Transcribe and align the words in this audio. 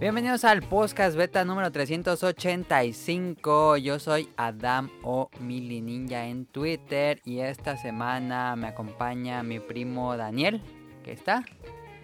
Bienvenidos 0.00 0.46
al 0.46 0.62
podcast 0.62 1.14
beta 1.14 1.44
número 1.44 1.70
385. 1.70 3.76
Yo 3.76 3.98
soy 3.98 4.30
Adam 4.38 4.88
o 5.02 5.28
Mili 5.40 5.82
Ninja 5.82 6.24
en 6.24 6.46
Twitter 6.46 7.20
y 7.22 7.40
esta 7.40 7.76
semana 7.76 8.56
me 8.56 8.68
acompaña 8.68 9.42
mi 9.42 9.60
primo 9.60 10.16
Daniel, 10.16 10.62
que 11.04 11.12
está. 11.12 11.44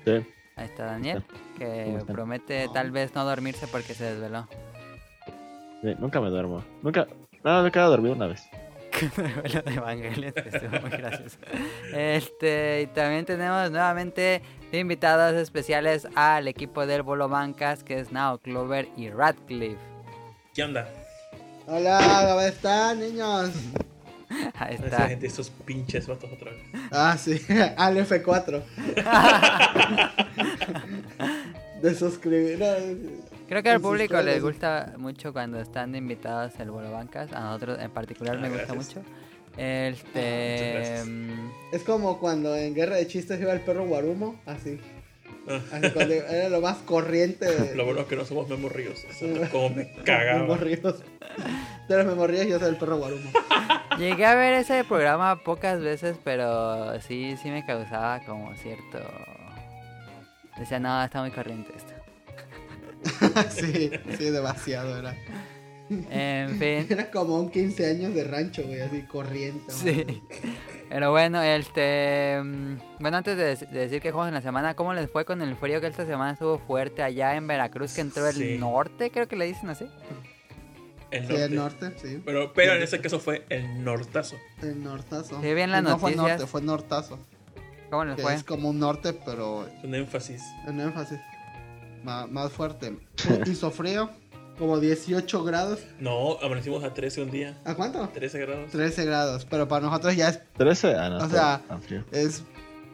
Sí. 0.05 0.13
Ahí 0.57 0.67
está 0.67 0.85
Daniel, 0.85 1.25
¿Cómo 1.25 1.59
que 1.59 1.99
promete 2.07 2.69
tal 2.75 2.91
vez 2.91 3.15
no 3.15 3.25
dormirse 3.25 3.67
porque 3.67 3.95
se 3.95 4.05
desveló. 4.05 4.47
Sí, 5.81 5.95
nunca 5.99 6.21
me 6.21 6.29
duermo. 6.29 6.63
Nunca. 6.83 7.07
No, 7.45 7.63
me 7.63 7.69
he 7.69 7.73
quedado 7.73 7.93
dormido 7.93 8.15
una 8.15 8.27
vez. 8.27 8.47
De 9.67 9.75
Evangelion, 9.75 10.33
muy 10.83 10.91
gracioso. 10.91 11.37
Este, 11.93 12.83
y 12.83 12.87
también 12.89 13.25
tenemos 13.27 13.71
nuevamente 13.71 14.43
invitados 14.73 15.35
especiales 15.35 16.09
al 16.15 16.49
equipo 16.49 16.87
del 16.87 17.03
Bolo 17.03 17.29
Bancas, 17.29 17.85
que 17.85 17.99
es 17.99 18.11
Now 18.13 18.39
Clover 18.39 18.89
y 18.97 19.11
Radcliffe. 19.11 19.77
¿Qué 20.55 20.65
onda? 20.65 20.89
Hola, 21.67 22.25
¿cómo 22.29 22.41
están, 22.41 23.01
niños? 23.01 23.51
Ahí 24.55 24.75
Esa 24.77 24.85
está. 24.87 25.09
gente, 25.09 25.27
estos 25.27 25.51
pinches 25.51 26.07
vatos 26.07 26.31
otra 26.33 26.51
vez. 26.51 26.63
Ah, 26.91 27.17
sí, 27.19 27.41
al 27.77 27.97
F4. 27.99 28.63
De 31.83 31.95
suscribir. 31.95 32.59
no, 32.59 32.67
Creo 33.49 33.63
que 33.63 33.71
al 33.71 33.81
público 33.81 34.21
les 34.23 34.43
gusta 34.43 34.95
mucho 34.97 35.33
cuando 35.33 35.61
están 35.61 35.95
invitados 35.95 36.53
el 36.59 36.71
Bolo 36.71 36.91
Bancas. 36.91 37.33
A 37.33 37.41
nosotros 37.41 37.79
en 37.81 37.91
particular 37.91 38.37
Ah, 38.37 38.41
me 38.41 38.49
gusta 38.51 38.73
gracias. 38.75 38.97
mucho. 38.97 39.09
Este. 39.57 41.03
mm, 41.07 41.51
Es 41.73 41.83
como 41.85 42.19
cuando 42.19 42.55
en 42.57 42.75
Guerra 42.75 42.97
de 42.97 43.07
Chistes 43.07 43.41
iba 43.41 43.53
el 43.53 43.61
perro 43.61 43.87
Guarumo, 43.87 44.37
así. 44.47 44.81
Ah, 45.49 45.61
Así 45.73 45.91
cuando 45.91 46.15
era 46.15 46.49
lo 46.49 46.61
más 46.61 46.79
corriente 46.79 47.47
de 47.47 47.77
Lo 47.77 47.85
bueno 47.85 48.01
es 48.01 48.07
que 48.07 48.17
no 48.17 48.25
somos 48.25 48.49
Memo 48.49 48.69
Ríos. 48.69 49.05
Eso, 49.09 49.27
como 49.53 49.71
me 49.71 49.85
Memo 49.85 50.05
cagaba. 50.05 50.57
Ríos. 50.57 51.03
De 51.89 51.97
los 51.97 52.07
memorías 52.07 52.47
yo 52.49 52.59
soy 52.59 52.71
el 52.71 52.77
perro 52.77 52.97
Guarumo. 52.99 53.31
Llegué 53.99 54.27
a 54.27 54.35
ver 54.35 54.55
ese 54.55 54.83
programa 54.85 55.43
pocas 55.45 55.81
veces, 55.81 56.17
pero 56.25 57.01
sí, 57.01 57.37
sí 57.41 57.51
me 57.51 57.65
causaba 57.65 58.21
como 58.27 58.55
cierto. 58.57 58.99
Decía, 60.59 60.81
no, 60.81 61.03
está 61.05 61.21
muy 61.21 61.31
corriente 61.31 61.73
esto. 61.77 61.93
sí, 63.51 63.91
sí, 64.19 64.25
demasiado 64.31 64.97
era. 64.99 65.15
En 65.89 66.51
fin. 66.59 66.87
Era 66.91 67.11
como 67.11 67.39
un 67.39 67.51
15 67.51 67.87
años 67.91 68.15
de 68.15 68.25
rancho, 68.25 68.63
güey, 68.65 68.81
así 68.81 69.03
corriente. 69.03 69.73
Sí. 69.73 70.23
Pero 70.89 71.11
bueno, 71.13 71.43
este. 71.43 72.41
mm, 72.43 72.77
Bueno, 73.01 73.17
antes 73.19 73.37
de, 73.37 73.67
de 73.67 73.79
decir 73.81 74.01
que 74.01 74.11
juegos 74.11 74.29
en 74.29 74.35
la 74.35 74.43
semana, 74.43 74.75
¿cómo 74.75 74.95
les 74.95 75.11
fue 75.11 75.25
con 75.25 75.43
el 75.43 75.55
frío 75.57 75.81
que 75.81 75.87
esta 75.89 76.05
semana 76.07 76.33
estuvo 76.33 76.59
fuerte 76.59 77.03
allá 77.03 77.35
en 77.37 77.47
Veracruz, 77.47 77.95
que 77.95 78.01
entró 78.01 78.29
el 78.29 78.59
norte? 78.61 79.11
Creo 79.11 79.29
que 79.29 79.37
le 79.37 79.47
dicen 79.47 79.69
así. 79.71 79.87
El 81.13 81.23
Sí, 81.27 81.29
norte. 81.29 81.45
el 81.45 81.55
norte, 81.55 81.93
sí. 82.03 82.23
Pero, 82.25 82.53
pero 82.53 82.75
en 82.75 82.83
ese 82.83 83.01
caso 83.01 83.21
fue 83.21 83.45
el 83.49 83.85
nortazo. 83.85 84.37
El 84.61 84.83
nortazo. 84.83 85.41
Sí, 85.41 85.55
vi 85.55 85.61
en 85.61 85.71
las 85.71 85.83
no 85.85 85.99
fue 85.99 86.11
noticias. 86.11 86.39
norte, 86.41 86.51
fue 86.51 86.63
nortazo. 86.63 87.19
¿Cómo 87.91 88.05
les 88.05 88.17
Que 88.17 88.23
fue? 88.23 88.35
es 88.35 88.43
como 88.43 88.71
un 88.71 88.81
norte, 88.81 89.13
pero 89.13 89.69
Un 89.85 89.95
énfasis. 89.95 90.43
en 90.67 90.81
énfasis. 90.81 91.21
Má- 92.07 92.27
más 92.29 92.53
fuerte. 92.53 92.97
Hizo 93.47 93.71
frío, 93.71 94.09
como 94.59 94.79
18 94.81 95.43
grados. 95.45 95.81
No, 95.99 96.39
amanecimos 96.41 96.85
a 96.85 96.95
13 96.95 97.23
un 97.23 97.31
día. 97.33 97.59
¿A 97.65 97.75
cuánto? 97.75 98.09
13 98.09 98.39
grados. 98.39 98.71
13 98.71 99.05
grados, 99.05 99.45
pero 99.51 99.67
para 99.69 99.85
nosotros 99.87 100.15
ya 100.17 100.29
es. 100.29 100.41
13. 100.57 100.95
Ah, 100.95 101.09
no, 101.11 101.17
O 101.19 101.29
sea, 101.29 101.61
frío. 101.87 102.05
es 102.13 102.45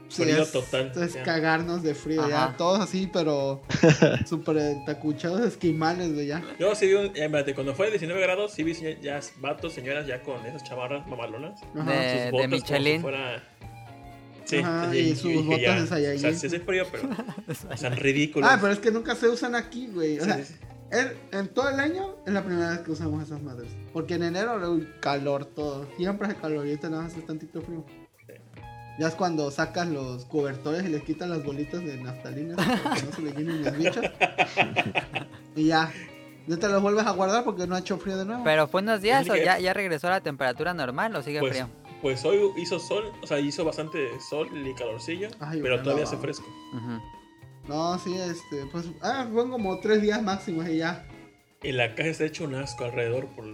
sí, 0.09 0.23
Frío 0.25 0.43
es- 0.43 0.53
total, 0.53 0.93
Es 0.97 1.13
ya. 1.15 1.23
cagarnos 1.25 1.83
de 1.83 1.95
frío, 1.95 2.23
Ajá. 2.23 2.31
ya. 2.51 2.57
Todos 2.57 2.81
así, 2.81 3.09
pero 3.13 3.63
súper 4.27 4.57
tacuchados 4.87 5.41
esquimales, 5.43 6.15
güey, 6.15 6.27
ya. 6.29 6.43
Yo 6.59 6.75
sí 6.75 6.87
vi 6.87 6.95
un. 6.95 7.07
eh, 7.09 7.25
espérate, 7.25 7.55
cuando 7.55 7.75
fue 7.75 7.91
19 7.91 8.21
grados, 8.21 8.53
sí 8.53 8.63
vi 8.63 8.75
ya 9.03 9.21
vatos, 9.39 9.73
señoras 9.75 10.07
ya 10.07 10.23
con 10.23 10.45
esas 10.47 10.65
chamarras 10.65 11.07
mamalonas. 11.07 11.61
Ajá. 11.79 11.91
De- 11.93 12.13
sus 12.13 12.21
de 12.25 12.31
botas 12.31 12.47
como 12.47 12.57
Michelin. 12.57 12.97
si 12.97 13.03
fuera- 13.03 13.43
Sí, 14.45 14.59
Ajá, 14.59 14.89
y, 14.95 14.99
y 14.99 15.17
sus 15.17 15.45
botas 15.47 15.61
ya, 15.61 15.81
de 15.81 15.87
Saiyajin. 15.87 16.19
O 16.19 16.21
sea, 16.21 16.35
sí 16.35 16.47
hace 16.47 16.61
frío, 16.61 16.85
pero. 16.91 17.09
O 17.73 17.77
sea, 17.77 17.91
ridículo. 17.91 18.47
Ah, 18.47 18.59
pero 18.61 18.73
es 18.73 18.79
que 18.79 18.91
nunca 18.91 19.15
se 19.15 19.29
usan 19.29 19.55
aquí, 19.55 19.89
güey. 19.93 20.19
O 20.19 20.25
Sí, 20.25 20.31
sea, 20.31 20.45
sí, 20.45 20.55
en, 20.91 21.13
en 21.39 21.49
todo 21.49 21.69
el 21.71 21.81
año 21.81 22.17
es 22.27 22.33
la 22.33 22.43
primera 22.45 22.71
vez 22.71 22.81
que 22.81 22.91
usamos 22.93 23.23
esas 23.23 23.43
madres. 23.43 23.71
Porque 23.93 24.15
en 24.15 24.25
enero 24.25 24.59
luego 24.59 24.75
el 24.75 24.99
calor 25.01 25.45
todo. 25.47 25.87
Siempre 25.97 26.27
hace 26.29 26.37
calor 26.37 26.67
y 26.67 26.71
ahorita 26.71 26.91
nada 26.91 27.05
más 27.05 27.13
hace 27.13 27.23
tantito 27.23 27.61
frío. 27.63 27.85
Ya 28.99 29.09
es 29.09 29.15
cuando 29.15 29.51
sacas 29.51 29.89
los 29.89 30.27
cobertores 30.27 30.85
y 30.85 30.89
les 30.89 31.03
quitan 31.03 31.31
las 31.31 31.43
bolitas 31.43 31.83
de 31.83 31.97
naftalina 31.97 32.57
para 32.57 32.95
que 32.95 33.03
no 33.05 33.13
se 33.13 33.23
le 33.23 33.31
llenen 33.33 33.65
los 33.65 33.77
bichos. 33.79 34.05
y 35.57 35.67
ya. 35.67 35.91
No 36.47 36.59
te 36.59 36.69
los 36.69 36.83
vuelves 36.83 37.07
a 37.07 37.13
guardar 37.13 37.45
porque 37.45 37.67
no 37.69 37.77
ha 37.77 37.79
hecho 37.79 37.97
frío 37.99 38.19
de 38.19 38.25
nuevo. 38.25 38.43
¿Pero 38.43 38.67
fue 38.67 38.83
unos 38.83 39.01
días 39.01 39.29
o 39.31 39.37
ya, 39.37 39.61
ya 39.61 39.73
regresó 39.73 40.09
a 40.09 40.11
la 40.11 40.21
temperatura 40.21 40.75
normal 40.75 41.15
o 41.15 41.23
sigue 41.23 41.39
Pues, 41.39 41.53
frío? 41.53 41.69
Pues 42.03 42.25
hoy 42.25 42.53
hizo 42.57 42.81
sol, 42.81 43.13
o 43.23 43.27
sea, 43.27 43.39
hizo 43.39 43.65
bastante 43.65 44.21
sol 44.21 44.49
y 44.53 44.75
calorcillo, 44.75 45.29
Ay, 45.39 45.61
pero 45.63 45.77
bueno, 45.77 45.83
todavía 45.85 46.05
hace 46.05 46.17
fresco. 46.17 46.47
No, 47.69 47.97
sí, 48.01 48.13
este. 48.19 48.67
Pues. 48.73 48.91
Ah, 49.01 49.25
fueron 49.31 49.53
como 49.53 49.79
tres 49.79 50.03
días 50.03 50.21
máximos 50.21 50.69
y 50.69 50.79
ya. 50.79 51.07
Y 51.63 51.71
la 51.71 51.95
casa 51.95 52.09
está 52.09 52.25
hecho 52.25 52.45
un 52.45 52.57
asco 52.57 52.85
alrededor 52.85 53.29
por 53.29 53.45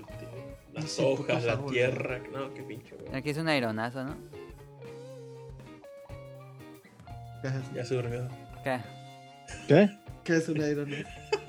las 0.72 0.90
Sí, 0.90 1.02
hojas, 1.04 1.44
la 1.44 1.64
tierra. 1.66 2.20
No, 2.32 2.54
qué 2.54 2.62
pinche, 2.62 2.96
güey. 2.96 3.14
Aquí 3.14 3.30
es 3.30 3.36
un 3.36 3.48
aironazo, 3.48 4.02
¿no? 4.04 4.16
¿Qué 7.42 7.48
es, 7.48 7.74
Ya 7.74 7.84
se 7.84 7.94
durmió. 7.96 8.28
¿Qué? 8.64 8.80
¿Qué? 9.68 9.90
¿Qué 10.24 10.36
es 10.36 10.48
un 10.48 10.60
aeronazo? 10.60 11.04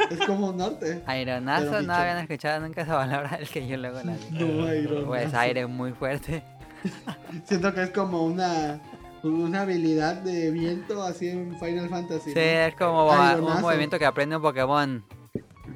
es 0.10 0.20
como 0.26 0.50
un 0.50 0.58
norte. 0.58 1.02
Aironazo, 1.06 1.72
Pero 1.72 1.82
no 1.84 1.94
habían 1.94 2.18
escuchado 2.18 2.60
nunca 2.60 2.82
esa 2.82 2.98
palabra, 2.98 3.36
el 3.40 3.48
que 3.48 3.66
yo 3.66 3.78
luego 3.78 4.02
la. 4.04 4.16
No, 4.32 4.66
aeronazo. 4.66 5.08
Pues 5.08 5.34
aire 5.34 5.66
muy 5.66 5.94
fuerte. 5.94 6.44
Siento 7.46 7.74
que 7.74 7.84
es 7.84 7.90
como 7.92 8.24
una 8.26 8.82
una 9.24 9.62
habilidad 9.62 10.22
de 10.22 10.52
viento 10.52 11.04
así 11.04 11.28
en 11.28 11.58
Final 11.60 11.90
Fantasy. 11.90 12.32
Sí, 12.32 12.36
¿no? 12.36 12.42
es 12.42 12.76
como 12.76 13.06
un 13.06 13.20
Aironazo. 13.20 13.62
movimiento 13.62 14.00
que 14.00 14.06
aprende 14.06 14.36
un 14.36 14.42
Pokémon. 14.42 15.04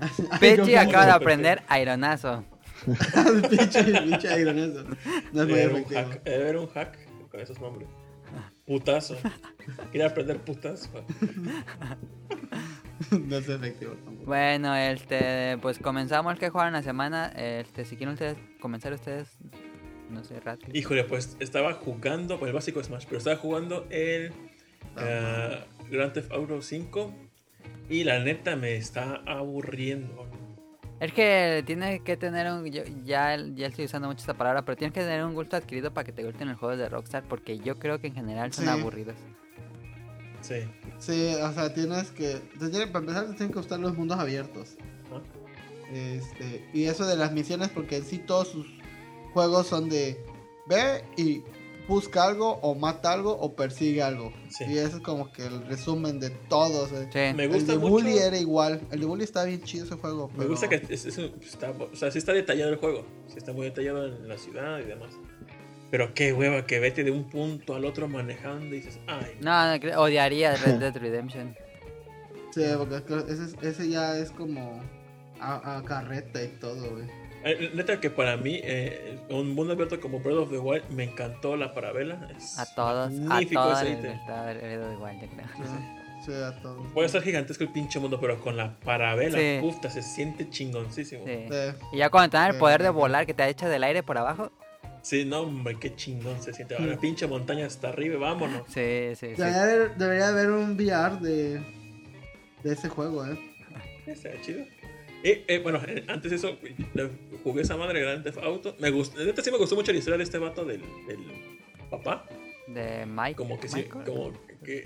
No, 0.02 0.80
acaba 0.80 1.06
de 1.06 1.12
aprender 1.12 1.62
aironazo. 1.70 2.44
pinche, 3.50 3.84
pinche 3.84 4.28
aeronazo. 4.28 4.84
No 5.32 5.44
es 5.44 5.50
muy 5.50 5.60
efectivo. 5.60 6.02
hack, 6.02 6.24
debe 6.24 6.44
haber 6.44 6.58
un 6.58 6.68
hack 6.68 6.98
con 7.30 7.40
esos 7.40 7.62
nombres. 7.62 7.88
Putazo. 8.66 9.16
Quiere 9.92 10.06
aprender 10.08 10.40
putazo. 10.40 10.90
no 13.12 13.38
es 13.38 13.48
efectivo 13.48 13.94
tampoco. 13.94 14.26
Bueno, 14.26 14.76
este, 14.76 15.58
pues 15.62 15.80
comenzamos 15.80 16.38
que 16.38 16.50
jugaron 16.50 16.74
la 16.74 16.84
semana. 16.84 17.28
Este, 17.36 17.86
si 17.86 17.96
quieren 17.96 18.14
ustedes 18.14 18.38
comenzar 18.60 18.94
ustedes, 18.94 19.38
no 20.14 20.24
sé, 20.24 20.40
Radcliffe. 20.40 20.78
Híjole, 20.78 21.04
pues 21.04 21.36
estaba 21.40 21.74
jugando, 21.74 22.40
pues 22.40 22.50
el 22.50 22.54
básico 22.56 22.80
de 22.80 22.86
Smash, 22.86 23.06
pero 23.06 23.18
estaba 23.18 23.36
jugando 23.38 23.86
el 23.90 24.32
eh, 24.98 25.60
Grand 25.90 26.14
Theft 26.14 26.32
Auto 26.32 26.62
5 26.62 27.14
y 27.90 28.04
la 28.04 28.20
neta 28.20 28.56
me 28.56 28.76
está 28.76 29.22
aburriendo. 29.26 30.28
Es 31.00 31.12
que 31.12 31.64
tienes 31.66 32.02
que 32.02 32.16
tener 32.16 32.50
un. 32.52 32.66
yo- 32.72 32.84
ya, 33.04 33.36
ya 33.56 33.68
estoy 33.68 33.86
usando 33.86 34.08
mucho 34.08 34.20
esta 34.22 34.36
palabra, 34.36 34.64
pero 34.64 34.78
tienes 34.78 34.94
que 34.94 35.02
tener 35.02 35.26
un 35.26 35.34
gusto 35.34 35.58
adquirido 35.58 35.94
para 35.94 36.06
que 36.06 36.14
te 36.14 36.24
gusten 36.24 36.48
los 36.48 36.58
juegos 36.58 36.78
de 36.78 36.88
Rockstar, 36.88 37.24
porque 37.28 37.60
yo 37.60 37.78
creo 37.78 38.00
que 38.00 38.08
en 38.08 38.14
general 38.16 38.54
son 38.54 38.66
Sí. 38.66 38.72
aburridos. 38.72 39.16
Sí. 40.42 40.56
Sí, 41.00 41.36
o 41.42 41.52
sea, 41.52 41.74
tienes 41.74 42.12
que. 42.12 42.36
te 42.60 42.70
para 42.88 43.00
empezar, 43.00 43.24
te 43.28 43.34
tienen 43.34 43.50
que 43.50 43.60
gustar 43.60 43.80
los 43.80 43.98
mundos 43.98 44.18
abiertos. 44.20 44.78
Ajá. 45.12 45.22
Este, 45.92 46.66
y 46.74 46.86
eso 46.86 47.06
de 47.06 47.16
las 47.18 47.32
misiones, 47.34 47.70
porque 47.70 47.98
en 47.98 48.04
sí 48.04 48.18
todos 48.20 48.48
sus 48.48 48.68
juegos 49.34 49.68
son 49.68 49.90
de 49.90 50.24
ve 50.68 51.04
y 51.18 51.44
busca 51.88 52.24
algo, 52.24 52.54
o 52.62 52.76
mata 52.76 53.12
algo, 53.12 53.32
o 53.38 53.56
persigue 53.56 54.02
algo. 54.02 54.32
Sí. 54.50 54.64
Y 54.70 54.78
eso 54.78 54.98
es 54.98 55.04
como 55.04 55.32
que 55.34 55.46
el 55.46 55.66
resumen 55.68 56.20
de 56.20 56.30
todos. 56.30 56.92
eh. 56.94 57.10
Sí. 57.12 57.36
Me 57.36 57.44
El 57.44 57.50
gusta 57.54 57.74
de 57.74 57.78
mucho. 57.80 57.92
Bully 57.92 58.18
era 58.18 58.38
igual. 58.38 58.80
El 58.92 59.02
de 59.02 59.06
Bully 59.06 59.24
está 59.26 59.44
bien 59.44 59.62
chido 59.64 59.86
ese 59.86 59.96
juego. 59.96 60.30
Me 60.30 60.38
pero- 60.38 60.50
gusta 60.52 60.70
que 60.70 60.76
es, 60.90 61.06
está, 61.06 61.72
o 61.72 61.96
sea, 61.96 62.10
sí 62.12 62.20
está 62.20 62.32
detallado 62.34 62.72
el 62.72 62.78
juego. 62.78 63.06
Sí 63.28 63.36
está 63.38 63.52
muy 63.52 63.66
detallado 63.66 64.06
en 64.08 64.28
la 64.30 64.38
ciudad 64.38 64.80
y 64.80 64.84
demás. 64.84 65.14
Pero 65.92 66.14
qué 66.14 66.34
hueva 66.34 66.66
que 66.66 66.80
vete 66.80 67.04
de 67.04 67.12
un 67.12 67.30
punto 67.30 67.76
al 67.76 67.86
otro 67.86 68.08
manejando 68.08 68.68
y 68.74 68.80
dices, 68.80 69.00
ay. 69.08 69.38
No, 69.42 69.78
no, 69.78 70.02
odiaría 70.02 70.56
Red 70.56 70.76
Dead 70.80 70.96
Redemption. 70.98 71.56
Sí, 72.54 72.62
porque 72.78 72.96
es 72.98 73.02
que 73.02 73.16
ese, 73.34 73.68
ese 73.68 73.90
ya 73.90 74.16
es 74.16 74.30
como 74.30 74.80
a, 75.40 75.78
a 75.78 75.84
carreta 75.84 76.44
y 76.44 76.50
todo, 76.60 76.92
güey. 76.92 77.08
Eh, 77.46 77.72
Neta 77.74 78.00
que 78.00 78.10
para 78.10 78.38
mí, 78.38 78.60
eh, 78.64 79.20
un 79.30 79.54
mundo 79.54 79.74
abierto 79.74 80.00
como 80.00 80.20
Breath 80.20 80.38
of 80.38 80.50
the 80.52 80.58
Wild, 80.60 80.90
me 80.90 81.04
encantó 81.04 81.56
la 81.58 81.74
parabela. 81.74 82.30
Es 82.38 82.58
A 82.58 82.66
todos, 82.74 83.08
a 83.08 83.12
magnífico 83.12 83.62
todos 83.62 83.82
ese 83.82 83.92
ítem. 83.92 84.02
Breath 84.02 84.22
yo 84.22 85.28
creo. 85.28 85.48
Sí, 85.58 86.26
sí, 86.26 86.32
a 86.42 86.62
todos. 86.62 86.92
Puede 86.94 87.10
ser 87.10 87.22
gigantesco 87.22 87.64
el 87.66 87.72
pinche 87.72 88.00
mundo, 88.00 88.18
pero 88.20 88.40
con 88.40 88.56
la 88.56 88.80
parabela, 88.80 89.38
Sí. 89.38 89.58
pufta, 89.60 89.90
se 89.90 90.02
siente 90.02 90.50
chingoncísimo. 90.50 91.26
Sí. 91.26 91.46
Sí. 91.50 91.54
Sí. 91.54 91.86
Y 91.94 91.98
ya 91.98 92.10
cuando 92.10 92.30
te 92.32 92.38
dan 92.38 92.48
el 92.48 92.54
Sí, 92.54 92.60
poder 92.60 92.80
sí, 92.80 92.84
de 92.84 92.90
sí. 92.90 92.96
volar 92.96 93.26
que 93.26 93.34
te 93.34 93.48
echa 93.50 93.68
del 93.68 93.84
aire 93.84 94.04
por 94.04 94.18
abajo. 94.18 94.52
no, 95.26 95.42
hombre, 95.42 95.78
qué 95.82 95.94
chingón 95.96 96.42
se 96.42 96.54
siente. 96.54 96.80
La 96.80 96.98
pinche 96.98 97.28
montaña 97.28 97.66
hasta 97.66 97.90
arriba, 97.90 98.18
vámonos. 98.20 98.62
Sí, 98.68 99.10
sí, 99.16 99.28
sí. 99.28 99.34
Debería 99.36 99.64
haber, 99.64 99.96
debería 99.98 100.28
haber 100.30 100.50
un 100.52 100.78
VR 100.78 101.18
de, 101.20 101.60
de 102.64 102.74
ese 102.74 102.88
juego, 102.88 103.26
¿eh? 103.26 103.38
Está 104.08 104.30
chido. 104.42 104.64
Y, 105.24 105.44
eh, 105.48 105.60
bueno, 105.64 105.82
eh, 105.88 106.04
antes 106.08 106.32
de 106.32 106.38
eso, 106.38 106.58
jugué 107.44 107.62
esa 107.62 107.78
madre 107.78 108.02
Grand 108.02 108.24
Theft 108.24 108.40
Auto. 108.40 108.76
Me 108.80 108.92
gustó, 108.92 109.24
neta 109.24 109.42
sí 109.42 109.52
me 109.52 109.58
gustó 109.58 109.76
mucho 109.76 109.92
la 109.92 109.98
historia 109.98 110.18
de 110.18 110.24
este 110.24 110.38
vato 110.38 110.66
del, 110.66 110.82
del 111.08 111.20
papá. 111.90 112.26
De 112.68 113.06
Mike. 113.06 113.36
Como 113.36 113.60
que 113.60 113.68
sí, 113.70 113.78
Michael. 113.78 114.06
como 114.06 114.34
que 114.64 114.84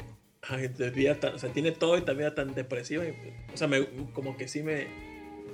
ay, 0.49 0.67
vida 0.93 1.15
tan, 1.15 1.35
o 1.35 1.39
sea, 1.39 1.51
tiene 1.51 1.71
todo 1.71 1.97
y 1.97 2.01
también 2.01 2.33
tan 2.35 2.53
depresiva. 2.53 3.03
y, 3.05 3.13
o 3.53 3.57
sea, 3.57 3.67
me, 3.67 3.85
como 4.13 4.37
que 4.37 4.47
sí 4.47 4.61
me, 4.61 4.85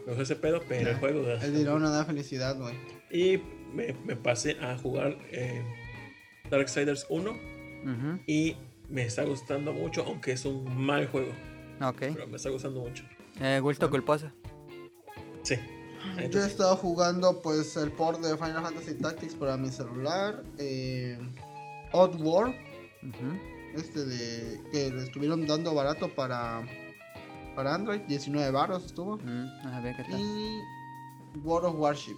me 0.06 0.08
gustó 0.08 0.24
ese 0.24 0.36
pedo, 0.36 0.62
pero 0.68 0.90
el 0.90 0.98
juego. 0.98 1.30
El 1.30 1.54
dinero 1.54 1.80
no 1.80 1.90
da 1.90 2.06
felicidad, 2.06 2.58
güey. 2.58 2.76
Y 3.10 3.42
me, 3.74 3.96
me 4.06 4.16
pasé 4.16 4.58
a 4.62 4.78
jugar 4.78 5.18
eh, 5.32 5.64
Darksiders 6.50 7.06
1 7.10 7.32
Ujú, 7.32 8.20
y 8.28 8.56
me 8.90 9.04
está 9.04 9.24
gustando 9.24 9.74
mucho, 9.74 10.04
aunque 10.06 10.34
es 10.34 10.46
un 10.46 10.86
mal 10.86 11.08
juego. 11.08 11.32
Ok. 11.82 12.00
Pero 12.00 12.28
me 12.28 12.38
está 12.38 12.50
gustando 12.50 12.82
mucho. 12.82 13.04
Eh, 13.42 13.60
gusto 13.62 13.90
culposo. 13.90 14.32
Sí. 15.44 15.56
Yo 16.30 16.44
he 16.44 16.48
estado 16.48 16.76
jugando 16.76 17.42
pues 17.42 17.76
el 17.78 17.92
port 17.92 18.20
de 18.22 18.36
Final 18.38 18.62
Fantasy 18.64 18.96
Tactics 18.96 19.36
para 19.36 19.56
mi 19.58 19.70
celular. 19.70 20.44
Eh, 20.58 21.18
Odd 21.94 22.16
War, 22.22 22.54
este 23.76 24.06
de 24.06 24.62
que 24.72 24.92
le 24.92 25.04
estuvieron 25.04 25.46
dando 25.48 25.74
barato 25.74 26.14
para 26.14 26.62
para 27.56 27.76
Android, 27.76 28.02
19 28.02 28.52
baros 28.52 28.86
estuvo. 28.86 29.18
Mm, 29.18 29.48
qué 29.96 30.04
tal. 30.10 30.20
Y 30.20 30.60
World 31.44 31.68
of 31.68 31.76
Warship, 31.80 32.18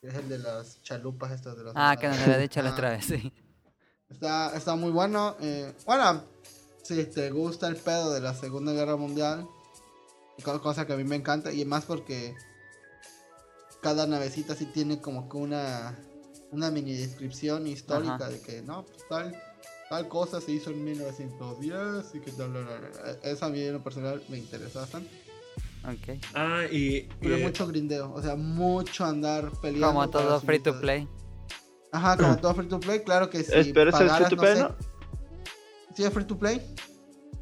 que 0.00 0.08
es 0.08 0.14
el 0.14 0.28
de 0.28 0.38
las 0.38 0.82
chalupas 0.82 1.32
estas 1.32 1.56
de 1.56 1.64
las 1.64 1.72
Ah, 1.76 1.96
que 1.98 2.06
nos 2.08 2.18
había 2.18 2.38
dicho 2.38 2.60
la 2.62 2.70
Ah, 2.70 2.72
otra 2.72 2.90
vez, 2.90 3.04
sí. 3.06 3.32
Está, 4.10 4.54
está 4.54 4.74
muy 4.76 4.90
bueno. 4.90 5.36
eh, 5.40 5.72
bueno, 5.86 6.22
si 6.82 7.02
te 7.04 7.30
gusta 7.30 7.66
el 7.68 7.76
pedo 7.76 8.12
de 8.12 8.20
la 8.20 8.34
Segunda 8.34 8.72
Guerra 8.72 8.96
Mundial, 8.96 9.46
cosa 10.60 10.86
que 10.86 10.92
a 10.92 10.96
mí 10.96 11.04
me 11.04 11.16
encanta, 11.16 11.52
y 11.52 11.64
más 11.64 11.84
porque 11.84 12.34
cada 13.80 14.06
navecita 14.06 14.54
sí 14.54 14.66
tiene 14.66 15.00
como 15.00 15.28
que 15.28 15.36
una, 15.36 15.98
una 16.50 16.70
mini 16.70 16.94
descripción 16.94 17.66
histórica 17.66 18.14
Ajá. 18.14 18.28
de 18.30 18.40
que 18.40 18.62
no, 18.62 18.84
pues 18.84 19.06
tal, 19.08 19.42
tal 19.90 20.08
cosa 20.08 20.40
se 20.40 20.52
hizo 20.52 20.70
en 20.70 20.84
1910 20.84 22.14
y 22.14 22.20
que 22.20 22.32
tal. 22.32 22.54
Eso 23.22 23.44
a 23.44 23.48
mí 23.50 23.60
en 23.60 23.74
lo 23.74 23.82
personal 23.82 24.22
me 24.28 24.38
interesa 24.38 24.80
bastante. 24.80 25.10
Ok. 25.84 26.20
ah, 26.34 26.62
y. 26.70 26.96
y, 26.96 27.08
Pero 27.20 27.38
mucho 27.38 27.66
grindeo, 27.66 28.12
o 28.12 28.22
sea, 28.22 28.36
mucho 28.36 29.04
andar 29.04 29.50
peleando. 29.60 29.88
Como 29.88 30.10
todo 30.10 30.40
free 30.40 30.60
to 30.60 30.78
play. 30.80 31.08
Ajá, 31.90 32.16
como 32.16 32.36
todo 32.40 32.54
free 32.54 32.68
to 32.68 32.78
play, 32.78 33.00
claro 33.00 33.28
que 33.28 33.42
sí. 33.42 33.50
Es- 33.52 33.68
pero 33.74 33.90
es 33.90 33.96
free 33.96 34.28
to 34.28 34.36
play, 34.36 34.54
sé, 34.56 34.62
¿no? 34.62 34.76
Sí, 35.96 36.04
es 36.04 36.12
free 36.12 36.24
to 36.24 36.38
play. 36.38 36.62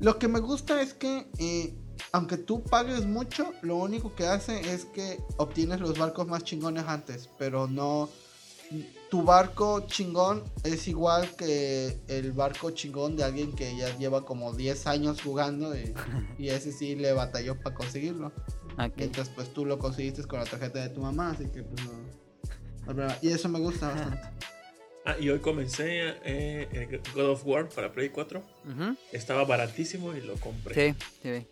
Lo 0.00 0.18
que 0.18 0.28
me 0.28 0.40
gusta 0.40 0.80
es 0.80 0.94
que, 0.94 1.28
eh, 1.38 1.74
aunque 2.12 2.36
tú 2.36 2.62
pagues 2.62 3.06
mucho, 3.06 3.52
lo 3.62 3.76
único 3.76 4.14
que 4.14 4.26
hace 4.26 4.72
es 4.72 4.84
que 4.86 5.18
obtienes 5.36 5.80
los 5.80 5.98
barcos 5.98 6.26
más 6.26 6.44
chingones 6.44 6.84
antes, 6.86 7.28
pero 7.38 7.66
no. 7.66 8.08
Tu 9.10 9.24
barco 9.24 9.80
chingón 9.88 10.44
es 10.62 10.86
igual 10.86 11.34
que 11.36 11.98
el 12.06 12.30
barco 12.30 12.70
chingón 12.70 13.16
de 13.16 13.24
alguien 13.24 13.52
que 13.52 13.76
ya 13.76 13.96
lleva 13.98 14.24
como 14.24 14.52
10 14.52 14.86
años 14.86 15.20
jugando 15.20 15.76
y, 15.76 15.92
y 16.38 16.50
ese 16.50 16.70
sí 16.70 16.94
le 16.94 17.12
batalló 17.12 17.60
para 17.60 17.74
conseguirlo. 17.74 18.32
Ok. 18.78 18.92
Entonces, 18.98 19.32
pues 19.34 19.52
tú 19.52 19.64
lo 19.66 19.78
conseguiste 19.80 20.22
con 20.24 20.38
la 20.38 20.44
tarjeta 20.44 20.80
de 20.80 20.90
tu 20.90 21.00
mamá, 21.00 21.30
así 21.32 21.46
que 21.48 21.64
pues 21.64 21.82
no. 21.84 22.94
no. 22.94 23.12
Y 23.20 23.28
eso 23.30 23.48
me 23.48 23.58
gusta 23.58 23.88
bastante. 23.88 24.20
ah, 25.04 25.16
y 25.18 25.28
hoy 25.28 25.40
comencé 25.40 26.14
eh, 26.24 27.00
God 27.12 27.30
of 27.30 27.44
War 27.44 27.68
para 27.68 27.90
Play 27.90 28.10
4. 28.10 28.40
Ujú. 28.40 28.96
Estaba 29.10 29.44
baratísimo 29.44 30.14
y 30.14 30.20
lo 30.20 30.34
compré. 30.36 30.94
Sí, 30.94 31.04
sí. 31.22 31.46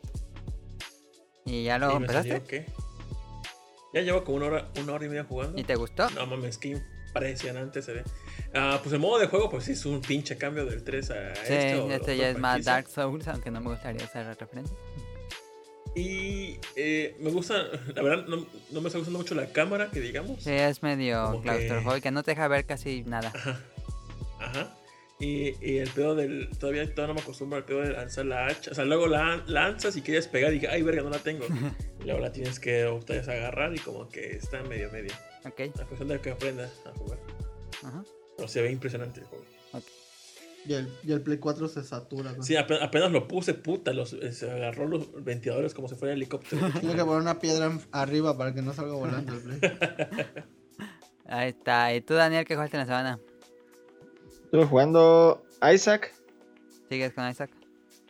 ¿Y 1.48 1.64
ya 1.64 1.78
lo 1.78 1.88
me 1.98 2.06
empezaste? 2.06 2.42
que. 2.42 2.66
Ya 3.94 4.02
llevo 4.02 4.22
como 4.24 4.36
una 4.36 4.46
hora, 4.46 4.68
una 4.80 4.92
hora 4.92 5.06
y 5.06 5.08
media 5.08 5.24
jugando. 5.24 5.58
¿Y 5.58 5.64
te 5.64 5.74
gustó? 5.74 6.10
No 6.10 6.26
mames, 6.26 6.58
qué 6.58 6.68
impresionante 7.08 7.80
se 7.82 7.92
ve. 7.94 8.04
Ah, 8.54 8.78
pues 8.82 8.92
el 8.92 8.98
modo 9.00 9.18
de 9.18 9.26
juego, 9.28 9.48
pues 9.50 9.64
sí, 9.64 9.72
es 9.72 9.86
un 9.86 10.00
pinche 10.02 10.36
cambio 10.36 10.66
del 10.66 10.84
3 10.84 11.10
a 11.10 11.34
Sí, 11.34 11.40
este. 11.54 11.74
o 11.76 11.90
este 11.90 12.16
ya 12.16 12.28
es 12.30 12.38
más. 12.38 12.64
Dark 12.64 12.88
Souls, 12.88 13.26
aunque 13.28 13.50
no 13.50 13.60
me 13.60 13.70
gustaría 13.70 14.04
hacer 14.04 14.26
referencia. 14.26 14.76
Y 15.94 16.60
eh, 16.76 17.16
me 17.18 17.30
gusta, 17.30 17.54
la 17.94 18.02
verdad, 18.02 18.26
no, 18.26 18.46
no 18.70 18.80
me 18.82 18.88
está 18.88 18.98
gustando 18.98 19.18
mucho 19.18 19.34
la 19.34 19.46
cámara, 19.52 19.90
que 19.90 20.00
digamos. 20.00 20.42
Sí, 20.42 20.50
es 20.52 20.82
medio 20.82 21.24
Como 21.26 21.42
que- 21.42 21.48
claustrofóbica, 21.48 22.10
no 22.10 22.22
te 22.22 22.32
deja 22.32 22.46
ver 22.46 22.66
casi 22.66 23.02
nada. 23.04 23.32
Ajá. 23.34 23.60
Ajá. 24.38 24.77
Y, 25.20 25.54
y 25.60 25.78
el 25.78 25.88
pedo 25.90 26.14
del. 26.14 26.48
Todavía, 26.58 26.84
todavía 26.94 27.08
no 27.08 27.14
me 27.14 27.20
acostumbro 27.20 27.56
al 27.58 27.64
pedo 27.64 27.80
de 27.80 27.90
lanzar 27.92 28.26
la 28.26 28.46
hacha. 28.46 28.70
O 28.70 28.74
sea, 28.74 28.84
luego 28.84 29.08
la 29.08 29.42
lanzas 29.46 29.96
y 29.96 30.02
quieres 30.02 30.28
pegar 30.28 30.52
y 30.52 30.54
dices, 30.60 30.70
ay, 30.72 30.82
verga, 30.82 31.02
no 31.02 31.10
la 31.10 31.18
tengo. 31.18 31.44
y 32.00 32.04
luego 32.04 32.20
la 32.20 32.30
tienes 32.30 32.60
que 32.60 32.84
vez 33.08 33.28
agarrar 33.28 33.74
y 33.74 33.78
como 33.80 34.08
que 34.08 34.36
está 34.36 34.62
medio 34.62 34.90
medio. 34.92 35.10
Ok. 35.44 35.60
La 35.76 35.84
cuestión 35.86 36.08
de 36.08 36.20
que 36.20 36.30
aprendas 36.30 36.70
a 36.86 36.92
jugar. 36.92 37.18
Ajá. 37.82 38.04
Pero 38.36 38.48
se 38.48 38.62
ve 38.62 38.70
impresionante 38.70 39.20
el 39.20 39.26
juego. 39.26 39.44
Y 40.66 40.74
el, 40.74 40.88
y 41.02 41.12
el 41.12 41.22
Play 41.22 41.38
4 41.38 41.66
se 41.68 41.82
satura. 41.82 42.32
¿no? 42.32 42.42
Sí, 42.42 42.54
ape- 42.54 42.78
apenas, 42.82 43.10
lo 43.10 43.26
puse, 43.26 43.54
puta, 43.54 43.92
los, 43.92 44.12
eh, 44.12 44.32
se 44.32 44.50
agarró 44.50 44.86
los 44.86 45.24
ventiladores 45.24 45.72
como 45.72 45.88
si 45.88 45.94
fuera 45.94 46.12
helicóptero. 46.14 46.68
Tiene 46.80 46.94
que 46.94 47.04
poner 47.04 47.22
una 47.22 47.38
piedra 47.38 47.76
arriba 47.90 48.36
para 48.36 48.52
que 48.54 48.60
no 48.60 48.72
salga 48.74 48.92
volando 48.94 49.32
el 49.32 49.40
Play. 49.40 49.60
Ahí 51.26 51.48
está. 51.50 51.94
¿Y 51.94 52.02
tú, 52.02 52.14
Daniel, 52.14 52.44
qué 52.44 52.54
jugaste 52.54 52.76
en 52.76 52.80
la 52.80 52.86
semana? 52.86 53.18
Estuve 54.48 54.64
jugando 54.64 55.44
Isaac 55.74 56.10
¿Sigues 56.88 57.12
con 57.12 57.28
Isaac? 57.28 57.50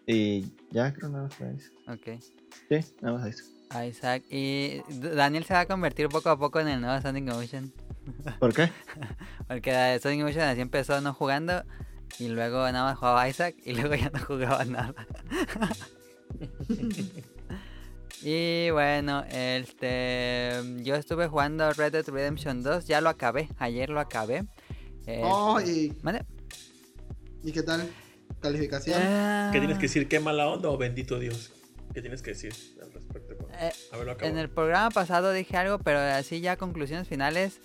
y 0.06 0.52
ya 0.70 0.93
creo 0.94 1.08
nada 1.08 1.25
más 1.25 1.35
fue 1.35 1.52
Isaac. 1.52 1.73
Ok. 1.88 2.23
Sí, 2.69 2.94
nada 3.00 3.19
más 3.19 3.29
Isaac. 3.29 3.46
Isaac. 3.88 4.23
Y 4.31 4.82
Daniel 5.00 5.43
se 5.43 5.55
va 5.55 5.61
a 5.61 5.67
convertir 5.67 6.08
poco 6.08 6.31
a 6.31 6.38
poco 6.38 6.61
en 6.61 6.69
el 6.69 6.81
nuevo 6.81 7.02
Sonic 7.02 7.25
Motion. 7.25 7.73
¿Por 8.38 8.55
qué? 8.55 8.70
Porque 9.49 9.99
Sonic 10.00 10.23
Motion 10.23 10.44
así 10.44 10.61
empezó 10.61 11.00
no 11.00 11.12
jugando. 11.12 11.64
Y 12.20 12.29
luego 12.29 12.70
nada 12.70 12.85
más 12.85 12.99
jugaba 12.99 13.29
Isaac. 13.29 13.56
Y 13.64 13.73
luego 13.75 13.96
ya 13.96 14.11
no 14.11 14.20
jugaba 14.20 14.64
nada. 14.64 14.94
y 18.23 18.70
bueno, 18.70 19.25
este. 19.29 20.52
Yo 20.85 20.94
estuve 20.94 21.26
jugando 21.26 21.73
Red 21.73 21.94
Dead 21.94 22.08
Redemption 22.08 22.62
2. 22.62 22.87
Ya 22.87 23.00
lo 23.00 23.08
acabé. 23.08 23.49
Ayer 23.59 23.90
lo 23.90 23.99
acabé. 23.99 24.47
Eh, 25.09 25.23
Oh, 25.25 25.59
y, 25.61 25.97
¿mande? 26.03 26.23
¿y 27.43 27.50
qué 27.50 27.62
tal? 27.62 27.88
¿Calificación? 28.41 29.00
Ah, 29.03 29.49
¿Qué 29.53 29.59
tienes 29.59 29.79
que 29.79 29.83
decir? 29.85 30.07
¿Qué 30.07 30.21
mala 30.21 30.47
onda 30.49 30.69
o 30.69 30.77
bendito 30.77 31.19
Dios? 31.19 31.50
¿Qué 31.95 32.03
tienes 32.03 32.21
que 32.21 32.33
decir 32.33 32.53
al 32.83 32.93
respecto? 32.93 33.35
Eh, 33.59 33.73
A 33.91 33.97
ver, 33.97 34.07
lo 34.07 34.12
acabo. 34.12 34.31
En 34.31 34.37
el 34.37 34.50
programa 34.50 34.91
pasado 34.91 35.33
dije 35.33 35.57
algo, 35.57 35.79
pero 35.79 35.99
así 35.99 36.41
ya 36.43 36.57
conclusiones 36.57 37.09
finales. 37.09 37.61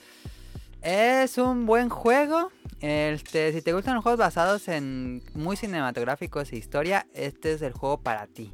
Es 0.81 1.37
un 1.37 1.65
buen 1.65 1.89
juego. 1.89 2.49
Este, 2.79 3.51
si 3.51 3.61
te 3.61 3.73
gustan 3.73 3.95
los 3.95 4.03
juegos 4.03 4.19
basados 4.19 4.67
en 4.69 5.21
muy 5.33 5.57
cinematográficos 5.57 6.51
e 6.53 6.55
historia, 6.57 7.07
este 7.13 7.51
es 7.53 7.61
el 7.61 7.73
juego 7.73 7.99
para 8.01 8.27
ti. 8.27 8.51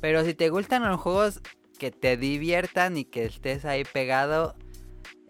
Pero 0.00 0.24
si 0.24 0.34
te 0.34 0.48
gustan 0.50 0.82
los 0.82 1.00
juegos 1.00 1.40
que 1.78 1.92
te 1.92 2.16
diviertan 2.16 2.96
y 2.96 3.04
que 3.04 3.24
estés 3.24 3.64
ahí 3.64 3.84
pegado, 3.84 4.56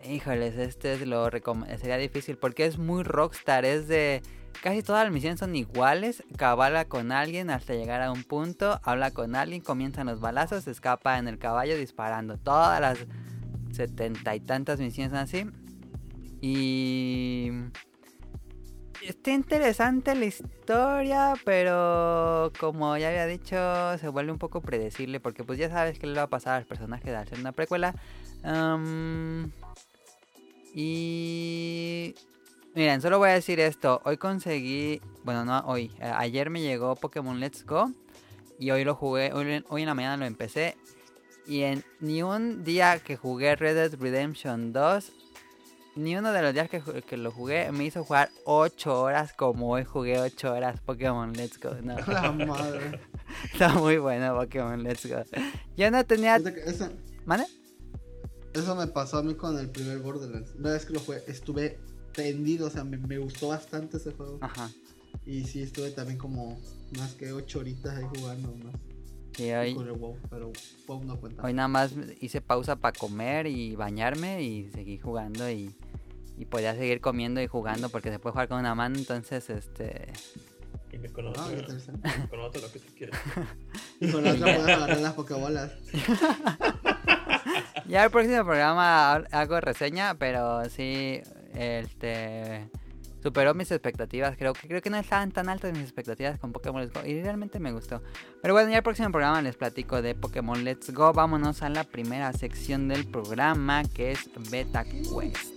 híjoles, 0.05 0.57
este 0.57 0.95
es 0.95 1.07
lo 1.07 1.29
sería 1.31 1.97
difícil 1.97 2.37
porque 2.37 2.67
es 2.67 2.79
muy 2.79 3.03
rockstar, 3.03 3.65
es 3.65 3.89
de 3.89 4.23
casi 4.63 4.83
todas 4.83 5.05
las 5.05 5.13
misiones 5.13 5.41
son 5.41 5.57
iguales, 5.57 6.23
cabala 6.37 6.85
con 6.85 7.13
alguien 7.13 7.51
hasta 7.51 7.75
llegar 7.75 8.03
a 8.03 8.13
un 8.13 8.25
punto, 8.25 8.81
habla 8.83 9.11
con 9.11 9.35
alguien, 9.35 9.61
comienzan 9.61 10.07
los 10.07 10.21
balazos, 10.21 10.65
se 10.65 10.71
escapa 10.71 11.19
en 11.19 11.29
el 11.29 11.39
caballo 11.39 11.77
disparando. 11.77 12.39
Todas 12.39 12.81
las 12.81 12.99
setenta 13.73 14.35
y 14.35 14.41
tantas 14.41 14.79
misiones 14.79 15.15
así. 15.15 15.47
Y 16.41 17.51
está 19.07 19.31
interesante 19.31 20.15
la 20.15 20.25
historia, 20.25 21.35
pero 21.45 22.53
como 22.59 22.97
ya 22.97 23.09
había 23.09 23.27
dicho, 23.27 23.57
se 23.99 24.09
vuelve 24.09 24.33
un 24.33 24.39
poco 24.39 24.61
predecible 24.61 25.21
porque 25.21 25.45
pues 25.45 25.59
ya 25.59 25.69
sabes 25.71 25.99
qué 25.99 26.07
le 26.07 26.15
va 26.15 26.23
a 26.23 26.31
pasar 26.31 26.55
al 26.55 26.67
personaje 26.67 27.11
de 27.11 27.17
hacer 27.17 27.39
una 27.39 27.53
precuela. 27.53 27.95
Am, 28.43 29.53
y 30.75 32.15
miren, 32.75 33.01
solo 33.03 33.19
voy 33.19 33.31
a 33.31 33.35
decir 33.35 33.61
esto. 33.61 34.01
Hoy 34.05 34.17
conseguí, 34.17 35.01
bueno, 35.25 35.45
no 35.45 35.59
hoy, 35.67 35.91
eh, 36.01 36.13
ayer 36.15 36.51
me 36.51 36.61
llegó 36.61 36.97
Pokémon 36.97 37.39
Let's 37.41 37.65
Go 37.67 37.91
y 38.59 38.71
hoy 38.71 38.85
lo 38.85 38.95
jugué, 38.95 39.33
hoy, 39.33 39.65
hoy 39.69 39.83
en 39.83 39.89
la 39.89 39.95
mañana 39.95 40.17
lo 40.17 40.25
empecé. 40.25 40.77
Y 41.47 41.63
en 41.63 41.85
ni 42.01 42.23
un 42.23 42.63
día 42.65 43.01
que 43.01 43.17
jugué 43.17 43.57
Red 43.57 43.75
Dead 43.75 44.01
Redemption 44.01 44.73
2, 44.73 45.13
ni 45.97 46.17
uno 46.17 46.33
de 46.33 46.41
los 46.41 46.55
días 46.55 46.71
que, 46.71 46.81
que 47.03 47.17
lo 47.17 47.31
jugué 47.31 47.71
me 47.73 47.85
hizo 47.85 48.05
jugar 48.05 48.31
8 48.45 49.03
horas 49.03 49.33
como 49.35 49.71
hoy 49.71 49.85
jugué 49.85 50.19
8 50.19 50.53
horas 50.53 50.81
Pokémon 50.81 51.33
Let's 51.33 51.59
Go. 51.59 51.75
No, 51.83 51.97
La 52.07 52.33
madre. 52.33 53.01
está 53.53 53.75
muy 53.75 53.99
bueno 53.99 54.35
Pokémon 54.37 54.83
Let's 54.83 55.07
Go. 55.07 55.23
Yo 55.77 55.91
no 55.91 56.05
tenía... 56.07 56.39
Que 56.39 56.73
Eso, 58.55 58.75
me 58.77 58.87
pasó 58.87 59.19
a 59.19 59.23
mí 59.23 59.35
con 59.35 59.59
el 59.59 59.71
primer 59.71 59.99
Borderlands. 60.01 60.55
Una 60.59 60.73
vez 60.73 60.85
que 60.85 60.93
lo 60.93 61.01
jugué, 61.01 61.23
estuve 61.27 61.79
tendido, 62.13 62.67
o 62.67 62.71
sea, 62.71 62.85
me, 62.85 62.99
me 62.99 63.19
gustó 63.19 63.49
bastante 63.49 63.97
ese 63.97 64.13
juego. 64.13 64.39
Ajá. 64.43 64.71
Y 65.25 65.45
sí, 65.45 65.63
estuve 65.63 65.91
también 65.91 66.19
como 66.19 66.61
más 66.99 67.15
que 67.15 67.33
8 67.33 67.59
horitas 67.61 67.97
ahí 67.97 68.05
jugando 68.17 68.55
más. 68.65 68.75
Sí, 69.37 69.51
hoy, 69.53 69.75
Con 69.75 69.87
el 69.87 69.93
WoW, 69.93 70.19
pero 70.29 70.53
WoW 70.87 71.05
no 71.05 71.19
cuenta. 71.19 71.43
hoy 71.43 71.55
nada 71.55 71.69
más 71.69 71.93
hice 72.21 72.43
pausa 72.43 72.77
para 72.77 72.99
comer 72.99 73.47
y 73.47 73.75
bañarme 73.77 74.43
y 74.43 74.69
seguí 74.73 74.99
jugando 74.99 75.49
y, 75.51 75.75
y 76.37 76.45
podía 76.45 76.75
seguir 76.75 77.01
comiendo 77.01 77.41
y 77.41 77.47
jugando 77.47 77.89
porque 77.89 78.11
se 78.11 78.19
puede 78.19 78.33
jugar 78.33 78.49
con 78.49 78.59
una 78.59 78.75
mano, 78.75 78.99
entonces 78.99 79.49
este... 79.49 80.13
Y 80.93 80.99
me 80.99 81.09
conoce, 81.09 81.41
Ah, 81.41 81.49
me 82.19 82.29
conoce 82.29 82.61
lo 82.61 82.71
que 82.71 82.79
tú 82.81 82.89
quieres. 82.95 83.17
Y 84.01 84.11
con 84.11 84.23
la 84.25 84.33
otra 84.33 84.45
puedes 84.57 84.69
agarrar 84.77 85.01
las 85.01 85.13
pokebolas. 85.15 85.73
Ya 87.87 88.05
el 88.05 88.11
próximo 88.11 88.45
programa 88.45 89.13
ha- 89.13 89.25
hago 89.33 89.61
reseña, 89.61 90.15
pero 90.15 90.65
sí, 90.71 91.21
este 91.55 92.69
superó 93.23 93.55
mis 93.55 93.71
expectativas. 93.71 94.37
Creo 94.37 94.53
que 94.53 94.67
creo 94.67 94.83
que 94.83 94.91
no 94.91 94.97
estaban 94.97 95.31
tan 95.31 95.49
altas 95.49 95.73
mis 95.73 95.83
expectativas 95.83 96.39
con 96.39 96.53
Pokémon 96.53 96.83
Let's 96.83 96.93
Go 96.93 97.07
y 97.07 97.23
realmente 97.23 97.59
me 97.61 97.73
gustó. 97.73 98.03
Pero 98.41 98.55
bueno, 98.55 98.71
ya 98.71 98.79
el 98.79 98.83
próximo 98.83 99.11
programa 99.13 99.41
les 99.43 99.57
platico 99.57 100.03
de 100.03 100.15
Pokémon 100.15 100.65
Let's 100.65 100.91
Go. 100.93 101.13
Vámonos 101.13 101.63
a 101.63 101.69
la 101.69 101.85
primera 101.85 102.33
sección 102.33 102.89
del 102.89 103.07
programa 103.07 103.83
que 103.85 104.13
es 104.13 104.29
Beta 104.51 104.85
Quest. 104.85 105.53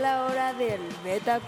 La 0.00 0.24
hora 0.24 0.54
del 0.54 0.80
Beta 1.04 1.38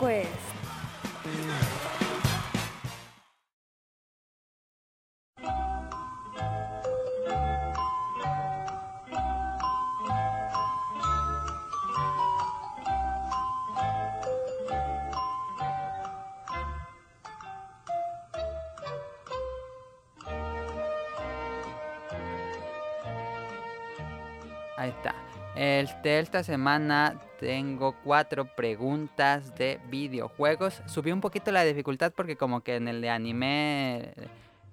Este, 25.80 26.20
esta 26.20 26.44
semana 26.44 27.20
tengo 27.40 27.96
cuatro 28.04 28.44
preguntas 28.54 29.56
de 29.56 29.80
videojuegos. 29.88 30.80
Subí 30.86 31.10
un 31.10 31.20
poquito 31.20 31.50
la 31.50 31.64
dificultad 31.64 32.12
porque 32.12 32.36
como 32.36 32.60
que 32.60 32.76
en 32.76 32.86
el 32.86 33.00
de 33.00 33.10
anime 33.10 34.12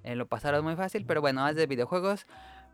eh, 0.04 0.16
lo 0.16 0.28
pasaron 0.28 0.64
muy 0.64 0.76
fácil, 0.76 1.06
pero 1.08 1.20
bueno, 1.20 1.48
es 1.48 1.56
de 1.56 1.66
videojuegos. 1.66 2.28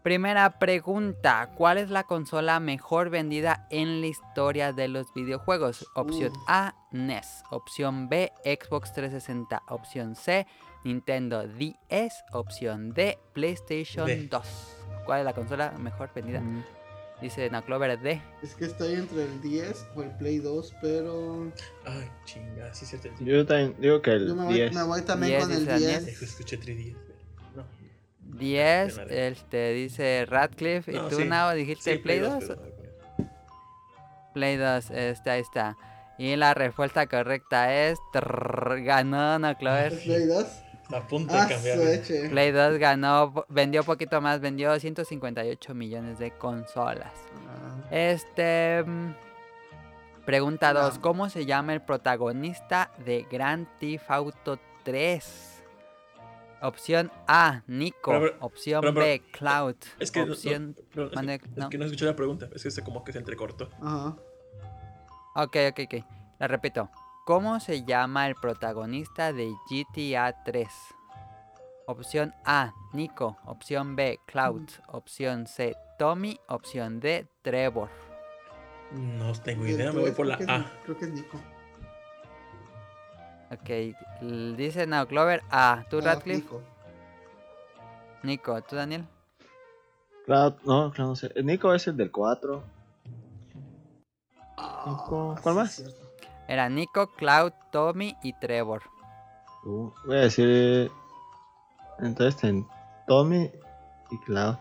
Primera 0.04 0.60
pregunta, 0.60 1.52
¿cuál 1.56 1.78
es 1.78 1.90
la 1.90 2.04
consola 2.04 2.60
mejor 2.60 3.10
vendida 3.10 3.66
en 3.70 4.02
la 4.02 4.08
historia 4.08 4.74
de 4.74 4.90
los 4.90 5.14
videojuegos? 5.14 5.88
Opción 5.96 6.34
Uh. 6.34 6.46
A, 6.48 6.76
NES. 6.92 7.44
Opción 7.50 8.10
B, 8.10 8.34
Xbox 8.44 8.92
360. 8.92 9.64
Opción 9.70 10.16
C, 10.16 10.46
Nintendo 10.84 11.48
DS. 11.48 12.24
Opción 12.34 12.94
D, 12.94 13.18
PlayStation 13.32 14.06
D. 14.06 14.28
2. 14.28 14.78
¿Cuál 15.06 15.20
es 15.20 15.26
la 15.26 15.34
consola 15.34 15.72
mejor 15.78 16.12
vendida? 16.14 16.42
Mm, 16.42 16.64
Dice 17.22 17.50
Naclover 17.50 18.00
D. 18.00 18.22
Es 18.44 18.54
que 18.54 18.66
estoy 18.66 18.94
entre 18.94 19.24
el 19.24 19.42
10 19.42 19.88
o 19.96 20.04
el 20.04 20.12
Play 20.18 20.38
2, 20.38 20.76
pero. 20.82 21.52
Ay, 21.86 22.08
chinga, 22.26 22.72
sí 22.76 22.86
se 22.86 23.00
te 23.00 23.12
Yo 23.20 23.44
también 23.46 23.76
digo 23.80 24.02
que 24.04 24.12
Yo 24.20 24.36
me 24.36 24.42
el 24.42 24.48
voy, 24.48 24.54
10. 24.54 24.74
me 24.74 24.84
voy 24.84 25.02
también 25.02 25.32
10 25.32 25.44
con 25.44 25.52
el 25.52 25.60
dice 25.60 25.72
Daniel. 25.72 26.06
10. 26.06 26.22
Escuché 26.22 26.58
3 26.58 26.78
días. 26.78 26.98
No. 27.56 27.66
10, 28.38 29.00
Pena 29.00 29.14
este, 29.14 29.74
dice 29.74 30.26
Radcliffe. 30.28 30.92
¿Y 30.92 30.96
No, 30.96 31.08
tú, 31.08 31.16
sí. 31.18 31.26
Nao, 31.26 31.54
dijiste 31.56 31.94
Sí, 31.94 31.98
Play 31.98 32.20
2? 32.20 32.44
pero- 32.48 32.62
Play 34.34 34.58
2, 34.58 34.92
este, 34.92 35.30
ahí 35.32 35.42
está. 35.42 35.76
Y 36.20 36.36
la 36.36 36.54
respuesta 36.54 37.08
correcta 37.08 37.74
es... 37.74 37.98
trrr, 38.14 38.84
ganó 38.84 39.40
Naclover. 39.40 39.94
¿El 39.94 40.00
Play 40.00 40.26
2? 40.28 40.46
A 40.92 41.02
punto 41.08 41.34
Ah, 41.36 41.46
de 41.46 41.54
cambiar. 41.54 41.78
su 41.78 41.84
eche. 41.88 42.30
Play 42.30 42.52
2 42.52 42.78
ganó, 42.78 43.46
vendió 43.50 43.84
poquito 43.84 44.22
más, 44.22 44.40
vendió 44.40 44.80
158 44.80 45.74
millones 45.74 46.18
de 46.20 46.32
consolas. 46.32 47.12
Ah, 47.48 47.88
Este. 47.92 48.84
mm, 48.86 49.14
Pregunta 50.26 50.74
2. 50.74 50.96
No. 50.96 51.02
¿Cómo 51.02 51.30
se 51.30 51.46
llama 51.46 51.74
el 51.74 51.82
protagonista 51.82 52.92
de 53.06 53.26
Grand 53.32 53.66
Theft 53.80 54.10
Auto 54.12 54.60
3? 54.84 55.64
Opción 56.62 57.12
A, 57.28 57.62
Nico. 57.68 58.12
Pero, 58.12 58.20
pero, 58.22 58.36
Opción 58.42 58.82
pero, 58.82 58.94
pero, 58.94 59.06
B, 59.06 59.22
Cloud. 59.32 59.76
Es 60.00 60.12
que, 60.12 60.20
no- 60.26 60.34
no, 60.36 60.74
pero 60.94 61.08
es, 61.08 61.14
mande- 61.14 61.40
que, 61.40 61.48
no. 61.56 61.64
es 61.66 61.70
que 61.70 61.78
no 61.78 61.86
escuché 61.86 62.06
la 62.06 62.16
pregunta. 62.16 62.50
Es 62.54 62.64
que 62.64 62.72
se 62.72 62.84
como 62.84 63.04
que 63.04 63.14
se 63.14 63.20
entrecortó. 63.20 63.70
Ajá. 63.82 64.16
Ok, 65.36 65.56
ok, 65.70 65.80
ok. 65.86 66.04
La 66.40 66.48
repito. 66.48 66.90
¿Cómo 67.28 67.60
se 67.60 67.84
llama 67.84 68.26
el 68.28 68.36
protagonista 68.36 69.34
de 69.34 69.54
GTA 69.70 70.46
3? 70.46 70.70
Opción 71.86 72.34
A, 72.46 72.74
Nico. 72.94 73.36
Opción 73.44 73.98
B, 73.98 74.18
Cloud. 74.26 74.70
Opción 74.88 75.46
C, 75.46 75.76
Tommy. 76.00 76.40
Opción 76.48 77.02
D, 77.02 77.28
Trevor. 77.42 77.90
No 78.94 79.34
tengo 79.42 79.66
idea, 79.66 79.92
me 79.92 80.00
voy 80.00 80.12
por 80.12 80.26
la 80.26 80.38
creo 80.38 80.48
que 80.48 80.54
es 80.56 80.62
A. 80.62 80.72
Creo 80.86 80.98
que 80.98 81.04
es 81.04 81.12
Nico. 81.12 81.38
Ok, 83.52 84.56
dice 84.56 84.88
Now 84.88 85.06
Clover 85.06 85.44
A. 85.50 85.84
¿Tú, 85.90 85.98
Ah, 85.98 86.04
Radcliffe? 86.06 86.44
Nico. 86.44 86.62
Nico, 88.24 88.62
¿tú, 88.62 88.78
Daniel? 88.78 89.06
Cloud, 90.26 90.54
no, 90.64 90.92
Cloud 90.94 91.10
no 91.10 91.16
sé. 91.18 91.30
Nico 91.44 91.74
es 91.74 91.88
el 91.88 91.98
del 91.98 92.10
4. 92.10 92.64
Ah, 94.56 95.36
¿cuál 95.44 95.56
más? 95.56 95.84
Era 96.48 96.70
Nico, 96.70 97.08
Cloud, 97.14 97.52
Tommy 97.72 98.16
y 98.24 98.34
Trevor. 98.34 98.84
Uh, 99.66 99.92
voy 100.06 100.18
a 100.18 100.22
decir. 100.22 100.92
Entonces 102.00 102.44
en 102.44 102.66
Tommy 103.08 103.52
y 104.12 104.18
Cloud. 104.20 104.56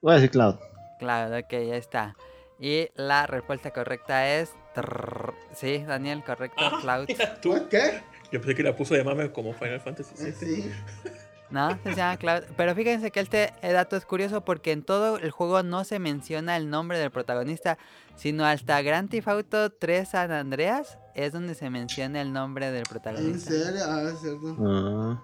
Voy 0.00 0.12
a 0.12 0.14
decir 0.16 0.30
Cloud. 0.30 0.56
Cloud, 0.98 1.38
ok, 1.38 1.50
ya 1.50 1.76
está. 1.76 2.16
Y 2.58 2.88
la 2.94 3.26
respuesta 3.26 3.70
correcta 3.72 4.28
es... 4.28 4.54
trrr, 4.74 5.34
Sí, 5.52 5.78
Daniel, 5.84 6.22
correcto, 6.24 6.62
Ah, 6.64 6.78
Cloud. 6.80 7.08
tú. 7.42 7.68
¿Qué? 7.68 8.02
Yo 8.32 8.40
pensé 8.40 8.54
que 8.54 8.62
la 8.62 8.74
puso 8.74 8.94
de 8.94 9.04
mame 9.04 9.30
como 9.32 9.52
Final 9.52 9.80
Fantasy 9.80 10.14
Eh, 10.24 10.34
VII. 10.40 10.62
Sí. 10.62 10.72
No, 11.52 11.78
se 11.84 11.94
llama 11.94 12.16
Cloud. 12.16 12.42
Pero 12.56 12.74
fíjense 12.74 13.10
que 13.10 13.20
este 13.20 13.52
dato 13.62 13.96
es 13.96 14.06
curioso 14.06 14.40
porque 14.44 14.72
en 14.72 14.82
todo 14.82 15.18
el 15.18 15.30
juego 15.30 15.62
no 15.62 15.84
se 15.84 15.98
menciona 15.98 16.56
el 16.56 16.70
nombre 16.70 16.98
del 16.98 17.10
protagonista, 17.10 17.78
sino 18.16 18.44
hasta 18.44 18.80
Grand 18.82 19.10
Theft 19.10 19.28
Auto 19.28 19.70
3 19.70 20.08
San 20.08 20.32
Andreas 20.32 20.98
es 21.14 21.32
donde 21.32 21.54
se 21.54 21.68
menciona 21.68 22.22
el 22.22 22.32
nombre 22.32 22.70
del 22.70 22.78
¿En 22.78 22.84
protagonista. 22.84 23.50
serio? 23.50 23.82
Ah, 23.86 24.02
es 24.10 24.20
cierto. 24.20 24.56
Ah, 24.60 25.22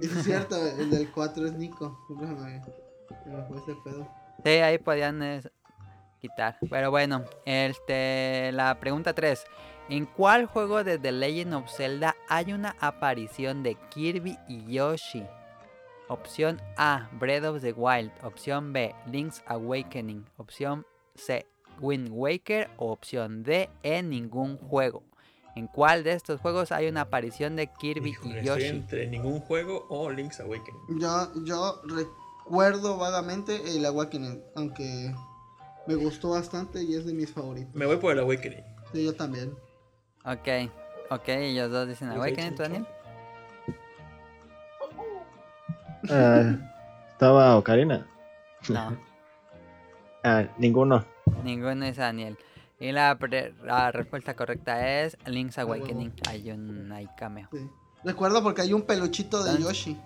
es 0.00 0.24
cierto, 0.24 0.66
el 0.66 0.90
del 0.90 1.10
4 1.12 1.46
es 1.46 1.52
Nico. 1.52 1.98
Siempre 2.06 2.28
se 2.28 2.34
me, 2.34 3.80
pedo. 3.84 4.08
Sí, 4.44 4.50
ahí 4.50 4.78
podían 4.78 5.22
eh, 5.22 5.42
quitar. 6.20 6.56
Pero 6.70 6.90
bueno, 6.90 7.22
este, 7.44 8.50
la 8.52 8.78
pregunta 8.80 9.12
3. 9.12 9.44
¿En 9.90 10.06
cuál 10.06 10.46
juego 10.46 10.82
de 10.82 10.98
The 10.98 11.12
Legend 11.12 11.54
of 11.54 11.70
Zelda 11.70 12.16
hay 12.28 12.52
una 12.52 12.74
aparición 12.80 13.62
de 13.62 13.76
Kirby 13.90 14.38
y 14.48 14.72
Yoshi? 14.72 15.24
Opción 16.08 16.60
A, 16.76 17.08
Breath 17.12 17.44
of 17.44 17.60
the 17.60 17.72
Wild. 17.72 18.10
Opción 18.22 18.72
B, 18.72 18.94
Link's 19.06 19.42
Awakening. 19.46 20.24
Opción 20.38 20.86
C, 21.14 21.46
Wind 21.80 22.08
Waker. 22.10 22.70
O 22.78 22.92
opción 22.92 23.42
D, 23.42 23.68
en 23.82 24.08
ningún 24.08 24.56
juego. 24.56 25.02
¿En 25.54 25.66
cuál 25.66 26.02
de 26.02 26.12
estos 26.12 26.40
juegos 26.40 26.72
hay 26.72 26.88
una 26.88 27.02
aparición 27.02 27.54
de 27.54 27.68
Kirby 27.68 28.10
Híjole, 28.10 28.34
y 28.34 28.38
estoy 28.38 28.46
Yoshi? 28.46 28.66
entre 28.66 29.06
ningún 29.06 29.40
juego 29.40 29.86
o 29.90 30.10
Link's 30.10 30.40
Awakening. 30.40 30.98
Yo, 30.98 31.30
yo 31.44 31.80
recuerdo 31.84 32.96
vagamente 32.96 33.60
el 33.76 33.84
Awakening, 33.84 34.42
aunque 34.56 35.14
me 35.86 35.94
gustó 35.94 36.30
bastante 36.30 36.82
y 36.82 36.94
es 36.94 37.04
de 37.04 37.12
mis 37.12 37.30
favoritos. 37.30 37.74
Me 37.74 37.86
voy 37.86 37.98
por 37.98 38.12
el 38.12 38.18
Awakening. 38.20 38.64
Sí, 38.92 39.04
yo 39.04 39.14
también. 39.14 39.54
Ok, 40.24 40.48
ok, 41.10 41.28
ellos 41.28 41.70
dos 41.70 41.86
dicen 41.88 42.08
Awakening, 42.10 42.54
¿tú, 42.54 42.62
Daniel? 42.62 42.86
estaba 47.12 47.56
Ocarina. 47.56 48.06
No. 48.68 48.96
Ah, 50.26 50.42
ninguno. 50.56 51.04
Ninguno 51.42 51.84
es 51.84 51.98
Daniel. 51.98 52.38
Y 52.80 52.92
la, 52.92 53.14
pre- 53.18 53.52
la 53.62 53.92
respuesta 53.92 54.34
correcta 54.34 55.02
es 55.02 55.18
Link's 55.26 55.58
Awakening. 55.58 56.14
Hay 56.26 56.50
un 56.50 56.90
hay 56.92 57.06
cameo. 57.14 57.46
Sí. 57.52 57.70
Recuerdo 58.04 58.42
porque 58.42 58.62
hay 58.62 58.72
un 58.72 58.80
peluchito 58.86 59.44
de 59.44 59.60
Yoshi. 59.60 60.00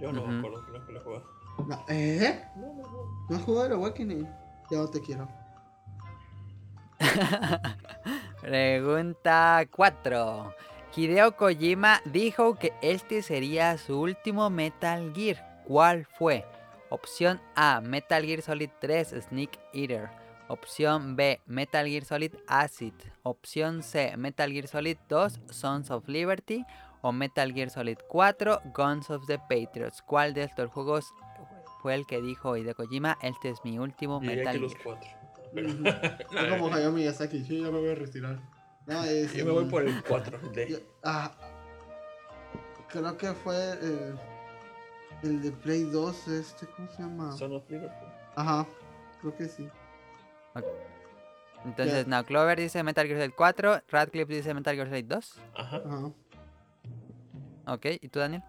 Yo 0.00 0.10
no 0.14 0.22
me 0.26 0.38
Ujú. 0.38 0.46
acuerdo 0.48 0.64
que 0.66 0.78
no 0.78 0.86
que 0.86 0.92
lo 0.94 1.00
jugaba. 1.02 1.24
No, 1.66 1.84
¿Eh? 1.88 2.42
No, 2.56 2.66
no, 2.68 2.82
no. 2.84 3.26
¿No 3.28 3.36
has 3.36 3.42
jugado 3.42 3.66
el 3.66 3.72
Awakening? 3.74 4.26
Ya 4.70 4.78
no 4.78 4.88
te 4.88 5.02
quiero. 5.02 5.28
Pregunta 8.40 9.64
4. 9.70 10.54
Hideo 10.94 11.36
Kojima 11.36 12.00
dijo 12.06 12.54
que 12.54 12.72
este 12.80 13.22
sería 13.22 13.76
su 13.76 14.00
último 14.00 14.48
Metal 14.50 15.12
Gear. 15.14 15.62
¿Cuál 15.66 16.06
fue? 16.06 16.44
Opción 16.88 17.40
A, 17.54 17.80
Metal 17.80 18.24
Gear 18.24 18.40
Solid 18.40 18.70
3 18.80 19.14
Sneak 19.28 19.58
Eater. 19.74 20.08
Opción 20.48 21.16
B, 21.16 21.40
Metal 21.46 21.86
Gear 21.86 22.04
Solid 22.04 22.32
Acid. 22.46 22.94
Opción 23.24 23.82
C, 23.82 24.16
Metal 24.16 24.50
Gear 24.50 24.68
Solid 24.68 24.96
2 25.08 25.40
Sons 25.50 25.90
of 25.90 26.08
Liberty. 26.08 26.64
O 27.02 27.12
Metal 27.12 27.52
Gear 27.52 27.70
Solid 27.70 27.98
4 28.08 28.62
Guns 28.74 29.10
of 29.10 29.26
the 29.26 29.38
Patriots. 29.38 30.02
¿Cuál 30.02 30.34
de 30.34 30.44
estos 30.44 30.70
juegos 30.70 31.12
fue 31.82 31.94
el 31.94 32.06
que 32.06 32.22
dijo 32.22 32.56
Hideo 32.56 32.74
Kojima? 32.74 33.18
Este 33.22 33.50
es 33.50 33.58
mi 33.64 33.78
último 33.78 34.20
Metal 34.20 34.60
los 34.60 34.72
Gear. 34.72 34.84
cuatro. 34.84 35.25
Pero- 35.56 35.68
Ujú. 35.70 35.84
Es 36.38 36.50
como 36.60 36.72
Hayao 36.72 36.92
Miyazaki. 36.92 37.42
Yo 37.44 37.64
ya 37.64 37.70
me 37.72 37.78
voy 37.80 37.90
a 37.90 37.94
retirar. 37.96 38.38
No, 38.86 39.02
es 39.02 39.32
Yo 39.34 39.44
me 39.44 39.50
voy 39.52 39.64
por 39.64 39.82
el 39.82 40.02
4 40.04 40.40
Yo- 40.42 40.50
de. 40.52 40.86
ah, 41.02 41.32
creo 42.88 43.16
que 43.16 43.32
fue 43.32 43.72
el, 43.72 44.16
el 45.24 45.42
de 45.42 45.50
Play 45.50 45.82
2, 45.84 46.28
este, 46.28 46.66
¿cómo 46.68 46.88
se 46.92 47.02
llama? 47.02 47.32
Son 47.36 47.52
of 47.54 47.68
Liverpool. 47.68 48.08
Ajá, 48.36 48.64
creo 49.20 49.36
que 49.36 49.46
sí. 49.46 49.68
Entonces, 51.64 52.04
Ya. 52.06 52.10
no, 52.18 52.24
Clover 52.24 52.58
dice 52.60 52.82
Metal 52.84 53.06
Gear 53.06 53.18
Solid 53.18 53.32
4, 53.36 53.80
Radcliffe 53.88 54.32
dice 54.34 54.54
Metal 54.54 54.74
Gear 54.76 54.88
Solid 54.88 55.04
2. 55.06 55.40
Ajá. 55.56 55.82
Ajá. 55.84 56.12
Ok, 57.74 57.86
¿y 58.00 58.08
tú, 58.08 58.20
Daniel? 58.20 58.42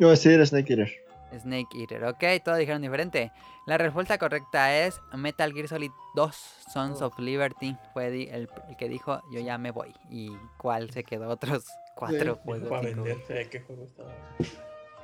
Yo 0.00 0.08
voy 0.08 0.08
a 0.08 0.10
decir 0.10 0.44
Snake 0.44 0.70
Eater. 0.72 1.03
Snake 1.38 1.68
Eater, 1.78 2.04
ok, 2.04 2.22
todos 2.44 2.58
dijeron 2.58 2.82
diferente. 2.82 3.32
La 3.66 3.78
respuesta 3.78 4.18
correcta 4.18 4.74
es 4.74 5.00
Metal 5.12 5.52
Gear 5.52 5.68
Solid 5.68 5.90
2, 6.14 6.34
Sons 6.72 7.00
Oh. 7.02 7.06
of 7.06 7.18
Liberty. 7.18 7.76
Fue 7.92 8.06
el, 8.08 8.48
el 8.68 8.76
que 8.78 8.88
dijo 8.88 9.22
yo 9.32 9.40
ya 9.40 9.58
me 9.58 9.70
voy. 9.70 9.94
¿Y 10.10 10.30
cuál 10.58 10.90
se 10.90 11.04
quedó? 11.04 11.28
Otros 11.28 11.64
cuatro 11.94 12.34
Sí. 12.34 12.40
juegos. 12.44 12.68
para 12.68 12.88
cinco. 12.88 13.02
vender. 13.04 13.26
¿Sabes 13.26 13.48
qué 13.48 13.60
juego 13.60 13.84
estaba? 13.84 14.10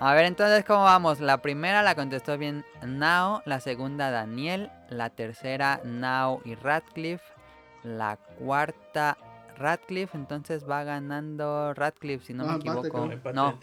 A 0.02 0.14
ver, 0.14 0.25
entonces, 0.25 0.64
¿cómo 0.64 0.84
vamos? 0.84 1.20
La 1.20 1.38
primera 1.42 1.82
la 1.82 1.94
contestó 1.94 2.38
bien 2.38 2.64
Nao, 2.82 3.42
la 3.44 3.60
segunda 3.60 4.10
Daniel, 4.10 4.70
la 4.88 5.10
tercera 5.10 5.80
Nao 5.84 6.40
y 6.46 6.54
Radcliffe, 6.54 7.25
la 7.82 8.16
cuarta 8.38 9.18
Radcliffe, 9.58 10.16
entonces 10.16 10.66
va 10.68 10.84
ganando 10.84 11.75
Radcliffe, 11.75 12.25
si 12.25 12.32
no 12.32 12.44
Ah, 12.44 12.46
me 12.46 12.52
empate, 12.54 12.88
equivoco. 12.88 13.12
Empate 13.12 13.34
No, 13.34 13.58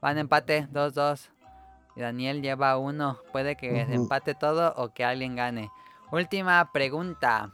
van 0.00 0.18
empate, 0.18 0.66
2-2. 0.72 1.30
Y 1.96 2.00
Daniel 2.00 2.42
lleva 2.42 2.78
uno. 2.78 3.18
Puede 3.32 3.56
que 3.56 3.80
empate 3.82 4.34
todo 4.34 4.74
o 4.76 4.92
que 4.92 5.04
alguien 5.04 5.36
gane. 5.36 5.70
Última 6.10 6.70
pregunta. 6.72 7.52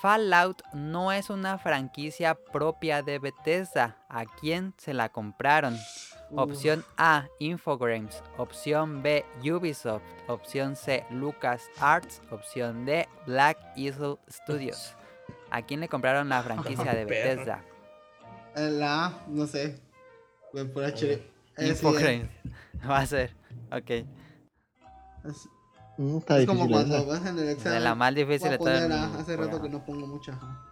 Fallout 0.00 0.62
no 0.72 1.12
es 1.12 1.30
una 1.30 1.58
franquicia 1.58 2.34
propia 2.34 3.02
de 3.02 3.18
Bethesda. 3.18 3.98
¿A 4.08 4.24
quién 4.24 4.74
se 4.76 4.94
la 4.94 5.10
compraron? 5.10 5.78
Opción 6.34 6.84
A, 6.96 7.28
Infogrames. 7.38 8.22
Opción 8.36 9.02
B, 9.02 9.24
Ubisoft. 9.44 10.02
Opción 10.26 10.74
C, 10.76 11.04
Lucas 11.10 11.68
Arts. 11.78 12.20
Opción 12.30 12.84
D, 12.84 13.08
Black 13.26 13.58
Eagle 13.76 14.16
Studios. 14.30 14.96
¿A 15.50 15.62
quién 15.62 15.80
le 15.80 15.88
compraron 15.88 16.28
la 16.30 16.42
franquicia 16.42 16.94
de. 16.94 17.04
Bethesda? 17.04 17.62
Eh, 18.56 18.70
La 18.70 19.06
A, 19.06 19.24
no 19.28 19.46
sé. 19.46 19.78
Por 20.74 20.84
H. 20.84 21.31
Sí, 21.56 21.66
Infogrames. 21.68 22.28
Va 22.88 22.98
a 22.98 23.06
ser. 23.06 23.34
Ok. 23.70 23.90
Es, 23.90 25.48
Mm, 25.98 26.16
está 26.18 26.38
es 26.38 26.46
como 26.46 26.66
cuando 26.70 26.96
esa. 26.96 27.06
vas 27.06 27.20
en 27.20 27.38
el 27.38 27.44
De 27.46 27.52
examen. 27.52 27.84
la 27.84 27.94
más 27.94 28.14
difícil 28.14 28.48
de 28.58 28.94
A, 28.94 29.14
Hace 29.18 29.36
rato 29.36 29.60
que 29.60 29.68
no 29.68 29.84
pongo 29.84 30.06
mucha. 30.06 30.32
ajá. 30.32 30.66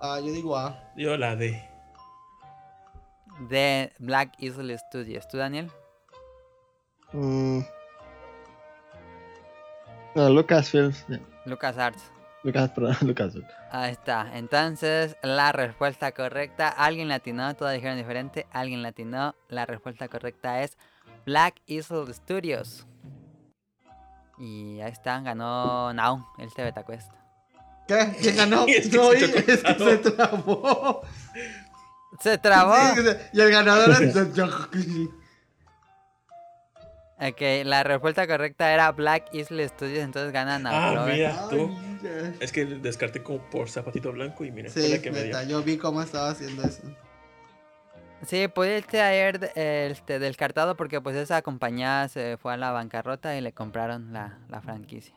Ah, 0.00 0.18
yo 0.20 0.32
digo 0.32 0.56
A. 0.56 0.82
Yo 0.96 1.16
la 1.18 1.36
D. 1.36 1.62
De 3.50 3.92
Black 3.98 4.32
Eagle 4.38 4.78
Studios. 4.78 5.28
¿Tú, 5.28 5.36
Daniel? 5.36 5.70
Mm. 7.12 7.60
No, 10.14 10.30
Lucasfilms. 10.30 11.04
ya. 11.08 11.20
Lucas 11.44 11.76
Arts. 11.76 12.10
Lucas, 12.46 12.70
perdón, 12.70 12.96
Lucas. 13.00 13.34
Ahí 13.72 13.90
está. 13.90 14.30
Entonces, 14.34 15.16
la 15.22 15.50
respuesta 15.50 16.12
correcta. 16.12 16.68
Alguien 16.68 17.08
latinó, 17.08 17.56
todos 17.56 17.72
dijeron 17.72 17.96
diferente. 17.96 18.46
Alguien 18.52 18.84
latinó. 18.84 19.34
La 19.48 19.66
respuesta 19.66 20.06
correcta 20.06 20.62
es 20.62 20.78
Black 21.24 21.56
Eagle 21.66 22.14
Studios. 22.14 22.86
Y 24.38 24.80
ahí 24.80 24.92
está, 24.92 25.20
ganó 25.22 25.92
Now, 25.92 26.24
el 26.38 26.54
TV 26.54 26.72
Quest. 26.86 27.10
¿Qué? 27.88 28.14
¿Quién 28.20 28.36
ganó? 28.36 28.64
Es 28.68 28.88
que 28.88 28.96
no, 28.96 29.10
se 29.10 29.24
es 29.24 29.44
que 29.44 29.56
se 29.56 29.98
trabó. 30.12 31.02
¡Se 32.20 32.38
trabó! 32.38 32.76
y 33.32 33.40
el 33.40 33.50
ganador 33.50 33.90
es. 34.04 34.14
Ok, 37.18 37.40
la 37.64 37.82
respuesta 37.82 38.26
correcta 38.26 38.70
era 38.74 38.92
Black 38.92 39.32
Eagle 39.32 39.66
Studios, 39.68 40.00
entonces 40.00 40.32
gana 40.32 40.58
Now. 40.58 40.72
Ah, 40.74 41.06
mira, 41.10 41.48
tú. 41.48 41.56
Ay, 41.56 41.95
Es 42.40 42.52
que 42.52 42.64
descarté 42.64 43.22
como 43.22 43.38
por 43.50 43.68
zapatito 43.68 44.12
blanco 44.12 44.44
y 44.44 44.50
mira, 44.50 44.68
Sí, 44.70 44.88
la 44.88 44.98
que 45.02 45.10
me 45.10 45.18
dio. 45.22 45.26
neta, 45.36 45.44
yo 45.44 45.62
vi 45.62 45.76
cómo 45.76 46.02
estaba 46.02 46.30
haciendo 46.30 46.62
eso. 46.62 46.82
Sí, 48.26 48.48
pudiste 48.48 49.00
haber 49.02 49.50
este, 49.54 50.18
descartado 50.18 50.76
porque 50.76 51.00
pues 51.00 51.16
esa 51.16 51.42
compañía 51.42 52.08
se 52.08 52.38
fue 52.38 52.54
a 52.54 52.56
la 52.56 52.70
bancarrota 52.72 53.36
y 53.36 53.40
le 53.40 53.52
compraron 53.52 54.12
la, 54.12 54.38
la 54.48 54.60
franquicia. 54.62 55.14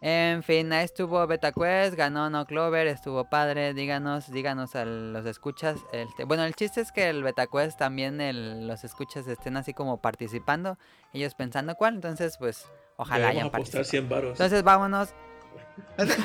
En 0.00 0.42
fin, 0.42 0.72
ahí 0.72 0.84
estuvo 0.84 1.24
BetaQuest, 1.28 1.94
ganó 1.94 2.28
No 2.28 2.44
Clover, 2.46 2.88
estuvo 2.88 3.28
padre, 3.30 3.72
díganos, 3.72 4.32
díganos 4.32 4.74
a 4.74 4.84
los 4.84 5.24
escuchas. 5.26 5.76
Este, 5.92 6.24
bueno, 6.24 6.42
el 6.44 6.54
chiste 6.56 6.80
es 6.80 6.90
que 6.90 7.08
el 7.08 7.22
BetaQuest 7.22 7.78
también 7.78 8.20
el- 8.20 8.66
los 8.66 8.82
escuchas 8.82 9.28
estén 9.28 9.56
así 9.56 9.72
como 9.74 10.00
participando, 10.00 10.76
ellos 11.12 11.34
pensando 11.34 11.76
cuál, 11.76 11.94
entonces 11.96 12.36
pues 12.36 12.66
ojalá 12.96 13.28
hayan 13.28 13.50
participado. 13.50 13.84
100 13.84 14.08
varos. 14.08 14.30
Entonces 14.32 14.62
vámonos, 14.64 15.14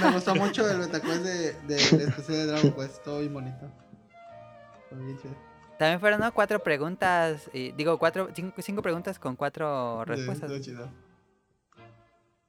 Me 0.01 0.11
gustó 0.11 0.35
mucho 0.35 0.69
el 0.69 0.79
Betaquest 0.79 1.23
de, 1.23 1.53
de, 1.53 1.75
del 1.75 2.07
especial 2.09 2.37
de 2.37 2.45
Dragon 2.47 2.71
Quest, 2.73 3.03
todo 3.03 3.19
bien 3.19 3.33
bonito. 3.33 3.71
Todo 4.89 4.99
bien 4.99 5.17
chido. 5.21 5.35
también 5.77 5.99
fueron 5.99 6.19
¿no? 6.19 6.33
cuatro 6.33 6.59
preguntas, 6.63 7.49
y, 7.53 7.71
digo 7.71 7.97
cuatro, 7.97 8.29
cinco, 8.33 8.61
cinco 8.61 8.81
preguntas 8.81 9.19
con 9.19 9.35
cuatro 9.35 10.03
Sí, 10.05 10.09
respuestas. 10.11 10.61
chido. 10.61 10.89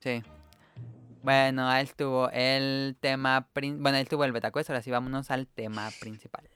Sí. 0.01 0.23
Bueno, 1.23 1.69
ahí 1.69 1.85
estuvo 1.85 2.31
el 2.31 2.97
tema. 3.01 3.49
Bueno, 3.55 3.97
ahí 3.97 4.03
estuvo 4.03 4.25
el 4.25 4.33
betacuest. 4.33 4.71
Ahora 4.71 4.83
sí, 4.83 4.91
vámonos 4.91 5.31
al 5.31 5.47
tema 5.49 5.91
principal. 6.01 6.49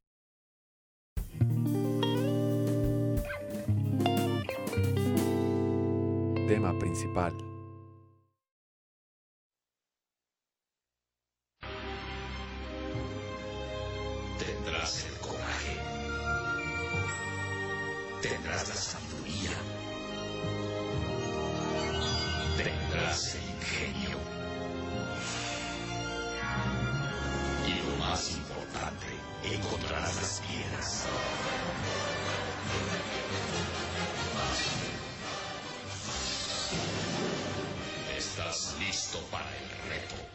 Tema 6.48 6.78
principal. 6.78 7.32
Tendrás 14.82 15.04
el 15.04 15.18
coraje. 15.18 15.76
Tendrás 18.20 18.68
la 18.68 18.74
sabiduría. 18.74 19.50
Tendrás 22.56 23.34
el 23.36 23.42
ingenio. 23.50 24.18
Y 27.64 27.90
lo 27.90 27.96
más 28.04 28.32
importante, 28.32 29.06
encontrarás 29.44 30.16
las 30.16 30.42
piedras. 30.48 31.06
¿Estás 38.18 38.74
listo 38.80 39.20
para 39.30 39.48
el 39.48 39.68
reto? 39.88 40.31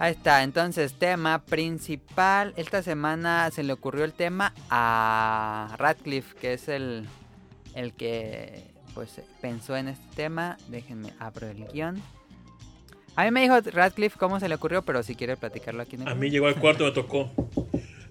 Ahí 0.00 0.12
está, 0.12 0.44
entonces, 0.44 0.94
tema 0.94 1.40
principal. 1.44 2.54
Esta 2.56 2.82
semana 2.82 3.50
se 3.50 3.64
le 3.64 3.72
ocurrió 3.72 4.04
el 4.04 4.12
tema 4.12 4.54
a 4.70 5.74
Radcliffe, 5.76 6.36
que 6.36 6.52
es 6.52 6.68
el, 6.68 7.08
el 7.74 7.92
que 7.94 8.64
pues 8.94 9.20
pensó 9.40 9.76
en 9.76 9.88
este 9.88 10.04
tema. 10.14 10.56
Déjenme 10.68 11.12
abro 11.18 11.48
el 11.48 11.66
guion. 11.66 12.00
A 13.16 13.24
mí 13.24 13.32
me 13.32 13.42
dijo 13.42 13.60
Radcliffe 13.60 14.16
cómo 14.16 14.38
se 14.38 14.48
le 14.48 14.54
ocurrió, 14.54 14.82
pero 14.82 15.02
si 15.02 15.16
quiere 15.16 15.36
platicarlo 15.36 15.82
aquí 15.82 15.96
en 15.96 16.02
el 16.02 16.08
A 16.08 16.14
mí 16.14 16.30
llegó 16.30 16.46
al 16.46 16.54
cuarto 16.54 16.84
y 16.84 16.86
me 16.86 16.92
tocó. 16.92 17.32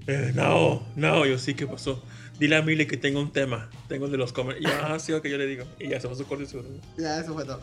Eh, 0.07 0.33
no, 0.35 0.83
no, 0.97 1.25
yo 1.25 1.37
sí, 1.37 1.53
¿qué 1.53 1.67
pasó? 1.67 2.03
Dile 2.37 2.57
a 2.57 2.61
Mili 2.61 2.85
que 2.85 2.97
tengo 2.97 3.21
un 3.21 3.31
tema. 3.31 3.69
Tengo 3.87 4.05
el 4.07 4.11
de 4.11 4.17
los 4.17 4.33
comer. 4.33 4.57
Ya, 4.59 4.93
ah, 4.93 4.99
sí, 4.99 5.13
ok, 5.13 5.25
yo 5.27 5.37
le 5.37 5.45
digo. 5.45 5.65
Y 5.79 5.87
ya 5.87 6.01
se 6.01 6.09
pasó 6.09 6.25
corte 6.25 6.45
su. 6.45 6.61
Ya, 6.97 7.19
eso 7.21 7.33
fue 7.33 7.45
todo. 7.45 7.61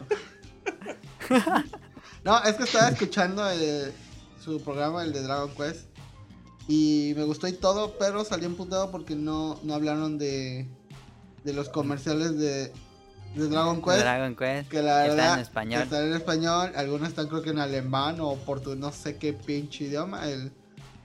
no, 2.25 2.43
es 2.45 2.55
que 2.55 2.63
estaba 2.65 2.89
escuchando 2.89 3.49
el- 3.51 3.93
su 4.45 4.61
programa, 4.61 5.03
el 5.03 5.13
de 5.13 5.23
Dragon 5.23 5.51
Quest. 5.55 5.87
Y 6.69 7.13
me 7.17 7.25
gustó 7.25 7.47
y 7.49 7.53
todo, 7.53 7.97
pero 7.99 8.25
salí 8.25 8.47
emputado 8.47 8.91
porque 8.91 9.15
no, 9.15 9.59
no 9.63 9.75
hablaron 9.75 10.19
de, 10.19 10.67
de 11.45 11.53
los 11.53 11.69
comerciales 11.69 12.39
de, 12.39 12.73
de 13.35 13.49
Dragon 13.49 13.83
Quest. 13.83 13.99
Dragon 13.99 14.35
Quest. 14.37 14.71
que 14.71 14.83
la 14.83 14.97
verdad 14.99 15.19
está 15.19 15.35
en 15.35 15.41
español. 15.41 15.83
están 15.83 16.05
en 16.07 16.13
español, 16.15 16.73
algunos 16.77 17.09
están 17.09 17.29
creo 17.29 17.43
que 17.43 17.51
en 17.51 17.59
alemán 17.59 18.19
o 18.21 18.37
portugués, 18.37 18.79
no 18.79 18.93
sé 18.93 19.17
qué 19.17 19.33
pinche 19.33 19.85
idioma. 19.85 20.29
El, 20.29 20.53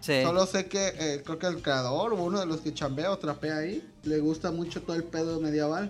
Sí. 0.02 0.24
Solo 0.24 0.46
sé 0.46 0.68
que 0.68 0.94
eh, 0.98 1.22
creo 1.26 1.40
que 1.40 1.48
el 1.48 1.62
creador 1.62 2.14
o 2.14 2.24
uno 2.24 2.40
de 2.40 2.46
los 2.46 2.62
que 2.62 2.74
chambea 2.74 3.12
o 3.12 3.18
trapea 3.18 3.58
ahí 3.58 3.86
le 4.04 4.20
gusta 4.20 4.52
mucho 4.52 4.82
todo 4.82 4.96
el 4.96 5.04
pedo 5.04 5.42
medieval. 5.42 5.90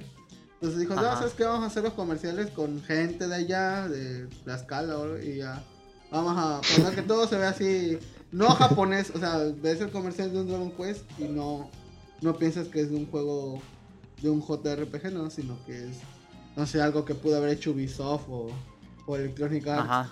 Entonces 0.56 0.80
dijo, 0.80 0.96
no, 0.96 1.02
Ajá. 1.02 1.18
¿sabes 1.18 1.34
qué? 1.34 1.44
Vamos 1.44 1.64
a 1.64 1.68
hacer 1.68 1.84
los 1.84 1.94
comerciales 1.94 2.50
con 2.50 2.82
gente 2.84 3.28
de 3.28 3.36
allá, 3.36 3.88
de 3.88 4.28
la 4.46 4.56
escala, 4.56 4.96
y 5.24 5.38
ya. 5.38 5.64
Vamos 6.12 6.34
a 6.38 6.62
poner 6.76 6.96
que 6.96 7.02
todo 7.04 7.28
se 7.28 7.38
ve 7.38 7.46
así, 7.46 8.00
no 8.32 8.50
japonés, 8.50 9.12
o 9.12 9.20
sea, 9.20 9.38
ves 9.62 9.82
el 9.82 9.92
comercial 9.92 10.32
de 10.32 10.42
un 10.42 10.48
Dragon 10.48 10.72
Quest 10.72 11.04
y 11.20 11.26
no, 11.26 11.70
no 12.22 12.36
piensas 12.38 12.68
que 12.68 12.82
es 12.82 12.90
de 12.90 12.96
un 12.96 13.06
juego, 13.06 13.62
de 14.22 14.30
un 14.30 14.42
JRPG, 14.42 15.12
no, 15.14 15.30
sino 15.30 15.64
que 15.66 15.90
es, 15.90 15.98
no 16.56 16.66
sé, 16.66 16.82
algo 16.82 17.06
que 17.06 17.14
pudo 17.14 17.38
haber 17.38 17.52
hecho 17.52 17.72
Ubisoft 17.72 18.28
o, 18.28 18.48
o 19.06 19.16
Electronic 19.16 19.68
Arts. 19.68 19.84
Ajá. 19.84 20.10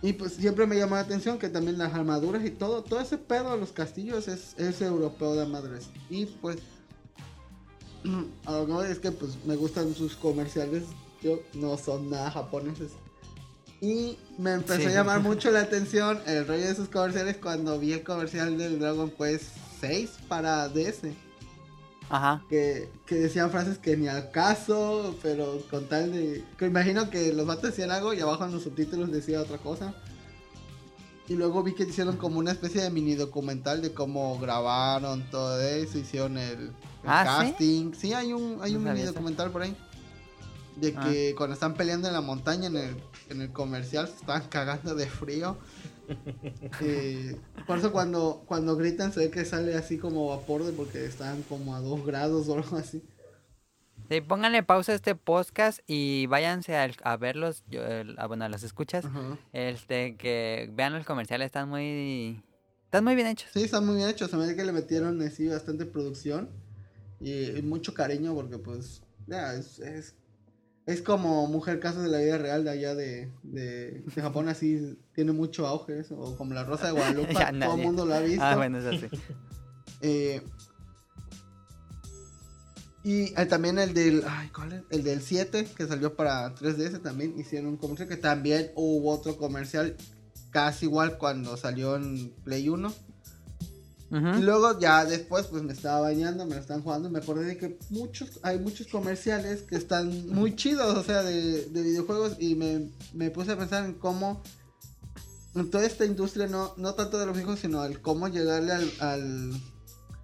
Y 0.00 0.12
pues 0.12 0.34
siempre 0.34 0.66
me 0.66 0.76
llamó 0.76 0.94
la 0.94 1.00
atención 1.00 1.38
que 1.38 1.48
también 1.48 1.76
las 1.76 1.92
armaduras 1.92 2.44
y 2.44 2.50
todo, 2.50 2.82
todo 2.82 3.00
ese 3.00 3.18
pedo 3.18 3.52
de 3.52 3.58
los 3.58 3.72
castillos 3.72 4.28
es, 4.28 4.54
es 4.56 4.80
europeo 4.80 5.34
de 5.34 5.46
madres. 5.46 5.90
Y 6.08 6.26
pues, 6.26 6.58
a 8.46 8.52
lo 8.52 8.66
que 8.66 8.72
voy 8.72 8.86
es 8.86 9.00
que 9.00 9.10
pues 9.10 9.36
me 9.44 9.56
gustan 9.56 9.92
sus 9.94 10.14
comerciales, 10.14 10.84
yo 11.20 11.40
no 11.54 11.76
son 11.76 12.10
nada 12.10 12.30
japoneses. 12.30 12.92
Y 13.80 14.18
me 14.38 14.52
empezó 14.54 14.80
Sí. 14.80 14.86
a 14.86 14.90
llamar 14.90 15.20
mucho 15.20 15.50
la 15.50 15.60
atención 15.60 16.20
el 16.26 16.46
rollo 16.46 16.66
de 16.66 16.74
sus 16.74 16.88
comerciales 16.88 17.36
cuando 17.36 17.78
vi 17.78 17.92
el 17.92 18.02
comercial 18.02 18.58
del 18.58 18.78
Dragon 18.80 19.10
Quest 19.10 19.44
6 19.80 20.10
para 20.28 20.68
DS. 20.68 21.14
Ajá. 22.10 22.42
Que, 22.48 22.88
que 23.06 23.16
decían 23.16 23.50
frases 23.50 23.78
que 23.78 23.96
ni 23.96 24.08
al 24.08 24.30
caso, 24.30 25.14
pero 25.22 25.60
con 25.70 25.86
tal 25.88 26.10
de... 26.12 26.42
Que 26.56 26.66
imagino 26.66 27.10
que 27.10 27.32
los 27.32 27.46
vatos 27.46 27.64
decían 27.70 27.90
algo 27.90 28.14
y 28.14 28.20
abajo 28.20 28.44
en 28.46 28.52
los 28.52 28.62
subtítulos 28.62 29.12
decía 29.12 29.40
otra 29.42 29.58
cosa. 29.58 29.94
Y 31.28 31.34
luego 31.34 31.62
vi 31.62 31.74
que 31.74 31.82
hicieron 31.84 32.16
como 32.16 32.38
una 32.38 32.52
especie 32.52 32.80
de 32.82 32.90
mini 32.90 33.14
documental 33.14 33.82
de 33.82 33.92
cómo 33.92 34.38
grabaron 34.38 35.22
todo 35.30 35.60
eso, 35.60 35.98
hicieron 35.98 36.38
el, 36.38 36.58
el 36.68 36.72
Ah, 37.04 37.42
casting. 37.42 37.92
Sí, 37.92 38.14
hay 38.14 38.32
un, 38.32 38.58
hay 38.62 38.72
No 38.72 38.78
un 38.78 38.84
mini 38.84 39.02
documental 39.02 39.50
por 39.50 39.60
ahí. 39.62 39.76
De 40.80 40.94
Ah. 40.96 41.04
que 41.08 41.34
cuando 41.36 41.54
están 41.54 41.74
peleando 41.74 42.06
en 42.08 42.14
la 42.14 42.20
montaña 42.20 42.66
en 42.68 42.76
el, 42.76 42.96
en 43.30 43.40
el 43.42 43.52
comercial 43.52 44.06
se 44.08 44.14
estaban 44.16 44.48
cagando 44.48 44.94
de 44.94 45.06
frío. 45.06 45.56
Eh, 46.80 47.36
por 47.66 47.76
eso 47.78 47.92
cuando, 47.92 48.42
cuando 48.46 48.76
gritan 48.76 49.12
se 49.12 49.20
ve 49.20 49.30
que 49.30 49.44
sale 49.44 49.74
así 49.74 49.98
como 49.98 50.28
vapor 50.28 50.64
de 50.64 50.72
porque 50.72 51.04
están 51.04 51.42
como 51.42 51.74
a 51.74 51.80
2 51.80 52.06
grados 52.06 52.48
o 52.48 52.54
algo 52.54 52.78
así. 52.78 53.02
Sí, 54.08 54.22
pónganle 54.22 54.62
pausa 54.62 54.92
a 54.92 54.94
este 54.94 55.14
podcast 55.14 55.80
y 55.86 56.24
váyanse 56.26 56.74
al- 56.76 56.96
a, 57.02 57.18
verlos, 57.18 57.62
yo, 57.68 57.82
a, 58.16 58.26
bueno, 58.26 58.46
a 58.46 58.48
los 58.48 58.62
escuchas. 58.62 59.04
Ajá. 59.04 59.36
Este, 59.52 60.16
que 60.16 60.70
vean 60.72 60.94
los 60.94 61.04
comerciales, 61.04 61.44
están 61.46 61.68
muy... 61.68 62.42
Están 62.84 63.04
muy 63.04 63.14
bien 63.14 63.26
hechos. 63.26 63.50
Sí, 63.52 63.64
están 63.64 63.84
muy 63.84 63.96
bien 63.96 64.08
hechos. 64.08 64.30
Se 64.30 64.38
me 64.38 64.46
ve 64.46 64.56
que 64.56 64.64
le 64.64 64.72
metieron 64.72 65.20
así 65.20 65.46
bastante 65.46 65.84
producción 65.84 66.48
y, 67.20 67.50
y 67.50 67.60
mucho 67.60 67.92
cariño 67.92 68.34
porque 68.34 68.56
pues 68.56 69.02
ya 69.26 69.52
es, 69.52 69.78
es, 69.80 70.14
es 70.88 71.02
como 71.02 71.46
Mujer 71.48 71.80
Casos 71.80 72.02
de 72.02 72.08
la 72.08 72.16
vida 72.16 72.38
real 72.38 72.64
de 72.64 72.70
allá 72.70 72.94
de, 72.94 73.30
de, 73.42 74.00
de 74.00 74.22
Japón, 74.22 74.48
así 74.48 74.98
tiene 75.14 75.32
mucho 75.32 75.66
auge 75.66 76.00
eso, 76.00 76.18
o 76.18 76.34
como 76.34 76.54
La 76.54 76.64
Rosa 76.64 76.86
de 76.86 76.92
Guadalupe, 76.92 77.34
Ya 77.34 77.52
todo 77.52 77.76
el 77.76 77.82
mundo 77.82 78.06
lo 78.06 78.14
ha 78.14 78.20
visto. 78.20 78.42
Ah, 78.42 78.56
bueno, 78.56 78.78
eso 78.78 78.92
sí. 78.92 79.06
Eh, 80.00 80.40
y 83.04 83.38
eh, 83.38 83.46
también 83.46 83.78
el 83.78 83.92
del, 83.92 84.24
ay, 84.26 84.48
¿cuál 84.48 84.72
es? 84.72 84.82
El 84.88 85.04
del 85.04 85.20
7 85.20 85.68
que 85.76 85.86
salió 85.86 86.16
para 86.16 86.54
3DS 86.54 87.02
también 87.02 87.38
hicieron 87.38 87.68
un 87.68 87.76
comercial 87.76 88.08
que 88.08 88.16
también 88.16 88.72
hubo 88.74 89.10
otro 89.10 89.36
comercial 89.36 89.94
casi 90.50 90.86
igual 90.86 91.18
cuando 91.18 91.58
salió 91.58 91.96
en 91.96 92.30
Play 92.44 92.70
1. 92.70 92.90
Y 94.10 94.42
luego 94.42 94.78
ya 94.78 95.04
después 95.04 95.46
pues 95.48 95.62
me 95.62 95.74
estaba 95.74 96.00
bañando, 96.00 96.46
me 96.46 96.54
lo 96.54 96.60
están 96.60 96.82
jugando 96.82 97.08
y 97.08 97.12
me 97.12 97.18
acordé 97.18 97.44
de 97.44 97.56
que 97.58 97.78
muchos, 97.90 98.40
hay 98.42 98.58
muchos 98.58 98.86
comerciales 98.86 99.62
que 99.62 99.76
están 99.76 100.28
muy 100.28 100.56
chidos, 100.56 100.96
o 100.96 101.02
sea, 101.02 101.22
de, 101.22 101.66
de 101.66 101.82
videojuegos 101.82 102.36
y 102.38 102.54
me, 102.54 102.90
me 103.12 103.30
puse 103.30 103.52
a 103.52 103.58
pensar 103.58 103.84
en 103.84 103.94
cómo 103.94 104.42
en 105.54 105.70
toda 105.70 105.84
esta 105.84 106.04
industria, 106.04 106.46
no, 106.46 106.74
no 106.76 106.94
tanto 106.94 107.18
de 107.18 107.26
los 107.26 107.34
videojuegos, 107.34 107.60
sino 107.60 107.84
el 107.84 108.00
cómo 108.00 108.28
llegarle 108.28 108.72
al, 108.72 108.90
al, 109.00 109.52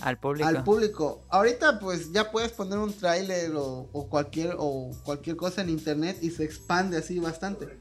Al 0.00 0.18
público. 0.18 0.48
al 0.48 0.64
público. 0.64 1.22
Ahorita 1.28 1.78
pues 1.78 2.12
ya 2.12 2.30
puedes 2.30 2.52
poner 2.52 2.78
un 2.78 2.92
tráiler 2.92 3.54
o, 3.56 3.88
o 3.92 4.08
cualquier 4.08 4.54
o 4.58 4.90
cualquier 5.04 5.36
cosa 5.36 5.62
en 5.62 5.70
internet 5.70 6.18
y 6.22 6.30
se 6.30 6.44
expande 6.44 6.96
así 6.96 7.18
bastante. 7.18 7.78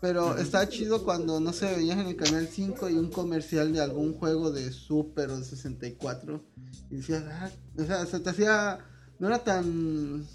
Pero 0.00 0.38
está 0.38 0.66
chido 0.68 1.04
cuando 1.04 1.40
no 1.40 1.52
sé, 1.52 1.74
veías 1.76 1.98
en 1.98 2.06
el 2.06 2.16
canal 2.16 2.48
5 2.50 2.88
y 2.88 2.94
un 2.94 3.10
comercial 3.10 3.72
de 3.72 3.80
algún 3.80 4.14
juego 4.14 4.50
de 4.50 4.72
Super 4.72 5.28
o 5.30 5.38
de 5.38 5.44
64 5.44 6.42
y 6.90 6.96
decías, 6.96 7.24
ah, 7.28 7.50
o 7.78 7.84
sea, 7.84 8.06
se 8.06 8.18
te 8.20 8.30
hacía 8.30 8.78
no 9.18 9.28
era 9.28 9.40
tan 9.44 10.26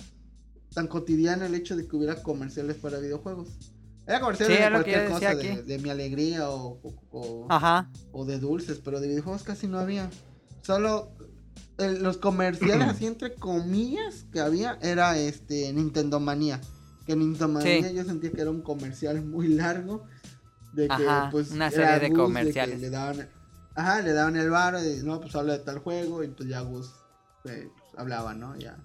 tan 0.73 0.87
cotidiano 0.87 1.45
el 1.45 1.55
hecho 1.55 1.75
de 1.75 1.87
que 1.87 1.95
hubiera 1.95 2.21
comerciales 2.21 2.75
para 2.75 2.99
videojuegos. 2.99 3.47
Era 4.05 4.19
comerciales 4.19 4.57
Sí, 4.57 4.63
de 4.63 4.69
cualquier 4.69 5.09
cosa, 5.09 5.35
de, 5.35 5.79
mi 5.79 5.89
alegría 5.89 6.49
o, 6.49 6.79
o- 6.83 6.95
o- 7.11 7.47
Ajá. 7.49 7.89
o 8.11 8.23
de 8.25 8.37
dulces, 8.39 8.79
pero 8.83 8.99
de 8.99 9.07
videojuegos 9.07 9.41
casi 9.43 9.65
no 9.67 9.79
había. 9.79 10.11
Solo 10.61 11.09
el- 11.79 12.03
los 12.03 12.17
comerciales 12.17 12.87
así 12.89 13.07
entre 13.07 13.33
comillas 13.33 14.25
que 14.31 14.41
había 14.41 14.77
era 14.83 15.17
este 15.17 15.73
Nintendo 15.73 16.19
Manía. 16.19 16.61
Que 17.05 17.15
Nintendo 17.15 17.47
Manía 17.49 17.89
Sí. 17.89 17.95
yo 17.95 18.03
sentía 18.03 18.31
que 18.31 18.41
era 18.41 18.49
un 18.49 18.61
comercial 18.61 19.21
muy 19.23 19.47
largo. 19.49 20.05
De 20.73 20.87
que 20.87 20.93
Ajá, 20.93 21.29
pues 21.31 21.51
una 21.51 21.67
era 21.67 21.75
serie 21.75 21.99
de 21.99 22.09
Gus, 22.09 22.17
comerciales. 22.19 22.75
que 22.75 22.81
le 22.81 22.89
daban, 22.89 23.29
ajá, 23.75 24.01
le 24.01 24.11
daban 24.13 24.35
el 24.35 24.49
bar 24.49 24.75
y 24.83 25.03
no, 25.03 25.21
pues 25.21 25.33
habla 25.35 25.53
de 25.53 25.59
tal 25.63 25.79
juego 25.79 26.23
y 26.23 26.27
pues 26.27 26.49
ya 26.49 26.59
Gus 26.61 26.87
eh, 27.45 27.69
pues, 27.69 27.93
hablaba, 27.97 28.33
¿no? 28.33 28.57
Ya. 28.57 28.75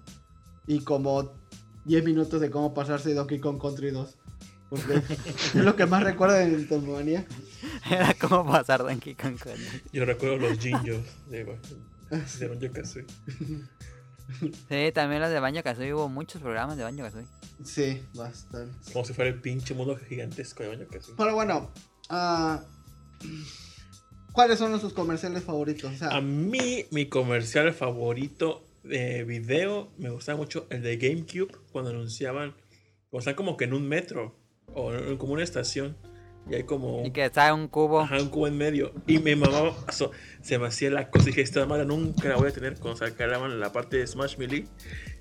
Y 0.67 0.81
como 0.81 1.33
10 1.85 2.03
minutos 2.05 2.39
de 2.39 2.49
cómo 2.49 2.73
pasarse 2.73 3.13
Donkey 3.13 3.39
Kong 3.39 3.59
Country 3.61 3.91
2. 3.91 4.17
Porque 4.69 4.93
es 5.53 5.55
lo 5.55 5.75
que 5.75 5.85
más 5.85 6.03
recuerdo 6.03 6.35
de 6.35 6.47
Nintendo 6.47 6.93
Manía. 6.93 7.25
Era 7.89 8.13
como 8.13 8.45
pasar 8.49 8.83
Donkey 8.83 9.15
Kong 9.15 9.37
con... 9.37 9.53
Yo 9.91 10.05
recuerdo 10.05 10.37
los 10.37 10.57
Jinjos 10.59 11.03
de, 11.29 11.43
de 12.39 12.47
Banjo 12.47 12.71
Kazooie. 12.71 13.05
Sí, 14.69 14.91
también 14.93 15.21
los 15.21 15.29
de 15.29 15.39
Banjo 15.41 15.61
Kazooie. 15.61 15.93
Hubo 15.93 16.07
muchos 16.07 16.41
programas 16.41 16.77
de 16.77 16.83
Banjo 16.83 17.03
Kazooie. 17.03 17.27
Sí, 17.63 18.01
bastante. 18.15 18.91
Como 18.93 19.05
si 19.05 19.13
fuera 19.13 19.29
el 19.29 19.39
pinche 19.41 19.73
mundo 19.73 19.95
gigantesco 19.97 20.63
de 20.63 20.69
Banjo 20.69 20.87
Kazooie. 20.89 21.15
Pero 21.17 21.33
bueno, 21.35 21.71
ah, 22.09 22.63
¿cuáles 24.31 24.59
son 24.59 24.79
sus 24.79 24.93
comerciales 24.93 25.43
favoritos? 25.43 25.93
O 25.93 25.97
sea, 25.97 26.09
A 26.09 26.21
mí, 26.21 26.85
mi 26.91 27.07
comercial 27.07 27.73
favorito 27.73 28.63
de 28.83 29.23
video 29.23 29.91
me 29.97 30.09
gustaba 30.09 30.37
mucho 30.37 30.65
el 30.69 30.81
de 30.81 30.97
GameCube 30.97 31.51
cuando 31.71 31.91
anunciaban, 31.91 32.55
o 33.11 33.19
están 33.19 33.35
como 33.35 33.57
que 33.57 33.65
en 33.65 33.73
un 33.73 33.87
metro 33.87 34.35
o 34.73 34.93
en- 34.93 35.17
como 35.17 35.33
una 35.33 35.43
estación 35.43 35.95
y 36.49 36.55
hay 36.55 36.63
como 36.63 37.05
Y 37.05 37.11
que 37.11 37.25
está 37.25 37.53
un 37.53 37.67
cubo. 37.67 38.01
ajá, 38.01 38.17
un 38.19 38.29
cubo 38.29 38.47
en 38.47 38.57
medio 38.57 38.93
y 39.05 39.19
me 39.19 39.35
mamaba, 39.35 39.75
so- 39.91 40.11
se 40.41 40.57
me 40.57 40.65
hacía 40.67 40.89
la 40.89 41.11
cosa 41.11 41.25
y 41.25 41.27
dije, 41.27 41.41
esta 41.41 41.63
madre 41.67 41.85
nunca 41.85 42.29
la 42.29 42.37
voy 42.37 42.47
a 42.47 42.51
tener 42.51 42.79
cuando 42.79 42.97
sacaran 42.97 43.59
la 43.59 43.71
parte 43.71 43.97
de 43.97 44.07
Smash 44.07 44.37
Melee. 44.37 44.65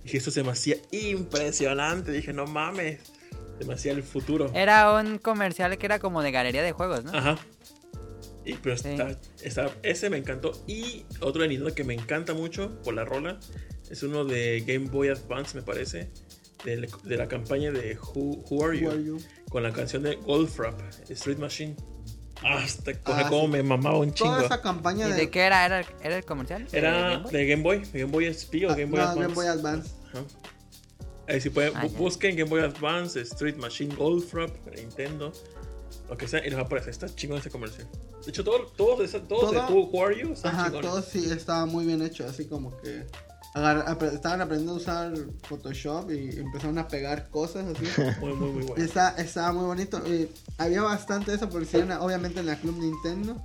Dije, 0.04 0.18
esto 0.18 0.30
se 0.30 0.42
me 0.42 0.50
hacía 0.50 0.76
impresionante. 0.92 2.12
Dije, 2.12 2.32
no 2.32 2.46
mames, 2.46 3.00
se 3.58 3.64
me 3.66 3.74
hacía 3.74 3.92
el 3.92 4.02
futuro. 4.02 4.50
Era 4.54 4.94
un 4.94 5.18
comercial 5.18 5.76
que 5.78 5.86
era 5.86 5.98
como 5.98 6.22
de 6.22 6.30
galería 6.30 6.62
de 6.62 6.72
juegos, 6.72 7.04
¿no? 7.04 7.12
Ajá. 7.16 7.38
Y, 8.44 8.54
pero 8.54 8.76
Sí. 8.76 8.88
está, 8.88 9.18
está- 9.42 9.70
ese 9.82 10.08
me 10.10 10.16
encantó. 10.16 10.52
Y 10.66 11.04
otro 11.20 11.42
de 11.42 11.48
Nintendo 11.48 11.74
que 11.74 11.84
me 11.84 11.94
encanta 11.94 12.32
mucho 12.34 12.80
por 12.82 12.94
la 12.94 13.04
rola 13.04 13.38
es 13.90 14.02
uno 14.02 14.24
de 14.24 14.64
Game 14.66 14.88
Boy 14.88 15.08
Advance, 15.08 15.54
me 15.56 15.62
parece. 15.62 16.10
De, 16.64 16.86
de 17.04 17.16
la 17.16 17.26
campaña 17.26 17.70
de 17.70 17.96
Who, 17.96 18.44
Who 18.50 18.64
Are 18.64 18.78
You? 18.78 18.86
Who 18.88 18.92
Are 18.92 19.02
You? 19.04 19.18
Con 19.48 19.62
la 19.62 19.72
canción 19.72 20.02
de 20.02 20.16
Goldfrapp, 20.16 20.78
Street 21.08 21.38
Machine. 21.38 21.74
Hasta 22.42 22.92
Ah, 23.05 23.29
como 23.29 23.42
sí. 23.42 23.48
me 23.48 23.62
mamaba 23.62 23.98
un 23.98 24.12
chingo. 24.14 24.31
toda 24.33 24.44
esa 24.46 24.62
campaña 24.62 25.07
¿Y 25.09 25.12
de, 25.12 25.16
de 25.16 25.31
qué 25.31 25.40
era? 25.40 25.64
¿Era, 25.66 25.85
era 26.03 26.16
el 26.16 26.24
comercial? 26.24 26.66
¿De 26.70 26.79
Era 26.79 26.92
Game 26.92 27.22
Boy? 27.22 27.33
de 27.33 27.46
Game 27.46 27.62
Boy, 27.62 27.83
Game 27.92 28.05
Boy 28.12 28.24
SP 28.33 28.64
o 28.66 28.70
ah, 28.70 28.74
Game 28.74 28.87
Boy 28.87 28.98
no, 29.00 29.03
Advance. 29.05 29.20
Game 29.22 29.35
Boy 29.35 29.46
Advance. 29.46 29.90
Ajá. 30.12 30.24
Ahí 31.29 31.40
si 31.40 31.50
pueden, 31.50 31.76
Ah, 31.76 31.87
busquen 31.96 32.37
Game 32.37 32.50
Boy 32.50 32.61
Advance, 32.62 33.20
Street 33.20 33.57
Machine 33.57 33.94
Goldfrapp, 33.94 34.50
Nintendo. 34.74 35.33
lo 36.09 36.16
que 36.16 36.26
sea, 36.26 36.40
y 36.40 36.44
les 36.50 36.57
va 36.57 36.62
a 36.62 36.64
aparecer. 36.64 36.90
Está 36.90 37.07
chingón 37.14 37.38
ese 37.38 37.50
comercial. 37.50 37.87
De 38.24 38.31
hecho, 38.31 38.42
todo- 38.42 38.66
todos 38.76 39.00
esa- 39.00 39.20
todos 39.22 39.53
Todo- 39.53 39.53
de 39.53 39.59
Who 39.72 39.90
Who 39.92 40.05
Are 40.05 40.18
You 40.20 40.33
están 40.33 40.55
Ajá, 40.57 40.64
chingones. 40.66 40.90
todo 40.90 41.03
sí 41.03 41.31
estaba 41.31 41.66
muy 41.66 41.85
bien 41.87 42.03
hecho, 42.03 42.26
así 42.26 42.46
como 42.46 42.76
que 42.81 43.07
estaban 43.54 44.40
aprendiendo 44.40 44.72
a 44.74 44.76
usar 44.76 45.12
Photoshop 45.48 46.10
y 46.10 46.38
empezaron 46.38 46.78
a 46.78 46.86
pegar 46.88 47.28
cosas 47.30 47.66
así. 47.66 47.84
Muy, 48.20 48.32
muy, 48.34 48.50
muy 48.50 48.62
bueno. 48.64 48.84
Está, 48.84 49.10
estaba 49.18 49.52
muy 49.52 49.64
bonito. 49.64 50.00
eh, 50.06 50.30
había 50.58 50.82
bastante 50.82 51.36
de 51.36 51.46
publicidad, 51.46 51.82
en 51.82 51.88
la- 51.88 52.00
obviamente 52.00 52.40
en 52.40 52.46
la 52.46 52.56
Club 52.56 52.78
Nintendo. 52.78 53.36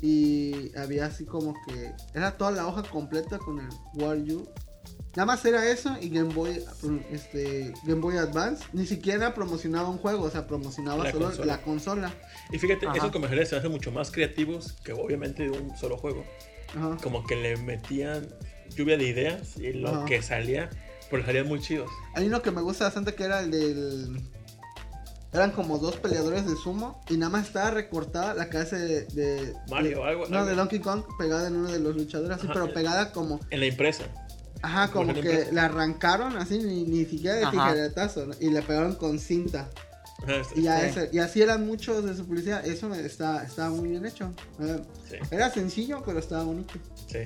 Y 0.00 0.76
había 0.76 1.06
así 1.06 1.24
como 1.24 1.54
que. 1.66 1.92
Era 2.14 2.36
toda 2.36 2.50
la 2.50 2.66
hoja 2.66 2.82
completa 2.82 3.38
con 3.38 3.58
el 3.60 3.68
War 3.94 4.16
You. 4.22 4.46
Nada 5.16 5.24
más 5.26 5.42
era 5.46 5.66
eso 5.70 5.96
y 5.98 6.10
Game 6.10 6.34
Boy, 6.34 6.62
este, 7.10 7.72
Game 7.84 8.02
Boy 8.02 8.18
Advance. 8.18 8.64
Ni 8.74 8.86
siquiera 8.86 9.32
promocionaba 9.34 9.88
un 9.88 9.96
juego, 9.96 10.24
o 10.24 10.30
sea, 10.30 10.46
promocionaba 10.46 11.04
La 11.04 11.10
solo 11.12 11.26
consola. 11.26 11.46
la 11.46 11.62
consola. 11.62 12.14
Y 12.52 12.58
fíjate, 12.58 12.86
Ajá. 12.86 12.98
esos 12.98 13.10
comerciales 13.12 13.48
se 13.48 13.56
hacen 13.56 13.70
mucho 13.70 13.90
más 13.90 14.10
creativos 14.10 14.74
que 14.84 14.92
obviamente 14.92 15.44
de 15.44 15.50
un 15.58 15.74
solo 15.78 15.96
juego. 15.96 16.22
Ajá. 16.76 16.98
Como 17.02 17.24
que 17.26 17.34
le 17.36 17.56
metían 17.56 18.28
lluvia 18.74 18.96
de 18.96 19.04
ideas 19.08 19.56
y 19.56 19.72
lo 19.74 19.88
Ajá. 19.88 20.04
que 20.06 20.22
salía, 20.22 20.70
pues 21.10 21.24
salían 21.24 21.46
muy 21.48 21.60
chidos. 21.60 21.90
Hay 22.14 22.26
uno 22.26 22.42
que 22.42 22.50
me 22.50 22.60
gusta 22.62 22.84
bastante 22.84 23.14
que 23.14 23.24
era 23.24 23.40
el 23.40 23.50
del. 23.50 24.20
Eran 25.32 25.50
como 25.50 25.78
dos 25.78 25.96
peleadores 25.96 26.46
de 26.46 26.54
sumo 26.56 27.02
y 27.10 27.16
nada 27.18 27.30
más 27.30 27.46
estaba 27.48 27.70
recortada 27.70 28.32
la 28.34 28.48
cabeza 28.48 28.76
de. 28.78 29.04
de- 29.06 29.54
Mario, 29.70 29.98
de- 29.98 30.04
algo- 30.04 30.26
No, 30.28 30.38
algo. 30.38 30.48
de 30.50 30.54
Donkey 30.56 30.78
Kong 30.80 31.02
pegada 31.18 31.48
en 31.48 31.56
uno 31.56 31.70
de 31.70 31.78
los 31.78 31.94
luchadores, 31.94 32.38
así, 32.38 32.46
Ajá. 32.46 32.54
pero 32.54 32.72
pegada 32.72 33.12
como. 33.12 33.40
En 33.50 33.60
la 33.60 33.66
impresa. 33.66 34.04
Ajá, 34.62 34.88
como 34.90 35.12
que 35.12 35.48
la 35.52 35.66
arrancaron 35.66 36.36
así, 36.38 36.58
ni, 36.58 36.84
ni 36.84 37.04
siquiera 37.04 37.36
de 37.36 37.44
Ajá. 37.44 37.50
tijeretazo, 37.70 38.26
¿no? 38.26 38.34
y 38.40 38.48
le 38.48 38.62
pegaron 38.62 38.94
con 38.94 39.18
cinta. 39.18 39.68
Y, 40.54 40.62
ya 40.62 40.80
Sí. 40.80 40.86
ese- 40.86 41.10
y 41.12 41.18
así 41.18 41.42
eran 41.42 41.66
muchos 41.66 42.02
de 42.04 42.16
su 42.16 42.26
publicidad. 42.26 42.66
Eso 42.66 42.88
me- 42.88 43.04
está, 43.04 43.44
estaba 43.44 43.68
muy 43.68 43.90
bien 43.90 44.06
hecho. 44.06 44.32
Eh, 44.60 44.80
sí, 45.10 45.16
Era 45.30 45.50
sencillo, 45.50 46.02
pero 46.06 46.18
estaba 46.20 46.44
bonito. 46.44 46.72
sí. 47.06 47.18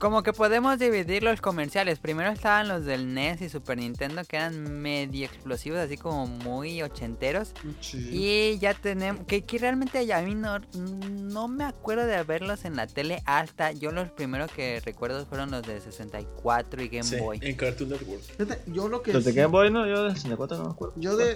Como 0.00 0.22
que 0.22 0.32
podemos 0.32 0.78
dividir 0.78 1.22
los 1.22 1.42
comerciales. 1.42 1.98
Primero 1.98 2.30
estaban 2.30 2.68
los 2.68 2.86
del 2.86 3.12
NES 3.12 3.42
y 3.42 3.50
Super 3.50 3.76
Nintendo 3.76 4.22
que 4.24 4.36
eran 4.36 4.80
medio 4.80 5.26
explosivos, 5.26 5.78
así 5.78 5.98
como 5.98 6.26
muy 6.26 6.80
ochenteros. 6.80 7.52
Y 7.92 8.58
ya 8.58 8.72
tenemos, 8.72 9.26
que, 9.26 9.44
que 9.44 9.58
realmente 9.58 10.06
ya 10.06 10.16
a 10.16 10.22
mí 10.22 10.34
no, 10.34 10.58
no 10.72 11.48
me 11.48 11.64
acuerdo 11.64 12.06
de 12.06 12.22
verlos 12.22 12.64
en 12.64 12.76
la 12.76 12.86
tele 12.86 13.22
hasta, 13.26 13.72
yo 13.72 13.92
los 13.92 14.08
primeros 14.10 14.50
que 14.50 14.80
recuerdo 14.80 15.26
fueron 15.26 15.50
los 15.50 15.66
de 15.66 15.78
64 15.82 16.82
y 16.82 16.88
Game 16.88 17.04
sí, 17.04 17.16
Boy. 17.16 17.38
En 17.42 17.54
Cartoon 17.56 17.90
Network. 17.90 18.22
Fíjate, 18.22 18.62
yo 18.72 18.88
lo 18.88 19.02
que. 19.02 19.12
Los 19.12 19.26
de 19.26 19.34
Game 19.34 19.52
Boy, 19.52 19.70
no, 19.70 19.86
yo 19.86 20.04
de 20.04 20.14
64 20.14 20.56
no 20.56 20.64
me 20.64 20.70
acuerdo. 20.70 20.94
Yo 20.96 21.18
de. 21.18 21.34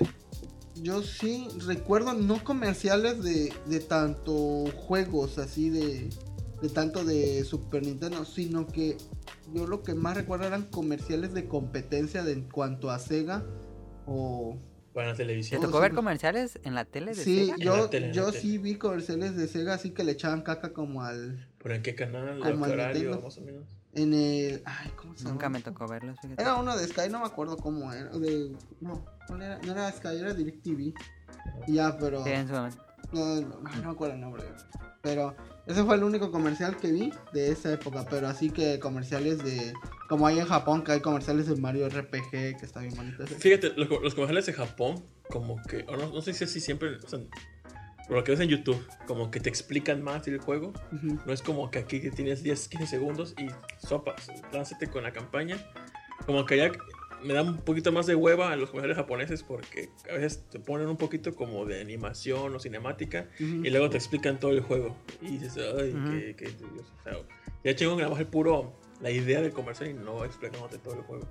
Yo 0.76 1.02
sí 1.02 1.48
recuerdo 1.66 2.14
no 2.14 2.42
comerciales 2.42 3.22
de, 3.22 3.52
de 3.66 3.80
tanto 3.80 4.64
juegos 4.74 5.36
así 5.36 5.68
de. 5.68 6.08
De 6.62 6.68
tanto 6.70 7.04
de 7.04 7.44
Super 7.44 7.82
Nintendo, 7.84 8.24
sino 8.24 8.66
que 8.66 8.96
yo 9.52 9.66
lo 9.66 9.82
que 9.82 9.94
más 9.94 10.16
recuerdo 10.16 10.46
eran 10.46 10.62
comerciales 10.64 11.34
de 11.34 11.46
competencia 11.46 12.22
de, 12.24 12.32
en 12.32 12.42
cuanto 12.48 12.90
a 12.90 12.98
Sega 12.98 13.44
o. 14.06 14.56
Para 14.94 15.08
la 15.08 15.12
¿Te 15.14 15.24
televisión. 15.24 15.60
Oh, 15.60 15.66
tocó 15.66 15.78
sí, 15.78 15.82
ver 15.82 15.94
comerciales 15.94 16.60
en 16.62 16.74
la 16.76 16.84
tele 16.84 17.14
de 17.14 17.22
Sí, 17.24 17.46
Sega? 17.46 17.54
En 17.56 17.60
yo, 17.60 17.76
la 17.76 17.90
tele, 17.90 18.12
yo 18.12 18.26
tele. 18.26 18.40
sí 18.40 18.58
vi 18.58 18.76
comerciales 18.76 19.36
de 19.36 19.48
Sega 19.48 19.74
así 19.74 19.90
que 19.90 20.04
le 20.04 20.12
echaban 20.12 20.42
caca 20.42 20.72
como 20.72 21.02
al. 21.02 21.48
¿Pero 21.60 21.74
en 21.74 21.82
qué 21.82 21.94
canal? 21.96 22.38
Como 22.38 22.48
¿En 22.48 22.58
qué 22.58 22.64
al 22.64 22.72
horario? 22.72 23.00
Nintendo. 23.02 23.20
Más 23.26 23.38
o 23.38 23.40
menos. 23.42 23.64
En 23.92 24.14
el. 24.14 24.62
Ay, 24.64 24.90
¿cómo 24.96 25.14
se 25.14 25.20
llama? 25.24 25.32
Nunca 25.32 25.48
me 25.48 25.60
tocó 25.60 25.88
verlos, 25.88 26.18
fíjate. 26.20 26.40
Era 26.40 26.54
uno 26.56 26.76
de 26.76 26.86
Sky, 26.86 27.08
no 27.10 27.18
me 27.20 27.26
acuerdo 27.26 27.56
cómo 27.56 27.92
era. 27.92 28.10
De, 28.10 28.56
no, 28.80 29.04
¿cuál 29.26 29.42
era? 29.42 29.58
no 29.58 29.72
era 29.72 29.90
Sky, 29.90 30.16
era 30.18 30.32
DirecTV. 30.32 30.94
Ya, 31.66 31.96
pero. 31.98 32.22
Sí, 32.24 32.30
en 32.30 32.46
su 32.46 32.54
momento. 32.54 32.78
No, 33.12 33.40
no, 33.40 33.60
no 33.60 33.82
me 33.84 33.90
acuerdo 33.90 34.14
el 34.14 34.20
nombre. 34.20 34.44
Pero 35.02 35.34
ese 35.66 35.82
fue 35.84 35.96
el 35.96 36.04
único 36.04 36.30
comercial 36.30 36.76
que 36.76 36.92
vi 36.92 37.12
de 37.32 37.50
esa 37.50 37.72
época. 37.72 38.06
Pero 38.10 38.28
así 38.28 38.50
que 38.50 38.78
comerciales 38.78 39.42
de. 39.42 39.72
Como 40.08 40.26
hay 40.26 40.38
en 40.38 40.46
Japón, 40.46 40.84
que 40.84 40.92
hay 40.92 41.00
comerciales 41.00 41.46
de 41.46 41.56
Mario 41.56 41.88
RPG, 41.88 42.30
que 42.30 42.58
está 42.62 42.80
bien 42.80 42.94
bonito. 42.94 43.24
ese. 43.24 43.34
Fíjate, 43.36 43.72
los, 43.76 43.88
los 43.88 44.14
comerciales 44.14 44.46
de 44.46 44.52
Japón, 44.52 45.02
como 45.30 45.60
que, 45.62 45.84
no, 45.84 45.96
no 45.96 46.20
sé 46.20 46.34
si 46.34 46.44
así 46.44 46.60
siempre, 46.60 46.96
o 46.96 47.08
sea, 47.08 47.18
por 48.06 48.18
lo 48.18 48.24
que 48.24 48.32
ves 48.32 48.40
en 48.40 48.48
YouTube, 48.48 48.86
como 49.06 49.30
que 49.30 49.40
te 49.40 49.48
explican 49.48 50.02
más 50.02 50.26
el 50.28 50.38
juego. 50.38 50.72
No 50.92 51.32
es 51.32 51.40
como 51.40 51.70
que 51.70 51.78
aquí 51.78 52.10
tienes 52.10 52.42
10, 52.42 52.68
15 52.68 52.86
segundos 52.86 53.34
y 53.38 53.48
sopas, 53.86 54.30
lánzate 54.52 54.88
con 54.88 55.04
la 55.04 55.12
campaña. 55.12 55.56
Como 56.26 56.44
que 56.44 56.58
ya 56.58 56.70
me 57.24 57.34
da 57.34 57.42
un 57.42 57.56
poquito 57.58 57.90
más 57.92 58.06
de 58.06 58.14
hueva 58.14 58.52
a 58.52 58.56
los 58.56 58.70
comerciales 58.70 58.96
japoneses 58.96 59.42
porque 59.42 59.88
a 60.10 60.14
veces 60.14 60.44
te 60.50 60.60
ponen 60.60 60.88
un 60.88 60.96
poquito 60.96 61.34
como 61.34 61.64
de 61.64 61.80
animación 61.80 62.54
o 62.54 62.60
cinemática 62.60 63.28
y 63.38 63.70
luego 63.70 63.90
te 63.90 63.96
explican 63.96 64.38
todo 64.38 64.50
el 64.52 64.60
juego. 64.60 64.96
Y 65.22 65.38
dices, 65.38 65.56
ay, 65.78 65.94
qué, 66.10 66.36
qué. 66.36 66.46
O 66.48 67.02
sea, 67.02 67.14
ya 67.64 67.74
chingón 67.74 67.96
grabamos 67.96 68.20
el 68.20 68.26
puro, 68.26 68.74
la 69.00 69.10
idea 69.10 69.40
del 69.40 69.52
comercial 69.52 69.90
y 69.90 69.94
no 69.94 70.24
explicándote 70.24 70.78
todo 70.78 70.94
el 70.94 71.00
juego. 71.02 71.26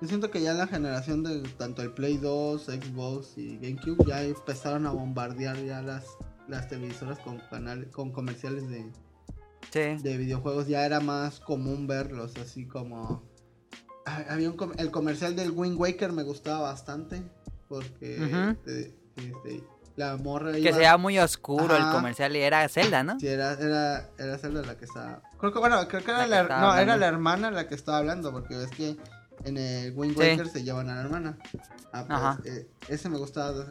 Yo 0.00 0.08
siento 0.08 0.30
que 0.30 0.40
ya 0.42 0.52
la 0.54 0.66
generación 0.66 1.22
de 1.22 1.40
tanto 1.58 1.82
el 1.82 1.92
Play 1.92 2.16
2, 2.18 2.64
Xbox 2.64 3.38
y 3.38 3.58
GameCube 3.58 4.04
ya 4.06 4.22
empezaron 4.24 4.86
a 4.86 4.90
bombardear 4.90 5.56
ya 5.64 5.80
las, 5.80 6.06
las 6.48 6.68
televisoras 6.68 7.18
con 7.20 7.38
canales, 7.50 7.88
con 7.90 8.10
comerciales 8.10 8.68
de, 8.68 8.84
Sí. 9.70 10.02
de 10.02 10.16
videojuegos. 10.18 10.66
Ya 10.66 10.84
era 10.84 10.98
más 11.00 11.38
común 11.38 11.86
verlos, 11.86 12.36
así 12.36 12.66
como 12.66 13.22
había 14.04 14.50
un 14.50 14.56
com- 14.56 14.72
el 14.78 14.90
comercial 14.90 15.36
del 15.36 15.50
Wind 15.52 15.78
Waker 15.78 16.12
me 16.12 16.22
gustaba 16.22 16.60
bastante 16.60 17.22
porque 17.68 18.16
este, 18.66 18.94
este, 19.16 19.64
la 19.96 20.16
morra 20.16 20.52
Que 20.52 20.60
iba- 20.60 20.72
se 20.72 20.78
veía 20.78 20.96
muy 20.96 21.18
oscuro 21.18 21.76
el 21.76 21.90
comercial 21.90 22.34
y 22.36 22.40
era 22.40 22.68
Zelda, 22.68 23.02
¿no? 23.02 23.18
Sí, 23.20 23.28
era, 23.28 23.52
era, 23.54 24.08
era 24.18 24.38
Zelda 24.38 24.62
la 24.62 24.76
que 24.76 24.84
estaba. 24.86 25.22
Creo 25.38 25.52
que, 25.52 25.58
bueno, 25.58 25.86
creo 25.88 26.02
que 26.04 26.10
era 26.10 26.26
La 26.26 26.42
que 26.46 26.52
no, 26.54 26.76
era 26.76 26.96
la 26.96 27.06
hermana 27.06 27.50
la 27.50 27.68
que 27.68 27.74
estaba 27.74 27.98
hablando, 27.98 28.32
porque 28.32 28.56
ves 28.56 28.70
que 28.70 28.96
en 29.44 29.56
el 29.56 29.92
Wind 29.96 30.14
Sí. 30.14 30.20
Waker 30.20 30.48
se 30.48 30.62
llevan 30.64 30.88
a 30.90 30.94
la 30.96 31.00
hermana. 31.02 31.38
Ah, 31.92 32.04
pues, 32.06 32.18
Ajá. 32.18 32.38
eh, 32.44 32.68
ese 32.88 33.08
me 33.08 33.18
gustaba. 33.18 33.66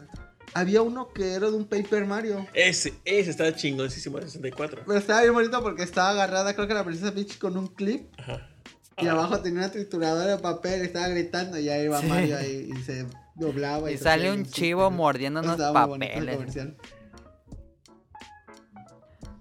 Había 0.54 0.82
uno 0.82 1.08
que 1.14 1.32
era 1.34 1.48
de 1.50 1.56
un 1.56 1.64
Paper 1.66 2.04
Mario. 2.06 2.46
Ese, 2.52 2.92
ese 3.04 3.30
estaba 3.30 3.54
chingoncísimo 3.54 4.18
de 4.18 4.24
64. 4.26 4.82
Pero 4.86 4.98
estaba 4.98 5.22
bien 5.22 5.32
bonito 5.32 5.62
porque 5.62 5.82
estaba 5.82 6.10
agarrada, 6.10 6.54
creo 6.54 6.68
que 6.68 6.74
la 6.74 6.84
princesa 6.84 7.12
Peach 7.12 7.38
con 7.38 7.56
un 7.56 7.68
clip. 7.68 8.12
Ajá. 8.18 8.48
Y 8.98 9.06
abajo 9.06 9.40
tenía 9.40 9.60
una 9.60 9.70
trituradora 9.70 10.36
de 10.36 10.38
papel, 10.38 10.82
estaba 10.82 11.08
gritando 11.08 11.58
y 11.58 11.68
ahí 11.68 11.84
iba 11.84 12.00
Sí. 12.00 12.06
Mario 12.06 12.36
ahí 12.36 12.70
y 12.74 12.82
se 12.82 13.06
doblaba. 13.34 13.90
Y 13.90 13.96
se 13.96 14.04
sale 14.04 14.30
un 14.30 14.44
chivo 14.44 14.90
mordiendo 14.90 15.40
unos 15.40 15.58
el 15.58 15.72
papeles. 15.72 16.58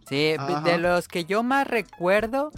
Sí, 0.07 0.35
Ajá. 0.37 0.61
de 0.61 0.77
los 0.77 1.07
que 1.07 1.25
yo 1.25 1.41
más 1.43 1.67
recuerdo, 1.67 2.51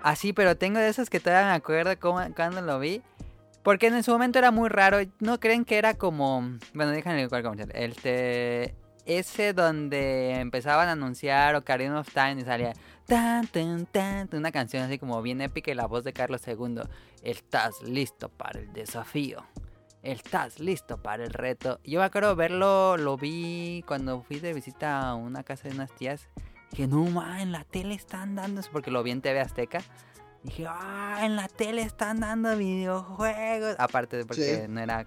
así, 0.00 0.32
pero 0.32 0.56
tengo 0.56 0.78
de 0.78 0.88
esos 0.88 1.10
que 1.10 1.20
todavía 1.20 1.48
me 1.48 1.54
acuerdo 1.54 1.92
cómo, 1.98 2.20
cuando 2.34 2.62
lo 2.62 2.78
vi. 2.78 3.02
Porque 3.62 3.86
en 3.86 4.02
su 4.02 4.10
momento 4.10 4.38
era 4.38 4.50
muy 4.50 4.68
raro. 4.68 4.98
¿No 5.20 5.38
creen 5.38 5.64
que 5.64 5.78
era 5.78 5.94
como... 5.94 6.58
Bueno, 6.74 6.90
déjenme 6.90 7.28
cuál 7.28 7.44
comercial. 7.44 7.70
Este... 7.74 8.74
Ese 9.06 9.52
donde 9.52 10.40
empezaban 10.40 10.88
a 10.88 10.92
anunciar 10.92 11.54
Ocarina 11.54 12.00
of 12.00 12.12
Time 12.12 12.40
y 12.40 12.44
salía... 12.44 12.72
Tan, 13.06 13.46
tan, 13.48 13.84
tan, 13.86 14.28
una 14.32 14.52
canción 14.52 14.84
así 14.84 14.98
como 14.98 15.20
bien 15.22 15.40
épica 15.40 15.70
y 15.72 15.74
la 15.74 15.86
voz 15.86 16.04
de 16.04 16.12
Carlos 16.12 16.40
II. 16.46 16.82
Estás 17.22 17.82
listo 17.82 18.28
para 18.28 18.60
el 18.60 18.72
desafío. 18.72 19.44
Estás 20.02 20.60
listo 20.60 21.02
para 21.02 21.24
el 21.24 21.32
reto. 21.32 21.80
Yo 21.84 21.98
me 21.98 22.06
acuerdo 22.06 22.34
verlo, 22.36 22.96
lo 22.96 23.16
vi 23.16 23.84
cuando 23.86 24.22
fui 24.22 24.38
de 24.38 24.52
visita 24.54 25.00
a 25.00 25.14
una 25.14 25.42
casa 25.42 25.68
de 25.68 25.74
unas 25.74 25.92
tías. 25.92 26.28
Dije, 26.70 26.86
no, 26.86 27.04
ma, 27.04 27.42
en 27.42 27.52
la 27.52 27.64
tele 27.64 27.94
están 27.94 28.34
dando 28.36 28.60
eso, 28.60 28.70
porque 28.72 28.90
lo 28.90 29.02
vi 29.02 29.10
en 29.10 29.20
TV 29.20 29.40
Azteca. 29.40 29.82
Dije, 30.42 30.64
ah, 30.68 31.20
en 31.22 31.36
la 31.36 31.48
tele 31.48 31.82
están 31.82 32.20
dando 32.20 32.56
videojuegos. 32.56 33.76
Aparte 33.78 34.16
de 34.16 34.24
porque 34.24 34.62
Sí. 34.62 34.68
no 34.68 34.80
era 34.80 35.06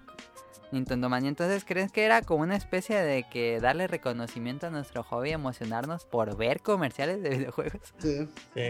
Nintendo 0.72 1.08
Mania. 1.08 1.28
Entonces, 1.28 1.64
¿crees 1.64 1.92
que 1.92 2.04
era 2.04 2.22
como 2.22 2.42
una 2.42 2.56
especie 2.56 2.96
de 3.00 3.24
que 3.30 3.60
darle 3.60 3.86
reconocimiento 3.86 4.66
a 4.66 4.70
nuestro 4.70 5.02
hobby, 5.02 5.30
emocionarnos 5.30 6.04
por 6.04 6.36
ver 6.36 6.60
comerciales 6.60 7.22
de 7.22 7.30
videojuegos? 7.30 7.94
Sí. 7.98 8.28
Sí. 8.54 8.62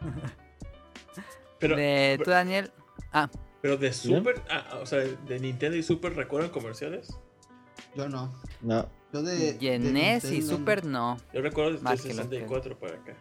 Pero, 1.58 1.76
de 1.76 2.20
tú, 2.22 2.30
Daniel. 2.30 2.72
Ah, 3.12 3.30
pero 3.60 3.76
de 3.76 3.92
Super, 3.92 4.42
ah, 4.50 4.78
o 4.82 4.86
sea, 4.86 4.98
de 4.98 5.38
Nintendo 5.38 5.76
y 5.76 5.84
Super, 5.84 6.16
¿recuerdan 6.16 6.50
comerciales? 6.50 7.16
Yo 7.94 8.08
no. 8.08 8.32
No. 8.60 8.88
Yo 9.12 9.22
de. 9.22 9.56
y 9.60 9.68
en 9.68 9.84
de 9.84 9.92
NES 9.92 10.24
y 10.32 10.42
Super 10.42 10.84
no. 10.84 11.18
Yo 11.32 11.40
recuerdo 11.40 11.74
de 11.74 11.78
Más 11.80 12.02
que 12.02 12.08
los 12.08 12.16
64 12.16 12.76
para 12.80 12.94
acá. 12.96 13.16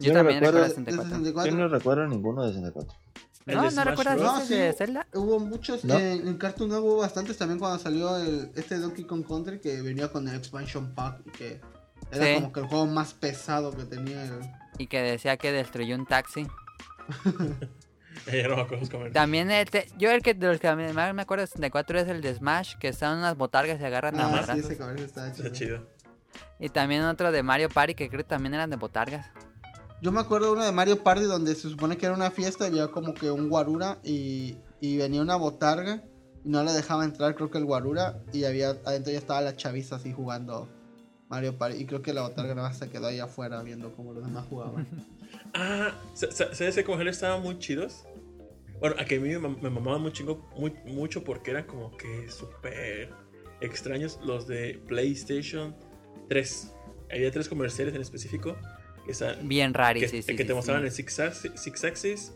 Yo, 0.00 0.06
Yo 0.08 0.12
no 0.12 0.18
también 0.18 0.40
recuerdo 0.40 0.66
recuerdo- 0.66 0.84
De 0.84 0.90
64. 0.92 1.08
64. 1.18 1.50
Yo 1.52 1.56
no 1.56 1.68
recuerdo 1.68 2.06
ninguno 2.08 2.42
de 2.42 2.48
64. 2.54 2.98
El 3.46 3.56
No, 3.56 3.70
¿no 3.70 3.84
recuerdas. 3.84 4.18
No, 4.18 4.40
sí. 4.40 4.54
de 4.54 4.72
Zelda? 4.72 5.06
Hubo 5.14 5.38
muchos, 5.38 5.84
No. 5.84 5.96
eh, 5.98 6.14
en 6.14 6.36
Cartoon 6.36 6.68
Network 6.68 6.86
hubo 6.92 6.96
bastantes 6.98 7.38
también 7.38 7.58
cuando 7.60 7.78
salió 7.78 8.16
el, 8.16 8.50
este 8.56 8.76
Donkey 8.78 9.04
Kong 9.04 9.24
Country 9.26 9.60
que 9.60 9.80
venía 9.82 10.08
con 10.10 10.28
el 10.28 10.34
expansion 10.34 10.92
pack 10.94 11.20
y 11.26 11.30
que 11.30 11.60
era 12.10 12.24
Sí. 12.26 12.34
como 12.34 12.52
que 12.52 12.60
el 12.60 12.66
juego 12.66 12.86
más 12.86 13.14
pesado 13.14 13.70
que 13.76 13.84
tenía 13.84 14.24
el... 14.24 14.40
Y 14.78 14.88
que 14.88 15.00
decía 15.00 15.36
que 15.36 15.52
destruyó 15.52 15.94
un 15.94 16.06
taxi. 16.06 16.46
Ya 18.32 18.48
no 18.48 18.56
me 18.56 18.62
acuerdo 18.62 18.80
los 18.80 18.88
comerciales. 18.90 19.12
También 19.12 19.50
este, 19.52 19.86
yo 19.98 20.10
el 20.10 20.22
que 20.22 20.34
de 20.34 20.46
los 20.48 20.58
que 20.58 20.74
más 20.74 21.14
me 21.14 21.22
acuerdo 21.22 21.42
de 21.42 21.46
64 21.48 22.00
es 22.00 22.08
el 22.08 22.22
de 22.22 22.34
Smash, 22.34 22.74
que 22.78 22.92
son 22.92 23.18
unas 23.18 23.36
botargas 23.36 23.76
y 23.76 23.78
se 23.78 23.86
agarran 23.86 24.18
a 24.18 24.24
Ah, 24.24 24.28
sí, 24.28 24.34
madrazos. 24.34 24.70
ese 24.70 25.04
Está 25.04 25.32
chido. 25.32 25.48
chido. 25.52 25.86
Y 26.58 26.70
también 26.70 27.02
otro 27.02 27.30
de 27.30 27.42
Mario 27.44 27.68
Party 27.68 27.94
que 27.94 28.08
creo 28.08 28.22
que 28.24 28.28
también 28.28 28.54
eran 28.54 28.70
de 28.70 28.76
botargas. 28.76 29.26
Yo 30.02 30.12
me 30.12 30.20
acuerdo 30.20 30.52
uno 30.52 30.64
de 30.64 30.72
Mario 30.72 31.02
Party 31.02 31.24
donde 31.24 31.54
se 31.54 31.68
supone 31.70 31.96
que 31.96 32.06
era 32.06 32.14
una 32.14 32.30
fiesta 32.30 32.66
había 32.66 32.88
como 32.88 33.14
que 33.14 33.30
un 33.30 33.48
guarura 33.48 33.98
y, 34.04 34.56
y 34.80 34.96
venía 34.98 35.22
una 35.22 35.36
botarga 35.36 36.02
y 36.44 36.48
no 36.48 36.62
le 36.62 36.72
dejaba 36.72 37.04
entrar 37.04 37.34
creo 37.34 37.50
que 37.50 37.58
el 37.58 37.64
guarura 37.64 38.22
y 38.32 38.44
había 38.44 38.70
adentro 38.84 39.12
ya 39.12 39.18
estaba 39.18 39.40
la 39.40 39.56
chaviza 39.56 39.96
así 39.96 40.12
jugando 40.12 40.68
Mario 41.28 41.56
Party 41.58 41.78
y 41.82 41.86
creo 41.86 42.02
que 42.02 42.12
la 42.12 42.22
botarga 42.22 42.54
nada 42.54 42.68
más 42.68 42.78
se 42.78 42.88
quedó 42.90 43.06
ahí 43.06 43.18
afuera 43.20 43.62
viendo 43.62 43.92
cómo 43.96 44.12
los 44.12 44.24
demás 44.24 44.46
jugaban. 44.48 44.86
Ah, 45.54 45.92
sa- 46.14 46.30
sa- 46.30 46.54
¿sabes 46.54 46.74
qué 46.76 46.84
comerciales 46.84 47.16
estaban 47.16 47.42
muy 47.42 47.58
chidos? 47.58 48.04
Bueno, 48.78 48.94
a 48.98 49.04
que 49.04 49.16
a 49.16 49.20
mí 49.20 49.28
me, 49.30 49.38
mam- 49.40 49.60
me 49.60 49.70
mamaban 49.70 50.00
muy 50.02 50.12
chingo, 50.12 50.48
muy, 50.56 50.72
mucho 50.86 51.24
porque 51.24 51.50
eran 51.50 51.64
como 51.64 51.96
que 51.96 52.30
súper 52.30 53.10
extraños 53.60 54.20
los 54.24 54.46
de 54.46 54.80
PlayStation 54.86 55.74
3. 56.28 56.72
Había 57.10 57.30
tres 57.32 57.48
comerciales 57.48 57.94
en 57.94 58.02
específico 58.02 58.56
Bien 59.42 59.72
que, 59.72 60.08
sí, 60.08 60.22
sí. 60.22 60.36
que 60.36 60.42
sí, 60.42 60.48
te 60.48 60.54
mostraban 60.54 60.82
sí. 60.82 60.86
el 60.86 60.92
Six, 60.92 61.20
Axis- 61.20 61.52
Six 61.56 61.84
Axis, 61.84 62.32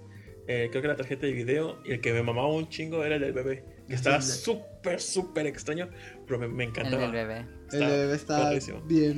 eh, 0.46 0.68
creo 0.70 0.82
que 0.82 0.88
la 0.88 0.96
tarjeta 0.96 1.26
de 1.26 1.32
video, 1.32 1.78
y 1.84 1.92
el 1.92 2.00
que 2.00 2.12
me 2.12 2.22
mamaba 2.22 2.48
un 2.48 2.68
chingo 2.68 3.04
era 3.04 3.16
el 3.16 3.20
del 3.22 3.32
bebé, 3.32 3.64
que 3.88 3.94
estaba 3.94 4.16
el 4.16 4.22
súper, 4.22 5.00
súper 5.00 5.46
extraño, 5.46 5.88
pero 6.26 6.38
me, 6.38 6.48
me 6.48 6.64
El 6.64 6.70
encantaba. 6.70 7.02
del 7.02 7.12
bebé. 7.12 7.38
El 7.38 7.46
Estaba 7.72 7.90
bebé 7.90 8.14
está 8.14 8.48
perrísimo. 8.48 8.80
bien, 8.82 9.14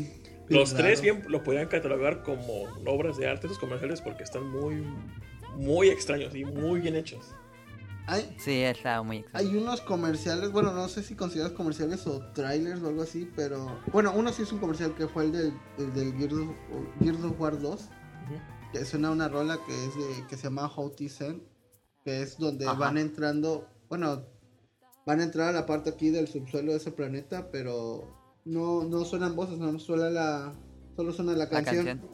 bien 0.49 0.61
Los 0.61 0.75
tres 0.75 1.01
bien 1.01 1.23
lo 1.29 1.43
podían 1.43 1.69
catalogar 1.69 2.23
como 2.23 2.65
obras 2.87 3.17
de 3.17 3.29
arte, 3.29 3.47
esos 3.47 3.59
comerciales, 3.59 4.01
porque 4.01 4.23
están 4.25 4.47
muy, 4.49 4.83
muy 5.57 5.89
extraños 5.89 6.35
y 6.35 6.45
muy 6.45 6.81
bien 6.81 6.97
hechos. 6.97 7.35
Hay, 8.07 8.35
Sí, 8.39 8.63
estaba 8.63 9.03
muy 9.03 9.19
extraño. 9.19 9.49
hay 9.51 9.57
unos 9.57 9.81
comerciales, 9.81 10.51
bueno, 10.51 10.73
no 10.73 10.89
sé 10.89 11.03
si 11.03 11.15
consideras 11.15 11.53
comerciales 11.53 12.07
o 12.07 12.21
trailers 12.33 12.83
o 12.83 12.89
algo 12.89 13.03
así, 13.03 13.31
pero 13.37 13.79
bueno, 13.93 14.13
uno 14.15 14.33
sí 14.33 14.43
es 14.43 14.53
un 14.53 14.59
comercial 14.59 14.95
que 14.95 15.07
fue 15.07 15.25
el 15.25 15.33
del, 15.33 15.53
el 15.79 15.93
del 15.95 16.13
Gears 16.19 16.33
of, 16.35 16.49
Gears 17.01 17.23
of 17.25 17.41
War 17.41 17.61
2. 17.61 17.89
que 18.73 18.85
suena 18.85 19.11
una 19.11 19.29
rola 19.29 19.59
que 19.67 19.73
es 19.87 19.95
de, 19.95 20.27
que 20.29 20.37
se 20.37 20.45
llama 20.45 20.67
How 20.75 20.91
to 20.91 21.09
Send, 21.09 21.43
que 22.05 22.23
es 22.23 22.39
donde 22.39 22.67
Ajá. 22.67 22.79
van 22.79 22.99
entrando, 22.99 23.69
bueno, 23.89 24.25
van 25.07 25.21
a 25.21 25.25
entrar 25.25 25.49
a 25.51 25.53
la 25.53 25.67
parte 25.67 25.91
aquí 25.91 26.11
del 26.11 26.27
subsuelo 26.27 26.73
de 26.73 26.79
ese 26.79 26.91
planeta, 26.91 27.51
pero 27.53 28.41
no, 28.45 28.83
no 28.85 29.05
suenan 29.05 29.37
voces, 29.37 29.59
no 29.59 29.79
suena 29.79 30.11
la, 30.11 30.55
solo 30.97 31.13
suena 31.13 31.33
la 31.33 31.39
La 31.45 31.49
canción, 31.51 31.85
canción. 31.87 32.11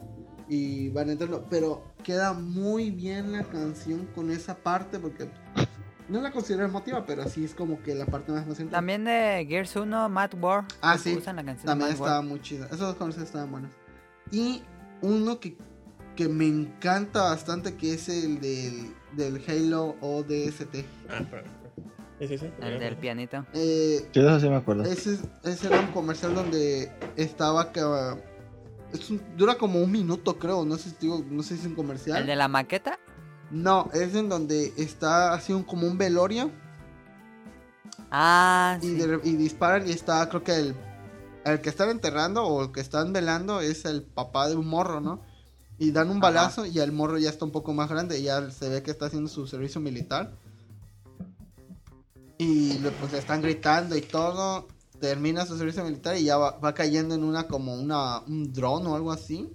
y 0.49 0.89
van 0.89 1.09
entrando, 1.09 1.47
pero 1.49 1.83
queda 2.03 2.33
muy 2.33 2.91
bien 2.91 3.31
la 3.31 3.43
canción 3.45 4.05
con 4.13 4.29
esa 4.29 4.55
parte 4.57 4.99
porque 4.99 5.29
no 6.09 6.21
la 6.21 6.31
considero 6.31 6.65
emotiva, 6.65 7.05
pero 7.05 7.27
sí 7.29 7.45
es 7.45 7.53
como 7.53 7.81
que 7.83 7.93
la 7.95 8.05
parte 8.05 8.31
más 8.31 8.43
emocionante. 8.43 8.75
También 8.75 9.05
de 9.05 9.45
Gears 9.47 9.75
1, 9.75 10.09
Mad 10.09 10.31
War. 10.39 10.65
Ah, 10.81 10.97
sí. 10.97 11.15
Usan 11.15 11.35
la 11.37 11.43
canción 11.43 11.65
de 11.65 11.67
También 11.67 11.91
estaba 11.91 12.21
muy 12.21 12.41
chida. 12.41 12.65
Esos 12.67 12.79
dos 12.79 12.95
comerciales 12.95 13.29
estaban 13.29 13.51
buenos. 13.51 13.71
Y 14.31 14.61
uno 15.01 15.39
que, 15.39 15.57
que 16.15 16.27
me 16.27 16.45
encanta 16.47 17.23
bastante, 17.23 17.75
que 17.75 17.93
es 17.93 18.09
el 18.09 18.41
del, 18.41 18.93
del 19.13 19.43
Halo 19.47 19.95
ODST. 20.01 20.75
Ah, 21.09 21.21
pero. 21.29 21.43
Sí, 22.19 22.27
sí, 22.27 22.37
sí. 22.37 22.49
El 22.61 22.79
del 22.79 22.97
pianito. 22.97 23.45
Eh, 23.53 24.05
Sí, 24.13 24.19
de 24.19 24.27
eso 24.27 24.39
sí 24.41 24.49
me 24.49 24.57
acuerdo. 24.57 24.83
ese, 24.83 25.17
ese 25.45 25.67
era 25.67 25.79
un 25.79 25.87
comercial 25.87 26.35
donde 26.35 26.91
estaba 27.15 27.71
que... 27.71 27.79
es 28.91 29.09
un- 29.09 29.21
dura 29.37 29.55
como 29.55 29.79
un 29.81 29.89
minuto, 29.89 30.37
creo. 30.37 30.65
No 30.65 30.75
sé 30.77 30.89
si, 30.89 30.95
digo- 30.99 31.23
no 31.29 31.41
sé 31.43 31.55
si 31.55 31.61
es 31.61 31.67
un 31.67 31.75
comercial. 31.75 32.17
¿El 32.19 32.27
de 32.27 32.35
la 32.35 32.49
maqueta? 32.49 32.99
No, 33.51 33.89
es 33.93 34.13
en 34.15 34.29
donde 34.29 34.73
está 34.77 35.33
así 35.33 35.53
un, 35.53 35.63
como 35.63 35.87
un 35.87 35.97
velorio 35.97 36.51
Ah, 38.11 38.77
y, 38.81 38.85
sí. 38.87 38.95
de- 38.95 39.19
y 39.23 39.33
disparan 39.35 39.87
y 39.87 39.91
está, 39.91 40.27
creo 40.29 40.43
que 40.43 40.55
el, 40.55 40.75
el 41.45 41.61
que 41.61 41.69
están 41.69 41.89
enterrando 41.89 42.43
o 42.45 42.63
el 42.63 42.71
que 42.71 42.81
están 42.81 43.13
velando 43.13 43.59
es 43.61 43.85
el 43.85 44.03
papá 44.03 44.47
de 44.49 44.55
un 44.55 44.67
morro, 44.67 44.99
¿no? 45.01 45.21
Y 45.77 45.91
dan 45.91 46.09
un 46.09 46.17
Ajá. 46.17 46.27
balazo 46.27 46.65
y 46.65 46.77
el 46.79 46.91
morro 46.91 47.17
ya 47.17 47.29
está 47.29 47.45
un 47.45 47.51
poco 47.51 47.73
más 47.73 47.89
grande 47.89 48.19
y 48.19 48.23
ya 48.23 48.49
se 48.51 48.67
ve 48.69 48.83
que 48.83 48.91
está 48.91 49.05
haciendo 49.05 49.29
su 49.29 49.47
servicio 49.47 49.79
militar. 49.79 50.33
Y 52.37 52.79
le- 52.79 52.91
pues 52.91 53.11
le 53.11 53.17
están 53.19 53.41
gritando 53.41 53.95
y 53.95 54.01
todo. 54.01 54.67
Termina 54.99 55.45
su 55.45 55.57
servicio 55.57 55.83
militar 55.83 56.17
y 56.17 56.23
ya 56.25 56.37
va, 56.37 56.57
va 56.59 56.73
cayendo 56.73 57.15
en 57.15 57.23
una 57.23 57.47
como 57.47 57.73
una 57.75 58.19
un 58.27 58.51
dron 58.51 58.85
o 58.87 58.95
algo 58.95 59.11
así. 59.11 59.49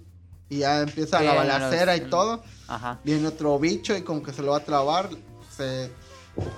Y 0.49 0.59
ya 0.59 0.81
empieza 0.81 1.19
Sí, 1.19 1.25
la 1.25 1.33
los- 1.35 1.47
balacera 1.47 1.95
y 1.97 2.01
todo. 2.09 2.43
Ajá. 2.67 2.99
Viene 3.03 3.27
otro 3.27 3.57
bicho 3.59 3.95
y 3.97 4.01
como 4.03 4.21
que 4.23 4.31
se 4.33 4.41
lo 4.41 4.51
va 4.51 4.57
a 4.57 4.63
trabar. 4.63 5.09
Se... 5.55 5.89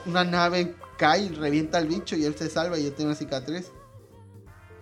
Una 0.05 0.23
nave 0.23 0.75
cae 0.97 1.21
y 1.23 1.29
revienta 1.29 1.77
al 1.77 1.87
bicho 1.87 2.15
y 2.15 2.25
él 2.25 2.35
se 2.35 2.49
salva 2.49 2.77
y 2.77 2.83
ya 2.85 2.89
tiene 2.95 3.11
una 3.11 3.15
cicatriz. 3.19 3.71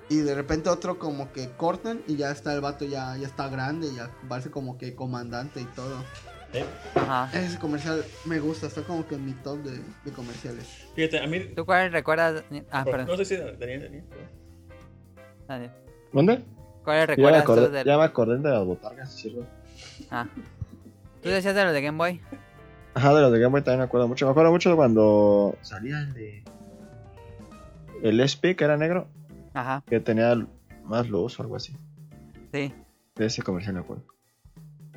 Y 0.08 0.18
de 0.18 0.36
repente 0.36 0.70
otro 0.70 0.98
como 1.00 1.32
que 1.34 1.50
cortan 1.58 2.02
y 2.08 2.16
ya 2.16 2.32
está 2.32 2.54
el 2.54 2.62
vato 2.62 2.86
ya, 2.86 3.18
ya 3.18 3.28
está 3.28 3.50
grande, 3.50 3.94
ya 3.94 4.10
parece 4.30 4.52
como 4.52 4.78
que 4.78 4.96
comandante 4.96 5.60
y 5.62 5.66
todo. 5.66 5.98
¿Eh? 6.54 6.64
Ajá. 6.96 7.30
Ese 7.38 7.60
comercial 7.60 8.06
me 8.24 8.40
gusta, 8.40 8.68
está 8.68 8.84
como 8.84 9.06
que 9.08 9.16
en 9.16 9.26
mi 9.26 9.34
top 9.34 9.58
de, 9.64 9.82
de 10.06 10.12
comerciales. 10.14 10.66
Fíjate, 10.96 11.20
a 11.20 11.28
mí. 11.28 11.40
¿Tú 11.56 11.66
cuál 11.66 11.92
recuerdas? 11.92 12.44
Ah, 12.72 12.84
No 12.86 12.92
perdón. 12.92 13.18
sé 13.18 13.26
si 13.26 13.36
Daniel, 13.36 13.82
Daniel. 13.84 14.04
Dale. 15.48 15.72
¿Dónde? 16.14 16.46
¿Cuál 16.86 16.98
Ya 16.98 17.02
me, 17.02 17.06
recuerdas 17.08 17.42
acordé, 17.44 17.70
del... 17.70 17.86
ya 17.88 17.98
me 17.98 18.04
acordé 18.04 18.38
de 18.38 18.50
las 18.50 18.64
botargas, 18.66 19.12
sí, 19.14 19.30
sirve. 19.30 19.46
Ah. 20.10 20.28
¿Tú 21.22 21.30
decías 21.30 21.56
de 21.56 21.64
los 21.66 21.74
de 21.74 21.82
Game 21.82 21.98
Boy? 21.98 22.22
Ajá, 22.94 23.14
de 23.14 23.22
los 23.22 23.32
de 23.34 23.40
Game 23.40 23.52
Boy 23.52 23.62
también 23.62 23.80
me 23.80 23.86
acuerdo 23.86 24.08
mucho. 24.08 24.26
Me 24.26 24.32
acuerdo 24.32 24.52
mucho 24.52 24.70
de 24.70 24.76
cuando 24.76 25.58
salía 25.62 26.00
el 26.00 26.14
de. 26.14 26.44
El 28.04 28.20
SP, 28.22 28.56
que 28.56 28.64
era 28.64 28.78
negro, 28.78 29.08
Ajá. 29.54 29.84
que 29.88 30.00
tenía 30.00 30.36
más 30.84 31.10
luz 31.10 31.40
o 31.40 31.44
algo 31.44 31.56
así. 31.56 31.76
Sí. 32.54 32.74
De 33.16 33.26
ese 33.26 33.42
comercial 33.42 33.74
me 33.76 33.82
acuerdo. 33.82 34.04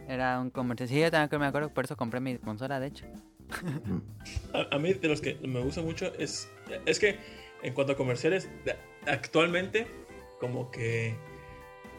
Era 0.07 0.39
un 0.41 0.51
comercial. 0.51 0.89
Sí, 0.89 1.01
yo 1.01 1.11
también 1.11 1.29
que 1.31 1.39
me 1.39 1.47
acuerdo, 1.47 1.71
por 1.73 1.85
eso 1.85 1.97
compré 1.97 2.21
mi 2.21 2.37
consola, 2.39 2.79
de 2.81 2.89
hecho. 2.89 3.07
A, 4.53 4.77
a 4.77 4.79
mí 4.79 4.93
de 4.93 5.09
los 5.09 5.21
que 5.23 5.39
me 5.47 5.61
gusta 5.61 5.81
mucho 5.81 6.13
es. 6.19 6.51
Es 6.85 6.99
que 6.99 7.19
en 7.63 7.73
cuanto 7.73 7.95
a 7.95 7.97
comerciales, 7.97 8.49
actualmente, 9.07 9.87
como 10.41 10.71
que. 10.71 11.17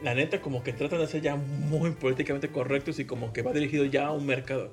La 0.02 0.14
neta, 0.16 0.42
como 0.42 0.64
que 0.64 0.72
tratan 0.74 1.00
de 1.00 1.08
ser 1.08 1.22
ya 1.22 1.36
muy 1.36 1.92
políticamente 1.92 2.50
correctos 2.50 3.00
y 3.00 3.06
como 3.06 3.34
que 3.34 3.42
va 3.42 3.52
dirigido 3.52 3.84
ya 3.86 4.08
a 4.08 4.12
un 4.14 4.26
mercado. 4.26 4.72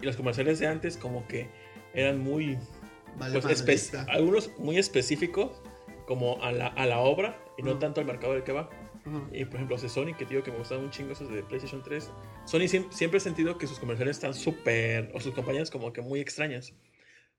Y 0.00 0.06
los 0.06 0.16
comerciales 0.16 0.58
de 0.60 0.66
antes, 0.66 0.96
como 0.96 1.26
que 1.28 1.48
eran 1.94 2.18
muy. 2.18 2.58
Vale, 3.18 3.38
Pues, 3.40 3.92
algunos 4.08 4.50
muy 4.58 4.78
específicos, 4.78 5.60
como 6.06 6.42
a 6.42 6.50
la, 6.52 6.68
a 6.68 6.86
la 6.86 7.00
obra 7.00 7.38
y 7.58 7.62
no 7.62 7.72
Ujú. 7.72 7.80
tanto 7.80 8.00
al 8.00 8.06
mercado 8.06 8.32
del 8.32 8.42
que 8.44 8.52
va. 8.52 8.70
Ujú. 9.04 9.26
Y 9.32 9.44
por 9.44 9.56
ejemplo, 9.56 9.74
los 9.74 9.82
de 9.82 9.88
Sony, 9.90 10.14
que 10.16 10.24
digo 10.24 10.42
que 10.42 10.50
me 10.50 10.58
gustaban 10.58 10.84
un 10.84 10.90
chingo 10.90 11.12
esos 11.12 11.30
de 11.30 11.42
PlayStation 11.42 11.82
3. 11.82 12.10
Sony 12.46 12.60
siem- 12.68 12.90
siempre 12.90 13.18
he 13.18 13.20
sentido 13.20 13.58
que 13.58 13.66
sus 13.66 13.78
comerciales 13.78 14.16
están 14.16 14.32
súper. 14.32 15.10
o 15.12 15.20
sus 15.20 15.34
campañas 15.34 15.70
como 15.70 15.92
que 15.92 16.00
muy 16.00 16.20
extrañas. 16.20 16.72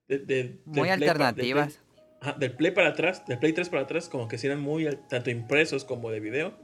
De- 0.06 0.18
de- 0.18 0.24
del 0.26 0.60
Muy 0.66 0.74
Play 0.74 0.90
pa- 0.90 0.96
del 0.98 1.08
alternativas. 1.10 1.74
Play- 1.74 2.04
ajá, 2.20 2.32
del 2.38 2.52
Play 2.54 2.70
para 2.70 2.88
atrás, 2.90 3.26
del 3.26 3.38
Play 3.40 3.52
3 3.54 3.68
para 3.70 3.82
atrás, 3.82 4.08
como 4.08 4.28
que 4.28 4.38
sí 4.38 4.46
eran 4.46 4.60
muy 4.60 4.88
tanto 5.08 5.30
impresos 5.30 5.84
como 5.84 6.10
de 6.10 6.20
video. 6.20 6.54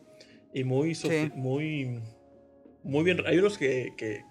Y 0.52 0.64
muy. 0.64 0.94
Sí. 0.94 1.30
muy 1.34 2.00
muy 2.82 3.04
bien. 3.04 3.22
Hay 3.26 3.38
unos 3.38 3.58
que. 3.58 3.92
que 3.96 4.22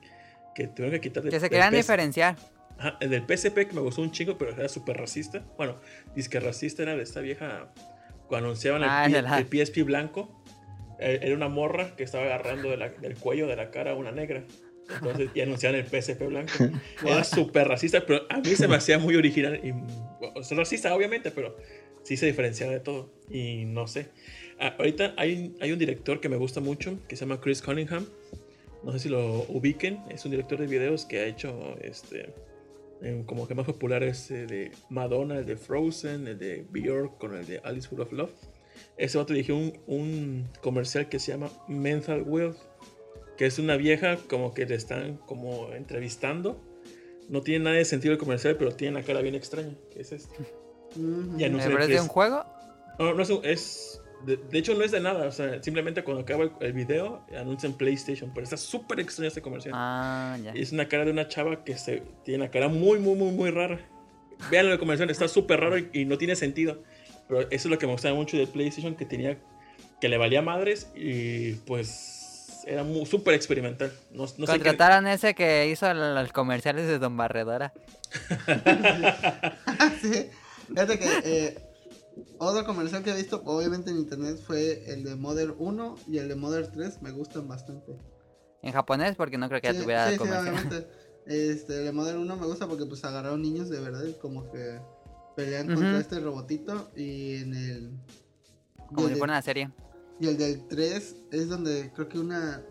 que 0.56 0.68
tuvieron 0.68 0.92
que 1.00 1.00
quitar 1.02 1.24
de- 1.24 1.30
Que 1.30 1.40
se 1.40 1.50
querían 1.50 1.74
diferenciar. 1.74 2.36
Ajá, 2.78 2.98
el 3.00 3.12
del 3.12 3.24
PSP 3.26 3.68
que 3.68 3.74
me 3.74 3.80
gustó 3.82 4.02
un 4.02 4.12
chingo, 4.12 4.38
pero 4.38 4.52
era 4.52 4.68
súper 4.68 4.98
racista. 4.98 5.46
Bueno, 5.58 5.78
disque 6.16 6.40
racista 6.40 6.84
era 6.84 6.96
de 6.98 7.04
esta 7.04 7.22
vieja. 7.22 7.72
Cuando 8.28 8.48
anunciaban 8.48 8.84
el, 8.84 8.90
Ah, 8.90 9.08
la- 9.08 9.38
el 9.40 9.46
PSP 9.46 9.84
blanco, 9.84 10.44
eh, 11.00 11.20
era 11.22 11.34
una 11.36 11.48
morra 11.48 11.96
que 11.96 12.04
estaba 12.04 12.26
agarrando 12.26 12.70
de 12.70 12.76
la- 12.78 12.90
del 12.90 13.16
cuello 13.16 13.48
de 13.48 13.56
la 13.56 13.72
cara 13.72 13.92
a 13.92 13.96
una 13.96 14.12
negra. 14.12 14.44
Entonces, 14.94 15.30
y 15.34 15.40
anunciaban 15.42 15.80
el 15.80 15.86
PSP 15.86 16.26
blanco. 16.28 16.52
Era 17.06 17.24
súper 17.24 17.68
racista, 17.68 18.06
pero 18.06 18.24
a 18.30 18.40
mí 18.40 18.56
se 18.56 18.68
me 18.68 18.76
hacía 18.76 18.98
muy 18.98 19.16
original. 19.16 19.62
Y, 19.64 19.72
o 20.36 20.44
sea, 20.44 20.58
racista, 20.58 20.94
obviamente, 20.96 21.30
pero 21.32 21.56
sí 22.04 22.18
se 22.18 22.26
diferenciaba 22.26 22.74
de 22.74 22.80
todo. 22.80 23.14
Y 23.30 23.66
no 23.66 23.88
sé. 23.88 24.10
Ah, 24.60 24.76
ahorita 24.78 25.14
hay, 25.18 25.56
hay 25.62 25.72
un 25.72 25.80
director 25.80 26.20
que 26.20 26.28
me 26.30 26.36
gusta 26.38 26.60
mucho, 26.60 26.98
que 27.08 27.16
se 27.16 27.22
llama 27.26 27.40
Chris 27.40 27.62
Cunningham. 27.62 28.06
No 28.84 28.92
sé 28.92 29.00
si 29.00 29.10
lo 29.10 29.44
ubiquen. 29.50 30.00
Es 30.10 30.26
un 30.26 30.32
director 30.32 30.60
de 30.60 30.68
videos 30.68 31.06
que 31.06 31.20
ha 31.20 31.26
hecho 31.26 31.76
este 31.82 32.34
eh, 33.02 33.24
como 33.26 33.48
que 33.48 33.56
más 33.56 33.66
popular 33.66 34.04
es 34.04 34.30
el 34.32 34.48
de 34.48 34.72
Madonna, 34.90 35.38
el 35.40 35.46
de 35.46 35.56
Frozen, 35.56 36.28
el 36.28 36.38
de 36.38 36.66
Björk 36.70 37.18
con 37.18 37.36
el 37.36 37.46
de 37.46 37.60
Alice 37.64 37.88
Full 37.88 38.02
of 38.02 38.12
Love. 38.12 38.32
Ese 38.98 39.18
otro 39.18 39.34
dirigió 39.34 39.56
un, 39.58 39.80
un 39.88 40.48
comercial 40.62 41.08
que 41.10 41.20
se 41.20 41.32
llama 41.32 41.50
Mental 41.68 42.24
Wealth, 42.26 42.58
que 43.38 43.46
es 43.46 43.60
una 43.60 43.78
vieja 43.78 44.18
como 44.30 44.54
que 44.54 44.66
le 44.66 44.76
están 44.76 45.18
como 45.26 45.72
entrevistando. 45.74 46.62
No 47.30 47.42
tiene 47.42 47.64
nada 47.66 47.76
de 47.78 47.86
sentido 47.86 48.14
el 48.14 48.18
comercial, 48.18 48.56
pero 48.58 48.72
tiene 48.74 49.00
la 49.00 49.04
cara 49.06 49.22
bien 49.22 49.36
extraña, 49.36 49.74
que 49.94 50.02
es 50.02 50.12
este. 50.12 50.36
Ya 51.38 51.48
no 51.50 51.58
¿Me 51.60 51.70
parece 51.70 51.90
Chris. 51.92 52.02
un 52.02 52.08
juego? 52.08 52.44
No, 52.98 53.14
no 53.14 53.22
es, 53.22 53.30
un- 53.30 53.46
es 53.46 53.99
de, 54.26 54.38
de 54.38 54.58
hecho 54.60 54.74
no 54.76 54.84
es 54.84 54.92
de 54.92 55.00
nada, 55.00 55.28
o 55.28 55.32
sea, 55.32 55.62
simplemente 55.64 56.04
cuando 56.04 56.24
acaba 56.24 56.44
el, 56.44 56.52
el 56.62 56.74
video 56.74 57.26
anuncian 57.38 57.74
PlayStation, 57.74 58.32
pero 58.34 58.44
está 58.44 58.58
súper 58.58 59.00
extraño 59.00 59.28
este 59.28 59.42
comercial. 59.42 59.74
Ah, 59.78 60.38
ya. 60.44 60.56
Y 60.56 60.62
es 60.62 60.72
una 60.72 60.88
cara 60.88 61.06
de 61.06 61.12
una 61.12 61.28
chava 61.28 61.64
que 61.64 61.78
se 61.78 62.04
tiene 62.26 62.44
la 62.46 62.52
cara 62.52 62.68
muy, 62.68 63.00
muy, 63.00 63.16
muy, 63.16 63.32
muy 63.32 63.50
rara. 63.52 63.80
Vean 64.52 64.68
el 64.68 64.80
comercial, 64.80 65.10
está 65.10 65.28
súper 65.28 65.60
raro 65.60 65.78
y, 65.78 65.90
y 65.94 66.06
no 66.06 66.18
tiene 66.18 66.36
sentido. 66.36 66.84
Pero 67.28 67.42
eso 67.42 67.50
es 67.52 67.66
lo 67.66 67.78
que 67.78 67.86
me 67.86 67.92
gustaba 67.94 68.16
mucho 68.16 68.38
del 68.38 68.48
PlayStation, 68.48 68.96
que 68.96 69.06
tenía, 69.06 69.38
que 70.02 70.10
le 70.10 70.18
valía 70.18 70.42
madres 70.42 70.90
y 70.96 71.54
pues 71.66 72.64
era 72.68 72.84
súper 73.06 73.34
experimental. 73.36 73.92
No, 74.12 74.24
no 74.24 74.28
sé 74.28 74.38
qué- 74.38 74.48
Contrataron 74.48 75.08
ese 75.08 75.34
que 75.36 75.68
hizo 75.68 75.94
los 75.94 76.32
comerciales 76.32 76.88
de 76.88 77.00
Don 77.00 77.16
Barredora. 77.18 77.74
sí. 80.02 80.30
Fíjate 80.68 81.00
que 81.00 81.08
eh, 81.24 81.58
otro 82.38 82.66
comercial 82.66 83.04
que 83.04 83.12
he 83.12 83.16
visto, 83.16 83.42
obviamente 83.46 83.90
en 83.92 83.98
internet, 83.98 84.40
fue 84.46 84.84
el 84.92 85.04
de 85.04 85.16
Mother 85.16 85.54
1 85.58 85.96
y 86.08 86.18
el 86.18 86.28
de 86.28 86.36
Mother 86.36 86.68
3. 86.72 87.02
Me 87.02 87.12
gustan 87.12 87.48
bastante. 87.48 87.98
En 88.62 88.74
japonés, 88.74 89.16
porque 89.16 89.38
no 89.38 89.48
creo 89.48 89.62
que 89.62 89.68
ya 89.68 89.74
Sí, 89.74 89.82
tuviera 89.82 90.06
sí, 90.08 90.14
sí, 90.14 90.18
comercial. 90.18 90.50
obviamente. 90.56 90.88
Este, 91.26 91.80
el 91.80 91.86
de 91.86 91.92
Mother 91.92 92.18
1 92.18 92.36
me 92.38 92.46
gusta 92.48 92.68
porque 92.68 92.86
pues 92.86 93.04
agarraron 93.06 93.42
niños 93.42 93.70
de 93.70 93.80
verdad 93.80 94.04
y 94.04 94.14
como 94.14 94.50
que 94.52 94.80
pelean 95.36 95.68
contra 95.68 96.00
este 96.00 96.20
robotito 96.20 96.90
y 96.96 97.36
en 97.36 97.54
el... 97.56 97.92
Como 98.94 99.08
si 99.08 99.16
fuera 99.16 99.34
una 99.34 99.42
serie. 99.42 99.70
Y 100.20 100.28
el 100.28 100.38
del 100.38 100.68
3 100.68 101.16
es 101.32 101.48
donde 101.50 101.92
creo 101.94 102.10
que 102.10 102.18
una, 102.20 102.64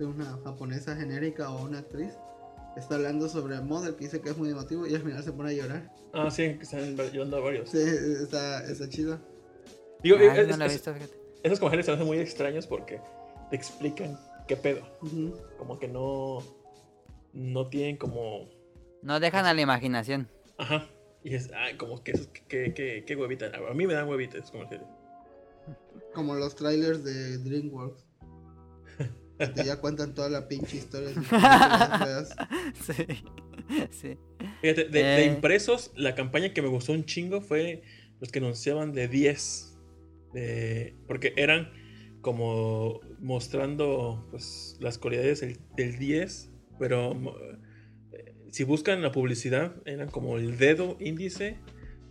una 0.00 0.24
japonesa 0.44 0.96
genérica 0.96 1.50
o 1.50 1.64
una 1.64 1.78
actriz 1.78 2.12
está 2.76 2.94
hablando 2.96 3.28
sobre 3.28 3.60
Mother 3.60 3.94
que 3.94 4.04
dice 4.04 4.20
que 4.20 4.30
es 4.30 4.36
muy 4.36 4.50
emotivo 4.50 4.86
y 4.86 4.94
al 4.94 5.02
final 5.02 5.22
se 5.22 5.32
pone 5.32 5.50
a 5.50 5.52
llorar. 5.52 5.92
Ah, 6.12 6.30
sí, 6.30 6.56
que 6.58 6.62
están 6.64 6.98
a 7.34 7.38
varios. 7.38 7.70
Sí, 7.70 7.78
está, 7.78 8.64
está 8.70 8.88
chido. 8.88 9.18
Digo, 10.02 10.16
es- 10.16 10.48
no 10.48 10.56
lo 10.56 10.64
he 10.64 10.66
es- 10.66 10.72
visto, 10.74 10.92
fíjate. 10.94 11.14
esos 11.42 11.58
comerciales 11.60 11.86
se 11.86 11.92
me 11.92 11.94
hacen 11.96 12.06
muy 12.06 12.18
extraños 12.18 12.66
porque 12.66 13.00
te 13.50 13.56
explican 13.56 14.18
qué 14.48 14.56
pedo. 14.56 14.82
Como 15.58 15.78
que 15.78 15.88
no. 15.88 16.38
No 17.32 17.68
tienen 17.68 17.96
como. 17.96 18.48
No 19.02 19.18
dejan 19.20 19.46
a 19.46 19.54
la 19.54 19.60
imaginación. 19.62 20.28
Ajá. 20.58 20.86
Y 21.24 21.34
es. 21.34 21.50
Ay, 21.54 21.76
como 21.76 22.02
que 22.02 22.12
esos. 22.12 22.26
Que, 22.48 22.74
que, 22.74 23.04
que 23.06 23.16
huevita. 23.16 23.50
A 23.70 23.74
mí 23.74 23.86
me 23.86 23.94
dan 23.94 24.08
huevita 24.08 24.38
esos 24.38 24.50
comerciales. 24.50 24.86
Como 26.14 26.34
los 26.34 26.54
trailers 26.56 27.02
de 27.04 27.38
DreamWorks. 27.38 28.04
Te 29.48 29.64
ya 29.64 29.80
cuentan 29.80 30.14
toda 30.14 30.28
la 30.28 30.48
pinche 30.48 30.76
historia. 30.76 31.10
sí. 32.86 32.92
sí. 33.90 34.18
Fíjate, 34.60 34.84
de, 34.84 35.02
de 35.02 35.24
Eh. 35.24 35.26
impresos, 35.26 35.92
la 35.96 36.14
campaña 36.14 36.52
que 36.52 36.62
me 36.62 36.68
gustó 36.68 36.92
un 36.92 37.04
chingo 37.04 37.40
fue 37.40 37.82
los 38.20 38.30
que 38.30 38.38
anunciaban 38.38 38.92
de 38.92 39.08
10. 39.08 39.78
De, 40.32 40.94
porque 41.06 41.34
eran 41.36 41.70
como 42.20 43.00
mostrando 43.20 44.26
pues, 44.30 44.76
las 44.80 44.96
cualidades 44.98 45.40
del, 45.40 45.58
del 45.76 45.98
10, 45.98 46.50
pero 46.78 47.12
eh, 48.12 48.34
si 48.50 48.64
buscan 48.64 49.02
la 49.02 49.12
publicidad, 49.12 49.74
eran 49.84 50.08
como 50.08 50.36
el 50.38 50.56
dedo 50.56 50.96
índice 51.00 51.58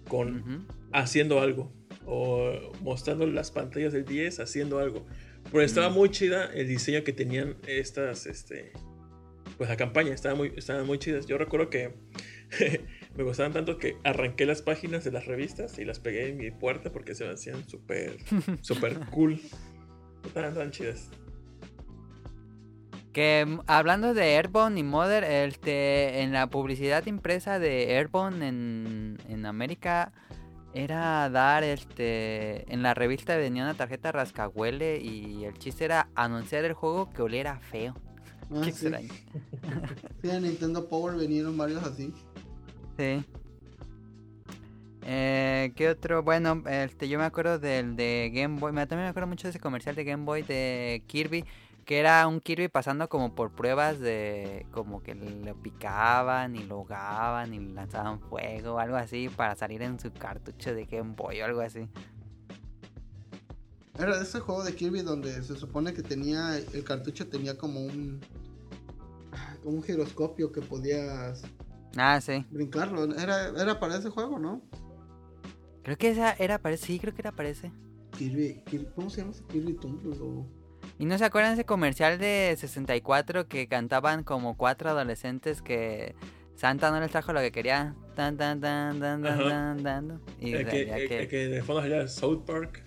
con 0.07 0.67
haciendo 0.91 1.39
algo. 1.39 1.71
O 2.05 2.51
mostrando 2.81 3.25
las 3.27 3.51
pantallas 3.51 3.93
del 3.93 4.05
10 4.05 4.39
haciendo 4.39 4.79
algo. 4.79 5.05
Pero 5.51 5.63
estaba 5.63 5.89
Mm. 5.89 5.93
muy 5.93 6.09
chida 6.09 6.45
el 6.53 6.67
diseño 6.67 7.03
que 7.03 7.13
tenían 7.13 7.57
estas, 7.67 8.25
este, 8.25 8.71
pues 9.57 9.69
la 9.69 9.77
campaña, 9.77 10.13
estaba 10.13 10.35
muy, 10.35 10.53
estaban 10.55 10.85
muy 10.85 10.97
chidas. 10.97 11.25
Yo 11.27 11.37
recuerdo 11.37 11.69
que 11.69 11.93
me 13.15 13.23
gustaban 13.23 13.51
tanto 13.53 13.77
que 13.77 13.97
arranqué 14.03 14.45
las 14.45 14.61
páginas 14.61 15.03
de 15.03 15.11
las 15.11 15.25
revistas 15.25 15.77
y 15.77 15.85
las 15.85 15.99
pegué 15.99 16.29
en 16.29 16.37
mi 16.37 16.51
puerta 16.51 16.91
porque 16.91 17.15
se 17.15 17.25
me 17.25 17.31
hacían 17.31 17.67
súper, 17.67 18.17
súper 18.61 18.99
cool. 19.11 19.39
Estaban 20.25 20.53
tan 20.53 20.71
chidas. 20.71 21.09
Que 23.13 23.45
mm, 23.45 23.59
hablando 23.67 24.13
de 24.13 24.23
Airborne 24.37 24.79
y 24.79 24.83
Mother, 24.83 25.23
este, 25.25 26.21
en 26.21 26.31
la 26.31 26.47
publicidad 26.49 27.05
impresa 27.07 27.59
de 27.59 27.97
Airborne 27.97 28.47
en, 28.47 29.17
en 29.27 29.45
América 29.45 30.13
era 30.73 31.29
dar 31.29 31.63
este 31.63 32.71
en 32.73 32.81
la 32.83 32.93
revista 32.93 33.35
venía 33.37 33.63
una 33.63 33.73
tarjeta 33.73 34.11
rascahuele 34.11 34.99
y 34.99 35.43
el 35.45 35.57
chiste 35.57 35.85
era 35.85 36.07
anunciar 36.15 36.63
el 36.65 36.73
juego 36.73 37.09
que 37.11 37.21
oliera 37.21 37.59
feo. 37.59 37.93
Ah, 38.53 38.61
Qué 38.65 38.71
sí. 38.73 38.85
extraño. 38.87 39.07
Sí, 40.21 40.29
en 40.29 40.43
Nintendo 40.43 40.89
Power 40.89 41.17
vinieron 41.17 41.57
varios 41.57 41.81
así. 41.83 42.13
Sí. 42.97 43.23
Eh, 45.03 45.71
¿Qué 45.75 45.89
otro? 45.89 46.21
Bueno, 46.21 46.61
este, 46.69 47.07
yo 47.09 47.17
me 47.17 47.25
acuerdo 47.25 47.57
del 47.59 47.95
de 47.95 48.29
Game 48.33 48.59
Boy. 48.59 48.71
me- 48.71 48.85
También 48.85 49.05
me 49.05 49.09
acuerdo 49.09 49.27
mucho 49.27 49.47
de 49.47 49.51
ese 49.51 49.59
comercial 49.59 49.95
de 49.95 50.03
Game 50.03 50.25
Boy 50.25 50.43
de 50.43 51.01
Kirby. 51.07 51.45
Que 51.85 51.99
era 51.99 52.27
un 52.27 52.39
Kirby 52.39 52.67
pasando 52.67 53.09
como 53.09 53.33
por 53.35 53.51
pruebas 53.51 53.99
de. 53.99 54.65
Como 54.71 55.01
que 55.01 55.15
lo 55.15 55.55
picaban 55.61 56.55
y 56.55 56.63
lo 56.63 56.75
ahogaban 56.75 57.53
y 57.53 57.59
le 57.59 57.73
lanzaban 57.73 58.19
fuego. 58.19 58.79
Algo 58.79 58.95
así 58.95 59.29
para 59.29 59.55
salir 59.55 59.81
en 59.81 59.99
su 59.99 60.11
cartucho 60.13 60.73
de 60.73 60.85
Game 60.85 61.15
Boy 61.15 61.41
o 61.41 61.45
algo 61.45 61.61
así. 61.61 61.87
Era 63.99 64.21
ese 64.21 64.39
juego 64.39 64.63
de 64.63 64.73
Kirby 64.73 65.01
donde 65.01 65.41
se 65.43 65.55
supone 65.55 65.93
que 65.93 66.01
tenía. 66.01 66.57
El 66.57 66.83
cartucho 66.83 67.27
tenía 67.27 67.57
como 67.57 67.79
un. 67.81 68.21
Como 69.63 69.77
un 69.77 69.83
giroscopio 69.83 70.51
que 70.51 70.61
podías 70.61 71.43
Ah, 71.97 72.19
sí. 72.21 72.45
brincarlo. 72.51 73.03
Era, 73.15 73.49
era 73.49 73.79
para 73.79 73.97
ese 73.97 74.09
juego, 74.09 74.39
¿no? 74.39 74.61
Creo 75.83 75.97
que 75.97 76.09
esa 76.09 76.33
era 76.33 76.57
para 76.59 76.75
ese. 76.75 76.85
Sí, 76.85 76.99
creo 76.99 77.13
que 77.13 77.21
era 77.21 77.31
para 77.31 77.49
ese. 77.49 77.71
Kirby. 78.17 78.63
Kirby 78.65 78.87
¿Cómo 78.95 79.09
se 79.09 79.21
llama? 79.21 79.31
ese? 79.33 79.43
Kirby 79.45 79.73
Tumble 79.73 80.15
o. 80.21 80.45
¿Y 81.01 81.05
no 81.07 81.17
se 81.17 81.25
acuerdan 81.25 81.53
ese 81.53 81.65
comercial 81.65 82.19
de 82.19 82.53
64 82.59 83.47
que 83.47 83.67
cantaban 83.67 84.23
como 84.23 84.55
cuatro 84.55 84.91
adolescentes 84.91 85.63
que 85.63 86.13
Santa 86.55 86.91
no 86.91 86.99
les 86.99 87.09
trajo 87.09 87.33
lo 87.33 87.39
que 87.39 87.51
quería? 87.51 87.95
Tan, 88.15 88.37
tan, 88.37 88.61
tan, 88.61 88.99
tan, 88.99 89.23
tan, 89.23 89.39
tan, 89.49 89.83
tan. 89.83 90.21
Y 90.39 90.53
El 90.53 90.67
que, 90.67 90.85
ya 90.85 90.97
el- 90.97 91.07
que- 91.09 91.19
el 91.21 91.27
que 91.27 91.47
de 91.47 91.63
fondo 91.63 91.81
salía 91.81 92.07
South 92.07 92.43
Park. 92.45 92.83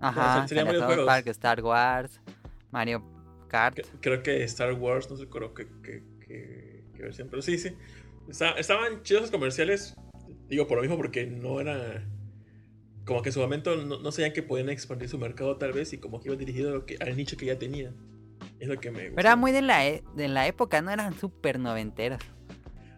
Ajá, 0.00 0.44
varios 0.50 0.76
South 0.78 0.86
juegos. 0.86 1.06
Park, 1.06 1.26
Star 1.28 1.62
Wars, 1.62 2.20
Mario 2.72 3.04
Kart. 3.46 3.78
Creo 4.00 4.20
que 4.24 4.42
Star 4.42 4.72
Wars, 4.72 5.08
no 5.08 5.16
sé 5.16 5.28
creo 5.28 5.54
que, 5.54 5.68
que, 5.84 6.02
que- 6.26 6.84
que 6.96 7.00
versión, 7.02 7.28
pero 7.30 7.42
sí, 7.42 7.58
sí. 7.58 7.76
Está- 8.28 8.54
estaban 8.58 9.04
chidos 9.04 9.22
los 9.22 9.30
comerciales, 9.30 9.94
digo 10.48 10.66
por 10.66 10.78
lo 10.78 10.82
mismo 10.82 10.96
porque 10.96 11.26
no 11.28 11.60
era... 11.60 12.04
Como 13.04 13.22
que 13.22 13.30
en 13.30 13.32
su 13.32 13.40
momento 13.40 13.74
no, 13.76 13.98
no 14.00 14.12
sabían 14.12 14.32
que 14.32 14.42
podían 14.42 14.68
expandir 14.68 15.08
su 15.08 15.18
mercado 15.18 15.56
tal 15.56 15.72
vez 15.72 15.92
y 15.92 15.98
como 15.98 16.20
que 16.20 16.28
iba 16.28 16.36
dirigido 16.36 16.70
a 16.70 16.72
lo 16.74 16.86
que- 16.86 16.96
al 17.00 17.16
nicho 17.16 17.36
que 17.36 17.46
ya 17.46 17.58
tenían. 17.58 17.94
Es 18.60 18.68
lo 18.68 18.78
que 18.78 18.90
me 18.90 19.00
gusta. 19.08 19.16
Pero 19.16 19.28
era 19.28 19.36
muy 19.36 19.50
de 19.50 19.62
la, 19.62 19.86
e- 19.86 20.04
de 20.14 20.28
la 20.28 20.46
época, 20.46 20.80
no 20.82 20.90
eran 20.90 21.14
súper 21.18 21.58
noventeros. 21.58 22.20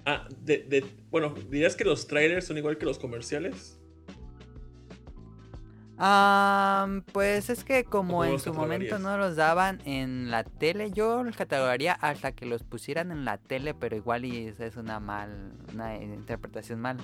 Ah, 0.05 0.28
de, 0.42 0.59
de- 0.59 0.84
bueno, 1.11 1.34
¿dirías 1.50 1.74
que 1.76 1.84
los 1.84 2.07
trailers 2.07 2.46
son 2.46 2.59
igual 2.59 2.76
que 2.76 2.84
los 2.84 2.98
comerciales? 2.98 3.80
Ah, 5.96 7.00
pues 7.12 7.50
es 7.50 7.62
que 7.62 7.84
como 7.84 8.24
en 8.24 8.38
su 8.40 8.52
momento 8.52 8.98
no 8.98 9.16
los 9.16 9.36
daban 9.36 9.80
en 9.84 10.30
la 10.30 10.42
tele, 10.42 10.90
yo 10.90 11.22
los 11.22 11.36
catalogaría 11.36 11.92
hasta 11.92 12.32
que 12.32 12.46
los 12.46 12.64
pusieran 12.64 13.12
en 13.12 13.24
la 13.24 13.38
tele, 13.38 13.74
pero 13.74 13.94
igual 13.96 14.24
y 14.24 14.52
es 14.59 14.76
una 14.76 14.98
mal, 14.98 15.52
una 15.72 15.96
interpretación 15.96 16.80
mal. 16.80 16.98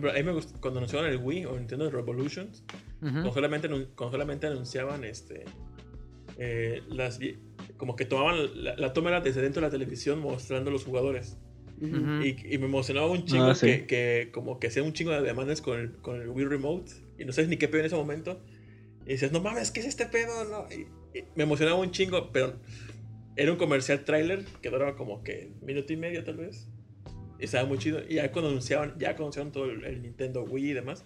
Pero 0.00 0.10
a 0.10 0.14
mí 0.14 0.22
me 0.22 0.32
gusta, 0.32 0.58
cuando 0.60 0.78
anunciaban 0.80 1.10
el 1.10 1.16
Wii 1.18 1.46
o 1.46 1.56
Nintendo 1.58 1.90
Revolutions, 1.90 2.62
Ujú. 3.00 3.10
cuando, 3.12 3.32
solamente, 3.32 3.68
solamente 3.96 4.46
anunciaban 4.46 5.04
este 5.04 5.44
eh, 6.38 6.82
las 6.88 7.18
como 7.78 7.96
que 7.96 8.04
tomaban 8.04 8.62
la, 8.62 8.76
la 8.76 8.92
toma 8.92 9.08
era 9.10 9.20
desde 9.22 9.40
dentro 9.40 9.60
de 9.62 9.68
la 9.68 9.70
televisión 9.70 10.18
mostrando 10.20 10.70
los 10.70 10.84
jugadores 10.84 11.38
Ujú. 11.80 11.96
Ujú. 11.96 12.22
y, 12.22 12.36
y 12.54 12.58
me 12.58 12.66
emocionaba 12.66 13.06
un 13.06 13.24
chingo 13.24 13.46
Ah, 13.50 13.54
sí. 13.54 13.66
que, 13.66 13.86
que 13.86 14.30
como 14.32 14.58
que 14.58 14.66
hacía 14.66 14.82
un 14.82 14.92
chingo 14.92 15.12
de 15.12 15.22
demandas 15.22 15.60
con 15.62 15.78
el, 15.80 15.92
con 15.96 16.20
el 16.20 16.28
Wii 16.28 16.46
Remote 16.46 16.92
y 17.18 17.24
no 17.24 17.32
sabes 17.32 17.48
ni 17.48 17.56
qué 17.56 17.68
pedo 17.68 17.80
en 17.80 17.86
ese 17.86 17.96
momento 17.96 18.42
y 19.06 19.10
dices 19.12 19.32
no 19.32 19.40
mames 19.40 19.70
qué 19.70 19.80
es 19.80 19.86
este 19.86 20.06
pedo 20.06 20.44
no 20.44 20.66
y, 20.70 20.82
y 21.18 21.24
me 21.36 21.44
emocionaba 21.44 21.78
un 21.78 21.90
chingo 21.90 22.30
pero 22.32 22.54
era 23.36 23.50
un 23.52 23.58
comercial 23.58 24.04
trailer 24.04 24.44
que 24.62 24.70
duraba 24.70 24.94
como 24.96 25.22
que 25.22 25.52
minuto 25.62 25.92
y 25.92 25.96
medio 25.96 26.22
tal 26.24 26.36
vez 26.38 26.68
estaba 27.44 27.66
muy 27.66 27.78
chido 27.78 28.00
y 28.08 28.14
ya 28.14 28.32
cuando 28.32 28.48
anunciaban 28.50 28.94
ya 28.98 29.10
anunciaron 29.10 29.52
todo 29.52 29.66
el, 29.66 30.02
Nintendo 30.02 30.42
Wii 30.44 30.70
y 30.70 30.72
demás 30.72 31.04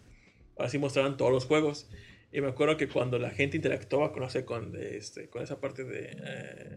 ahora 0.56 0.68
sí 0.70 0.78
mostraban 0.78 1.16
todos 1.16 1.32
los 1.32 1.44
juegos 1.46 1.90
y 2.32 2.40
me 2.40 2.48
acuerdo 2.48 2.76
que 2.76 2.88
cuando 2.88 3.18
la 3.18 3.30
gente 3.30 3.56
interactuaba 3.56 4.12
con, 4.12 4.22
no 4.22 4.30
sé, 4.30 4.44
con, 4.44 4.76
este, 4.80 5.28
con 5.28 5.42
esa 5.42 5.60
parte 5.60 5.82
de 5.84 6.16
eh, 6.22 6.76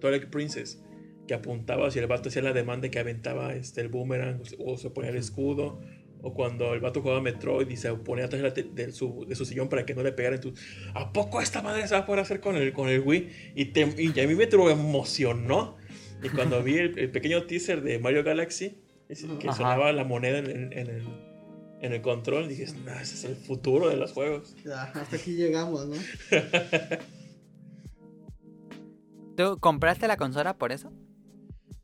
Twilight 0.00 0.26
Princess, 0.26 0.80
que 1.26 1.34
apuntaba 1.34 1.90
si 1.90 1.98
el 1.98 2.06
vato 2.06 2.28
hacía 2.28 2.42
la 2.42 2.52
demanda 2.52 2.88
que 2.88 3.00
aventaba 3.00 3.54
este, 3.54 3.80
el 3.80 3.88
boomerang 3.88 4.42
o 4.58 4.76
se 4.76 4.90
ponía 4.90 5.10
el 5.10 5.16
escudo, 5.16 5.80
o 6.22 6.32
cuando 6.32 6.74
el 6.74 6.80
vato 6.80 7.02
jugaba 7.02 7.20
Metroid 7.20 7.68
y 7.68 7.76
se 7.76 7.92
ponía 7.94 8.26
atrás 8.26 8.54
de, 8.54 8.62
de 8.62 8.92
su, 8.92 9.26
de 9.26 9.34
su 9.34 9.44
sillón 9.44 9.68
para 9.68 9.84
que 9.84 9.94
no 9.94 10.02
le 10.04 10.12
pegaran, 10.12 10.40
tú, 10.40 10.54
¿a 10.94 11.12
poco 11.12 11.40
esta 11.40 11.60
madre 11.60 11.88
se 11.88 11.94
va 11.94 12.00
a 12.02 12.06
poder 12.06 12.20
hacer 12.20 12.40
con 12.40 12.54
el, 12.56 12.72
con 12.72 12.88
el 12.88 13.00
Wii? 13.00 13.52
Y, 13.56 13.64
te- 13.66 13.94
y 13.98 14.20
a 14.20 14.26
mí 14.28 14.34
me 14.34 14.44
emocionó. 14.44 15.76
Y 16.22 16.28
cuando 16.30 16.62
vi 16.62 16.78
el, 16.78 16.98
el 16.98 17.10
pequeño 17.10 17.44
teaser 17.44 17.82
de 17.82 17.98
Mario 17.98 18.22
Galaxy, 18.22 18.78
que 19.38 19.48
Ajá. 19.48 19.56
sonaba 19.56 19.92
la 19.92 20.04
moneda 20.04 20.38
en, 20.38 20.46
el- 20.46 20.72
en 20.72 20.86
el, 20.88 21.02
en 21.80 21.92
el 21.92 22.00
control. 22.02 22.48
Dije, 22.48 22.66
nah, 22.84 23.00
ese 23.00 23.14
es 23.14 23.24
el 23.24 23.36
futuro 23.36 23.88
de 23.88 23.96
los 23.96 24.12
juegos. 24.12 24.54
Ya, 24.64 24.82
hasta 24.84 25.16
aquí 25.16 25.32
llegamos, 25.34 25.86
¿no? 25.86 25.96
¿Tú 29.36 29.58
compraste 29.58 30.06
la 30.08 30.16
consola 30.16 30.56
por 30.56 30.72
eso? 30.72 30.92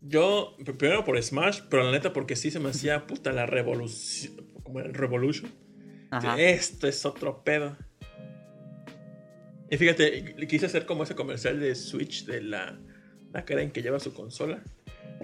Yo, 0.01 0.57
pr- 0.59 0.77
primero 0.77 1.05
por 1.05 1.21
Smash, 1.23 1.61
pero 1.69 1.83
la 1.85 1.91
neta 1.93 2.13
porque 2.13 2.37
sí 2.37 2.51
se 2.51 2.61
me 2.61 2.71
hacía 2.71 3.07
puta 3.07 3.33
la 3.33 3.47
revolución. 3.47 4.35
Como 4.63 4.81
el 4.81 4.95
Revolution. 4.95 5.51
Ajá. 6.11 6.41
Esto 6.41 6.87
es 6.87 7.05
otro 7.05 7.43
pedo. 7.43 7.77
Y 9.69 9.77
fíjate, 9.77 10.35
le 10.37 10.47
quise 10.47 10.67
hacer 10.67 10.85
como 10.87 11.03
ese 11.05 11.15
comercial 11.15 11.61
de 11.61 11.75
Switch 11.75 12.25
de 12.27 12.41
la, 12.43 12.79
la 13.33 13.45
cara 13.45 13.63
en 13.63 13.71
que 13.71 13.83
lleva 13.83 14.01
su 14.01 14.13
consola. 14.15 14.63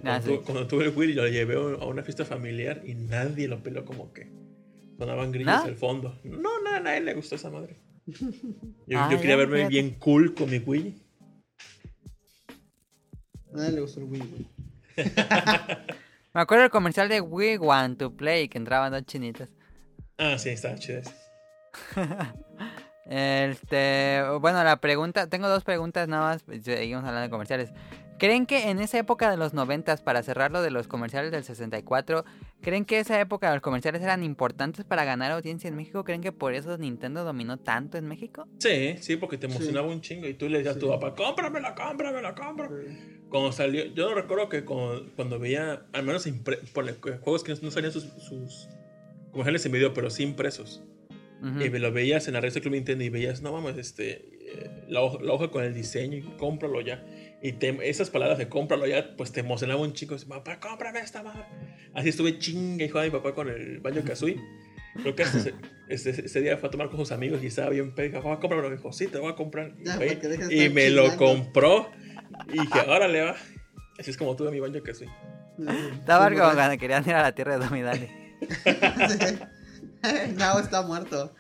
Ah, 0.09 0.21
Cuando, 0.21 0.27
sí. 0.27 0.29
tuve, 0.35 0.45
cuando 0.45 0.67
tuve 0.67 0.85
el 0.87 0.97
Wii, 0.97 1.15
lo 1.15 1.27
llevé 1.29 1.55
a 1.57 1.85
una 1.87 2.03
fiesta 2.03 2.25
familiar 2.25 2.83
y 2.85 2.95
nadie 2.95 3.49
lo 3.49 3.63
peló 3.63 3.85
como 3.85 4.13
que 4.13 4.31
sonaban 4.99 5.33
grillos 5.33 5.55
¿No? 5.57 5.63
al 5.65 5.77
fondo. 5.77 6.19
No, 6.25 6.63
nada, 6.63 6.77
a 6.77 6.81
nadie 6.81 7.01
le 7.01 7.15
gustó 7.15 7.35
esa 7.35 7.51
madre. 7.51 7.77
Yo, 8.87 8.99
Ah, 8.99 9.09
yo 9.11 9.21
quería 9.21 9.37
verme 9.37 9.57
fíjate. 9.57 9.73
bien 9.73 9.91
cool 9.99 10.33
con 10.35 10.49
mi 10.49 10.59
Wii. 10.59 11.03
A 13.53 13.57
nadie 13.57 13.73
le 13.73 13.81
gustó 13.81 14.01
el 14.01 14.07
Wii, 14.07 14.21
güey. 14.21 14.47
Me 16.35 16.41
acuerdo 16.43 16.63
del 16.63 16.71
comercial 16.71 17.09
de 17.09 17.21
We 17.21 17.59
Want 17.59 17.99
to 17.99 18.15
Play 18.15 18.49
que 18.49 18.59
entraban 18.59 18.93
dos 18.93 19.05
chinitas. 19.07 19.49
Ah, 20.19 20.39
sí, 20.39 20.51
estaba 20.51 20.77
chido 20.77 21.01
ese. 21.01 21.13
Este, 23.09 24.21
bueno, 24.41 24.65
la 24.65 24.81
pregunta, 24.81 25.29
tengo 25.29 25.49
dos 25.49 25.63
preguntas 25.63 26.09
nada 26.09 26.23
más, 26.33 26.43
pues, 26.43 26.65
seguimos 26.65 27.05
hablando 27.05 27.23
de 27.23 27.31
comerciales. 27.31 27.71
¿Creen 28.19 28.47
que 28.47 28.71
en 28.71 28.79
esa 28.79 28.99
época 28.99 29.31
de 29.31 29.37
los 29.37 29.53
noventas, 29.53 30.01
para 30.01 30.23
cerrar 30.23 30.51
lo 30.51 30.63
de 30.63 30.71
los 30.71 30.89
comerciales 30.89 31.31
del 31.33 31.45
64, 31.45 32.25
creen 32.63 32.87
que 32.87 32.99
esa 32.99 33.21
época 33.21 33.49
de 33.51 33.57
los 33.57 33.63
comerciales 33.63 34.01
eran 34.01 34.23
importantes 34.25 34.87
para 34.87 35.05
ganar 35.05 35.33
audiencia 35.33 35.69
en 35.69 35.77
México? 35.77 36.03
¿Creen 36.03 36.23
que 36.23 36.33
por 36.33 36.55
eso 36.55 36.79
Nintendo 36.79 37.25
dominó 37.25 37.59
tanto 37.59 37.99
en 37.99 38.07
México? 38.09 38.49
Sí, 38.59 38.97
sí, 39.01 39.17
porque 39.17 39.37
te 39.37 39.49
Sí. 39.49 39.55
emocionaba 39.55 39.89
un 39.89 40.01
chingo 40.01 40.27
y 40.27 40.33
tú 40.33 40.49
le 40.49 40.59
decías 40.59 40.77
a 40.77 40.79
tu 40.79 40.87
Sí. 40.87 40.93
papá, 40.93 41.15
cómpramela, 41.15 41.75
cómpramela, 41.75 42.35
cómpramela. 42.35 42.91
Cuando 43.29 43.53
salió, 43.53 43.85
yo 43.87 44.15
recuerdo 44.15 44.49
que 44.49 44.65
cuando, 44.65 45.13
cuando 45.15 45.39
veía, 45.39 45.85
al 45.93 46.05
menos 46.05 46.27
impre- 46.27 46.61
ponle, 46.73 46.95
juegos 46.95 47.45
que 47.45 47.55
no 47.61 47.71
salían 47.71 47.93
sus, 47.93 48.05
sus 48.05 48.69
comerciales 49.31 49.67
en 49.67 49.73
video, 49.73 49.93
pero 49.93 50.09
sí 50.09 50.23
impresos. 50.23 50.83
Y 51.61 51.69
lo 51.69 51.93
veías 51.93 52.27
en 52.29 52.35
la 52.35 52.41
revista 52.41 52.61
Club 52.61 52.73
Nintendo 52.73 53.05
y 53.05 53.11
veías, 53.11 53.43
no 53.43 53.53
mames, 53.53 53.77
este, 53.77 54.13
eh, 54.41 54.85
la, 54.89 55.03
hoja, 55.03 55.19
la 55.23 55.33
hoja 55.35 55.49
con 55.51 55.63
el 55.65 55.75
diseño 55.75 56.17
y 56.17 56.23
cómpralo 56.39 56.81
ya. 56.81 57.05
Y 57.43 57.53
te- 57.53 57.77
esas 57.89 58.11
palabras 58.11 58.39
de 58.39 58.49
cómpralo 58.49 58.87
ya, 58.87 59.15
pues 59.17 59.31
te 59.33 59.41
emocionaba 59.41 59.81
un 59.81 59.93
chico. 59.93 60.15
Dice, 60.15 60.27
papá, 60.27 60.59
cómprame 60.59 61.01
esta 61.01 61.23
madre. 61.23 61.45
Así 61.95 62.09
estuve 62.09 62.39
chinga 62.39 62.85
y 62.85 62.89
jugaba 62.89 63.05
mi 63.07 63.11
papá 63.13 63.35
con 63.35 63.49
el 63.49 63.79
baño 63.81 64.03
Kazooie. 64.05 64.41
Creo 65.03 65.15
que 65.15 65.23
ese, 65.25 65.55
ese- 65.89 66.11
ese 66.27 66.41
día 66.41 66.57
fue 66.57 66.69
a 66.69 66.73
tomar 66.73 66.89
con 66.89 66.99
sus 66.99 67.13
amigos 67.13 67.43
y 67.43 67.47
estaba 67.47 67.69
bien 67.71 67.95
pedo. 67.95 68.09
Dijo, 68.09 68.23
papá, 68.23 68.41
cómpramelo. 68.41 68.71
Dijo, 68.75 68.93
sí, 68.93 69.07
te 69.07 69.17
lo 69.17 69.23
voy 69.23 69.33
a 69.33 69.37
comprar. 69.37 69.73
Y, 69.79 69.85
Ya, 69.85 69.97
de 69.99 70.71
me 70.71 70.91
lo 70.91 71.17
compró. 71.17 71.91
Y 72.49 72.61
dije, 72.61 72.81
órale, 72.89 73.21
va. 73.23 73.37
Así 73.99 74.11
es 74.11 74.17
como 74.17 74.35
tuve 74.37 74.51
mi 74.51 74.61
baño 74.61 74.83
Kazooie. 74.83 75.11
Estaba 75.93 76.29
como 76.31 76.53
cuando 76.55 76.79
querían 76.79 77.03
ir 77.09 77.15
a 77.15 77.23
la 77.23 77.33
tierra 77.35 77.59
de 77.59 77.65
Domidale. 77.65 78.11
Nao 80.37 80.61
está 80.61 80.83
muerto. 80.83 81.35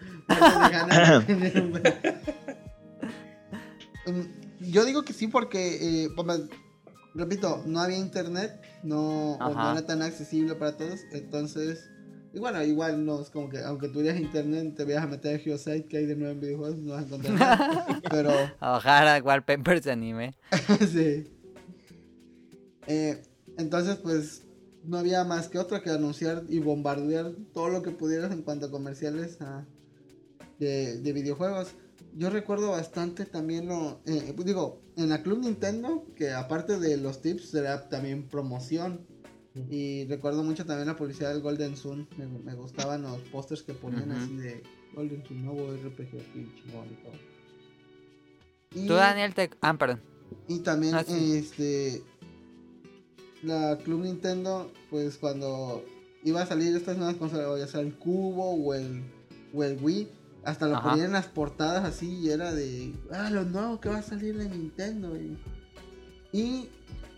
Muerto 4.04 4.45
Yo 4.70 4.84
digo 4.84 5.02
que 5.04 5.12
sí 5.12 5.28
porque, 5.28 6.04
eh, 6.04 6.10
pues, 6.14 6.42
repito, 7.14 7.62
no 7.66 7.80
había 7.80 7.98
internet, 7.98 8.60
no, 8.82 9.38
no 9.38 9.72
era 9.72 9.86
tan 9.86 10.02
accesible 10.02 10.54
para 10.54 10.76
todos, 10.76 11.00
entonces, 11.12 11.90
y 12.32 12.38
bueno, 12.38 12.62
igual 12.62 13.04
no 13.04 13.20
es 13.20 13.30
como 13.30 13.48
que, 13.48 13.58
aunque 13.58 13.88
tuvieras 13.88 14.20
internet, 14.20 14.74
te 14.76 14.84
vayas 14.84 15.04
a 15.04 15.06
meter 15.06 15.36
a 15.36 15.38
Geosite 15.38 15.86
que 15.86 15.98
hay 15.98 16.06
de 16.06 16.16
nuevo 16.16 16.32
en 16.32 16.40
videojuegos, 16.40 16.78
no 16.78 16.92
vas 16.92 17.02
a 17.02 17.06
encontrar 17.06 17.34
nada, 17.34 18.00
pero... 18.10 18.30
A 18.60 18.70
bajar 18.72 19.08
a 19.08 19.22
wallpapers 19.22 19.86
anime. 19.86 20.36
sí. 20.80 21.26
Eh, 22.86 23.22
entonces, 23.56 23.96
pues, 23.96 24.46
no 24.84 24.98
había 24.98 25.24
más 25.24 25.48
que 25.48 25.58
otra 25.58 25.82
que 25.82 25.90
anunciar 25.90 26.44
y 26.48 26.58
bombardear 26.60 27.32
todo 27.52 27.68
lo 27.68 27.82
que 27.82 27.90
pudieras 27.90 28.32
en 28.32 28.42
cuanto 28.42 28.66
a 28.66 28.70
comerciales 28.70 29.38
ah, 29.40 29.64
de, 30.58 30.98
de 31.00 31.12
videojuegos. 31.12 31.74
Yo 32.18 32.30
recuerdo 32.30 32.70
bastante 32.70 33.26
también 33.26 33.68
lo, 33.68 34.00
eh, 34.06 34.34
digo, 34.44 34.80
en 34.96 35.10
la 35.10 35.22
Club 35.22 35.40
Nintendo, 35.40 36.04
que 36.16 36.32
aparte 36.32 36.78
de 36.78 36.96
los 36.96 37.20
tips, 37.20 37.54
era 37.54 37.88
también 37.90 38.26
promoción. 38.28 39.00
Y 39.70 40.04
recuerdo 40.06 40.42
mucho 40.42 40.64
también 40.66 40.86
la 40.88 40.96
publicidad 40.96 41.32
del 41.32 41.42
Golden 41.42 41.76
Sun. 41.76 42.08
Me, 42.18 42.26
me 42.26 42.54
gustaban 42.54 43.02
los 43.02 43.20
pósters 43.32 43.62
que 43.62 43.72
ponían 43.74 44.12
así 44.12 44.36
de 44.36 44.62
Golden 44.94 45.24
Sun, 45.26 45.44
nuevo 45.44 45.72
RPG 45.72 46.08
aquí, 46.08 46.52
chingón 46.62 46.86
y 46.90 46.94
todo. 47.02 47.12
Y- 48.74 48.86
Tú, 48.86 48.94
Daniel, 48.94 49.34
te... 49.34 49.50
Ah, 49.60 49.76
perdón. 49.78 50.00
y 50.48 50.58
también, 50.60 50.94
Ah, 50.94 51.04
sí. 51.06 51.32
este. 51.36 52.02
La 53.42 53.78
Club 53.84 54.02
Nintendo, 54.02 54.70
pues 54.90 55.16
cuando 55.18 55.84
iba 56.24 56.42
a 56.42 56.46
salir 56.46 56.74
estas 56.74 56.96
nuevas 56.96 57.16
consolas, 57.16 57.58
ya 57.60 57.66
sea 57.66 57.80
el 57.80 57.94
Cubo 57.94 58.52
o 58.54 58.74
el, 58.74 59.02
o 59.54 59.62
el 59.62 59.78
Wii, 59.82 60.08
hasta 60.46 60.66
lo 60.66 60.76
Ajá. 60.76 60.90
ponían 60.90 61.06
en 61.08 61.12
las 61.12 61.26
portadas 61.26 61.84
así 61.84 62.20
y 62.20 62.30
era 62.30 62.52
de. 62.54 62.94
Ah, 63.12 63.28
lo 63.30 63.44
nuevo 63.44 63.80
que 63.80 63.88
va 63.88 63.98
a 63.98 64.02
salir 64.02 64.36
de 64.38 64.48
Nintendo. 64.48 65.16
Y, 65.16 65.36
y 66.32 66.68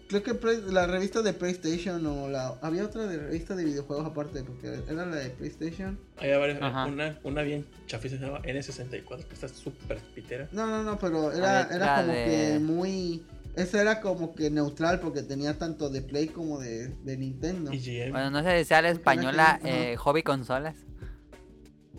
creo 0.08 0.22
que 0.22 0.34
Play- 0.34 0.62
la 0.70 0.86
revista 0.86 1.22
de 1.22 1.32
PlayStation 1.32 2.04
o 2.06 2.28
la. 2.28 2.54
Había 2.62 2.84
otra 2.84 3.06
de 3.06 3.18
revista 3.18 3.54
de 3.54 3.64
videojuegos 3.64 4.06
aparte, 4.06 4.42
porque 4.42 4.80
era 4.88 5.06
la 5.06 5.16
de 5.16 5.30
PlayStation. 5.30 5.98
Había 6.18 6.38
varias, 6.38 6.58
una, 6.88 7.18
una 7.22 7.42
bien 7.42 7.66
chafisa 7.86 8.16
se 8.16 8.22
llamaba 8.24 8.42
N64, 8.44 9.24
que 9.26 9.34
está 9.34 9.48
súper 9.48 9.98
pitera. 10.14 10.48
No, 10.52 10.66
no, 10.66 10.82
no, 10.82 10.98
pero 10.98 11.30
era, 11.32 11.64
ver, 11.64 11.76
era 11.76 11.86
la 11.86 12.02
como 12.02 12.12
de- 12.14 12.24
que 12.24 12.58
muy. 12.60 13.22
Esa 13.56 13.80
era 13.80 14.00
como 14.00 14.34
que 14.36 14.50
neutral 14.50 15.00
porque 15.00 15.22
tenía 15.22 15.58
tanto 15.58 15.90
de 15.90 16.00
Play 16.00 16.28
como 16.28 16.60
de, 16.60 16.88
de 17.04 17.16
Nintendo. 17.16 17.72
EGM. 17.72 18.12
Bueno, 18.12 18.30
no 18.30 18.42
sé 18.44 18.58
si 18.60 18.64
sea 18.66 18.80
la 18.82 18.90
española 18.90 19.58
eh, 19.64 19.96
Hobby 19.96 20.22
Consolas. 20.22 20.76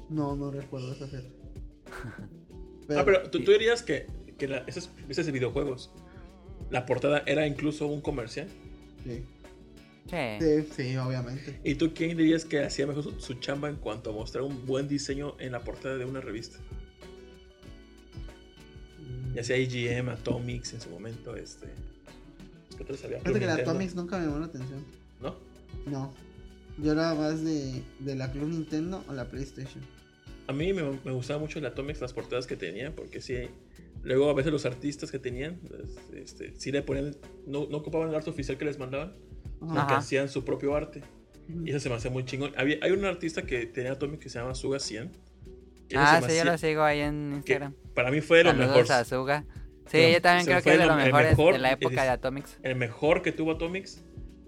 No, 0.10 0.36
no 0.36 0.52
recuerdo 0.52 0.92
esa 0.94 1.08
fecha. 1.08 1.28
ah, 2.96 3.04
pero 3.06 3.30
tú, 3.30 3.44
tú 3.44 3.52
dirías 3.52 3.84
que, 3.84 4.08
que 4.38 4.48
la, 4.48 4.58
esos, 4.68 4.90
esos 5.08 5.26
de 5.26 5.32
videojuegos, 5.32 5.92
la 6.70 6.86
portada 6.86 7.24
era 7.26 7.46
incluso 7.46 7.88
un 7.88 8.02
comercial. 8.02 8.48
Sí. 9.04 9.24
Sí. 10.10 10.18
sí, 10.40 10.68
sí, 10.76 10.98
obviamente. 10.98 11.60
¿Y 11.64 11.76
tú 11.76 11.94
quién 11.94 12.18
dirías 12.18 12.44
que 12.44 12.64
hacía 12.64 12.88
mejor 12.88 13.04
su, 13.04 13.20
su 13.20 13.36
chamba 13.36 13.70
en 13.70 13.76
cuanto 13.76 14.10
a 14.10 14.14
mostrar 14.14 14.44
un 14.44 14.66
buen 14.66 14.88
diseño 14.88 15.36
en 15.40 15.52
la 15.52 15.60
portada 15.60 15.98
de 15.98 16.06
una 16.06 16.20
revista? 16.20 16.58
Ya 19.34 19.44
sea 19.44 19.58
EGM, 19.58 20.10
Atomics 20.10 20.74
en 20.74 20.82
su 20.82 20.90
momento, 20.90 21.36
este. 21.36 21.68
¿Qué 22.76 22.84
otros 22.84 23.04
había? 23.04 23.20
Que 23.20 23.32
la 23.32 23.40
Nintendo, 23.40 23.62
Atomics 23.62 23.96
nunca 23.96 24.18
me 24.18 24.26
llamó 24.26 24.40
la 24.40 24.46
atención. 24.48 24.84
¿No? 25.22 25.36
No. 25.86 26.14
Yo 26.80 26.94
era 26.94 27.14
más 27.14 27.44
de, 27.44 27.84
de 28.00 28.16
la 28.16 28.32
Club 28.32 28.50
Nintendo 28.50 29.04
o 29.08 29.14
la 29.14 29.26
PlayStation. 29.26 29.84
A 30.50 30.54
mí 30.54 30.74
me, 30.74 30.82
me 31.06 31.12
gustaba 31.12 31.40
mucho 31.40 31.60
la 31.60 31.68
Atomics, 31.70 32.02
las 32.02 32.12
portadas 32.14 32.48
que 32.48 32.56
tenía, 32.56 32.96
porque 32.96 33.22
sí. 33.22 33.36
Luego 34.02 34.30
a 34.30 34.34
veces 34.34 34.52
los 34.52 34.66
artistas 34.66 35.12
que 35.12 35.20
tenían, 35.20 35.60
pues, 35.68 36.00
este, 36.16 36.54
sí 36.58 36.72
le 36.72 36.82
ponían, 36.82 37.16
no, 37.46 37.68
no 37.70 37.78
ocupaban 37.78 38.10
el 38.10 38.16
arte 38.16 38.30
oficial 38.30 38.58
que 38.58 38.66
les 38.66 38.80
mandaban, 38.80 39.14
sino 39.60 39.86
que 39.88 39.94
hacían 39.94 40.30
su 40.30 40.44
propio 40.46 40.76
arte. 40.76 41.02
Y 41.66 41.70
eso 41.70 41.80
se 41.82 41.90
me 41.90 41.96
hacía 41.96 42.10
muy 42.10 42.24
chingón. 42.26 42.52
Había, 42.58 42.78
hay 42.82 42.92
un 42.92 43.04
artista 43.06 43.44
que 43.44 43.66
tenía 43.66 43.92
Atomic 43.92 44.20
que 44.22 44.30
se 44.30 44.40
llama 44.40 44.56
Suga 44.56 44.80
100. 44.80 45.12
que 45.90 45.96
ese 45.96 45.98
Ah, 45.98 46.22
sí, 46.28 46.36
yo 46.38 46.46
lo 46.46 46.58
sigo 46.58 46.82
ahí 46.84 47.00
en 47.02 47.34
Instagram. 47.36 47.74
para 47.94 48.10
mí 48.12 48.22
fue 48.22 48.38
de 48.40 48.44
lo 48.46 48.50
Saludos 48.52 48.76
mejor. 48.78 48.92
a 48.92 49.04
Suga. 49.06 49.42
Sí, 49.86 49.88
Pero 49.92 50.14
yo 50.14 50.22
también 50.22 50.46
creo 50.46 50.62
que 50.62 50.70
es 50.74 50.78
de 50.80 50.86
lo- 50.86 50.94
los 50.96 51.00
el 51.00 51.06
mejores 51.12 51.30
mejor 51.32 51.54
de 51.54 51.60
la 51.60 51.72
época 51.72 52.04
de 52.04 52.10
Atomics. 52.10 52.58
El 52.64 52.76
mejor 52.76 53.22
que 53.22 53.32
tuvo 53.32 53.52
Atomics 53.52 54.04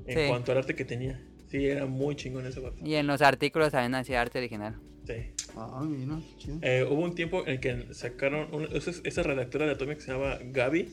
en 0.06 0.18
Sí. 0.18 0.26
cuanto 0.30 0.52
al 0.52 0.60
arte 0.60 0.76
que 0.76 0.86
tenía. 0.86 1.20
Sí, 1.50 1.66
era 1.68 1.86
muy 1.88 2.16
chingón 2.16 2.46
ese 2.48 2.60
vato. 2.60 2.78
Y 2.84 2.94
en 2.96 3.08
los 3.08 3.22
artículos 3.22 3.72
también 3.72 3.94
hacía 3.96 4.22
arte 4.22 4.38
original. 4.40 4.80
Sí. 5.16 5.46
Ah, 5.56 5.84
mira, 5.88 6.20
chido. 6.38 6.60
Eh, 6.62 6.88
hubo 6.90 7.02
un 7.04 7.14
tiempo 7.16 7.42
en 7.46 7.50
el 7.54 7.60
que 7.60 7.94
sacaron 7.94 8.54
un- 8.54 8.68
esa, 8.76 8.92
esa 9.04 9.24
redactora 9.24 9.66
de 9.66 9.72
Atomic 9.74 10.00
se 10.00 10.12
llama 10.12 10.38
Gaby 10.44 10.88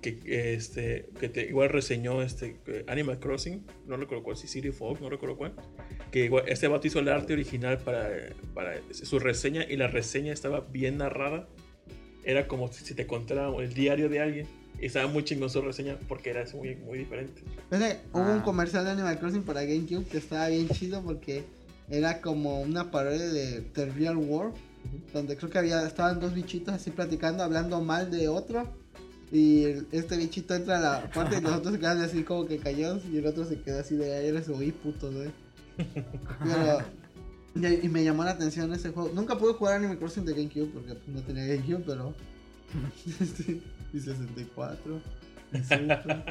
que, 0.00 0.16
que, 0.16 0.54
este 0.54 1.10
que 1.20 1.28
te- 1.28 1.46
igual 1.46 1.68
reseñó 1.68 2.22
este 2.22 2.56
que 2.64 2.84
Animal 2.88 3.18
Crossing 3.20 3.66
no 3.86 3.98
recuerdo 3.98 4.24
cuál 4.24 4.36
si 4.38 4.48
City 4.48 4.70
Folk 4.70 4.98
no 5.02 5.10
recuerdo 5.10 5.36
cuál 5.36 5.52
que 6.10 6.24
igual 6.24 6.44
este 6.48 6.68
vato 6.68 6.86
hizo 6.86 7.00
el 7.00 7.08
arte 7.10 7.34
original 7.34 7.76
para, 7.78 8.08
para 8.54 8.80
su 8.92 9.18
reseña 9.18 9.62
y 9.68 9.76
la 9.76 9.88
reseña 9.88 10.32
estaba 10.32 10.60
bien 10.60 10.96
narrada 10.96 11.46
era 12.24 12.48
como 12.48 12.72
si 12.72 12.94
te 12.94 13.06
contara 13.06 13.50
el 13.58 13.74
diario 13.74 14.08
de 14.08 14.20
alguien 14.20 14.46
y 14.80 14.86
estaba 14.86 15.06
muy 15.06 15.22
chingón 15.22 15.50
su 15.50 15.60
reseña 15.60 15.98
porque 16.08 16.30
era 16.30 16.46
muy, 16.54 16.76
muy 16.76 16.96
diferente 16.98 17.42
hubo 17.70 18.22
Ah. 18.22 18.34
un 18.36 18.40
comercial 18.40 18.86
de 18.86 18.92
Animal 18.92 19.18
Crossing 19.18 19.42
para 19.42 19.64
GameCube 19.64 20.06
que 20.06 20.16
estaba 20.16 20.48
bien 20.48 20.66
chido 20.70 21.02
porque 21.02 21.42
era 21.90 22.20
como 22.20 22.60
una 22.60 22.90
parodia 22.90 23.28
de 23.28 23.60
The 23.74 23.86
Real 23.86 24.16
World. 24.16 24.54
Donde 25.12 25.36
creo 25.36 25.50
que 25.50 25.58
había, 25.58 25.86
estaban 25.86 26.20
dos 26.20 26.32
bichitos 26.34 26.72
así 26.74 26.90
platicando, 26.90 27.42
hablando 27.42 27.80
mal 27.82 28.10
de 28.10 28.28
otro. 28.28 28.66
Y 29.30 29.64
este 29.92 30.16
bichito 30.16 30.54
entra 30.54 30.78
a 30.78 30.80
la 30.80 31.10
parte 31.10 31.38
y 31.38 31.40
los 31.40 31.52
otros 31.52 31.74
se 31.74 31.80
quedan 31.80 32.00
así 32.00 32.22
como 32.24 32.46
que 32.46 32.58
callados. 32.58 33.02
Y 33.12 33.18
el 33.18 33.26
otro 33.26 33.44
se 33.44 33.60
queda 33.60 33.80
así 33.80 33.94
de, 33.96 34.16
"Ay, 34.16 34.26
eres 34.28 34.48
oí 34.48 34.72
puto, 34.72 35.12
güey. 35.12 35.30
Pero 36.42 36.78
Y, 37.54 37.86
y 37.86 37.88
me 37.88 38.04
llamó 38.04 38.24
la 38.24 38.30
atención 38.32 38.72
ese 38.72 38.90
juego. 38.90 39.10
Nunca 39.14 39.36
pude 39.36 39.54
jugar 39.54 39.74
Animal 39.76 39.98
Crossing 39.98 40.24
de 40.24 40.34
GameCube 40.34 40.70
porque 40.72 40.94
pues, 40.94 41.08
no 41.08 41.20
tenía 41.22 41.46
GameCube, 41.46 41.82
pero. 41.86 42.14
Y 43.92 43.98
64. 43.98 45.00
Y 45.52 45.58
bueno, 45.76 46.22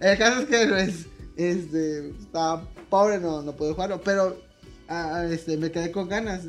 el 0.00 0.18
caso 0.18 0.40
es 0.40 0.46
que 0.46 0.66
pues, 0.68 1.06
este, 1.36 2.10
estaba 2.10 2.68
pobre, 2.90 3.18
no, 3.18 3.42
no 3.42 3.52
pude 3.52 3.72
jugarlo, 3.72 4.00
pero 4.00 4.36
ah, 4.88 5.16
ah, 5.16 5.26
este, 5.26 5.56
me 5.56 5.70
quedé 5.70 5.90
con 5.90 6.08
ganas. 6.08 6.42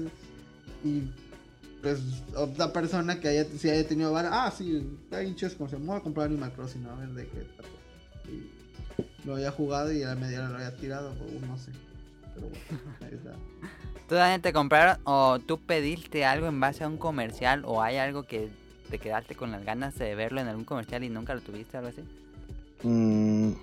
Y 0.84 1.04
pues 1.82 2.00
otra 2.36 2.72
persona 2.74 3.20
que 3.20 3.28
haya, 3.28 3.46
si 3.58 3.70
haya 3.70 3.88
tenido 3.88 4.12
vara, 4.12 4.30
ah, 4.32 4.52
sí, 4.52 4.98
está 5.04 5.24
chido, 5.36 5.58
como 5.58 5.70
se 5.70 5.78
me 5.78 5.86
voy 5.86 5.98
a 5.98 6.02
comprar 6.02 6.28
Animal 6.28 6.52
Crossing, 6.54 6.86
a 6.86 6.96
ver 6.96 7.10
de 7.10 7.28
qué. 7.28 7.48
Y 8.32 9.26
lo 9.26 9.36
había 9.36 9.52
jugado 9.52 9.92
y 9.92 10.04
a 10.04 10.10
la 10.10 10.16
media 10.16 10.40
hora 10.40 10.50
lo 10.50 10.56
había 10.56 10.76
tirado, 10.76 11.12
o 11.12 11.46
no 11.46 11.58
sé. 11.58 11.72
Pero 12.34 12.50
bueno, 12.50 12.96
ahí 13.02 13.14
está. 13.14 13.34
¿Tú 14.08 14.16
Daniel 14.16 14.42
te 14.42 14.54
compraron 14.54 14.98
o 15.04 15.40
tú 15.40 15.60
pediste 15.60 16.26
algo 16.26 16.48
en 16.48 16.60
base 16.60 16.84
a 16.84 16.88
un 16.88 16.98
comercial 16.98 17.64
o 17.66 17.82
hay 17.82 17.98
algo 17.98 18.24
que 18.24 18.50
te 18.90 19.00
quedaste 19.00 19.36
con 19.36 19.52
las 19.52 19.66
ganas 19.66 19.98
de 19.98 20.14
verlo 20.14 20.42
en 20.42 20.48
algún 20.48 20.66
comercial 20.66 21.04
y 21.04 21.10
nunca 21.10 21.34
lo 21.34 21.42
tuviste 21.42 21.78
algo 21.78 21.90
así? 21.90 22.04
Mm, 22.84 23.54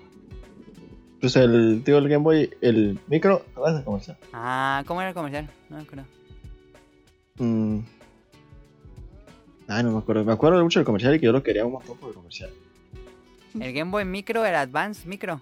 pues 1.23 1.37
el, 1.37 1.83
digo, 1.85 1.99
el 1.99 2.09
Game 2.09 2.23
Boy, 2.25 2.51
el 2.61 2.99
micro, 3.07 3.47
¿te 3.55 3.61
vas 3.61 3.81
a 3.81 3.85
comercial? 3.85 4.19
Ah, 4.33 4.83
¿cómo 4.87 5.01
era 5.01 5.11
el 5.11 5.15
comercial? 5.15 5.49
No 5.71 5.77
me 5.77 5.83
acuerdo. 5.85 6.05
Mm. 7.39 7.79
Ay, 9.69 9.85
no 9.85 9.93
me 9.93 9.99
acuerdo. 9.99 10.25
Me 10.25 10.33
acuerdo 10.33 10.63
mucho 10.63 10.81
del 10.81 10.85
comercial 10.87 11.15
y 11.15 11.21
que 11.21 11.27
yo 11.27 11.33
lo 11.33 11.43
quería 11.43 11.65
un 11.65 11.73
montón 11.73 11.97
por 11.97 12.09
el 12.11 12.15
comercial. 12.17 12.51
El 13.59 13.73
Game 13.73 13.91
Boy 13.91 14.05
Micro 14.05 14.45
era 14.45 14.61
Advance 14.63 15.09
Micro. 15.09 15.41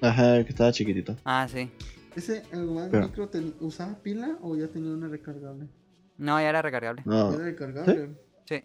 Ajá, 0.00 0.38
el 0.38 0.44
que 0.44 0.50
estaba 0.50 0.72
chiquitito. 0.72 1.16
Ah, 1.24 1.46
sí. 1.48 1.70
¿Ese 2.16 2.38
el 2.52 2.68
Pero- 2.90 3.06
micro 3.06 3.28
ten- 3.28 3.54
usaba 3.60 3.94
pila 4.02 4.36
o 4.42 4.56
ya 4.56 4.66
tenía 4.68 4.90
una 4.92 5.08
recargable? 5.08 5.68
No, 6.18 6.38
ya 6.40 6.48
era 6.48 6.60
recargable. 6.62 7.02
No, 7.06 7.32
Era 7.32 7.44
recargable. 7.44 8.10
Sí. 8.44 8.62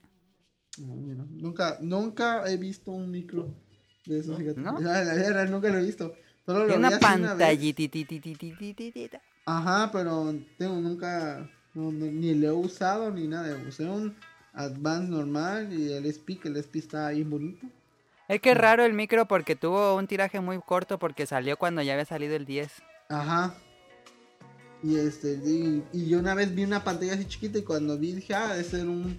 No, 0.80 0.95
mira, 0.95 1.24
Nunca, 1.30 1.78
nunca 1.82 2.49
he 2.51 2.58
visto 2.58 2.91
un 2.91 3.10
micro 3.12 3.53
de 4.05 4.20
esos, 4.20 4.38
fíjate. 4.38 4.60
¿No? 4.60 4.80
La 4.82 5.03
verdad, 5.03 5.47
nunca 5.49 5.70
lo 5.70 5.78
he 5.78 5.84
visto. 5.84 6.14
Solo 6.47 6.65
lo 6.65 6.75
una 6.77 6.97
pantallititititititita. 6.99 9.21
Ajá, 9.45 9.89
pero 9.91 10.33
tengo 10.57 10.75
nunca, 10.77 11.49
no, 11.73 11.91
no, 11.91 12.05
ni 12.05 12.33
lo 12.33 12.47
he 12.47 12.51
usado 12.53 13.11
ni 13.11 13.27
nada. 13.27 13.55
Usé 13.67 13.85
un 13.85 14.15
Advance 14.53 15.09
normal 15.11 15.71
y 15.71 15.93
el 15.93 16.05
SP, 16.07 16.39
que 16.41 16.47
el 16.47 16.57
SP 16.57 16.79
está 16.79 17.09
bien 17.11 17.29
bonito. 17.29 17.67
Es 18.27 18.41
que 18.41 18.51
es 18.51 18.57
raro 18.57 18.83
el 18.83 18.93
micro 18.93 19.27
porque 19.27 19.55
tuvo 19.55 19.95
un 19.95 20.07
tiraje 20.07 20.39
muy 20.41 20.59
corto 20.59 20.97
porque 20.99 21.25
salió 21.25 21.57
cuando 21.57 21.81
ya 21.81 21.93
había 21.93 22.05
salido 22.05 22.35
el 22.35 22.45
10. 22.45 22.69
Ajá. 23.09 23.53
Y 24.83 24.95
este, 24.97 25.33
y, 25.45 25.83
y 25.93 26.07
yo 26.09 26.19
una 26.19 26.35
vez 26.35 26.53
vi 26.53 26.63
una 26.63 26.83
pantalla 26.83 27.13
así 27.13 27.25
chiquita 27.25 27.59
y 27.59 27.63
cuando 27.63 27.97
vi 27.97 28.13
dije, 28.13 28.33
ah, 28.35 28.49
debe 28.53 28.63
ser 28.63 28.87
un, 28.87 29.17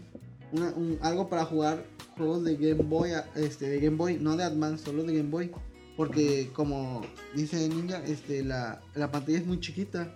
una- 0.52 0.70
un- 0.70 0.98
algo 1.02 1.28
para 1.28 1.44
jugar 1.44 1.84
juegos 2.16 2.44
de 2.44 2.56
Game 2.56 2.82
Boy, 2.84 3.10
este, 3.34 3.68
de 3.68 3.80
Game 3.80 3.96
Boy, 3.96 4.18
no 4.18 4.36
de 4.36 4.44
Advance, 4.44 4.84
solo 4.84 5.02
de 5.04 5.16
Game 5.16 5.30
Boy. 5.30 5.50
Porque 5.98 6.48
como 6.54 7.02
dice 7.34 7.68
Ninja, 7.68 8.02
este, 8.06 8.44
la, 8.44 8.80
la 8.94 9.10
pantalla 9.10 9.38
es 9.38 9.46
muy 9.46 9.58
chiquita. 9.58 10.14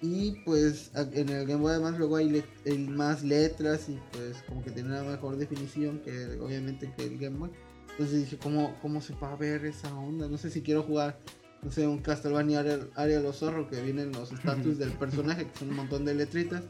Y 0.00 0.32
pues 0.44 0.90
en 0.94 1.28
el 1.30 1.46
Game 1.46 1.60
Boy 1.62 1.72
Advance 1.72 1.98
luego 1.98 2.14
hay, 2.16 2.28
le- 2.30 2.44
hay 2.64 2.78
más 2.78 3.24
letras 3.24 3.88
y 3.88 3.98
pues 4.12 4.36
como 4.46 4.62
que 4.62 4.70
tiene 4.70 4.90
una 4.90 5.02
mejor 5.02 5.36
definición 5.36 5.98
que 6.04 6.38
obviamente 6.38 6.92
que 6.96 7.04
el 7.06 7.18
Game 7.18 7.38
Boy. 7.38 7.50
Entonces 7.90 8.20
dije, 8.20 8.38
¿cómo, 8.38 8.76
cómo 8.80 9.00
se 9.00 9.14
va 9.14 9.32
a 9.32 9.36
ver 9.36 9.64
esa 9.64 9.92
onda? 9.96 10.28
No 10.28 10.38
sé 10.38 10.50
si 10.50 10.62
quiero 10.62 10.84
jugar 10.84 11.18
no 11.66 11.72
sé, 11.72 11.84
un 11.84 11.98
Castlevania 11.98 12.60
área, 12.60 13.16
de 13.16 13.20
los 13.20 13.40
zorros 13.40 13.66
que 13.66 13.82
vienen 13.82 14.12
los 14.12 14.30
estatus 14.30 14.78
del 14.78 14.92
personaje, 14.92 15.48
que 15.48 15.58
son 15.58 15.70
un 15.70 15.74
montón 15.74 16.04
de 16.04 16.14
letritas. 16.14 16.62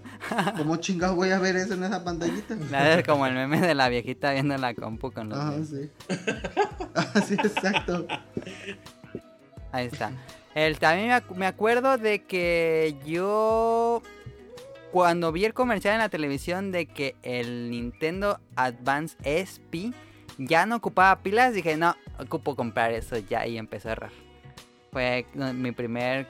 ¿Cómo 0.56 0.76
chingados 0.80 1.14
voy 1.14 1.32
a 1.32 1.38
ver 1.38 1.54
eso 1.54 1.74
en 1.74 1.84
esa 1.84 2.02
pantallita? 2.02 2.56
La 2.70 2.94
es 2.94 3.06
como 3.06 3.26
el 3.26 3.34
meme 3.34 3.60
de 3.60 3.74
la 3.74 3.90
viejita 3.90 4.32
viendo 4.32 4.56
la 4.56 4.72
compu 4.72 5.12
con 5.12 5.28
los 5.28 5.38
dedos. 5.50 5.68
sí. 5.68 5.90
Así, 7.12 7.34
exacto. 7.34 8.06
Ahí 9.70 9.84
está. 9.92 10.12
El, 10.54 10.78
también 10.78 11.12
me 11.34 11.46
acuerdo 11.46 11.98
de 11.98 12.22
que 12.24 12.96
yo 13.04 14.02
cuando 14.92 15.30
vi 15.30 15.44
el 15.44 15.52
comercial 15.52 15.92
en 15.92 16.00
la 16.00 16.08
televisión 16.08 16.72
de 16.72 16.86
que 16.86 17.16
el 17.22 17.70
Nintendo 17.70 18.40
Advance 18.54 19.18
SP 19.20 19.92
ya 20.38 20.64
no 20.64 20.76
ocupaba 20.76 21.22
pilas, 21.22 21.52
dije, 21.52 21.76
no, 21.76 21.94
ocupo 22.18 22.56
comprar 22.56 22.92
eso 22.92 23.18
ya 23.18 23.46
y 23.46 23.58
empezó 23.58 23.90
a 23.90 23.92
errar. 23.92 24.25
Fue 24.92 25.26
mi 25.54 25.72
primer 25.72 26.26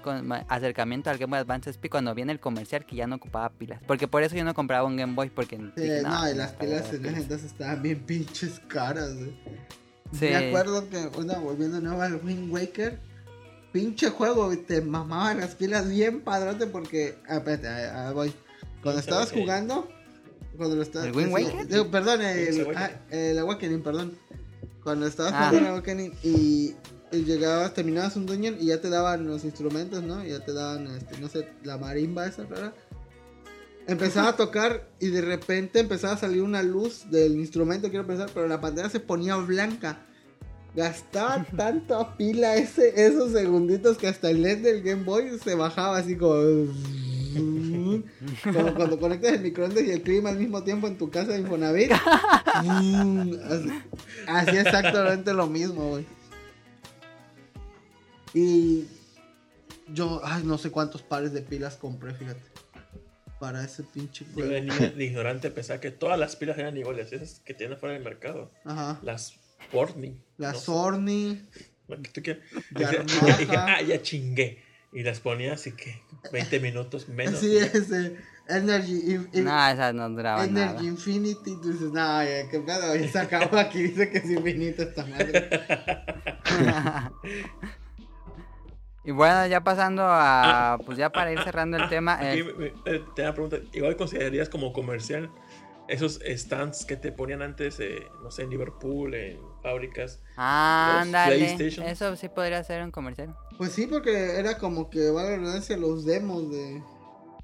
acercamiento 0.48 1.08
al 1.10 1.18
Game 1.18 1.30
Boy 1.30 1.38
Advance 1.40 1.70
SP 1.70 1.86
cuando 1.88 2.14
vi 2.14 2.22
en 2.22 2.30
el 2.30 2.40
comercial 2.40 2.84
que 2.84 2.96
ya 2.96 3.06
no 3.06 3.16
ocupaba 3.16 3.48
pilas. 3.50 3.80
Porque 3.86 4.08
por 4.08 4.22
eso 4.22 4.34
yo 4.34 4.44
no 4.44 4.54
compraba 4.54 4.84
un 4.86 4.96
Game 4.96 5.14
Boy, 5.14 5.30
porque... 5.30 5.56
Sí, 5.56 5.82
dije, 5.82 6.02
no, 6.02 6.28
y 6.28 6.32
no 6.32 6.38
las 6.38 6.52
está 6.52 6.58
pilas 6.58 6.80
las 6.80 6.88
en 6.88 6.94
ese 6.94 6.98
pilas". 6.98 7.22
entonces 7.22 7.52
estaban 7.52 7.82
bien 7.82 8.00
pinches 8.00 8.60
caras. 8.66 9.14
güey. 9.14 9.38
Sí. 10.12 10.26
Me 10.26 10.36
acuerdo 10.48 10.88
que, 10.88 11.06
bueno, 11.08 11.40
volviendo 11.40 11.76
de 11.76 11.82
nuevo 11.82 12.02
al 12.02 12.16
Wind 12.24 12.50
Waker, 12.52 12.98
pinche 13.72 14.08
juego, 14.10 14.56
te 14.58 14.80
mamaban 14.80 15.40
las 15.40 15.54
pilas 15.54 15.88
bien 15.88 16.20
padrote 16.22 16.66
porque. 16.66 17.18
Ah, 17.28 17.36
espérate, 17.36 18.12
voy. 18.14 18.32
Cuando 18.82 19.00
estabas 19.00 19.32
jugando. 19.32 19.88
Cuando 20.56 20.76
lo 20.76 20.82
estabas. 20.82 21.08
¿El 21.08 21.16
Wind 21.16 21.32
Waker? 21.32 21.66
digo, 21.68 21.90
perdón, 21.90 22.22
el, 22.22 22.60
Awakening. 22.60 22.76
ah, 22.76 22.90
el 23.10 23.38
Awakening, 23.38 23.82
perdón. 23.82 24.18
Cuando 24.82 25.06
estabas 25.06 25.32
Ah. 25.34 25.48
jugando 25.48 25.58
el 25.58 25.66
Awakening 25.74 26.12
y, 26.22 26.28
y 26.30 26.76
llegabas, 27.12 27.74
terminabas 27.74 28.16
un 28.16 28.26
dungeon 28.26 28.56
y 28.60 28.66
ya 28.66 28.80
te 28.80 28.90
daban 28.90 29.26
los 29.26 29.44
instrumentos, 29.44 30.02
¿no? 30.02 30.24
Ya 30.24 30.44
te 30.44 30.52
daban, 30.52 30.86
este, 30.88 31.18
no 31.18 31.28
sé, 31.28 31.48
la 31.62 31.78
marimba 31.78 32.26
esa 32.26 32.44
rara. 32.44 32.74
Empezaba 33.86 34.30
a 34.30 34.36
tocar 34.36 34.88
y 34.98 35.08
de 35.08 35.20
repente 35.20 35.78
empezaba 35.78 36.14
a 36.14 36.18
salir 36.18 36.42
una 36.42 36.62
luz 36.62 37.08
del 37.10 37.36
instrumento, 37.36 37.88
quiero 37.88 38.06
pensar, 38.06 38.28
pero 38.34 38.48
la 38.48 38.60
pantalla 38.60 38.88
se 38.88 38.98
ponía 38.98 39.36
blanca. 39.36 40.00
Gastaba 40.74 41.44
tanta 41.56 42.16
pila 42.16 42.56
ese, 42.56 43.06
esos 43.06 43.32
segunditos 43.32 43.96
que 43.96 44.08
hasta 44.08 44.30
el 44.30 44.42
LED 44.42 44.58
del 44.62 44.82
Game 44.82 45.04
Boy 45.04 45.38
se 45.42 45.54
bajaba 45.54 45.98
así 45.98 46.16
como... 46.16 46.34
Como 48.42 48.74
cuando 48.74 48.98
conectas 48.98 49.34
el 49.34 49.40
microondas 49.42 49.84
y 49.84 49.90
el 49.90 50.00
clima 50.00 50.30
al 50.30 50.38
mismo 50.38 50.62
tiempo 50.62 50.86
en 50.86 50.96
tu 50.96 51.10
casa 51.10 51.32
de 51.32 51.40
Infonavit. 51.40 51.92
así, 52.46 53.68
así 54.26 54.56
exactamente 54.56 55.34
lo 55.34 55.46
mismo, 55.46 55.90
güey. 55.90 56.06
Y 58.36 58.86
yo, 59.94 60.20
ay, 60.22 60.42
no 60.44 60.58
sé 60.58 60.70
cuántos 60.70 61.00
pares 61.00 61.32
de 61.32 61.40
pilas 61.40 61.76
compré, 61.76 62.12
fíjate. 62.12 62.42
Para 63.40 63.64
ese 63.64 63.82
pinche 63.82 64.26
Yo 64.36 64.44
de 64.46 64.60
niño 64.60 64.90
de 64.94 65.04
ignorante 65.04 65.50
pensaba 65.50 65.80
que 65.80 65.90
todas 65.90 66.18
las 66.18 66.36
pilas 66.36 66.58
eran 66.58 66.76
iguales, 66.76 67.14
esas 67.14 67.40
que 67.40 67.54
tienen 67.54 67.78
fuera 67.78 67.94
del 67.94 68.04
mercado. 68.04 68.50
Ajá. 68.66 69.00
Las 69.02 69.38
Portney. 69.72 70.20
La 70.36 70.52
no. 70.52 70.58
Ya 72.78 72.90
Dije, 73.38 73.56
ah, 73.56 73.80
ya 73.80 74.02
chingué. 74.02 74.62
Y 74.92 75.02
las 75.02 75.20
ponía 75.20 75.54
así 75.54 75.72
que 75.72 76.02
20 76.30 76.60
minutos 76.60 77.08
menos. 77.08 77.40
Sí, 77.40 77.56
ese. 77.56 78.18
Energy. 78.48 79.14
in- 79.32 79.44
No, 79.44 79.68
esas 79.68 79.94
no 79.94 80.10
duraban 80.10 80.52
nada. 80.52 80.70
Energy 80.72 80.86
Infinity. 80.88 81.56
Tú 81.62 81.72
dices, 81.72 81.90
no, 81.90 82.22
ya, 82.22 82.48
qué 82.50 82.60
pedo. 82.60 82.94
Ya 82.96 83.08
se 83.10 83.18
acabó 83.18 83.56
aquí. 83.56 83.82
Dice 83.88 84.10
que 84.10 84.18
es 84.18 84.30
infinito 84.30 84.82
esta 84.82 85.06
madre. 85.06 85.48
y 89.06 89.12
bueno, 89.12 89.46
ya 89.46 89.62
pasando 89.62 90.02
a... 90.04 90.78
Pues 90.84 90.98
ya 90.98 91.10
para 91.10 91.32
ir 91.32 91.40
cerrando 91.42 91.76
el 91.78 91.88
tema... 91.88 92.14
Aquí 92.18 92.40
eh, 92.40 92.54
me- 92.84 92.98
te 92.98 93.22
da 93.22 93.32
pregunta. 93.32 93.58
Igual 93.72 93.96
considerarías 93.96 94.48
como 94.48 94.72
comercial 94.72 95.30
esos 95.88 96.20
stands 96.26 96.84
que 96.84 96.96
te 96.96 97.12
ponían 97.12 97.42
antes, 97.42 97.78
eh, 97.78 98.10
no 98.22 98.30
sé, 98.32 98.42
en 98.42 98.50
Liverpool, 98.50 99.14
en 99.14 99.38
fábricas. 99.62 100.18
Ah, 100.36 100.98
ándale. 101.02 101.36
PlayStation. 101.36 101.86
Eso 101.86 102.16
sí 102.16 102.28
podría 102.28 102.62
ser 102.64 102.82
un 102.82 102.90
comercial. 102.90 103.34
Pues 103.56 103.72
sí, 103.72 103.86
porque 103.86 104.38
era 104.38 104.58
como 104.58 104.90
que, 104.90 105.10
vale 105.10 105.38
la 105.38 105.76
los 105.76 106.04
demos 106.04 106.50
de. 106.50 106.82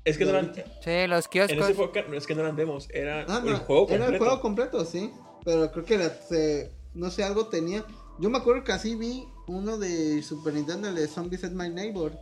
Es 0.05 0.19
que 0.19 0.25
no 0.25 0.31
eran. 0.31 0.53
Sí, 0.81 1.07
los 1.07 1.27
En 1.27 1.31
kioscos. 1.31 1.57
esa 1.59 1.71
época 1.71 2.03
no 2.09 2.17
es 2.17 2.27
que 2.27 2.35
no 2.35 2.41
eran 2.41 2.57
demos, 2.57 2.89
era 2.93 3.25
Ah, 3.29 3.41
el 3.47 3.55
juego 3.59 3.87
completo. 3.87 3.95
Era 3.95 4.07
el 4.09 4.19
juego 4.19 4.41
completo, 4.41 4.85
sí. 4.85 5.13
Pero 5.45 5.71
creo 5.71 5.85
que 5.85 5.99
la- 5.99 6.11
se- 6.11 6.73
no 6.95 7.11
sé, 7.11 7.23
algo 7.23 7.47
tenía. 7.47 7.85
Yo 8.19 8.29
me 8.29 8.39
acuerdo 8.39 8.65
que 8.65 8.73
así 8.73 8.97
vi 8.97 9.25
uno 9.53 9.79
de 9.79 10.23
Super 10.23 10.55
Nintendo, 10.55 10.89
el 10.89 10.95
de 10.95 11.07
Zombies 11.09 11.45
at 11.45 11.51
My 11.53 11.69
Neighbor. 11.69 12.13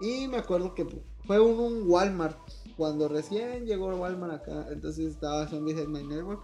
Y 0.00 0.28
me 0.28 0.38
acuerdo 0.38 0.74
que 0.74 0.86
fue 1.26 1.40
un, 1.40 1.58
un 1.58 1.90
Walmart. 1.90 2.36
Cuando 2.76 3.08
recién 3.08 3.64
llegó 3.66 3.94
Walmart 3.94 4.42
acá, 4.42 4.66
entonces 4.70 5.12
estaba 5.12 5.46
Zombies 5.48 5.78
at 5.78 5.86
My 5.86 6.02
Neighbor. 6.02 6.40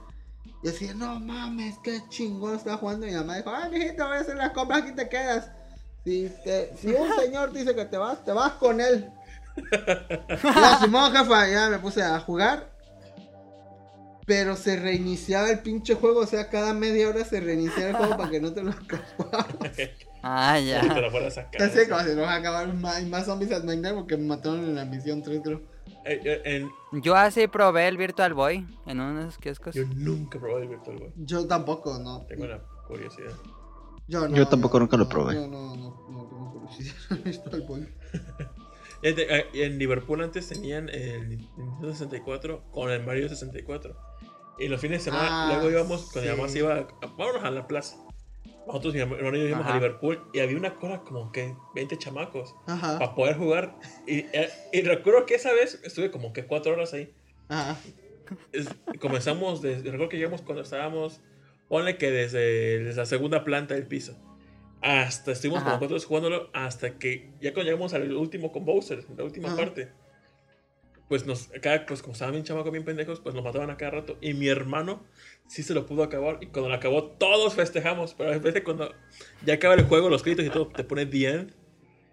Y 0.62 0.66
decía, 0.68 0.95
no 0.95 1.18
mames, 1.20 1.76
qué 1.82 2.01
chingón 2.09 2.55
estaba 2.55 2.76
jugando. 2.76 3.07
Y 3.07 3.11
mi 3.11 3.16
mamá 3.16 3.36
dijo, 3.36 3.51
ay, 3.55 3.70
mijito, 3.70 4.07
voy 4.07 4.16
a 4.16 4.20
hacer 4.20 4.36
las 4.36 4.53
compras, 4.53 4.82
aquí 4.82 4.93
te 4.95 5.09
quedas. 5.09 5.51
Si, 6.05 6.30
te- 6.45 6.74
si 6.76 6.88
un 6.88 7.09
señor 7.20 7.53
dice 7.53 7.74
que 7.74 7.84
te 7.84 7.97
vas, 7.99 8.24
te 8.24 8.32
vas 8.32 8.53
con 8.53 8.80
él. 8.80 9.11
Ya, 10.43 10.78
Simón, 10.80 11.12
jefa, 11.12 11.49
ya 11.49 11.68
me 11.68 11.78
puse 11.78 12.03
a 12.03 12.18
jugar. 12.20 12.70
Pero 14.31 14.55
se 14.55 14.76
reiniciaba 14.76 15.51
el 15.51 15.59
pinche 15.59 15.97
juego, 15.97 16.20
o 16.20 16.26
sea, 16.26 16.49
cada 16.51 16.72
media 16.72 17.09
hora 17.09 17.24
se 17.24 17.41
reiniciaba 17.41 17.91
el 17.91 17.97
juego 17.97 18.16
para 18.16 18.31
que 18.31 18.41
no 18.41 18.53
te 18.53 18.62
lo 18.62 18.70
acabaras. 19.18 19.72
Ah, 20.22 20.57
Y 20.61 20.66
te 20.66 20.70
ya. 20.70 20.83
la 20.85 21.11
fuera 21.11 21.26
a 21.26 21.31
sacar. 21.33 21.61
Está 21.61 21.68
seco, 21.76 21.99
se 21.99 22.14
nos 22.14 22.26
va 22.26 22.35
a 22.35 22.37
acabar 22.37 22.72
más, 22.74 23.05
más 23.07 23.26
zombies 23.26 23.51
at 23.51 23.64
Minecraft 23.64 23.97
porque 23.97 24.16
me 24.16 24.28
mataron 24.28 24.61
en 24.61 24.76
la 24.76 24.85
misión 24.85 25.20
3, 25.20 25.41
creo. 25.43 25.62
Eh, 26.05 26.20
eh, 26.24 26.43
en- 26.45 27.03
Yo 27.03 27.16
así 27.16 27.49
probé 27.49 27.89
el 27.89 27.97
Virtual 27.97 28.33
Boy 28.35 28.64
en 28.87 29.01
uno 29.01 29.14
de 29.16 29.22
esos 29.22 29.39
kioscos. 29.39 29.74
yo 29.74 29.85
nunca 29.97 30.39
probé 30.39 30.62
el 30.62 30.68
Virtual 30.68 30.97
Boy. 30.97 31.12
Yo 31.16 31.47
tampoco, 31.49 31.99
no. 31.99 32.20
Tengo 32.28 32.47
la 32.47 32.61
curiosidad. 32.87 33.33
Yo, 34.07 34.28
no, 34.28 34.37
Yo 34.37 34.47
tampoco 34.47 34.78
nunca 34.78 34.97
lo 34.97 35.05
no, 35.05 35.09
probé. 35.11 35.35
Yo 35.35 35.49
no, 35.49 35.74
no, 35.74 36.07
no 36.09 36.26
tengo 36.28 36.53
curiosidad. 36.53 36.95
El 37.53 37.62
boy. 37.62 37.89
Eh, 39.03 39.46
En 39.55 39.78
Liverpool 39.78 40.20
antes 40.22 40.48
tenían 40.48 40.88
el 40.90 41.28
Nintendo 41.28 41.92
64 41.92 42.64
con 42.70 42.90
el 42.90 43.05
Mario 43.05 43.28
64. 43.28 43.96
Y 44.59 44.68
los 44.68 44.80
fines 44.80 44.98
de 45.05 45.05
semana, 45.11 45.48
Ah, 45.48 45.53
luego 45.55 45.70
íbamos, 45.70 46.11
cuando 46.12 46.30
mi 46.30 46.36
mamá 46.36 46.48
sí. 46.48 46.55
se 46.55 46.59
iba, 46.61 46.74
a, 46.76 47.07
vámonos 47.16 47.42
a 47.44 47.51
la 47.51 47.66
plaza. 47.66 47.96
Nosotros, 48.66 48.92
mi 48.94 49.01
hermano 49.01 49.36
y 49.36 49.40
yo 49.40 49.48
íbamos 49.48 49.64
Ajá. 49.66 49.74
a 49.74 49.78
Liverpool 49.78 50.22
y 50.34 50.40
había 50.40 50.57
una 50.57 50.74
cola 50.76 51.01
como 51.01 51.32
que 51.32 51.55
20 51.74 51.96
chamacos 51.96 52.55
Ajá. 52.66 52.98
para 52.98 53.14
poder 53.14 53.36
jugar. 53.38 53.74
Y, 54.07 54.18
eh, 54.32 54.51
y 54.72 54.82
recuerdo 54.82 55.24
que 55.24 55.34
esa 55.34 55.53
vez 55.55 55.80
estuve 55.82 56.11
como 56.11 56.32
que 56.34 56.44
4 56.46 56.72
horas 56.72 56.92
ahí. 56.92 57.12
Ajá. 57.48 57.78
Es- 58.53 58.68
comenzamos, 59.01 59.62
desde, 59.62 59.84
recuerdo 59.90 60.11
que 60.11 60.18
llegamos 60.18 60.42
cuando 60.42 60.62
estábamos, 60.62 61.20
ponle 61.68 61.96
que 61.96 62.11
desde, 62.11 62.80
desde 62.84 63.01
la 63.01 63.07
segunda 63.07 63.44
planta 63.44 63.74
del 63.74 63.86
piso. 63.86 64.14
Hasta 64.83 65.33
estuvimos 65.33 65.62
como 65.62 65.78
cuatro 65.78 65.99
jugándolo 66.01 66.51
hasta 66.55 66.99
que 66.99 67.31
ya 67.41 67.53
cuando 67.53 67.70
llegamos 67.70 67.93
al 67.95 68.12
último 68.14 68.51
con 68.51 68.64
Bowser, 68.64 69.05
la 69.16 69.24
última 69.24 69.49
Ajá. 69.49 69.57
parte. 69.57 69.89
Pues 71.09 71.26
nos, 71.26 71.51
acá, 71.55 71.85
pues 71.89 72.03
como 72.03 72.12
estaban 72.12 72.33
bien 72.35 72.45
chamacos, 72.45 72.70
bien 72.70 72.85
pendejos, 72.85 73.18
pues 73.20 73.35
nos 73.35 73.43
mataban 73.43 73.68
a 73.70 73.76
cada 73.76 73.91
rato. 73.91 74.16
Y 74.20 74.33
mi 74.35 74.47
hermano 74.47 75.05
sí 75.49 75.62
se 75.64 75.74
lo 75.74 75.85
pudo 75.85 76.05
acabar. 76.05 76.39
Y 76.41 76.47
cuando 76.47 76.68
lo 76.68 76.74
acabó, 76.76 77.03
todos 77.05 77.55
festejamos. 77.55 78.14
Pero 78.14 78.33
a 78.33 78.39
veces 78.39 78.62
cuando 78.62 78.95
ya 79.45 79.55
acaba 79.55 79.74
el 79.74 79.85
juego, 79.87 80.09
los 80.09 80.22
créditos 80.22 80.47
y 80.47 80.51
todo, 80.51 80.68
te 80.68 80.85
pone 80.85 81.07
The 81.07 81.28
End. 81.28 81.53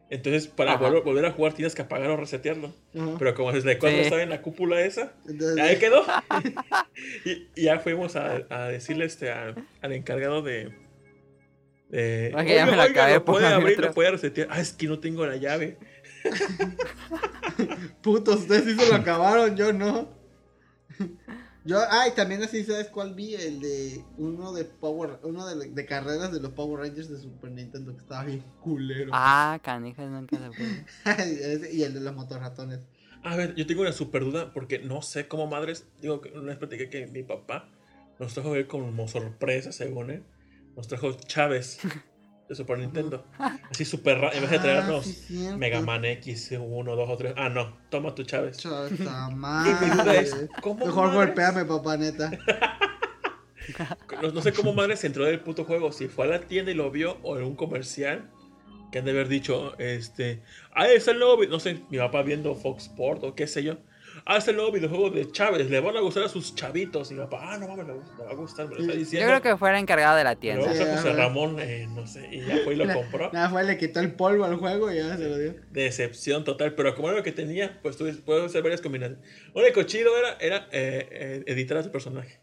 Entonces, 0.10 0.48
para 0.48 0.78
volver, 0.78 1.04
volver 1.04 1.26
a 1.26 1.32
jugar, 1.32 1.54
tienes 1.54 1.76
que 1.76 1.84
apagar 1.84 2.10
o 2.10 2.18
resetearlo. 2.18 2.74
Ajá. 2.96 3.16
Pero 3.20 3.36
como 3.36 3.52
desde 3.52 3.78
cuando 3.78 3.98
Sí. 4.00 4.04
estaba 4.06 4.24
en 4.24 4.30
la 4.30 4.42
cúpula 4.42 4.82
esa, 4.82 5.14
Entonces, 5.28 5.60
Ahí 5.60 5.78
quedó. 5.78 6.02
y, 7.26 7.48
y 7.56 7.64
ya 7.66 7.80
fuimos 7.80 8.16
a, 8.16 8.48
a 8.50 8.68
decirle 8.70 9.06
este, 9.06 9.30
a- 9.32 9.54
al 9.82 9.92
encargado 9.94 10.42
de. 10.42 10.87
Oiga, 11.92 12.44
ya 12.44 12.66
me 12.66 12.76
la 12.76 12.84
acabé, 12.84 13.14
¿lo 13.14 13.26
puede 13.26 13.48
abrir, 13.48 13.74
otro". 13.74 13.88
lo 13.88 13.94
puede 13.94 14.12
resetear. 14.12 14.48
Ah, 14.52 14.60
es 14.60 14.74
que 14.74 14.88
no 14.88 15.00
tengo 15.00 15.26
la 15.26 15.38
llave. 15.38 15.78
Putos, 18.02 18.42
ustedes 18.42 18.66
sí 18.66 18.76
se 18.76 18.90
lo 18.90 18.96
acabaron, 18.96 19.56
yo 19.56 19.72
no. 19.72 20.10
Yo, 21.64 21.80
ay, 21.90 22.12
también 22.16 22.42
así, 22.44 22.64
¿sabes 22.64 22.88
cuál 22.88 23.14
vi? 23.14 23.36
El 23.36 23.60
de 23.60 24.02
uno 24.18 24.54
de 24.54 24.64
Power, 24.64 25.20
uno 25.24 25.46
de, 25.46 25.70
de 25.70 25.86
carreras 25.86 26.32
de 26.32 26.40
los 26.40 26.54
Power 26.54 26.80
Rangers 26.80 27.10
de 27.10 27.18
Super 27.18 27.52
Nintendo 27.52 27.94
que 27.94 28.00
estaba 28.00 28.24
bien 28.24 28.42
culero. 28.62 29.12
Ah, 29.14 29.60
canijas, 29.62 30.10
nunca 30.10 30.38
se 30.38 31.70
y 31.74 31.84
el 31.84 31.94
de 31.94 32.00
los 32.00 32.16
motorratones. 32.16 32.80
A 33.22 33.36
ver, 33.36 33.54
yo 33.56 33.68
tengo 33.68 33.82
una 33.82 33.92
super 33.92 34.24
duda 34.24 34.54
porque 34.54 34.80
no 34.80 35.02
sé 35.02 35.28
cómo 35.28 35.48
madres. 35.48 35.86
Digo, 36.02 36.22
que 36.22 36.32
una 36.32 36.48
vez 36.48 36.58
platiqué 36.58 36.90
que 36.90 37.08
mi 37.08 37.24
papá 37.24 37.70
nos 38.18 38.34
trajo 38.34 38.50
a 38.50 38.54
ver 38.54 38.68
como 38.68 39.08
sorpresa, 39.10 39.74
según 39.74 40.12
él. 40.12 40.24
Nos 40.78 40.88
trajo 40.88 41.12
Chávez 41.14 41.80
de 42.48 42.56
Super 42.56 42.78
Nintendo. 42.78 43.26
Así 43.72 43.84
súper 43.84 44.20
raro. 44.20 44.34
En 44.36 44.42
vez 44.42 44.52
de 44.52 44.58
Ah, 44.58 44.62
traernos 44.62 45.06
sí. 45.06 45.50
Mega 45.58 45.82
Man 45.82 46.06
X 46.06 46.52
1, 46.58 46.96
2 46.96 47.10
o 47.10 47.18
3. 47.18 47.34
Ah, 47.36 47.50
no. 47.50 47.76
Toma 47.90 48.14
tu 48.16 48.24
Chávez. 48.24 48.64
Y 48.64 48.68
madre. 49.36 49.74
mi 49.88 49.90
duda 49.92 50.16
es: 50.16 50.48
¿cómo 50.62 50.86
Mejor 50.86 51.08
madres? 51.08 51.26
golpéame, 51.28 51.66
papá, 51.66 51.98
neta. 51.98 52.32
No, 54.22 54.32
no 54.32 54.42
sé 54.42 54.54
cómo 54.54 54.72
madre 54.74 54.96
se 54.96 55.08
entró 55.08 55.26
del 55.26 55.40
puto 55.42 55.66
juego. 55.66 55.92
Si 55.92 56.08
fue 56.08 56.26
a 56.26 56.28
la 56.30 56.40
tienda 56.42 56.72
y 56.72 56.76
lo 56.76 56.90
vio 56.92 57.18
o 57.24 57.38
en 57.38 57.44
un 57.44 57.56
comercial. 57.56 58.30
Que 58.92 59.00
han 59.00 59.06
de 59.06 59.12
haber 59.12 59.28
dicho, 59.28 59.78
este. 59.80 60.42
Ah, 60.74 60.88
es 60.88 61.08
el 61.10 61.20
nuevo. 61.20 61.38
vi-". 61.38 61.48
No 61.48 61.60
sé, 61.60 61.82
mi 61.90 61.98
papá 61.98 62.22
viendo 62.22 62.56
Fox 62.56 62.84
Sport 62.84 63.24
o 63.26 63.36
qué 63.36 63.46
sé 63.48 63.64
yo. 63.64 63.78
Ah, 64.30 64.38
es 64.38 64.48
el 64.50 64.58
nuevo 64.58 64.74
videojuego 64.74 65.10
de 65.10 65.32
Chávez. 65.32 65.70
Le 65.70 65.80
van 65.80 65.96
a 65.96 66.02
gustar 66.02 66.24
a 66.24 66.28
sus 66.28 66.54
chavitos. 66.54 67.10
Y 67.12 67.14
mi 67.14 67.22
papá, 67.22 67.54
ah, 67.54 67.58
no 67.58 67.68
mames, 67.70 67.88
le 67.88 67.94
va 67.94 68.30
a 68.30 68.34
gustar. 68.34 68.68
Me 68.68 68.76
lo 68.76 68.82
está 68.82 68.92
Sí. 68.92 68.98
Yo 68.98 69.00
diciendo. 69.00 69.28
creo 69.28 69.42
que 69.42 69.58
fue 69.58 69.70
el 69.70 69.78
encargado 69.78 70.18
de 70.18 70.24
la 70.26 70.36
tienda. 70.36 70.64
Sí, 70.74 70.84
José. 70.84 71.14
Ramón, 71.14 71.58
eh, 71.62 71.88
no 71.90 72.06
sé. 72.06 72.28
Y 72.30 72.46
ya 72.46 72.58
fue 72.66 72.74
y 72.74 72.78
lo 72.78 72.86
compró. 72.94 73.32
Nada, 73.32 73.50
fue, 73.50 73.64
le 73.64 73.78
quitó 73.78 74.02
el 74.02 74.14
polvo 74.16 74.44
al 74.44 74.58
juego 74.58 74.92
y 74.92 74.98
ya 74.98 75.16
se 75.16 75.30
lo 75.30 75.38
dio. 75.38 75.56
Decepción 75.72 76.44
total. 76.44 76.74
Pero 76.76 76.94
como 76.94 77.08
era 77.08 77.18
lo 77.18 77.24
que 77.24 77.32
tenía, 77.32 77.80
pues 77.82 77.96
tuve, 77.96 78.12
puedo 78.16 78.46
hacer 78.46 78.62
varias 78.64 78.82
combinaciones. 78.82 79.26
Lo 79.56 79.62
único 79.62 79.82
chido 79.84 80.12
era, 80.18 80.38
era 80.42 80.68
eh, 80.74 81.08
eh, 81.10 81.44
editar 81.48 81.78
a 81.78 81.84
tu 81.84 81.92
personaje. 81.92 82.40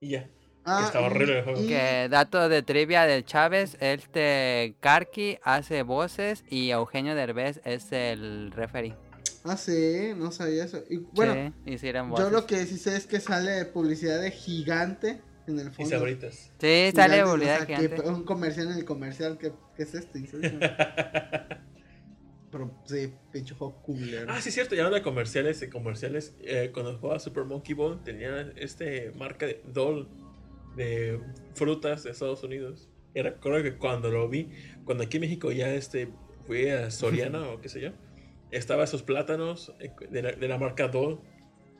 Y 0.00 0.10
ya. 0.10 0.28
Ah, 0.64 0.82
Estaba 0.86 1.06
horrible 1.06 1.38
el 1.38 1.44
juego. 1.44 1.60
Que 1.66 2.08
dato 2.10 2.48
de 2.48 2.62
trivia 2.62 3.06
del 3.06 3.24
Chávez, 3.24 3.76
este 3.80 4.74
Karki 4.80 5.38
hace 5.42 5.82
voces 5.82 6.44
y 6.50 6.70
Eugenio 6.70 7.14
Derbez 7.14 7.60
es 7.64 7.90
el 7.92 8.50
referee. 8.50 8.94
Ah, 9.44 9.56
sí, 9.56 10.12
no 10.16 10.30
sabía 10.32 10.64
eso. 10.64 10.82
Y 10.90 10.96
bueno, 11.14 11.52
sí, 11.64 11.72
hicieron 11.72 12.14
yo 12.16 12.28
lo 12.30 12.46
que 12.46 12.66
sí 12.66 12.76
sé 12.76 12.96
es 12.96 13.06
que 13.06 13.20
sale 13.20 13.64
publicidad 13.66 14.20
de 14.20 14.30
gigante 14.30 15.20
en 15.46 15.58
el 15.60 15.68
Y 15.68 15.70
fondo. 15.70 15.90
sabritas. 15.90 16.50
Sí, 16.60 16.90
sale 16.94 17.14
Gigante, 17.14 17.30
publicidad 17.30 17.54
o 17.62 17.66
sea, 17.66 17.76
gigante. 17.78 18.02
que 18.02 18.08
Un 18.08 18.24
comercial 18.24 18.66
en 18.72 18.78
el 18.78 18.84
comercial, 18.84 19.38
¿qué, 19.38 19.52
qué 19.76 19.82
es 19.84 19.94
esto? 19.94 20.18
Y 20.18 20.26
se- 20.26 20.38
Pero 22.50 22.70
sí, 22.86 23.12
pinche 23.30 23.54
juego 23.54 23.76
culero. 23.82 24.26
Ah, 24.32 24.40
sí, 24.40 24.50
cierto. 24.50 24.74
Ya 24.74 24.88
de 24.88 25.02
comerciales, 25.02 25.60
de 25.60 25.68
comerciales. 25.68 26.34
eh, 26.40 26.70
cuando 26.72 26.96
jugaba 26.98 27.18
Super 27.20 27.44
Monkey 27.44 27.74
Ball, 27.74 28.02
tenía 28.02 28.40
este 28.56 29.12
marca 29.16 29.46
de 29.46 29.62
Doll 29.72 30.08
de 30.74 31.20
frutas 31.54 32.04
de 32.04 32.10
Estados 32.10 32.42
Unidos. 32.42 32.88
Y 33.14 33.20
recuerdo 33.22 33.62
que 33.62 33.76
cuando 33.76 34.10
lo 34.10 34.28
vi, 34.28 34.50
cuando 34.84 35.04
aquí 35.04 35.18
en 35.18 35.22
México 35.22 35.52
ya 35.52 35.68
este, 35.74 36.08
fui 36.46 36.68
a 36.70 36.90
Soriana 36.90 37.40
o 37.50 37.60
qué 37.60 37.68
sé 37.68 37.80
yo, 37.82 37.90
estaba 38.50 38.84
esos 38.84 39.02
plátanos 39.02 39.72
eh, 39.80 39.92
de 40.10 40.22
la, 40.22 40.32
de 40.32 40.48
la 40.48 40.58
marca 40.58 40.88
Doll, 40.88 41.20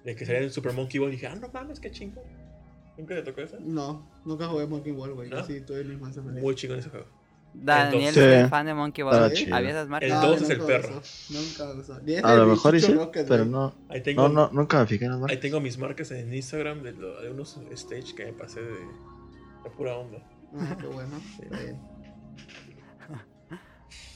de 0.04 0.14
que 0.16 0.24
salían 0.26 0.44
en 0.44 0.50
Super 0.50 0.72
Monkey 0.72 0.98
Ball. 1.00 1.08
Y 1.10 1.12
dije, 1.12 1.26
ah, 1.26 1.34
no 1.36 1.48
mames, 1.52 1.80
qué 1.80 1.90
chingo. 1.90 2.22
¿Nunca 2.96 3.14
te 3.14 3.22
tocó 3.22 3.40
eso? 3.42 3.56
No, 3.60 4.08
nunca 4.24 4.46
jugué 4.48 4.66
Monkey 4.66 4.92
Ball, 4.92 5.14
güey. 5.14 5.30
¿No? 5.30 5.44
Sí, 5.44 5.60
tuve 5.60 5.84
mi 5.84 5.94
infancia 5.94 6.22
feliz. 6.22 6.42
Muy 6.42 6.54
chingón 6.54 6.78
ese 6.80 6.88
juego. 6.90 7.06
Daniel 7.54 8.12
Sí. 8.12 8.20
es 8.20 8.50
fan 8.50 8.66
de 8.66 8.74
Monkey 8.74 9.02
Ball. 9.02 9.32
Chido. 9.32 9.56
Había 9.56 9.70
esas 9.70 9.88
marcas. 9.88 10.10
El 10.10 10.14
No, 10.16 10.26
dos 10.28 10.42
es 10.42 10.50
el 10.50 10.58
nunca 10.58 10.72
perro. 10.72 10.98
usó, 10.98 11.32
Nunca 11.32 11.80
usó. 11.80 12.26
A 12.26 12.34
lo 12.36 12.46
mejor 12.46 12.78
sí, 12.80 12.86
Chucho 12.86 12.98
Rocket, 13.04 13.26
pero 13.28 13.44
no. 13.46 13.74
Ahí 13.88 14.02
tengo, 14.02 14.22
No, 14.22 14.28
no, 14.28 14.50
nunca 14.52 14.80
me 14.80 14.86
fijé 14.86 15.06
en 15.06 15.12
las 15.12 15.16
ahí 15.18 15.22
marcas. 15.22 15.40
tengo 15.40 15.60
mis 15.60 15.78
marcas 15.78 16.10
en 16.10 16.32
Instagram 16.34 16.82
de, 16.82 16.92
lo- 16.92 17.20
de 17.22 17.30
unos 17.30 17.58
stage 17.72 18.14
que 18.14 18.26
me 18.26 18.32
pasé 18.34 18.60
de, 18.60 18.72
de 18.72 19.70
pura 19.76 19.96
onda. 19.96 20.18
Ah, 20.56 20.76
qué 20.78 20.86
bueno. 20.88 21.20
Ah, 21.52 21.56
una 21.56 21.97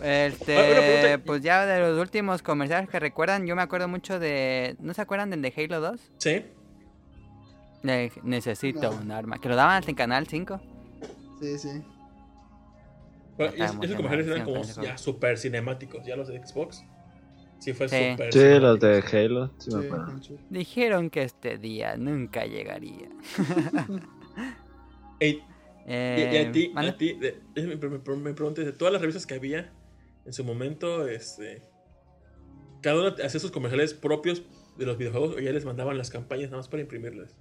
Este, 0.01 1.19
pues 1.19 1.43
ya 1.43 1.65
de 1.67 1.81
los 1.81 1.99
últimos 2.01 2.43
comerciales 2.43 2.89
que 2.89 2.99
recuerdan, 3.01 3.47
yo 3.47 3.55
me 3.57 3.63
acuerdo 3.63 3.89
mucho 3.89 4.19
de. 4.19 4.77
¿No 4.81 4.95
se 4.95 5.03
acuerdan 5.03 5.31
del 5.31 5.43
de 5.43 5.53
Halo 5.57 5.81
2? 5.81 6.01
¿Sí? 6.19 6.45
De 7.83 8.13
necesito 8.23 8.91
No. 8.93 8.99
un 8.99 9.11
arma. 9.11 9.39
Que 9.39 9.49
lo 9.49 9.57
daban 9.57 9.83
en 9.87 9.95
Canal 9.95 10.27
5. 10.27 10.61
Sí, 11.41 11.59
sí. 11.59 11.83
Bueno, 13.37 13.53
esos- 13.55 13.77
comerciales 13.97 14.27
eran 14.29 14.45
como 14.45 14.63
ya 14.63 14.97
super 14.99 15.39
cinemáticos, 15.39 16.05
ya 16.07 16.17
los 16.17 16.29
de 16.29 16.45
Xbox. 16.47 16.85
Sí, 17.59 17.73
fue 17.73 17.89
Sí. 17.89 18.11
super 18.13 18.33
Sí, 18.33 18.59
los 18.61 18.79
de. 18.81 19.03
Halo. 19.13 19.53
Sí, 19.59 19.75
me 19.75 19.87
acuerdo. 19.87 20.13
Dijeron 20.51 21.11
que 21.11 21.23
este 21.23 21.59
día 21.59 21.97
nunca 21.97 22.45
llegaría. 22.45 23.09
Ey, 25.21 25.43
y, 26.17 26.21
y 26.23 26.37
Eh, 26.37 26.47
a 26.49 26.53
ti, 26.53 26.73
a 26.77 26.97
ti 26.97 27.13
de- 27.15 27.43
me, 27.57 27.77
me, 27.77 27.89
me- 27.89 28.17
me 28.17 28.35
pregunté, 28.35 28.65
de 28.65 28.73
todas 28.73 28.93
las 28.93 29.01
revistas 29.01 29.27
que 29.27 29.35
había 29.35 29.73
en 30.25 30.33
su 30.33 30.45
momento, 30.45 31.09
este, 31.09 31.63
cada 32.83 33.01
uno 33.01 33.15
hacía 33.25 33.41
sus 33.41 33.51
comerciales 33.51 33.95
propios 33.95 34.43
de 34.79 34.87
los 34.87 34.97
videojuegos 34.99 35.37
o 35.37 35.41
ya 35.41 35.53
les 35.53 35.65
mandaban 35.65 35.99
las 35.99 36.11
campañas 36.11 36.47
nada 36.51 36.59
más 36.59 36.69
para 36.69 36.83
imprimirlas. 36.83 37.35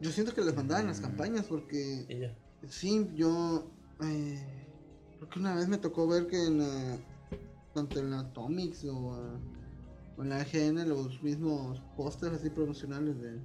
Yo 0.00 0.10
siento 0.10 0.34
que 0.34 0.42
les 0.42 0.54
mandaban 0.54 0.86
las 0.86 1.00
campañas 1.00 1.46
porque 1.46 2.04
Y 2.08 2.18
ya. 2.20 2.34
sí, 2.68 3.06
yo 3.14 3.70
eh, 4.02 4.66
creo 5.18 5.30
que 5.30 5.38
una 5.38 5.54
vez 5.54 5.68
me 5.68 5.78
tocó 5.78 6.06
ver 6.06 6.26
que 6.26 6.36
en 6.46 6.58
la, 6.58 6.98
tanto 7.72 8.00
en 8.00 8.10
la 8.10 8.20
Atomics 8.20 8.84
o, 8.84 9.40
o 10.16 10.22
en 10.22 10.28
la 10.28 10.38
AGN 10.40 10.88
los 10.88 11.22
mismos 11.22 11.80
pósters 11.96 12.34
así 12.34 12.50
promocionales 12.50 13.20
de, 13.20 13.40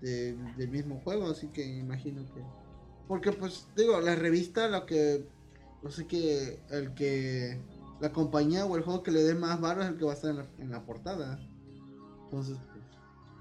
de- 0.00 0.34
del 0.56 0.68
mismo 0.68 1.00
juego, 1.00 1.30
así 1.30 1.48
que 1.48 1.64
imagino 1.64 2.24
que 2.34 2.42
porque 3.08 3.32
pues 3.32 3.68
digo, 3.76 4.00
la 4.00 4.14
revista 4.14 4.68
lo 4.68 4.86
que 4.86 5.26
así 5.86 6.06
que 6.06 6.58
el 6.70 6.94
que 6.94 7.60
la 8.00 8.10
compañía 8.12 8.64
o 8.64 8.76
el 8.76 8.82
juego 8.82 9.02
que 9.02 9.10
le 9.10 9.22
dé 9.22 9.34
más 9.34 9.60
barro 9.60 9.82
es 9.82 9.88
el 9.90 9.96
que 9.98 10.04
va 10.04 10.12
a 10.12 10.14
estar 10.14 10.30
en 10.30 10.36
la, 10.38 10.46
en 10.58 10.70
la 10.70 10.82
portada. 10.84 11.38
Entonces, 12.24 12.56
pues, 12.72 12.84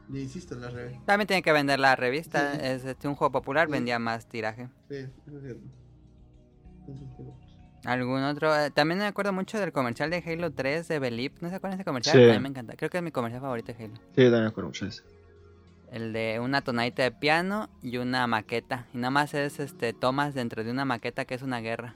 le 0.10 0.20
hiciste 0.22 0.56
la 0.56 0.70
revista. 0.70 1.02
También 1.06 1.28
tiene 1.28 1.42
que 1.42 1.52
vender 1.52 1.80
la 1.80 1.96
revista. 1.96 2.54
Sí. 2.54 2.60
Es 2.62 2.86
este, 2.86 3.08
un 3.08 3.16
juego 3.16 3.32
popular, 3.32 3.68
Sí. 3.68 3.72
vendía 3.74 3.98
más 4.00 4.28
tiraje. 4.28 4.68
Sí, 4.90 4.96
eso 4.98 5.38
es 5.38 5.44
cierto. 5.44 5.64
Entonces, 6.82 7.08
pues, 7.18 7.30
¿Algún 7.86 8.24
otro? 8.24 8.56
Eh, 8.58 8.70
También 8.72 9.00
me 9.00 9.06
acuerdo 9.06 9.34
mucho 9.34 9.60
del 9.60 9.74
comercial 9.74 10.10
de 10.10 10.24
Halo 10.26 10.52
3 10.52 10.88
de 10.88 11.00
Belip. 11.00 11.42
¿No 11.42 11.50
se 11.50 11.56
acuerdan 11.56 11.78
de 11.78 11.82
ese 11.82 11.86
comercial? 11.86 12.16
Sí. 12.18 12.30
A 12.30 12.34
mí 12.34 12.40
me 12.40 12.50
encanta. 12.50 12.76
Creo 12.78 12.90
que 12.90 12.98
es 12.98 13.04
mi 13.04 13.12
comercial 13.12 13.42
favorito 13.42 13.74
de 13.74 13.84
Halo. 13.84 13.96
Sí, 13.96 14.02
también 14.24 14.42
me 14.44 14.48
acuerdo 14.50 14.70
mucho 14.70 14.86
de 14.86 14.90
eso. 14.92 15.04
El 15.94 16.12
de 16.12 16.40
una 16.42 16.62
tonadita 16.62 17.04
de 17.04 17.12
piano 17.12 17.70
y 17.84 17.98
una 17.98 18.26
maqueta. 18.28 18.88
Y 18.94 18.98
nada 18.98 19.12
más 19.12 19.34
es 19.36 19.60
este 19.60 19.94
tomas 19.94 20.34
dentro 20.34 20.64
de 20.64 20.72
una 20.72 20.86
maqueta 20.86 21.26
que 21.26 21.36
es 21.36 21.44
una 21.44 21.60
guerra. 21.62 21.96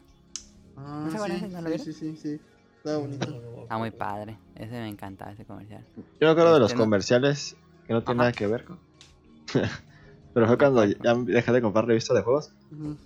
Ah, 0.78 1.08
sí, 1.12 1.18
¿No 1.52 1.62
lo 1.62 1.70
sí, 1.72 1.80
sí, 1.80 1.94
sí, 1.94 2.16
sí. 2.16 2.40
Está 2.78 2.98
bonito. 2.98 3.62
Está 3.64 3.78
muy 3.80 3.90
padre. 3.92 4.38
Ese 4.56 4.72
me 4.74 4.88
encanta, 4.88 5.32
ese 5.32 5.46
comercial. 5.46 5.84
Yo 5.96 6.28
me 6.28 6.30
acuerdo 6.30 6.54
de 6.54 6.60
los 6.60 6.70
Este, 6.72 6.78
no- 6.78 6.84
comerciales 6.86 7.58
que 7.88 7.94
no 7.94 8.04
tienen 8.04 8.22
Ajá. 8.22 8.30
nada 8.30 8.32
que 8.34 8.46
ver 8.48 8.66
con. 8.66 8.80
Pero 10.34 10.46
fue 10.46 10.58
cuando 10.60 10.86
ya 10.86 11.16
dejé 11.16 11.52
de 11.52 11.62
comprar 11.64 11.86
revistas 11.88 12.16
de 12.16 12.22
juegos. 12.22 12.54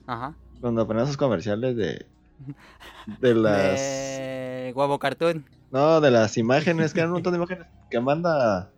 Ajá. 0.07 0.35
Cuando 0.59 0.85
ponían 0.85 1.05
esos 1.05 1.17
comerciales 1.17 1.75
de. 1.77 2.05
De 3.21 3.33
las. 3.33 3.79
De 3.79 4.73
huevo 4.75 4.99
cartoon. 4.99 5.45
No, 5.71 6.01
de 6.01 6.11
las 6.11 6.37
imágenes, 6.37 6.93
que 6.93 6.99
eran 6.99 7.11
un 7.11 7.15
montón 7.15 7.31
de 7.33 7.37
imágenes. 7.37 7.67
Que 7.89 7.99
manda. 8.01 8.69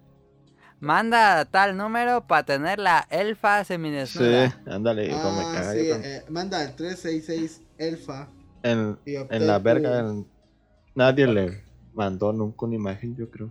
Manda 0.84 1.46
tal 1.46 1.78
número 1.78 2.28
para 2.28 2.44
tener 2.44 2.78
la 2.78 3.08
elfa 3.10 3.64
Sí, 3.64 3.68
semidesnuda. 3.70 4.62
ándale, 4.66 5.08
como 5.12 5.32
me 5.38 5.44
Ah, 5.44 5.52
caga 5.54 5.72
sí, 5.72 5.88
yo 5.88 5.96
eh, 5.96 6.24
manda 6.30 6.60
al 6.60 6.76
366 6.76 7.62
Elfa. 7.78 8.28
en, 8.64 9.00
la 9.30 9.60
verga. 9.60 10.00
en- 10.00 10.28
Nadie 10.94 11.26
le 11.28 11.64
mandó 11.94 12.34
nunca 12.34 12.66
una 12.66 12.76
imagen, 12.76 13.16
yo 13.16 13.30
creo. 13.32 13.50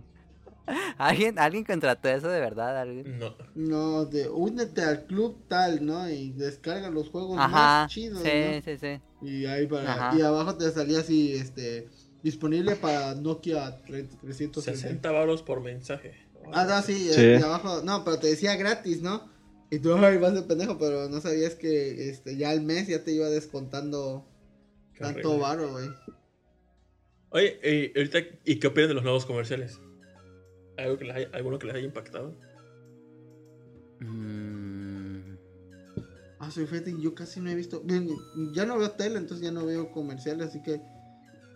¿Alguien, 0.99 1.39
¿Alguien 1.39 1.63
contrató 1.63 2.07
eso 2.07 2.29
de 2.29 2.39
verdad? 2.39 2.79
¿Alguien? 2.79 3.17
No. 3.17 3.35
No, 3.55 4.05
de 4.05 4.29
únete 4.29 4.83
al 4.83 5.07
club 5.07 5.43
tal, 5.47 5.83
¿no? 5.83 6.07
Y 6.07 6.33
descarga 6.33 6.91
los 6.91 7.09
juegos 7.09 7.39
Ajá. 7.39 7.49
más 7.49 7.91
chidos, 7.91 8.21
Sí, 8.21 8.29
¿no? 8.29 8.61
sí, 8.61 8.77
sí. 8.77 9.01
Y 9.27 9.45
ahí 9.47 9.65
para 9.65 9.91
Ajá. 9.91 10.15
y 10.15 10.21
abajo 10.21 10.55
te 10.55 10.69
salía 10.69 10.99
así 10.99 11.33
este 11.33 11.89
disponible 12.21 12.75
para 12.75 13.15
Nokia 13.15 13.81
30 13.87 14.17
360. 14.19 14.61
60 14.87 15.11
baros 15.11 15.41
por 15.41 15.61
mensaje. 15.61 16.13
Ah, 16.51 16.65
no, 16.65 16.81
sí, 16.81 16.93
Sí. 17.11 17.21
eh, 17.21 17.37
y 17.39 17.41
abajo, 17.41 17.81
no, 17.83 18.03
pero 18.03 18.19
te 18.19 18.27
decía 18.27 18.55
gratis, 18.55 19.01
¿no? 19.01 19.29
Y 19.71 19.79
tú 19.79 19.93
ay, 19.95 20.17
vas 20.17 20.33
de 20.33 20.41
pendejo, 20.43 20.77
pero 20.77 21.09
no 21.09 21.21
sabías 21.21 21.55
que 21.55 22.09
este 22.09 22.35
ya 22.37 22.49
al 22.49 22.61
mes 22.61 22.87
ya 22.87 23.03
te 23.03 23.11
iba 23.11 23.27
descontando 23.29 24.25
Qué 24.93 24.99
tanto 24.99 25.29
horrible. 25.29 25.41
varo, 25.43 25.71
güey. 25.71 25.89
Oye, 27.29 27.59
y, 27.63 27.97
ahorita, 27.97 28.19
¿y 28.45 28.59
qué 28.59 28.67
opinan 28.67 28.89
de 28.89 28.93
los 28.95 29.03
nuevos 29.03 29.25
comerciales? 29.25 29.79
¿Algo 30.77 30.97
que 30.97 31.05
les 31.05 31.15
haya- 31.15 31.29
¿Alguno 31.33 31.57
que 31.57 31.67
les 31.67 31.75
haya 31.75 31.85
impactado? 31.85 32.35
Mm, 33.99 35.37
Ah, 36.39 36.51
soy 36.51 36.65
fíjate, 36.67 36.93
yo 36.99 37.15
casi 37.15 37.39
no 37.39 37.49
he 37.49 37.55
visto, 37.55 37.79
bien, 37.81 38.09
ya 38.53 38.65
no 38.65 38.77
veo 38.77 38.91
tele, 38.91 39.17
entonces 39.17 39.45
ya 39.45 39.51
no 39.53 39.65
veo 39.65 39.91
comerciales, 39.91 40.47
así 40.49 40.61
que 40.61 40.81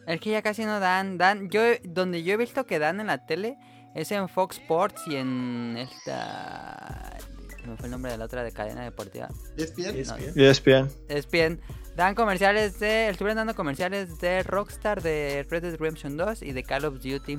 Es 0.06 0.22
que 0.22 0.32
ya 0.32 0.42
casi 0.42 0.64
no 0.64 0.80
dan, 0.80 1.18
dan, 1.18 1.50
yo, 1.50 1.60
donde 1.84 2.24
yo 2.24 2.34
he 2.34 2.38
visto 2.38 2.66
que 2.66 2.80
dan 2.80 3.02
en 3.02 3.08
la 3.08 3.26
tele 3.26 3.58
es 3.98 4.12
en 4.12 4.30
Fox 4.30 4.58
Sports 4.58 5.02
y 5.08 5.16
en 5.16 5.76
esta, 5.78 7.18
se 7.62 7.68
me 7.68 7.76
fue 7.76 7.86
el 7.86 7.92
nombre 7.92 8.12
de 8.12 8.18
la 8.18 8.26
otra 8.26 8.44
de 8.44 8.52
cadena 8.52 8.84
deportiva, 8.84 9.28
ESPN. 9.58 9.98
ESPN. 9.98 10.32
Y 10.36 10.44
ESPN. 10.46 10.90
es 11.10 11.30
bien, 11.30 11.60
dan 11.96 12.16
comerciales 12.16 12.80
de, 12.80 13.10
estuvieron 13.10 13.38
dando 13.38 13.56
comerciales 13.56 14.20
de 14.20 14.44
Rockstar, 14.44 15.02
de 15.02 15.46
Red 15.50 15.64
Dead 15.64 15.76
Redemption 15.78 16.16
2 16.16 16.44
y 16.44 16.52
de 16.54 16.64
Call 16.64 16.86
of 16.86 16.96
Duty, 17.02 17.38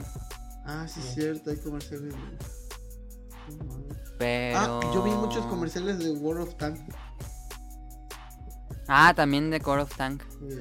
Ah, 0.64 0.86
sí, 0.86 1.00
es 1.00 1.14
cierto, 1.14 1.48
hay 1.48 1.56
comerciales. 1.56 2.14
No 2.14 3.98
pero... 4.18 4.58
Ah, 4.58 4.80
yo 4.92 5.02
vi 5.02 5.10
muchos 5.12 5.46
comerciales 5.46 5.98
de 5.98 6.10
World 6.10 6.48
of 6.48 6.56
Tanks. 6.56 6.80
Ah, 8.88 9.14
también 9.14 9.50
de 9.50 9.60
Core 9.60 9.82
of 9.82 9.96
Tank. 9.96 10.22
güey. 10.40 10.58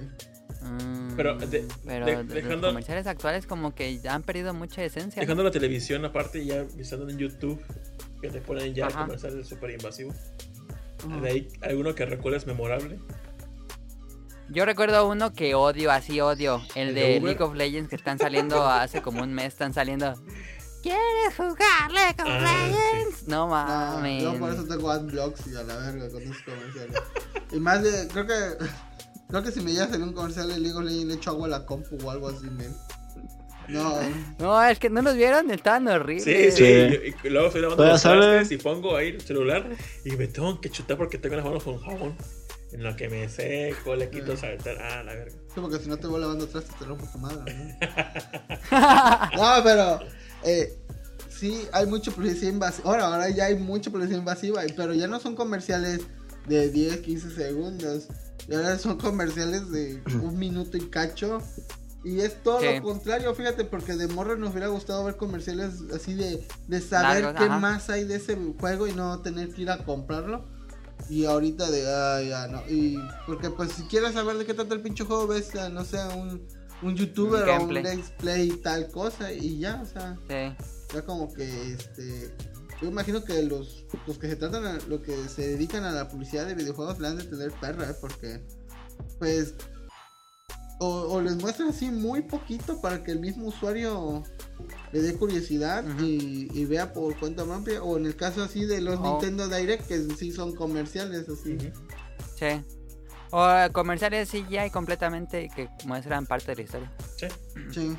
Mm, 0.62 1.16
Pero, 1.16 1.38
de- 1.38 1.68
pero 1.86 2.06
de- 2.06 2.12
de- 2.16 2.24
los 2.24 2.34
dejando- 2.34 2.68
comerciales 2.68 3.08
actuales 3.08 3.46
como 3.46 3.74
que 3.76 4.00
ya 4.00 4.14
han 4.14 4.24
perdido 4.24 4.54
mucha 4.54 4.84
esencia. 4.84 5.20
Dejando 5.22 5.44
la 5.44 5.52
televisión 5.52 6.04
aparte 6.06 6.46
ya 6.46 6.66
estando 6.80 7.08
en 7.10 7.18
YouTube, 7.18 7.62
que 8.22 8.30
te 8.30 8.42
ponen 8.42 8.74
ya 8.74 8.88
Ajá. 8.88 9.02
comerciales 9.06 9.48
súper 9.48 9.72
invasivos. 9.72 10.16
¿De 11.22 11.30
ahí 11.30 11.48
alguno 11.62 11.94
que 11.96 12.06
recuerdes 12.06 12.48
memorable? 12.48 13.00
Yo 14.50 14.66
recuerdo 14.66 15.08
uno 15.10 15.34
que 15.34 15.56
odio, 15.56 15.92
así 15.92 16.22
odio. 16.22 16.62
El 16.74 16.90
¿El 16.90 16.96
de, 16.96 17.02
de? 17.02 17.20
League 17.22 17.44
of 17.44 17.54
Legends 17.54 17.90
que 17.90 17.96
están 17.98 18.18
saliendo 18.18 18.66
hace 18.68 19.02
como 19.02 19.22
un 19.22 19.34
mes, 19.34 19.48
están 19.48 19.74
saliendo. 19.74 20.14
¿Quieres 20.82 21.36
jugar 21.36 21.92
League 21.92 22.16
of 22.22 22.28
Ah, 22.30 22.68
Legends? 22.70 23.28
No 23.28 23.36
No, 23.46 23.48
mames. 23.50 24.24
yo 24.24 24.40
por 24.40 24.54
eso 24.54 24.66
tengo 24.66 24.90
adblocks 24.90 25.48
y 25.48 25.56
a 25.56 25.64
la 25.64 25.76
verga 25.78 26.10
con 26.10 26.22
esos 26.22 26.42
comerciales. 26.44 26.98
y 27.52 27.60
más 27.60 27.84
de, 27.84 28.08
creo 28.08 28.26
que, 28.26 28.66
creo 29.28 29.44
que 29.44 29.52
si 29.52 29.62
me 29.62 29.72
llega 29.72 29.86
a 29.86 29.90
salir 29.90 30.04
un 30.04 30.14
comercial 30.14 30.48
de 30.48 30.60
League 30.60 30.76
of 30.78 30.84
Legends 30.84 31.06
le 31.06 31.14
echo 31.16 31.30
agua 31.32 31.48
a 31.48 31.50
la 31.50 31.66
compu 31.66 31.98
o 32.04 32.12
algo 32.12 32.30
así, 32.30 32.46
men. 32.50 32.74
No, 33.68 33.94
No, 34.40 34.64
es 34.64 34.80
que 34.80 34.90
no 34.90 35.02
los 35.02 35.16
vieron, 35.16 35.52
estaban 35.52 35.84
Sí, 35.84 35.90
horribles. 35.90 36.24
sí. 36.56 36.64
Sí. 36.64 37.14
Y, 37.24 37.28
y 37.28 37.30
luego 37.30 37.48
estoy 37.48 37.62
lavando 37.62 37.86
los 37.86 38.02
trastes 38.02 38.52
y 38.52 38.58
pongo 38.58 38.96
ahí 38.96 39.10
el 39.10 39.22
celular 39.22 39.68
y 40.06 40.12
me 40.12 40.28
tengo 40.28 40.62
que 40.62 40.70
chutar 40.70 40.96
porque 40.98 41.18
tengo 41.18 41.36
las 41.36 41.44
manos 41.46 41.64
con 41.64 41.78
jabón. 41.80 42.16
En 42.72 42.84
lo 42.84 42.96
que 42.96 43.10
me 43.10 43.28
seco, 43.30 43.96
le 43.96 44.10
quito 44.10 44.36
saltar. 44.38 44.78
Ah, 44.82 45.04
la 45.04 45.14
verga. 45.16 45.32
sí, 45.54 45.60
porque 45.62 45.80
si 45.80 45.90
no 45.90 45.98
te 45.98 46.08
voy 46.08 46.20
lavando 46.22 46.46
atrás 46.46 46.66
te 46.80 46.86
rompo 46.86 47.06
tu 47.12 47.18
madre, 47.18 47.54
¿no? 47.56 47.78
no, 49.38 49.64
pero, 49.64 50.00
eh, 50.44 50.78
sí, 51.30 51.66
hay 51.72 51.86
mucha 51.88 52.12
publicidad 52.12 52.52
invasiva. 52.52 52.90
Ahora, 52.90 53.06
ahora 53.08 53.30
ya 53.30 53.46
hay 53.46 53.56
mucha 53.56 53.90
publicidad 53.90 54.20
invasiva, 54.20 54.62
pero 54.76 54.94
ya 54.94 55.08
no 55.08 55.20
son 55.20 55.36
comerciales 55.36 56.02
de 56.48 56.70
10, 56.70 56.98
15 56.98 57.32
segundos. 57.32 58.08
Y 58.50 58.54
ahora 58.56 58.78
son 58.78 58.98
comerciales 58.98 59.70
de 59.72 60.02
un 60.24 60.38
minuto 60.38 60.78
y 60.78 60.90
cacho. 60.90 61.42
Y 62.04 62.22
es 62.22 62.42
todo 62.44 62.60
Sí. 62.62 62.68
lo 62.78 62.84
contrario, 62.84 63.34
fíjate, 63.36 63.66
porque 63.66 63.96
de 63.96 64.08
morro 64.08 64.38
nos 64.38 64.52
hubiera 64.52 64.68
gustado 64.68 65.04
ver 65.04 65.18
comerciales 65.18 65.74
así 65.94 66.14
de, 66.14 66.48
de 66.68 66.82
saber 66.82 67.24
Largos, 67.24 67.42
qué 67.42 67.50
ajá. 67.50 67.60
más 67.60 67.90
hay 67.90 68.06
de 68.06 68.16
ese 68.16 68.38
juego 68.60 68.88
y 68.88 68.94
no 68.94 69.20
tener 69.22 69.50
que 69.50 69.64
ir 69.64 69.70
a 69.72 69.84
comprarlo. 69.84 70.46
Y 71.10 71.26
ahorita 71.26 71.70
de, 71.70 71.86
ah, 71.88 72.22
ya 72.22 72.48
no. 72.48 72.62
Y 72.70 72.98
porque 73.26 73.50
pues 73.50 73.72
si 73.74 73.84
quieres 73.84 74.14
saber 74.14 74.38
de 74.38 74.46
qué 74.46 74.54
trata 74.54 74.74
el 74.74 74.82
pinche 74.82 75.04
juego, 75.04 75.28
ves, 75.28 75.54
a, 75.56 75.70
no 75.70 75.84
sé, 75.86 75.98
un, 76.16 76.42
un 76.82 76.96
youtuber 76.96 77.44
Un 77.44 77.50
o 77.50 77.64
un 77.66 77.74
let's 77.74 78.12
play 78.18 78.50
tal 78.64 78.88
cosa 78.90 79.32
y 79.34 79.60
ya, 79.60 79.82
o 79.82 79.86
sea, 79.86 80.18
Sí. 80.30 80.56
ya 80.94 81.02
como 81.04 81.34
que 81.34 81.74
este... 81.74 82.32
Yo 82.82 82.88
imagino 82.88 83.24
que 83.24 83.42
los, 83.44 83.86
los 84.06 84.18
que 84.18 84.28
se 84.28 84.36
tratan, 84.36 84.66
a, 84.66 84.78
lo 84.88 85.02
que 85.02 85.16
se 85.30 85.48
dedican 85.48 85.84
a 85.84 85.92
la 85.92 86.08
publicidad 86.08 86.46
de 86.46 86.56
videojuegos 86.56 87.00
le 87.00 87.08
han 87.08 87.18
de 87.18 87.24
tener 87.24 87.52
perra, 87.54 87.90
¿eh? 87.90 87.96
porque 88.00 88.42
pues 89.20 89.56
o, 90.80 90.88
o 90.88 91.22
les 91.22 91.36
muestran 91.38 91.70
así 91.70 91.90
muy 91.90 92.22
poquito 92.22 92.80
para 92.82 93.04
que 93.04 93.12
el 93.12 93.20
mismo 93.20 93.48
usuario 93.48 94.24
le 94.92 95.02
dé 95.02 95.16
curiosidad 95.16 95.84
y, 96.00 96.50
y 96.54 96.66
vea 96.66 96.94
por 96.94 97.18
cuenta 97.18 97.46
propia, 97.46 97.82
o 97.82 97.98
en 97.98 98.06
el 98.06 98.16
caso 98.16 98.44
así 98.44 98.66
de 98.66 98.82
los 98.82 99.00
Nintendo 99.00 99.48
Direct, 99.48 99.88
que 99.88 100.00
sí 100.16 100.32
son 100.32 100.56
comerciales 100.56 101.28
así. 101.30 101.58
Sí. 102.36 102.64
O 103.32 103.50
eh, 103.50 103.70
comerciales 103.72 104.30
CGI 104.30 104.70
completamente 104.72 105.50
que 105.56 105.70
muestran 105.86 106.26
parte 106.26 106.52
de 106.52 106.56
la 106.56 106.62
historia. 106.62 106.92
Sí. 107.18 107.28
Sí. 107.72 107.98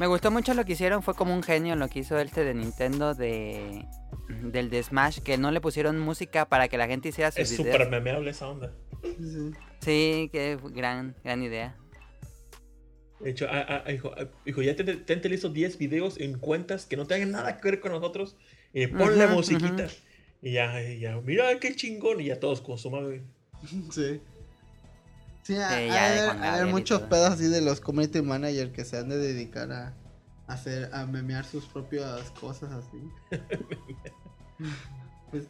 Me 0.00 0.06
gustó 0.06 0.30
mucho 0.30 0.54
lo 0.54 0.64
que 0.64 0.72
hicieron, 0.72 1.02
fue 1.02 1.14
como 1.14 1.34
un 1.34 1.42
genio 1.42 1.76
lo 1.76 1.86
que 1.88 1.98
hizo 1.98 2.18
este 2.18 2.42
de 2.42 2.54
Nintendo 2.54 3.14
de 3.14 3.84
del 4.42 4.70
de 4.70 4.82
Smash, 4.82 5.18
que 5.18 5.36
no 5.36 5.50
le 5.50 5.60
pusieron 5.60 5.98
música 5.98 6.48
para 6.48 6.68
que 6.68 6.78
la 6.78 6.86
gente 6.86 7.10
hiciera 7.10 7.30
sus 7.30 7.40
Es 7.40 7.50
videos. 7.50 7.74
súper 7.74 7.90
memeable 7.90 8.30
esa 8.30 8.48
onda. 8.48 8.72
sí. 9.82 10.30
Fue 10.32 10.72
gran, 10.72 11.14
gran 11.22 11.42
idea. 11.42 11.76
De 13.20 13.30
hecho, 13.30 13.46
ah, 13.50 13.82
ah, 13.84 13.92
hijo, 13.92 14.10
ah, 14.16 14.24
hijo, 14.46 14.62
ya 14.62 14.74
te, 14.74 14.84
te, 14.84 15.28
listo 15.28 15.50
10 15.50 15.76
videos 15.76 16.18
en 16.18 16.38
cuentas 16.38 16.86
que 16.86 16.96
no 16.96 17.06
tengan 17.06 17.32
nada 17.32 17.58
que 17.58 17.70
ver 17.70 17.80
con 17.80 17.92
nosotros. 17.92 18.38
Y 18.72 18.86
ponle 18.86 19.26
musiquita. 19.26 19.88
Y 20.40 20.52
ya, 20.52 20.82
y 20.82 21.00
ya, 21.00 21.20
mira 21.20 21.44
qué 21.60 21.76
chingón. 21.76 22.22
Y 22.22 22.26
ya 22.26 22.40
todos 22.40 22.62
con 22.62 22.78
su 22.78 22.90
madre. 22.90 23.22
Sí. 23.90 24.22
Sí, 25.54 25.86
ya 25.88 26.34
Gabriel 26.34 26.68
y 26.68 26.70
muchos 26.70 27.02
pedos 27.02 27.30
así 27.30 27.48
de 27.48 27.60
los 27.60 27.80
community 27.80 28.22
managers 28.22 28.72
que 28.72 28.84
se 28.84 28.98
han 28.98 29.08
de 29.08 29.18
dedicar 29.18 29.72
a 29.72 29.94
hacer, 30.46 30.90
a 30.92 31.06
memear 31.06 31.44
sus 31.44 31.64
propias 31.66 32.30
cosas 32.32 32.70
así. 32.72 33.02
Pues, 35.30 35.44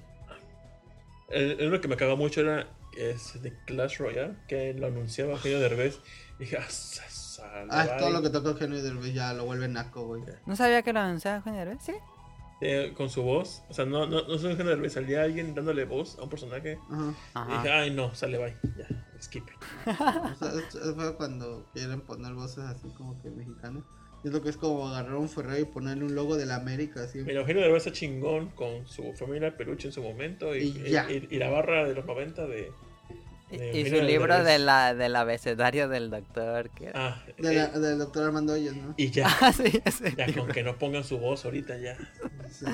El, 1.30 1.58
el 1.58 1.68
uno 1.68 1.80
que 1.80 1.88
me 1.88 1.96
cagó 1.96 2.18
mucho 2.18 2.42
era 2.42 2.68
es 2.96 3.40
de 3.42 3.56
Clash 3.64 3.98
Royale, 3.98 4.36
que 4.46 4.74
lo 4.74 4.86
anunciaba 4.86 5.32
Eugenio 5.32 5.58
Derbez. 5.58 6.00
Y 6.38 6.44
dije, 6.44 6.58
ah, 6.58 6.66
sale, 6.68 7.68
ah, 7.70 7.86
bye". 7.86 7.98
todo 7.98 8.10
lo 8.10 8.22
que 8.22 8.30
toca 8.30 8.50
Eugenio 8.50 8.82
Derbez 8.82 9.14
ya 9.14 9.32
lo 9.32 9.44
vuelve 9.46 9.68
naco, 9.68 10.06
güey. 10.06 10.22
No 10.46 10.56
sabía 10.56 10.82
que 10.82 10.92
lo 10.92 11.00
anunciaba 11.00 11.40
Juan 11.40 11.56
Derbez, 11.56 11.78
¿sí? 11.82 11.92
Eh, 12.60 12.92
con 12.96 13.08
su 13.08 13.22
voz. 13.22 13.62
O 13.70 13.74
sea, 13.74 13.86
no, 13.86 14.06
no, 14.06 14.22
no 14.28 14.38
soy 14.38 14.50
Eugenio 14.50 14.70
Derbez, 14.70 14.92
salía 14.92 15.22
alguien 15.22 15.54
dándole 15.54 15.84
voz 15.84 16.18
a 16.18 16.22
un 16.24 16.28
personaje. 16.28 16.78
Ajá. 17.34 17.46
Y 17.48 17.56
dije, 17.56 17.70
ay, 17.72 17.90
no, 17.90 18.14
sale, 18.14 18.38
bye. 18.38 18.56
Ya, 18.76 18.86
skip. 19.22 19.44
O 19.86 20.34
sea, 20.34 21.12
cuando 21.16 21.66
quieren 21.72 22.00
poner 22.02 22.34
voces 22.34 22.64
así 22.64 22.88
como 22.96 23.20
que 23.22 23.30
mexicanas. 23.30 23.82
Es 24.22 24.30
lo 24.32 24.42
que 24.42 24.50
es 24.50 24.58
como 24.58 24.86
agarrar 24.86 25.14
un 25.14 25.30
Ferrari 25.30 25.62
y 25.62 25.64
ponerle 25.64 26.04
un 26.04 26.14
logo 26.14 26.36
de 26.36 26.44
la 26.44 26.56
América 26.56 27.04
así. 27.04 27.20
Mira, 27.20 27.40
Eugenio 27.40 27.62
Derbez 27.62 27.86
está 27.86 27.92
chingón 27.98 28.50
con 28.50 28.86
su 28.86 29.14
familia 29.14 29.56
peluche 29.56 29.88
en 29.88 29.92
su 29.92 30.02
momento. 30.02 30.54
Y, 30.54 30.60
Y 30.64 30.94
y- 30.94 31.28
y 31.30 31.38
la 31.38 31.48
barra 31.48 31.88
de 31.88 31.94
los 31.94 32.04
90 32.04 32.46
de. 32.46 32.70
Y, 33.52 33.58
de 33.58 33.80
y 33.80 33.90
su 33.90 33.96
libro 34.02 34.34
Derbez. 34.34 34.52
de 34.52 34.58
la, 34.60 34.94
del 34.94 35.16
abecedario 35.16 35.88
del 35.88 36.08
doctor. 36.10 36.70
Que... 36.70 36.90
Ah, 36.94 37.22
De 37.38 37.54
la- 37.54 37.64
eh, 37.64 37.78
del 37.78 37.98
doctor 37.98 38.24
Armando 38.26 38.52
Hoyos, 38.52 38.76
¿no? 38.76 38.94
y 38.96 39.10
ya. 39.10 39.28
Ah, 39.40 39.52
sí, 39.52 39.80
ese 39.84 40.14
Ya 40.16 40.26
libro. 40.26 40.44
con 40.44 40.52
que 40.52 40.62
no 40.62 40.78
pongan 40.78 41.02
su 41.04 41.18
voz 41.18 41.44
ahorita 41.44 41.76
ya. 41.78 41.96
Sí. 42.50 42.66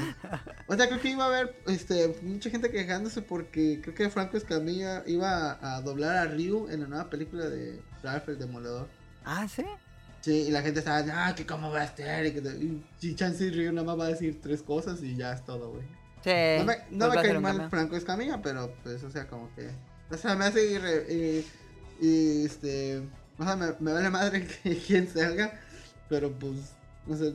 O 0.66 0.76
sea, 0.76 0.86
creo 0.88 1.00
que 1.00 1.08
iba 1.10 1.24
a 1.24 1.28
haber 1.28 1.54
este, 1.66 2.16
mucha 2.22 2.50
gente 2.50 2.70
quejándose 2.70 3.22
porque 3.22 3.80
creo 3.82 3.94
que 3.94 4.10
Franco 4.10 4.36
Escamilla 4.36 5.02
iba 5.06 5.52
a, 5.52 5.76
a 5.76 5.80
doblar 5.82 6.16
a 6.16 6.24
Ryu 6.26 6.68
en 6.68 6.80
la 6.80 6.86
nueva 6.88 7.08
película 7.10 7.46
de 7.48 7.80
Ralph 8.02 8.28
el 8.28 8.38
Demoledor. 8.38 8.88
Ah, 9.24 9.46
sí. 9.48 9.64
Sí, 10.20 10.46
y 10.48 10.50
la 10.50 10.60
gente 10.62 10.80
estaba, 10.80 11.04
ah, 11.28 11.34
que 11.36 11.46
cómo 11.46 11.70
va 11.70 11.82
a 11.82 11.84
estar. 11.84 12.26
Y, 12.26 12.32
que, 12.32 12.40
y, 12.40 12.84
y 13.00 13.14
Chance 13.14 13.48
Ryu 13.50 13.72
nada 13.72 13.86
más 13.86 13.98
va 14.00 14.04
a 14.06 14.08
decir 14.08 14.40
tres 14.42 14.60
cosas 14.62 15.00
y 15.02 15.14
ya 15.16 15.32
es 15.32 15.44
todo, 15.44 15.70
güey. 15.70 15.84
Sí. 16.24 16.32
No 16.58 16.64
me, 16.64 16.76
no 16.90 17.06
pues 17.06 17.16
me 17.18 17.22
cae 17.22 17.38
mal 17.38 17.52
cambio. 17.52 17.70
Franco 17.70 17.96
Escamilla, 17.96 18.42
pero 18.42 18.74
pues, 18.82 19.04
o 19.04 19.10
sea, 19.10 19.28
como 19.28 19.54
que. 19.54 19.70
O 20.10 20.16
sea, 20.16 20.34
me 20.36 20.44
hace 20.46 20.64
ir. 20.70 20.82
Y, 22.00 22.06
y, 22.06 22.44
este. 22.44 22.98
O 23.38 23.44
sea, 23.44 23.56
me, 23.56 23.66
me 23.80 23.92
vale 23.92 24.10
madre 24.10 24.46
que 24.62 24.76
quien 24.78 25.08
salga, 25.08 25.58
pero 26.08 26.30
pues. 26.32 26.72
No 27.06 27.16
sé. 27.16 27.34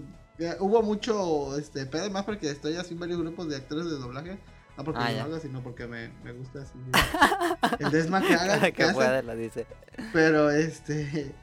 Hubo 0.59 0.81
mucho 0.81 1.55
este 1.57 1.85
pedo 1.85 2.09
más 2.09 2.23
porque 2.23 2.49
estoy 2.49 2.75
así 2.75 2.93
en 2.93 2.99
varios 2.99 3.19
grupos 3.19 3.47
de 3.47 3.57
actores 3.57 3.85
de 3.85 3.91
doblaje. 3.91 4.39
No 4.77 4.83
porque 4.83 5.01
Ah, 5.03 5.11
lo 5.11 5.21
haga, 5.23 5.39
sino 5.39 5.61
porque 5.61 5.85
me, 5.85 6.09
me 6.23 6.31
gusta 6.31 6.61
así. 6.61 6.73
el 7.79 7.91
desma 7.91 8.21
que. 8.21 8.35
Cada 8.35 8.59
que 8.61 8.73
que 8.73 8.87
puede 8.93 9.21
lo 9.23 9.35
dice. 9.35 9.65
Pero 10.13 10.49
este. 10.49 11.35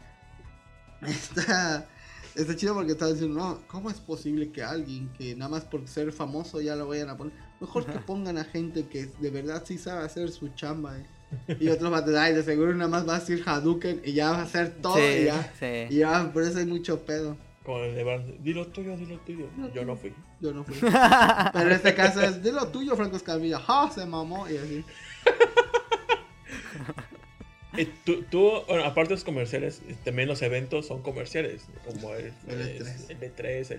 Está. 1.03 1.87
Está 2.35 2.55
chido 2.55 2.75
porque 2.75 2.93
estaba 2.93 3.11
diciendo, 3.11 3.39
no, 3.41 3.67
¿cómo 3.67 3.91
es 3.91 3.99
posible 3.99 4.53
que 4.53 4.63
alguien 4.63 5.13
que 5.15 5.35
nada 5.35 5.49
más 5.49 5.65
por 5.65 5.87
ser 5.89 6.13
famoso 6.13 6.61
ya 6.61 6.77
lo 6.77 6.87
vayan 6.87 7.09
a 7.11 7.17
poner? 7.17 7.33
Mejor 7.61 7.85
que 7.87 7.99
pongan 7.99 8.39
a 8.39 8.45
gente 8.45 8.87
que 8.87 9.07
de 9.07 9.31
verdad 9.31 9.65
sí 9.67 9.77
sabe 9.77 10.05
hacer 10.05 10.31
su 10.31 10.49
chamba. 10.51 10.97
eh". 10.99 11.07
Y 11.61 11.69
otros 11.69 11.91
van 11.91 12.03
a 12.03 12.07
decir, 12.07 12.19
ay, 12.19 12.35
de 12.35 12.43
seguro 12.43 12.75
nada 12.75 12.89
más 12.89 13.07
va 13.09 13.17
a 13.17 13.21
decir 13.21 13.43
Hadouken 13.45 14.01
y 14.05 14.13
ya 14.15 14.31
va 14.31 14.39
a 14.39 14.43
hacer 14.43 14.71
todo 14.81 14.99
y 14.99 15.25
ya. 15.27 15.53
sí. 15.59 15.87
Y 15.91 15.99
ya, 15.99 16.31
por 16.33 16.43
eso 16.43 16.59
hay 16.59 16.67
mucho 16.67 17.05
pedo. 17.05 17.37
Como 17.65 17.81
el 17.85 17.95
de 17.95 18.03
Barnes, 18.05 18.43
dilo 18.43 18.67
tuyo, 18.69 18.97
dilo 18.97 19.19
tuyo. 19.27 19.47
Yo 19.75 19.85
no 19.85 19.95
fui. 19.95 20.15
Yo 20.41 20.53
no 20.55 20.65
fui. 20.65 20.77
Pero 21.53 21.67
en 21.67 21.73
este 21.73 21.95
caso 21.95 22.23
es, 22.23 22.43
de 22.43 22.53
lo 22.53 22.69
tuyo, 22.69 22.97
Franco 22.97 23.17
Escamilla. 23.17 23.59
¡Ja! 23.59 23.91
Se 23.95 24.07
mamó. 24.07 24.49
Y 24.49 24.57
así. 24.57 24.85
Tú, 28.05 28.23
tú, 28.31 28.51
bueno, 28.67 28.85
aparte 28.85 29.11
de 29.11 29.15
los 29.17 29.25
comerciales, 29.25 29.83
también 30.05 30.27
los 30.29 30.43
eventos 30.43 30.87
son 30.87 31.03
comerciales, 31.03 31.67
como 31.85 32.13
el, 32.15 32.33
El 32.49 32.61
eh, 32.63 32.79
E3. 32.81 33.11
el 33.11 33.21
E3, 33.21 33.71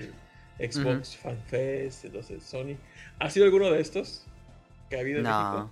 el 0.59 0.71
Xbox 0.71 1.17
Fan 1.17 1.37
Fest, 1.47 2.05
entonces 2.05 2.43
Sony. 2.43 2.77
¿Ha 3.17 3.29
sido 3.29 3.45
alguno 3.45 3.69
de 3.71 3.81
estos 3.81 4.23
que 4.89 4.95
ha 4.97 4.99
habido 4.99 5.17
en 5.17 5.23
No. 5.25 5.51
México? 5.51 5.71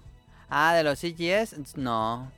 Ah, 0.49 0.73
de 0.75 0.83
los 0.83 0.99
CGS, 0.99 1.77
no. 1.77 2.31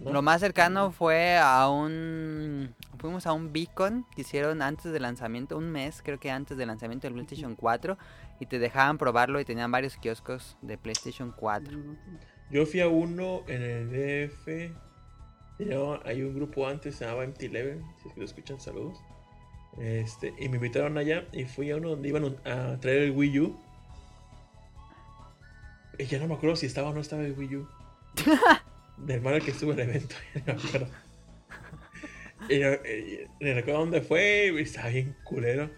¿No? 0.00 0.12
Lo 0.12 0.22
más 0.22 0.40
cercano 0.40 0.90
fue 0.92 1.38
a 1.38 1.68
un... 1.68 2.74
Fuimos 2.98 3.26
a 3.26 3.32
un 3.32 3.52
beacon 3.52 4.06
que 4.14 4.22
hicieron 4.22 4.62
antes 4.62 4.92
del 4.92 5.02
lanzamiento, 5.02 5.56
un 5.58 5.70
mes 5.70 6.00
creo 6.02 6.18
que 6.18 6.30
antes 6.30 6.56
del 6.56 6.68
lanzamiento 6.68 7.06
del 7.06 7.14
PlayStation 7.14 7.54
4 7.54 7.98
y 8.40 8.46
te 8.46 8.58
dejaban 8.58 8.98
probarlo 8.98 9.38
y 9.40 9.44
tenían 9.44 9.70
varios 9.70 9.96
kioscos 9.96 10.56
de 10.62 10.78
PlayStation 10.78 11.32
4. 11.36 11.78
Yo 12.50 12.66
fui 12.66 12.80
a 12.80 12.88
uno 12.88 13.42
en 13.46 13.62
el 13.62 13.90
DF. 14.30 14.72
Tenía- 15.58 16.00
hay 16.04 16.22
un 16.22 16.34
grupo 16.34 16.66
antes, 16.66 16.96
se 16.96 17.04
llamaba 17.04 17.24
MT11, 17.26 17.80
si 18.02 18.08
es 18.08 18.14
que 18.14 18.20
lo 18.20 18.26
escuchan, 18.26 18.60
saludos. 18.60 18.98
Este, 19.78 20.32
y 20.38 20.48
me 20.48 20.56
invitaron 20.56 20.96
allá 20.98 21.26
y 21.32 21.44
fui 21.44 21.70
a 21.70 21.76
uno 21.76 21.90
donde 21.90 22.08
iban 22.08 22.36
a 22.44 22.78
traer 22.80 23.02
el 23.02 23.10
Wii 23.12 23.40
U. 23.40 23.56
Y 25.98 26.04
ya 26.06 26.18
no 26.18 26.28
me 26.28 26.34
acuerdo 26.34 26.56
si 26.56 26.66
estaba 26.66 26.90
o 26.90 26.94
no 26.94 27.00
estaba 27.00 27.22
el 27.22 27.32
Wii 27.38 27.56
U. 27.56 27.68
Del 28.98 29.20
mal 29.20 29.42
que 29.42 29.50
estuvo 29.50 29.72
en 29.72 29.80
el 29.80 29.88
evento, 29.90 30.14
ya 30.34 30.54
no 30.54 30.60
me 30.62 30.68
acuerdo. 30.68 30.88
Y 32.48 32.58
yo, 32.60 32.68
eh, 32.84 33.28
ni 33.40 33.52
recuerdo 33.52 33.80
dónde 33.80 34.02
fue, 34.02 34.52
y 34.54 34.62
estaba 34.62 34.88
bien 34.88 35.16
culero. 35.24 35.70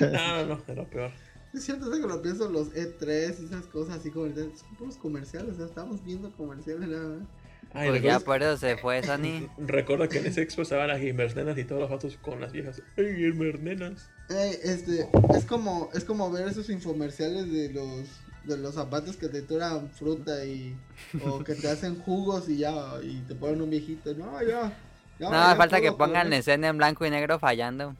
No, 0.00 0.46
no, 0.46 0.62
no, 0.68 0.74
lo 0.74 0.84
peor. 0.88 1.10
Es 1.54 1.64
cierto, 1.64 1.92
es 1.92 2.00
que 2.00 2.06
lo 2.06 2.20
pienso, 2.20 2.50
los 2.50 2.72
E3 2.74 3.40
y 3.40 3.44
esas 3.46 3.66
cosas 3.66 3.98
así 3.98 4.10
como 4.10 4.26
son 4.34 4.52
puros 4.78 4.96
comerciales, 4.98 5.54
o 5.54 5.56
sea, 5.56 5.66
estamos 5.66 6.04
viendo 6.04 6.30
comerciales 6.36 6.88
nada 6.88 7.08
más. 7.18 7.28
Ay, 7.72 7.88
Pues 7.88 8.02
ya 8.02 8.18
recuerdo- 8.18 8.24
por 8.26 8.42
eso 8.42 8.56
se 8.58 8.76
fue 8.76 9.02
Sony. 9.02 9.48
Recuerdo 9.58 10.08
que 10.08 10.18
en 10.18 10.26
ese 10.26 10.42
expo 10.42 10.62
estaban 10.62 10.88
las 10.88 11.00
gamers 11.00 11.34
nenas 11.34 11.56
y 11.58 11.64
todos 11.64 11.80
los 11.80 11.90
vatos 11.90 12.16
con 12.18 12.40
las 12.40 12.52
viejas. 12.52 12.82
¡Ey, 12.96 13.22
gamer 13.30 13.60
nenas! 13.60 14.08
Ey, 14.28 14.56
este, 14.62 15.08
es 15.34 15.44
como, 15.46 15.88
es 15.94 16.04
como 16.04 16.30
ver 16.30 16.46
esos 16.48 16.68
infomerciales 16.70 17.50
de 17.50 17.70
los, 17.72 18.08
de 18.46 18.56
los 18.58 18.74
zapatos 18.74 19.16
que 19.16 19.28
te 19.28 19.42
tiran 19.42 19.90
fruta 19.90 20.44
y, 20.44 20.76
o 21.24 21.42
que 21.42 21.54
te 21.54 21.68
hacen 21.68 21.98
jugos 22.00 22.48
y 22.48 22.58
ya, 22.58 22.74
y 23.02 23.18
te 23.28 23.34
ponen 23.34 23.60
un 23.62 23.70
viejito, 23.70 24.14
no, 24.14 24.40
ya. 24.42 24.72
ya, 25.18 25.28
No, 25.30 25.32
ya 25.32 25.56
falta 25.56 25.80
que 25.80 25.92
pongan 25.92 26.24
comer". 26.26 26.38
escena 26.40 26.68
en 26.68 26.76
blanco 26.78 27.04
y 27.04 27.10
negro 27.10 27.38
fallando. 27.38 27.94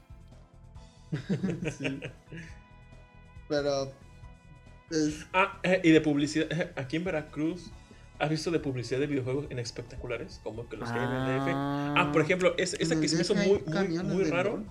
Sí. 1.79 2.01
Pero, 3.49 3.93
es, 4.91 5.27
Ah, 5.33 5.59
eh, 5.63 5.81
y 5.85 5.91
de 5.93 6.01
publicidad. 6.01 6.47
eh, 6.51 6.73
Aquí 6.77 6.97
en 6.97 7.05
Veracruz, 7.05 7.71
¿has 8.19 8.29
visto 8.31 8.51
de 8.51 8.59
publicidad 8.59 8.99
de 9.01 9.07
videojuegos 9.07 9.47
en 9.51 9.59
espectaculares? 9.59 10.41
Como 10.43 10.69
que 10.69 10.77
los 10.77 10.91
que 10.91 10.99
hay 10.99 11.05
en 11.05 11.13
el 11.13 11.41
DF. 11.41 11.49
Ah, 11.55 12.11
por 12.13 12.23
ejemplo, 12.23 12.55
es, 12.59 12.75
esa 12.75 12.99
que 13.01 13.09
se 13.09 13.17
me 13.17 13.23
hizo 13.23 13.35
muy, 13.35 13.63
muy, 13.67 13.99
muy 14.05 14.25
raro. 14.25 14.65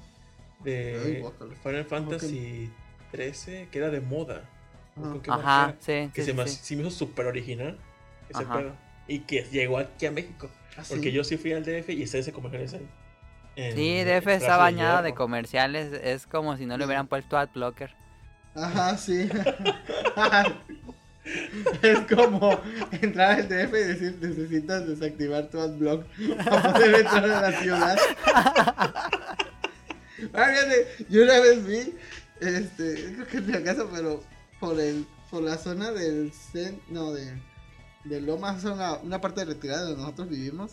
De. 0.63 1.23
Final 1.63 1.85
Fantasy 1.85 2.69
13, 3.11 3.69
que 3.71 3.77
era 3.77 3.89
de 3.89 4.01
moda. 4.01 4.49
Ajá. 5.27 5.75
Sí, 5.79 6.09
Que 6.13 6.23
sí, 6.23 6.31
se, 6.33 6.47
sí, 6.47 6.75
me, 6.75 6.81
me 6.83 6.87
hizo 6.87 6.97
súper 6.97 7.25
original. 7.27 7.77
Ese 8.29 8.43
Ajá. 8.43 8.57
pedo. 8.57 8.75
Y 9.07 9.19
que 9.19 9.43
llegó 9.51 9.77
aquí 9.77 10.05
a 10.05 10.11
México. 10.11 10.49
así. 10.77 10.93
Porque 10.93 11.11
yo 11.11 11.23
sí 11.23 11.37
fui 11.37 11.53
al 11.53 11.63
DF 11.63 11.89
y 11.89 12.03
está 12.03 12.17
ese 12.17 12.31
comercial 12.31 12.81
ahí. 12.81 12.87
En- 13.57 13.75
Sí, 13.75 14.03
DF 14.03 14.27
está 14.27 14.57
bañado 14.57 15.01
de 15.03 15.13
comerciales. 15.13 15.93
Es 15.93 16.25
como 16.27 16.57
si 16.57 16.65
no 16.65 16.77
le 16.77 16.85
hubieran 16.85 17.07
puesto 17.07 17.37
adblocker. 17.37 17.91
Ajá, 18.55 18.97
sí. 18.97 19.29
es 21.81 21.99
como 22.13 22.59
entrar 23.01 23.39
al 23.39 23.47
DF 23.49 23.73
y 23.73 23.83
decir 23.83 24.17
necesitas 24.21 24.87
desactivar 24.87 25.49
tu 25.49 25.59
adblock 25.59 26.05
para 26.45 26.73
poder 26.73 26.95
entrar 26.95 27.23
a 27.31 27.41
la 27.49 27.59
ciudad. 27.59 27.97
Ah, 30.33 30.45
fíjate, 30.47 30.87
yo 31.09 31.23
una 31.23 31.39
vez 31.41 31.65
vi, 31.67 31.93
este, 32.39 33.13
creo 33.15 33.27
que 33.27 33.37
en 33.37 33.47
mi 33.47 33.63
casa, 33.63 33.83
pero 33.93 34.23
por 34.59 34.79
el, 34.79 35.05
por 35.29 35.43
la 35.43 35.57
zona 35.57 35.91
del 35.91 36.31
cen, 36.31 36.79
no, 36.89 37.11
de, 37.13 37.41
de 38.05 38.21
Lomas, 38.21 38.61
zona, 38.61 38.93
una 38.95 39.21
parte 39.21 39.41
de 39.41 39.53
retirada 39.53 39.83
donde 39.83 40.01
nosotros 40.01 40.29
vivimos, 40.29 40.71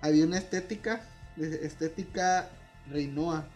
había 0.00 0.24
una 0.24 0.38
estética, 0.38 1.04
estética 1.36 2.48
Reinoa, 2.90 3.46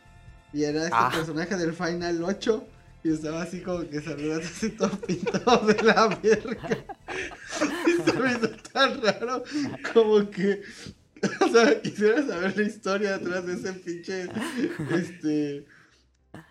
y 0.53 0.65
era 0.65 0.85
este 0.85 0.95
Ah. 0.97 1.11
personaje 1.13 1.57
del 1.57 1.73
Final 1.73 2.23
8, 2.23 2.65
y 3.03 3.13
estaba 3.13 3.43
así 3.43 3.61
como 3.61 3.89
que 3.89 4.01
saludando 4.01 4.47
así 4.47 4.71
todo 4.71 4.91
pintado 5.07 5.67
de 5.67 5.83
la 5.83 6.09
verga. 6.23 6.69
Y 7.87 8.11
se 8.11 8.19
me 8.19 8.33
hizo 8.33 8.49
tan 8.73 9.01
raro 9.03 9.45
como 9.93 10.29
que 10.31 10.63
o 11.41 11.49
sea, 11.49 11.81
quisiera 11.81 12.27
saber 12.27 12.57
la 12.57 12.63
historia 12.63 13.19
detrás 13.19 13.47
de 13.47 13.55
ese 13.55 13.73
pinche. 13.75 14.29
Este. 14.91 15.65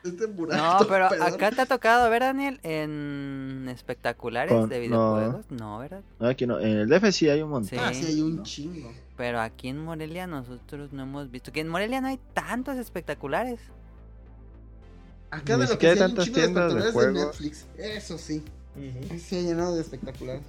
Este 0.03 0.27
No, 0.27 0.79
pero 0.89 1.05
acá 1.05 1.51
te 1.51 1.61
ha 1.61 1.65
tocado 1.65 2.09
ver, 2.09 2.23
Daniel, 2.23 2.59
en 2.63 3.67
espectaculares 3.69 4.51
Con- 4.53 4.67
de 4.69 4.79
videojuegos. 4.81 5.45
No, 5.49 5.77
¿verdad? 5.79 6.01
No, 6.19 6.27
aquí 6.27 6.45
no. 6.45 6.59
En 6.59 6.77
el 6.77 6.89
DF 6.89 7.11
sí 7.13 7.29
hay 7.29 7.41
un 7.41 7.49
montón. 7.49 7.69
Sí. 7.69 7.77
Ah, 7.79 7.93
sí, 7.93 8.05
hay 8.07 8.21
un 8.21 8.43
chingo. 8.43 8.91
Pero 9.15 9.39
aquí 9.39 9.69
en 9.69 9.77
Morelia 9.83 10.27
nosotros 10.27 10.91
no 10.91 11.03
hemos 11.03 11.31
visto. 11.31 11.53
Que 11.53 11.61
en 11.61 11.69
Morelia 11.69 12.01
no 12.01 12.07
hay 12.07 12.19
tantos 12.33 12.77
espectaculares. 12.77 13.59
Acá 15.31 15.57
de 15.57 15.67
lo 15.67 15.77
que 15.77 15.87
hay 15.87 15.93
un 15.93 15.99
tantas 15.99 16.25
de 16.25 16.31
tiendas 16.31 16.73
de 16.73 16.79
espectaculares 16.79 16.85
de 16.85 16.91
juegos. 16.91 17.25
Netflix. 17.41 17.65
Eso 17.77 18.17
sí. 18.17 18.43
Ujú. 18.75 19.19
Sí, 19.19 19.37
ha 19.37 19.41
llenado 19.41 19.75
de 19.75 19.81
espectaculares. 19.81 20.43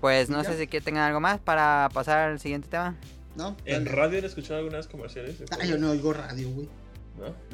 Pues 0.00 0.30
no 0.30 0.42
¿Ya? 0.42 0.50
sé 0.50 0.58
si 0.58 0.66
que 0.66 0.80
tengan 0.80 1.04
algo 1.04 1.20
más 1.20 1.38
para 1.40 1.88
pasar 1.92 2.30
al 2.30 2.40
siguiente 2.40 2.68
tema. 2.68 2.96
¿No? 3.38 3.56
¿En 3.64 3.84
Dale. 3.84 3.96
radio 3.96 4.18
han 4.18 4.24
escuchado 4.24 4.58
algunas 4.58 4.88
comerciales? 4.88 5.38
de 5.38 5.46
Ah, 5.52 5.64
yo 5.64 5.78
no 5.78 5.92
oigo 5.92 6.12
radio, 6.12 6.50
güey. 6.50 6.68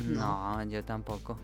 ¿No? 0.01 0.57
No, 0.57 0.64
yo 0.70 0.82
tampoco. 0.82 1.39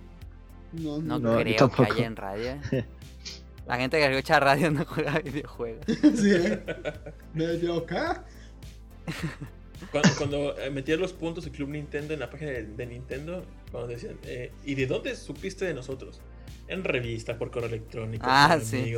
No, 0.73 0.97
No, 0.99 1.19
no. 1.19 1.19
No, 1.19 1.43
yo 1.43 1.69
creo 1.69 1.71
que 1.71 1.83
haya 1.93 2.07
en 2.07 2.17
radio. 2.17 2.57
La 3.67 3.77
gente 3.77 3.99
que 3.99 4.11
escucha 4.17 4.41
radio 4.41 4.71
no 4.71 4.85
juega 4.87 5.19
videojuegos. 5.21 5.85
sí, 5.87 6.33
¿eh? 6.33 6.65
¿Medio 7.35 7.77
acá? 7.77 8.25
Cuando, 9.93 10.09
cuando 10.19 10.59
eh, 10.59 10.71
metían 10.71 11.01
los 11.01 11.13
puntos 11.15 11.45
del 11.45 11.55
Club 11.55 11.71
Nintendo 11.71 12.13
en 12.13 12.21
la 12.21 12.29
página 12.29 12.51
de, 12.51 12.65
de 12.65 12.87
Nintendo, 12.87 13.45
cuando 13.73 13.89
decían, 13.89 14.19
eh, 14.25 14.53
¿y 14.65 14.75
de 14.75 14.87
dónde 14.87 15.17
supiste 15.17 15.65
de 15.65 15.73
nosotros? 15.73 16.21
En 16.69 16.85
revista, 16.85 17.39
por 17.39 17.51
correo 17.51 17.69
electrónico, 17.71 18.27
Ah, 18.29 18.59
sí. 18.63 18.95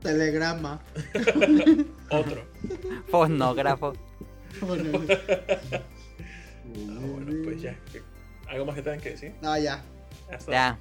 Telegrama. 0.00 0.80
Otro. 2.10 2.44
Fonógrafo 3.08 3.92
bueno, 4.60 5.00
ah, 5.08 5.80
bueno, 6.66 7.32
pues 7.44 7.62
ya. 7.62 7.76
¿Algo 8.48 8.66
más 8.66 8.74
que 8.76 8.82
tengan 8.82 9.00
que 9.00 9.10
decir? 9.10 9.34
No, 9.42 9.56
ya. 9.58 9.82
Ya. 10.48 10.78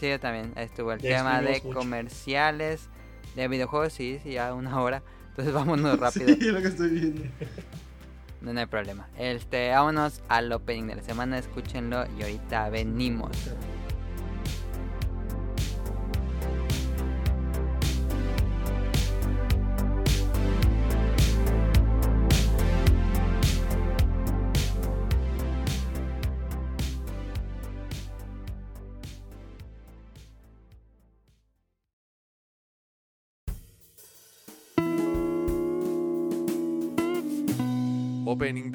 Sí, 0.00 0.08
yo 0.08 0.18
también. 0.18 0.52
Estuvo 0.56 0.92
el 0.92 1.00
ya 1.00 1.18
tema 1.18 1.42
de 1.42 1.60
comerciales, 1.60 2.88
de 3.36 3.48
videojuegos, 3.48 3.92
sí, 3.92 4.18
sí, 4.22 4.32
ya 4.32 4.54
una 4.54 4.80
hora. 4.80 5.02
Entonces 5.28 5.54
vámonos 5.54 5.98
rápido. 6.00 6.28
sí, 6.28 6.50
lo 6.50 6.60
que 6.60 6.68
estoy 6.68 6.88
viendo. 6.90 7.22
No 8.40 8.58
hay 8.58 8.66
problema. 8.66 9.08
Este, 9.18 9.70
vámonos 9.70 10.20
al 10.28 10.50
opening 10.52 10.88
de 10.88 10.96
la 10.96 11.02
semana, 11.02 11.38
escúchenlo 11.38 12.04
y 12.18 12.22
ahorita 12.22 12.68
venimos. 12.70 13.30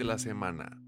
la 0.08 0.18
semana. 0.18 0.87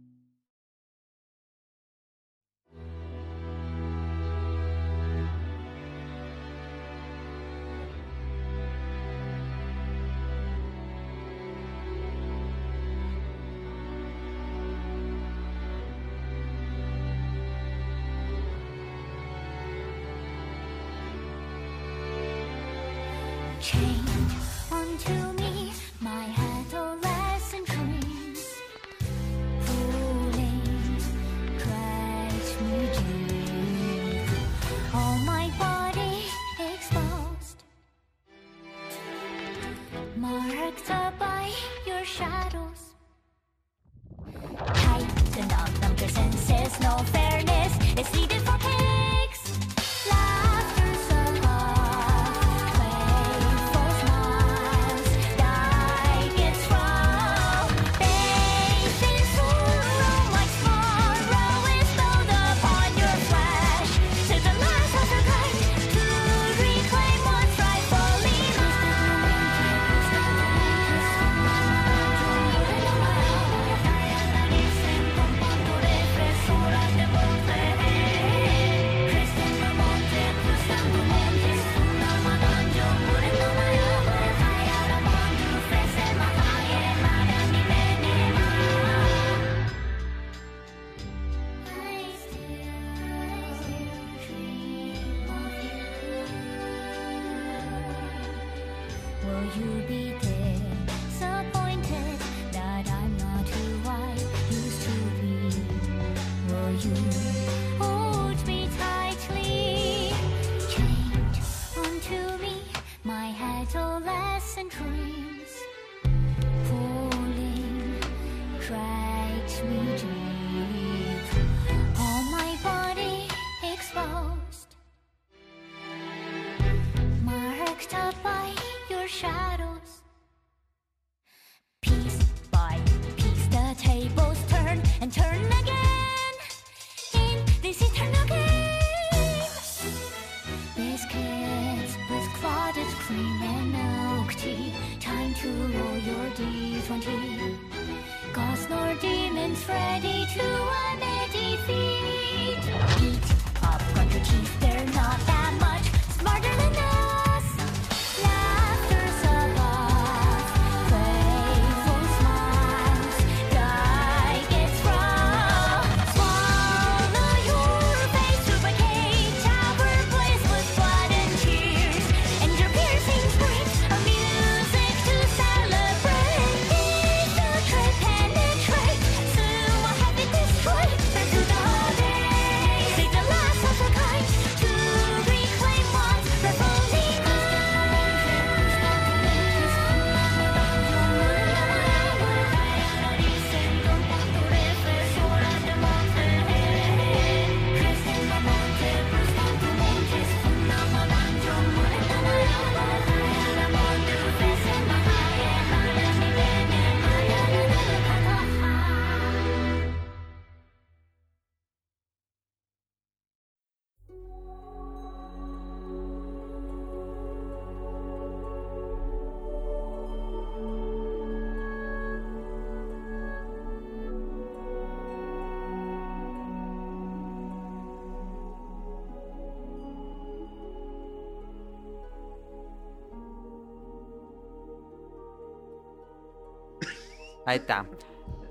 Ahí 237.50 237.58
está. 237.58 237.84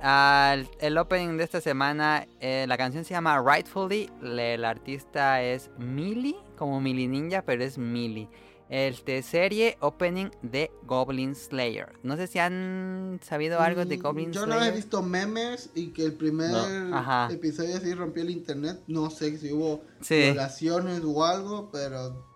Uh, 0.03 0.67
el 0.81 0.99
opening 0.99 1.37
de 1.37 1.45
esta 1.45 1.61
semana, 1.61 2.27
eh, 2.41 2.65
la 2.67 2.77
canción 2.77 3.05
se 3.05 3.15
llama 3.15 3.41
Rightfully. 3.41 4.11
Le, 4.21 4.55
el 4.55 4.65
artista 4.65 5.41
es 5.41 5.71
Millie, 5.79 6.35
como 6.57 6.81
Millie 6.81 7.07
Ninja, 7.07 7.43
pero 7.43 7.63
es 7.63 7.79
Millie. 7.79 8.29
Este 8.69 9.23
serie 9.23 9.77
opening 9.79 10.31
de 10.43 10.73
Goblin 10.83 11.37
Slayer. 11.37 11.93
No 12.03 12.17
sé 12.17 12.27
si 12.27 12.41
han 12.41 13.21
sabido 13.23 13.61
mm, 13.61 13.63
algo 13.63 13.85
de 13.85 13.99
Goblin 13.99 14.33
Yo 14.33 14.43
Slayer. 14.43 14.59
Yo 14.59 14.65
no 14.65 14.67
he 14.67 14.75
visto 14.75 15.01
memes 15.01 15.71
y 15.77 15.93
que 15.93 16.05
el 16.05 16.15
primer 16.15 16.51
no. 16.51 17.31
episodio 17.31 17.77
así 17.77 17.95
rompió 17.95 18.25
el 18.25 18.31
internet. 18.31 18.83
No 18.89 19.11
sé 19.11 19.39
si 19.39 19.53
hubo 19.53 19.85
sí. 20.01 20.17
violaciones 20.17 21.03
o 21.05 21.25
algo, 21.25 21.71
pero 21.71 22.27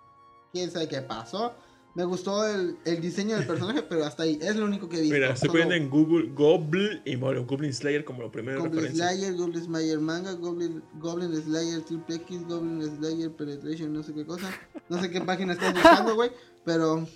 quién 0.52 0.70
sabe 0.70 0.86
qué 0.86 1.02
pasó. 1.02 1.56
Me 1.94 2.04
gustó 2.04 2.46
el, 2.46 2.78
el 2.86 3.00
diseño 3.02 3.36
del 3.36 3.46
personaje, 3.46 3.82
pero 3.82 4.04
hasta 4.06 4.22
ahí. 4.22 4.38
Es 4.40 4.56
lo 4.56 4.64
único 4.64 4.88
que 4.88 5.00
visto. 5.00 5.14
Mira, 5.14 5.32
estoy 5.32 5.48
Solo 5.48 5.52
poniendo 5.64 5.74
en 5.74 5.90
Google 5.90 6.30
Goblin 6.32 7.02
y 7.04 7.16
Mario 7.18 7.44
Goblin 7.44 7.72
Slayer 7.72 8.04
como 8.04 8.22
la 8.22 8.30
primera 8.30 8.58
Goblin 8.58 8.74
referencia. 8.76 9.08
Slayer, 9.10 9.34
Goblin 9.34 9.64
Slayer 9.64 9.98
Manga, 10.00 10.32
Goblin, 10.32 10.82
Goblin 10.94 11.34
Slayer 11.36 11.82
Triple 11.82 12.16
X, 12.16 12.44
Goblin 12.46 12.96
Slayer 12.96 13.30
Penetration, 13.32 13.92
no 13.92 14.02
sé 14.02 14.14
qué 14.14 14.24
cosa. 14.24 14.50
No 14.88 15.00
sé 15.02 15.10
qué 15.10 15.20
página 15.20 15.52
estás 15.52 15.74
buscando, 15.74 16.14
güey. 16.14 16.30
Pero, 16.64 17.06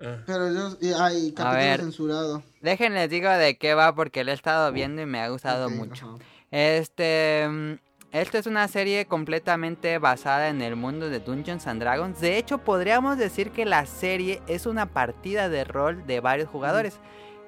Ah, 0.00 0.22
pero 0.26 0.52
yo. 0.52 0.76
Hay 1.00 1.32
capítulo 1.32 1.50
ver. 1.56 1.80
censurado. 1.80 2.42
Déjenles 2.62 3.10
digo 3.10 3.28
de 3.30 3.58
qué 3.58 3.74
va 3.74 3.94
porque 3.96 4.22
lo 4.22 4.30
he 4.30 4.34
estado 4.34 4.70
viendo 4.72 5.02
y 5.02 5.06
me 5.06 5.18
ha 5.20 5.28
gustado 5.28 5.66
Ok, 5.66 5.72
mucho. 5.74 6.06
ajá. 6.06 6.18
Este, 6.52 7.46
mm, 7.48 7.72
esta 8.12 8.38
es 8.38 8.46
una 8.46 8.66
serie 8.68 9.04
completamente 9.04 9.98
basada 9.98 10.48
en 10.48 10.62
el 10.62 10.76
mundo 10.76 11.10
de 11.10 11.20
Dungeons 11.20 11.66
and 11.66 11.80
Dragons. 11.80 12.20
De 12.20 12.38
hecho, 12.38 12.58
podríamos 12.58 13.18
decir 13.18 13.50
que 13.50 13.66
la 13.66 13.84
serie 13.84 14.40
es 14.46 14.64
una 14.64 14.86
partida 14.86 15.50
de 15.50 15.64
rol 15.64 16.06
de 16.06 16.20
varios 16.20 16.48
jugadores. 16.48 17.00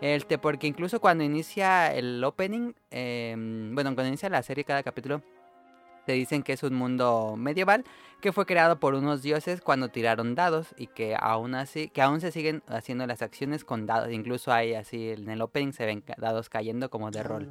Este, 0.03 0.39
porque 0.39 0.67
incluso 0.67 1.01
cuando 1.01 1.25
inicia 1.25 1.95
el 1.95 2.23
opening, 2.25 2.73
eh, 2.91 3.35
bueno, 3.37 3.95
cuando 3.95 4.09
inicia 4.09 4.29
la 4.29 4.43
serie, 4.43 4.65
cada 4.65 4.83
capítulo, 4.83 5.23
te 6.07 6.13
dicen 6.13 6.43
que 6.43 6.53
es 6.53 6.63
un 6.63 6.75
mundo 6.75 7.35
medieval 7.37 7.85
que 8.21 8.33
fue 8.33 8.45
creado 8.45 8.81
por 8.81 8.95
unos 8.95 9.23
dioses 9.23 9.61
cuando 9.61 9.89
tiraron 9.89 10.35
dados 10.35 10.75
y 10.77 10.89
que 10.89 11.17
aún 11.19 11.55
así, 11.55 11.89
que 11.89 12.03
aún 12.03 12.21
se 12.21 12.33
siguen 12.33 12.63
haciendo 12.67 13.07
las 13.07 13.23
acciones 13.23 13.65
con 13.65 13.87
dados. 13.87 14.11
Incluso 14.11 14.53
hay 14.53 14.75
así 14.75 15.11
en 15.11 15.29
el 15.31 15.41
opening 15.41 15.73
se 15.73 15.87
ven 15.87 16.03
dados 16.19 16.49
cayendo 16.51 16.91
como 16.91 17.11
de 17.11 17.23
rol. 17.23 17.51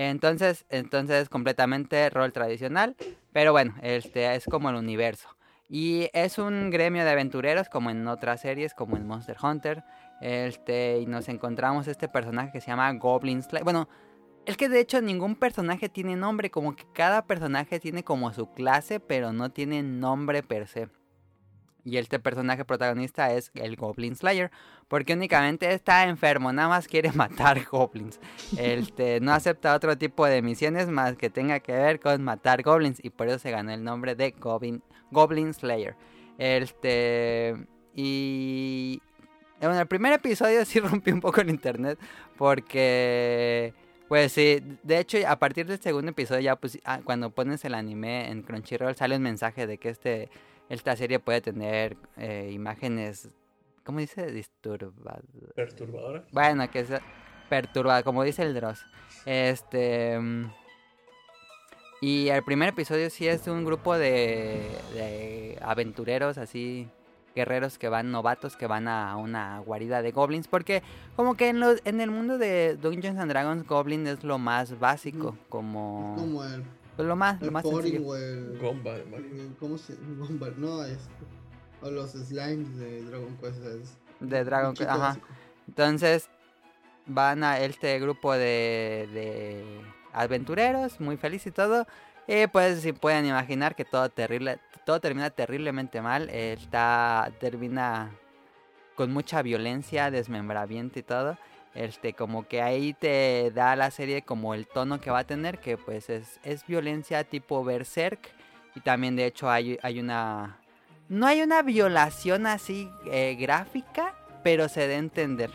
Entonces, 0.00 0.64
entonces 0.68 1.28
completamente 1.28 2.08
rol 2.08 2.32
tradicional, 2.32 2.94
pero 3.32 3.50
bueno, 3.50 3.74
este 3.82 4.32
es 4.36 4.44
como 4.44 4.70
el 4.70 4.76
universo. 4.76 5.28
Y 5.68 6.08
es 6.12 6.38
un 6.38 6.70
gremio 6.70 7.04
de 7.04 7.10
aventureros 7.10 7.68
como 7.68 7.90
en 7.90 8.06
otras 8.06 8.42
series, 8.42 8.74
como 8.74 8.96
en 8.96 9.08
Monster 9.08 9.36
Hunter. 9.42 9.82
Este, 10.20 11.00
y 11.00 11.06
nos 11.06 11.28
encontramos 11.28 11.88
este 11.88 12.08
personaje 12.08 12.52
que 12.52 12.60
se 12.60 12.68
llama 12.68 12.92
Goblin 12.92 13.42
Slayer. 13.42 13.64
Bueno, 13.64 13.88
es 14.46 14.56
que 14.56 14.68
de 14.68 14.78
hecho 14.78 15.02
ningún 15.02 15.34
personaje 15.34 15.88
tiene 15.88 16.14
nombre, 16.14 16.48
como 16.48 16.76
que 16.76 16.84
cada 16.94 17.26
personaje 17.26 17.80
tiene 17.80 18.04
como 18.04 18.32
su 18.32 18.52
clase, 18.52 19.00
pero 19.00 19.32
no 19.32 19.50
tiene 19.50 19.82
nombre 19.82 20.44
per 20.44 20.68
se. 20.68 20.88
Y 21.84 21.96
este 21.96 22.18
personaje 22.18 22.64
protagonista 22.64 23.32
es 23.32 23.50
el 23.54 23.76
Goblin 23.76 24.16
Slayer, 24.16 24.50
porque 24.88 25.14
únicamente 25.14 25.72
está 25.72 26.04
enfermo, 26.04 26.52
nada 26.52 26.68
más 26.68 26.88
quiere 26.88 27.12
matar 27.14 27.64
goblins. 27.64 28.20
Este, 28.56 29.20
no 29.20 29.32
acepta 29.32 29.74
otro 29.74 29.96
tipo 29.96 30.26
de 30.26 30.42
misiones 30.42 30.88
más 30.88 31.16
que 31.16 31.30
tenga 31.30 31.60
que 31.60 31.72
ver 31.72 32.00
con 32.00 32.22
matar 32.22 32.62
goblins 32.62 33.02
y 33.02 33.10
por 33.10 33.28
eso 33.28 33.38
se 33.38 33.50
ganó 33.50 33.72
el 33.72 33.84
nombre 33.84 34.14
de 34.14 34.32
Goblin, 34.32 34.82
Goblin 35.10 35.54
Slayer. 35.54 35.96
Este, 36.38 37.56
y 37.94 39.02
bueno, 39.60 39.80
el 39.80 39.86
primer 39.86 40.12
episodio 40.12 40.64
sí 40.66 40.80
rompió 40.80 41.14
un 41.14 41.20
poco 41.20 41.40
el 41.40 41.50
internet 41.50 41.98
porque 42.36 43.74
pues 44.08 44.32
sí, 44.32 44.62
de 44.82 44.98
hecho 45.00 45.18
a 45.26 45.38
partir 45.38 45.66
del 45.66 45.80
segundo 45.80 46.10
episodio 46.10 46.40
ya 46.40 46.56
pues 46.56 46.78
ah, 46.84 47.00
cuando 47.04 47.30
pones 47.30 47.64
el 47.64 47.74
anime 47.74 48.30
en 48.30 48.42
Crunchyroll 48.42 48.96
sale 48.96 49.16
un 49.16 49.22
mensaje 49.22 49.66
de 49.66 49.78
que 49.78 49.90
este 49.90 50.30
esta 50.68 50.96
serie 50.96 51.18
puede 51.18 51.40
tener 51.40 51.96
eh, 52.16 52.50
imágenes 52.52 53.28
¿cómo 53.84 54.00
dice? 54.00 54.30
disturbadas. 54.30 55.22
perturbadora. 55.54 56.24
Bueno, 56.32 56.70
que 56.70 56.80
es 56.80 56.88
perturbada, 57.48 58.02
como 58.02 58.22
dice 58.22 58.42
el 58.42 58.54
Dross. 58.54 58.84
Este. 59.24 60.18
mm, 60.18 60.50
Y 62.00 62.28
el 62.28 62.44
primer 62.44 62.68
episodio 62.70 63.08
sí 63.10 63.26
es 63.26 63.46
un 63.48 63.64
grupo 63.64 63.96
de, 63.96 64.62
de 64.92 65.58
aventureros, 65.62 66.36
así, 66.38 66.88
guerreros 67.34 67.78
que 67.78 67.88
van, 67.88 68.10
novatos, 68.12 68.56
que 68.56 68.66
van 68.66 68.88
a 68.88 69.16
una 69.16 69.60
guarida 69.60 70.02
de 70.02 70.12
goblins. 70.12 70.48
Porque, 70.48 70.82
como 71.16 71.34
que 71.36 71.48
en, 71.48 71.58
los, 71.58 71.80
en 71.84 72.00
el 72.00 72.10
mundo 72.10 72.36
de 72.36 72.76
Dungeons 72.76 73.18
and 73.18 73.30
Dragons, 73.30 73.66
Goblin 73.66 74.06
es 74.06 74.22
lo 74.22 74.38
más 74.38 74.78
básico, 74.78 75.36
como. 75.48 76.14
Como 76.18 76.44
el, 76.44 76.62
pues 76.98 77.06
lo 77.06 77.14
más, 77.14 77.40
lo 77.40 77.52
más 77.52 77.62
sencillo. 77.64 78.02
o 78.04 78.16
el. 78.16 78.58
Gomba 78.60 78.94
de 78.94 79.04
Mario. 79.04 79.26
el- 79.30 79.56
¿Cómo 79.60 79.78
se 79.78 79.94
Gomba? 80.18 80.48
No, 80.56 80.84
es. 80.84 80.98
O 81.80 81.90
los 81.90 82.10
slimes 82.10 82.76
de 82.76 83.04
Dragon 83.04 83.36
Quest. 83.36 83.64
Es 83.64 83.96
De 84.18 84.42
Dragon 84.44 84.74
Quest, 84.74 84.90
ajá. 84.90 84.98
básico. 84.98 85.28
Entonces 85.68 86.28
van 87.06 87.44
a 87.44 87.60
este 87.60 88.00
grupo 88.00 88.32
de, 88.32 89.08
de 89.12 89.80
aventureros, 90.12 90.98
muy 91.00 91.16
feliz 91.16 91.46
y 91.46 91.52
todo. 91.52 91.86
Y 92.26 92.48
pues 92.48 92.80
si 92.80 92.92
pueden 92.92 93.26
imaginar 93.26 93.76
que 93.76 93.84
todo 93.84 94.08
terrible, 94.10 94.58
todo 94.84 95.00
termina 95.00 95.30
terriblemente 95.30 96.02
mal. 96.02 96.28
eh, 96.30 96.54
Está, 96.58 97.30
termina 97.38 98.10
con 98.96 99.12
mucha 99.12 99.40
violencia, 99.42 100.10
desmembramiento 100.10 100.98
y 100.98 101.04
todo. 101.04 101.38
Este, 101.78 102.12
como 102.12 102.48
que 102.48 102.60
ahí 102.60 102.92
te 102.92 103.52
da 103.54 103.76
la 103.76 103.92
serie 103.92 104.22
como 104.22 104.52
el 104.54 104.66
tono 104.66 105.00
que 105.00 105.12
va 105.12 105.20
a 105.20 105.24
tener, 105.24 105.58
que 105.60 105.76
pues 105.78 106.10
es, 106.10 106.40
es 106.42 106.66
violencia 106.66 107.22
tipo 107.22 107.62
berserk. 107.62 108.18
Y 108.74 108.80
también 108.80 109.14
de 109.14 109.26
hecho 109.26 109.48
hay, 109.48 109.78
hay 109.82 110.00
una... 110.00 110.58
No 111.08 111.26
hay 111.28 111.40
una 111.40 111.62
violación 111.62 112.46
así 112.48 112.90
eh, 113.06 113.36
gráfica, 113.38 114.12
pero 114.42 114.68
se 114.68 114.88
da 114.88 114.94
a 114.94 114.98
entender. 114.98 115.50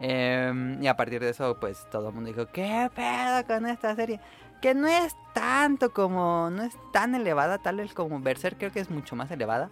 Em, 0.00 0.82
y 0.82 0.88
a 0.88 0.96
partir 0.96 1.20
de 1.20 1.30
eso, 1.30 1.56
pues 1.58 1.86
todo 1.90 2.08
el 2.08 2.14
mundo 2.14 2.30
dijo, 2.30 2.46
¿qué 2.52 2.90
pedo 2.94 3.46
con 3.46 3.66
esta 3.66 3.94
serie? 3.94 4.20
Que 4.60 4.74
no 4.74 4.88
es 4.88 5.14
tanto 5.32 5.92
como, 5.92 6.50
no 6.50 6.64
es 6.64 6.74
tan 6.92 7.14
elevada, 7.14 7.58
tal 7.58 7.76
vez 7.76 7.94
como 7.94 8.18
Berserk 8.20 8.58
creo 8.58 8.72
que 8.72 8.80
es 8.80 8.90
mucho 8.90 9.14
más 9.16 9.30
elevada, 9.30 9.70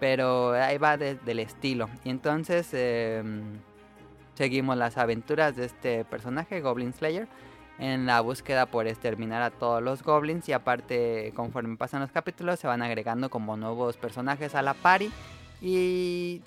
pero 0.00 0.52
ahí 0.52 0.78
va 0.78 0.96
de- 0.96 1.16
del 1.16 1.40
estilo. 1.40 1.90
Y 2.04 2.10
entonces 2.10 2.68
em, 2.72 3.58
seguimos 4.36 4.76
las 4.76 4.98
aventuras 4.98 5.56
de 5.56 5.64
este 5.64 6.04
personaje, 6.04 6.60
Goblin 6.60 6.92
Slayer, 6.92 7.26
en 7.78 8.06
la 8.06 8.20
búsqueda 8.20 8.66
por 8.66 8.86
exterminar 8.86 9.42
a 9.42 9.50
todos 9.50 9.82
los 9.82 10.02
goblins 10.02 10.48
y 10.48 10.52
aparte 10.52 11.32
conforme 11.34 11.76
pasan 11.76 12.00
los 12.00 12.10
capítulos 12.10 12.58
se 12.58 12.66
van 12.66 12.82
agregando 12.82 13.28
como 13.28 13.56
nuevos 13.56 13.96
personajes 13.96 14.54
a 14.54 14.62
la 14.62 14.72
party 14.74 15.10
y 15.60 16.40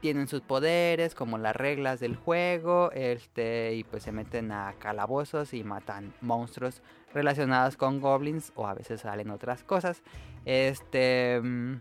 tienen 0.00 0.28
sus 0.28 0.40
poderes 0.40 1.14
como 1.14 1.38
las 1.38 1.56
reglas 1.56 2.00
del 2.00 2.16
juego 2.16 2.90
este 2.92 3.74
y 3.74 3.84
pues 3.84 4.02
se 4.02 4.12
meten 4.12 4.52
a 4.52 4.74
calabozos 4.78 5.54
y 5.54 5.64
matan 5.64 6.12
monstruos 6.20 6.82
relacionados 7.12 7.76
con 7.76 8.00
goblins 8.00 8.52
o 8.54 8.66
a 8.66 8.74
veces 8.74 9.02
salen 9.02 9.30
otras 9.30 9.62
cosas. 9.64 10.02
Este 10.44 11.40
mm, 11.40 11.76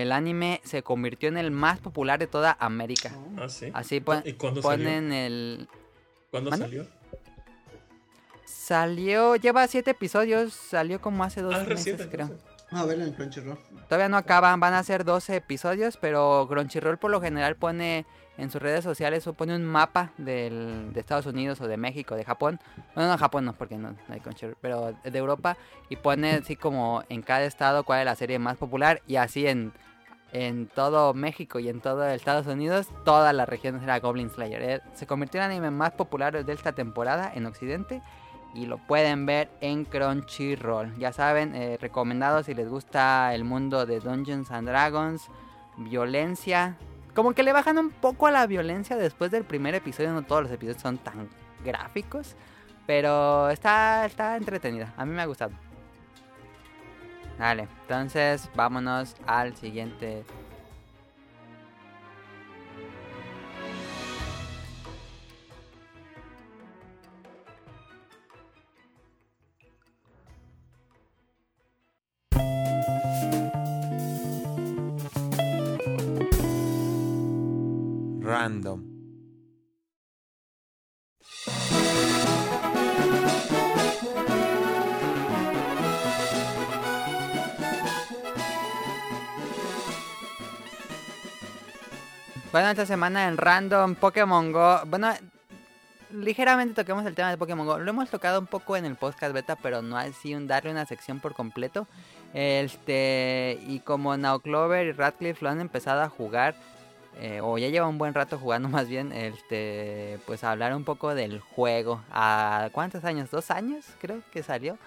el 0.00 0.10
anime 0.12 0.60
se 0.64 0.82
convirtió 0.82 1.28
en 1.28 1.36
el 1.36 1.50
más 1.50 1.78
popular 1.80 2.18
de 2.18 2.26
toda 2.26 2.56
América 2.60 3.12
Ah, 3.38 3.48
sí. 3.48 3.70
así 3.74 4.00
pon- 4.00 4.22
¿Y 4.24 4.32
cuándo 4.34 4.62
salió? 4.62 4.86
ponen 4.86 5.12
el 5.12 5.68
¿Cuándo 6.30 6.50
salió? 6.56 6.86
Salió, 8.44 9.36
lleva 9.36 9.66
siete 9.66 9.90
episodios, 9.92 10.52
salió 10.52 11.00
como 11.00 11.24
hace 11.24 11.42
dos 11.42 11.54
Ah, 11.54 11.58
meses 11.60 11.68
reciente. 11.70 12.08
creo. 12.08 12.26
entonces. 12.26 12.48
A 12.70 12.84
ver 12.86 13.00
en 13.00 13.12
Crunchyroll. 13.12 13.58
Todavía 13.86 14.08
no 14.08 14.16
acaban, 14.16 14.58
van 14.58 14.72
a 14.72 14.82
ser 14.82 15.04
12 15.04 15.36
episodios, 15.36 15.98
pero 15.98 16.46
Crunchyroll 16.48 16.96
por 16.96 17.10
lo 17.10 17.20
general 17.20 17.56
pone 17.56 18.06
en 18.38 18.50
sus 18.50 18.62
redes 18.62 18.82
sociales 18.82 19.26
o 19.26 19.34
pone 19.34 19.54
un 19.54 19.64
mapa 19.64 20.12
del, 20.18 20.92
de 20.92 21.00
Estados 21.00 21.26
Unidos 21.26 21.60
o 21.60 21.68
de 21.68 21.76
México, 21.76 22.14
de 22.14 22.24
Japón. 22.24 22.60
Bueno, 22.94 23.10
no, 23.10 23.18
Japón 23.18 23.44
no, 23.44 23.52
porque 23.52 23.76
no, 23.76 23.94
hay 24.08 24.20
Crunchyroll, 24.20 24.56
pero 24.60 24.94
de 25.02 25.18
Europa 25.18 25.56
y 25.88 25.96
pone 25.96 26.32
así 26.32 26.56
como 26.56 27.04
en 27.08 27.22
cada 27.22 27.44
estado 27.44 27.84
cuál 27.84 28.00
es 28.00 28.06
la 28.06 28.16
serie 28.16 28.38
más 28.38 28.56
popular 28.56 29.02
y 29.06 29.16
así 29.16 29.46
en, 29.46 29.72
en 30.32 30.66
todo 30.66 31.12
México 31.14 31.58
y 31.58 31.68
en 31.68 31.80
todo 31.80 32.06
Estados 32.06 32.46
Unidos, 32.46 32.88
todas 33.04 33.34
las 33.34 33.48
regiones 33.48 33.82
era 33.82 34.00
Goblin 34.00 34.30
Slayer. 34.30 34.62
Eh, 34.62 34.80
Se 34.94 35.06
convirtió 35.06 35.40
en 35.40 35.46
el 35.46 35.50
anime 35.52 35.70
más 35.70 35.92
popular 35.92 36.44
de 36.44 36.52
esta 36.52 36.72
temporada 36.72 37.30
en 37.34 37.46
Occidente 37.46 38.02
y 38.54 38.66
lo 38.66 38.78
pueden 38.78 39.26
ver 39.26 39.50
en 39.60 39.84
Crunchyroll. 39.84 40.96
Ya 40.98 41.12
saben, 41.12 41.54
eh, 41.54 41.78
recomendado 41.80 42.42
si 42.42 42.54
les 42.54 42.68
gusta 42.68 43.34
el 43.34 43.44
mundo 43.44 43.86
de 43.86 44.00
Dungeons 44.00 44.50
and 44.50 44.68
Dragons, 44.68 45.28
violencia. 45.76 46.76
Como 47.14 47.34
que 47.34 47.42
le 47.42 47.52
bajan 47.52 47.78
un 47.78 47.90
poco 47.90 48.26
a 48.26 48.30
la 48.30 48.46
violencia 48.46 48.96
después 48.96 49.30
del 49.30 49.44
primer 49.44 49.74
episodio, 49.74 50.12
no 50.12 50.22
todos 50.22 50.44
los 50.44 50.52
episodios 50.52 50.80
son 50.80 50.98
tan 50.98 51.28
gráficos, 51.64 52.36
pero 52.86 53.50
está, 53.50 54.06
está 54.06 54.36
entretenida, 54.36 54.94
a 54.96 55.04
mí 55.04 55.12
me 55.12 55.22
ha 55.22 55.26
gustado. 55.26 55.52
Vale, 57.38 57.68
entonces 57.82 58.48
vámonos 58.54 59.16
al 59.26 59.56
siguiente. 59.56 60.24
Random. 78.32 78.82
Bueno, 92.50 92.70
esta 92.70 92.86
semana 92.86 93.28
en 93.28 93.36
Random 93.36 93.96
Pokémon 93.96 94.50
Go. 94.50 94.80
Bueno, 94.86 95.12
ligeramente 96.10 96.72
toquemos 96.72 97.04
el 97.04 97.14
tema 97.14 97.28
de 97.28 97.36
Pokémon 97.36 97.66
Go. 97.66 97.78
Lo 97.80 97.90
hemos 97.90 98.08
tocado 98.08 98.40
un 98.40 98.46
poco 98.46 98.78
en 98.78 98.86
el 98.86 98.96
podcast 98.96 99.34
beta, 99.34 99.56
pero 99.56 99.82
no 99.82 99.98
así 99.98 100.34
un 100.34 100.46
darle 100.46 100.70
una 100.70 100.86
sección 100.86 101.20
por 101.20 101.34
completo. 101.34 101.86
Este, 102.32 103.58
y 103.66 103.80
como 103.80 104.16
Now 104.16 104.40
y 104.46 104.92
Radcliffe 104.92 105.44
lo 105.44 105.50
han 105.50 105.60
empezado 105.60 106.00
a 106.00 106.08
jugar, 106.08 106.54
eh, 107.20 107.40
o 107.42 107.58
ya 107.58 107.68
lleva 107.68 107.88
un 107.88 107.98
buen 107.98 108.14
rato 108.14 108.38
jugando 108.38 108.68
más 108.70 108.88
bien, 108.88 109.12
este, 109.12 110.18
pues 110.26 110.44
hablar 110.44 110.74
un 110.74 110.84
poco 110.84 111.14
del 111.14 111.40
juego. 111.40 112.02
¿A 112.10 112.70
cuántos 112.72 113.04
años? 113.04 113.30
¿Dos 113.30 113.50
años? 113.50 113.84
Creo 114.00 114.20
que 114.32 114.42
salió. 114.42 114.78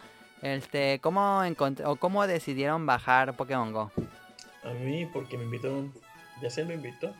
Este, 0.42 1.00
¿cómo, 1.02 1.42
o 1.86 1.96
¿Cómo 1.96 2.28
decidieron 2.28 2.86
bajar 2.86 3.36
Pokémon 3.36 3.72
Go? 3.72 3.92
A 4.64 4.74
mí, 4.74 5.08
porque 5.12 5.38
me 5.38 5.46
invitaron, 5.46 5.94
ya 6.42 6.50
se 6.50 6.66
me 6.66 6.76
invitó. 6.76 7.14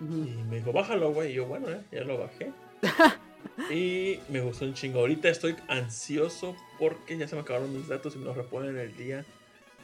Y 0.00 0.42
me 0.48 0.56
dijo, 0.56 0.72
bájalo, 0.72 1.12
güey. 1.12 1.32
Y 1.32 1.34
yo, 1.34 1.46
bueno, 1.46 1.68
eh, 1.68 1.82
ya 1.92 2.02
lo 2.02 2.18
bajé. 2.18 2.52
y 3.70 4.18
me 4.28 4.40
gustó 4.40 4.64
un 4.64 4.74
chingo. 4.74 5.00
Ahorita 5.00 5.28
estoy 5.28 5.56
ansioso 5.68 6.56
porque 6.78 7.16
ya 7.16 7.28
se 7.28 7.34
me 7.34 7.42
acabaron 7.42 7.72
mis 7.72 7.88
datos 7.88 8.14
y 8.16 8.18
me 8.18 8.24
los 8.24 8.36
reponen 8.36 8.76
el 8.78 8.96
día 8.96 9.24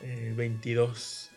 eh, 0.02 0.32
22. 0.36 1.29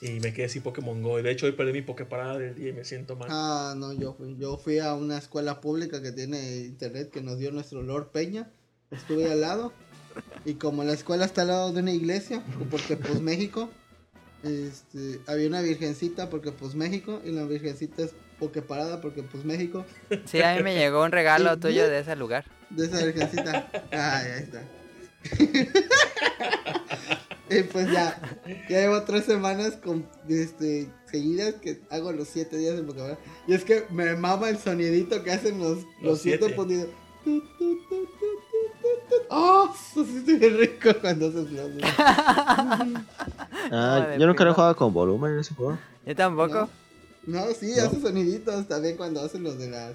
Y 0.00 0.20
me 0.20 0.32
quedé 0.32 0.48
sin 0.48 0.62
Pokémon 0.62 1.02
Go. 1.02 1.18
Y 1.18 1.22
de 1.22 1.30
hecho, 1.32 1.46
hoy 1.46 1.52
perdí 1.52 1.72
mi 1.72 1.82
Poképarada 1.82 2.38
del 2.38 2.54
día 2.54 2.68
y 2.68 2.72
me 2.72 2.84
siento 2.84 3.16
mal. 3.16 3.28
Ah, 3.30 3.74
no, 3.76 3.92
yo 3.92 4.14
fui. 4.14 4.36
Yo 4.38 4.56
fui 4.56 4.78
a 4.78 4.94
una 4.94 5.18
escuela 5.18 5.60
pública 5.60 6.00
que 6.00 6.12
tiene 6.12 6.58
internet 6.58 7.10
que 7.10 7.20
nos 7.20 7.38
dio 7.38 7.50
nuestro 7.50 7.82
Lord 7.82 8.10
Peña. 8.12 8.48
Estuve 8.90 9.30
al 9.30 9.40
lado. 9.40 9.72
Y 10.44 10.54
como 10.54 10.84
la 10.84 10.92
escuela 10.92 11.24
está 11.24 11.42
al 11.42 11.48
lado 11.48 11.72
de 11.72 11.80
una 11.80 11.92
iglesia, 11.92 12.42
porque 12.70 12.96
pues 12.96 13.20
México, 13.20 13.70
este, 14.42 15.20
había 15.26 15.46
una 15.48 15.60
virgencita 15.62 16.28
porque 16.30 16.50
pues 16.52 16.74
México, 16.74 17.20
y 17.24 17.30
la 17.30 17.44
virgencita 17.44 18.02
es 18.02 18.14
Poképarada 18.38 19.00
porque 19.00 19.22
pues 19.22 19.44
México, 19.44 19.84
Sí, 20.26 20.40
a 20.42 20.56
mí 20.56 20.62
me 20.62 20.74
llegó 20.74 21.04
un 21.04 21.12
regalo 21.12 21.56
tuyo 21.60 21.82
bien. 21.82 21.90
de 21.90 21.98
ese 22.00 22.16
lugar. 22.16 22.44
de 22.70 22.86
esa 22.86 23.04
virgencita. 23.04 23.68
Ay, 23.92 24.30
ahí 24.32 24.42
está. 24.42 24.62
y 27.58 27.62
pues 27.64 27.90
ya, 27.90 28.20
ya 28.68 28.80
llevo 28.80 29.02
tres 29.02 29.24
semanas 29.24 29.76
con, 29.76 30.06
este, 30.28 30.90
seguidas 31.10 31.54
que 31.56 31.80
hago 31.90 32.12
los 32.12 32.28
siete 32.28 32.56
días 32.58 32.76
de 32.76 32.82
Pokémon. 32.82 33.16
Y 33.46 33.54
es 33.54 33.64
que 33.64 33.84
me 33.90 34.14
mama 34.16 34.48
el 34.50 34.58
sonidito 34.58 35.22
que 35.22 35.32
hacen 35.32 35.58
los, 35.58 35.78
los, 35.78 36.02
Los 36.02 36.20
siete 36.20 36.38
siete. 36.46 36.54
ponidos. 36.54 36.88
¡Oh! 39.30 39.74
Eso 39.92 40.04
sí 40.04 40.36
bien 40.36 40.58
rico 40.58 40.90
cuando 41.00 41.28
haces 41.28 41.50
los. 41.50 41.70
Ah, 43.70 44.16
yo 44.18 44.26
nunca 44.26 44.44
lo 44.44 44.50
he 44.50 44.54
jugado 44.54 44.74
con 44.76 44.94
volumen 44.94 45.32
en 45.34 45.38
ese 45.40 45.54
juego. 45.54 45.78
Yo 46.06 46.16
tampoco. 46.16 46.70
No, 47.26 47.44
sí, 47.52 47.74
No. 47.76 47.82
hace 47.82 48.00
soniditos 48.00 48.66
también 48.66 48.96
cuando 48.96 49.20
hacen 49.22 49.42
los 49.42 49.58
de 49.58 49.68
las 49.68 49.92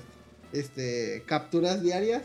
este, 0.51 1.23
capturas 1.25 1.81
diarias. 1.81 2.23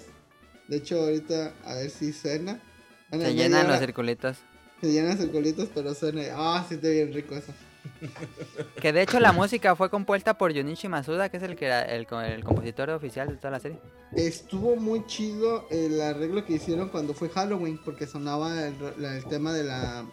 De 0.67 0.77
hecho, 0.77 1.01
ahorita 1.01 1.55
a 1.65 1.75
ver 1.75 1.89
si 1.89 2.13
suena. 2.13 2.61
Bueno, 3.09 3.25
Se 3.25 3.35
llenan 3.35 3.67
los 3.69 3.79
circulitos. 3.79 4.37
Se 4.81 4.93
llenan 4.93 5.19
circulitos, 5.19 5.69
pero 5.75 5.95
suena. 5.95 6.23
Ah, 6.35 6.65
sí, 6.69 6.75
está 6.75 6.89
bien 6.89 7.13
rico 7.13 7.35
eso. 7.35 7.53
Que 8.81 8.93
de 8.93 9.03
hecho 9.03 9.19
la 9.21 9.33
música 9.33 9.75
fue 9.77 9.91
compuesta 9.91 10.37
por 10.39 10.55
Junichi 10.55 10.89
Masuda, 10.89 11.29
que 11.31 11.39
es 11.39 11.43
el 11.43 11.57
que 11.57 11.67
era 11.67 11.83
el, 11.83 12.07
el 12.27 12.45
compositor 12.45 12.91
oficial 12.91 13.29
de 13.29 13.37
toda 13.37 13.53
la 13.53 13.61
serie. 13.61 13.79
Estuvo 14.13 14.77
muy 14.77 15.05
chido 15.07 15.67
el 15.71 16.01
arreglo 16.01 16.45
que 16.45 16.55
hicieron 16.55 16.89
cuando 16.91 17.15
fue 17.15 17.29
Halloween, 17.29 17.79
porque 17.85 18.07
sonaba 18.07 18.67
el, 18.67 18.75
el 19.05 19.25
tema 19.27 19.53
de 19.53 19.65
la. 19.65 20.07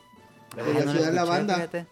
De 0.56 0.74
la 0.74 0.86
no 0.86 0.92
ciudad 0.94 1.08
de 1.08 1.12
la 1.14 1.24
escuché, 1.24 1.26
banda. 1.26 1.56
fíjate. 1.56 1.88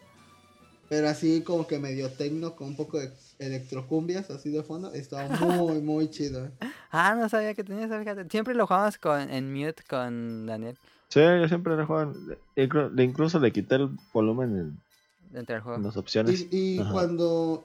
Pero 0.90 1.10
así 1.10 1.42
como 1.44 1.66
que 1.68 1.80
medio 1.80 2.12
tecno, 2.12 2.56
con 2.56 2.68
un 2.70 2.76
poco 2.76 3.00
de 3.00 3.12
electrocumbias 3.40 4.30
así 4.30 4.50
de 4.52 4.64
fondo. 4.64 4.94
Estaba 4.94 5.28
muy, 5.38 5.82
muy 5.82 6.10
chido. 6.10 6.50
Ah, 6.96 7.16
no 7.16 7.28
sabía 7.28 7.56
que 7.56 7.64
tenía 7.64 7.86
eso, 7.88 7.98
fíjate. 7.98 8.30
Siempre 8.30 8.54
lo 8.54 8.68
jugamos 8.68 9.00
con, 9.00 9.20
en 9.32 9.52
mute 9.52 9.82
con 9.90 10.46
Daniel 10.46 10.78
Sí, 11.14 11.20
yo 11.20 11.48
siempre 11.48 11.76
lo 11.76 12.14
le- 12.90 13.04
Incluso 13.04 13.40
le 13.40 13.52
quité 13.52 13.76
el 13.76 13.90
volumen 14.12 14.50
en, 14.58 14.82
dentro 15.32 15.54
del 15.54 15.58
en 15.60 15.64
juego. 15.64 15.82
las 15.84 15.96
opciones. 15.96 16.48
Y, 16.50 16.80
cuando. 16.92 17.64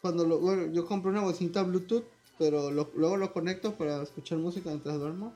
Cuando 0.00 0.24
lo. 0.24 0.38
Bueno, 0.38 0.72
yo 0.72 0.86
compré 0.86 1.10
una 1.10 1.22
bocinita 1.22 1.64
Bluetooth, 1.64 2.04
pero 2.38 2.70
lo- 2.70 2.92
luego 2.94 3.16
lo 3.16 3.32
conecto 3.32 3.74
para 3.74 4.00
escuchar 4.00 4.38
música 4.38 4.70
mientras 4.70 4.96
duermo. 5.00 5.34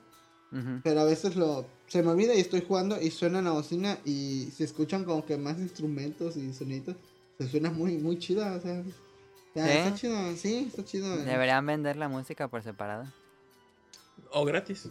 Pero 0.83 1.01
a 1.01 1.05
veces 1.05 1.35
lo 1.35 1.65
se 1.87 2.01
me 2.01 2.11
olvida 2.11 2.33
y 2.33 2.39
estoy 2.39 2.61
jugando 2.65 3.01
y 3.01 3.11
suena 3.11 3.41
la 3.41 3.51
bocina 3.51 3.97
y 4.05 4.49
se 4.55 4.63
escuchan 4.63 5.03
como 5.03 5.25
que 5.25 5.37
más 5.37 5.57
instrumentos 5.59 6.37
y 6.37 6.53
sonidos. 6.53 6.95
Se 7.37 7.47
suena 7.49 7.71
muy 7.71 7.97
muy 7.97 8.19
chida, 8.19 8.55
o 8.55 8.61
sea, 8.61 8.81
¿Sí? 8.83 8.89
está 9.53 9.95
chido, 9.95 10.35
sí, 10.37 10.65
está 10.67 10.85
chido. 10.85 11.13
eh. 11.13 11.23
Deberían 11.23 11.65
vender 11.65 11.97
la 11.97 12.07
música 12.07 12.47
por 12.47 12.63
separado. 12.63 13.05
O 14.31 14.45
gratis. 14.45 14.87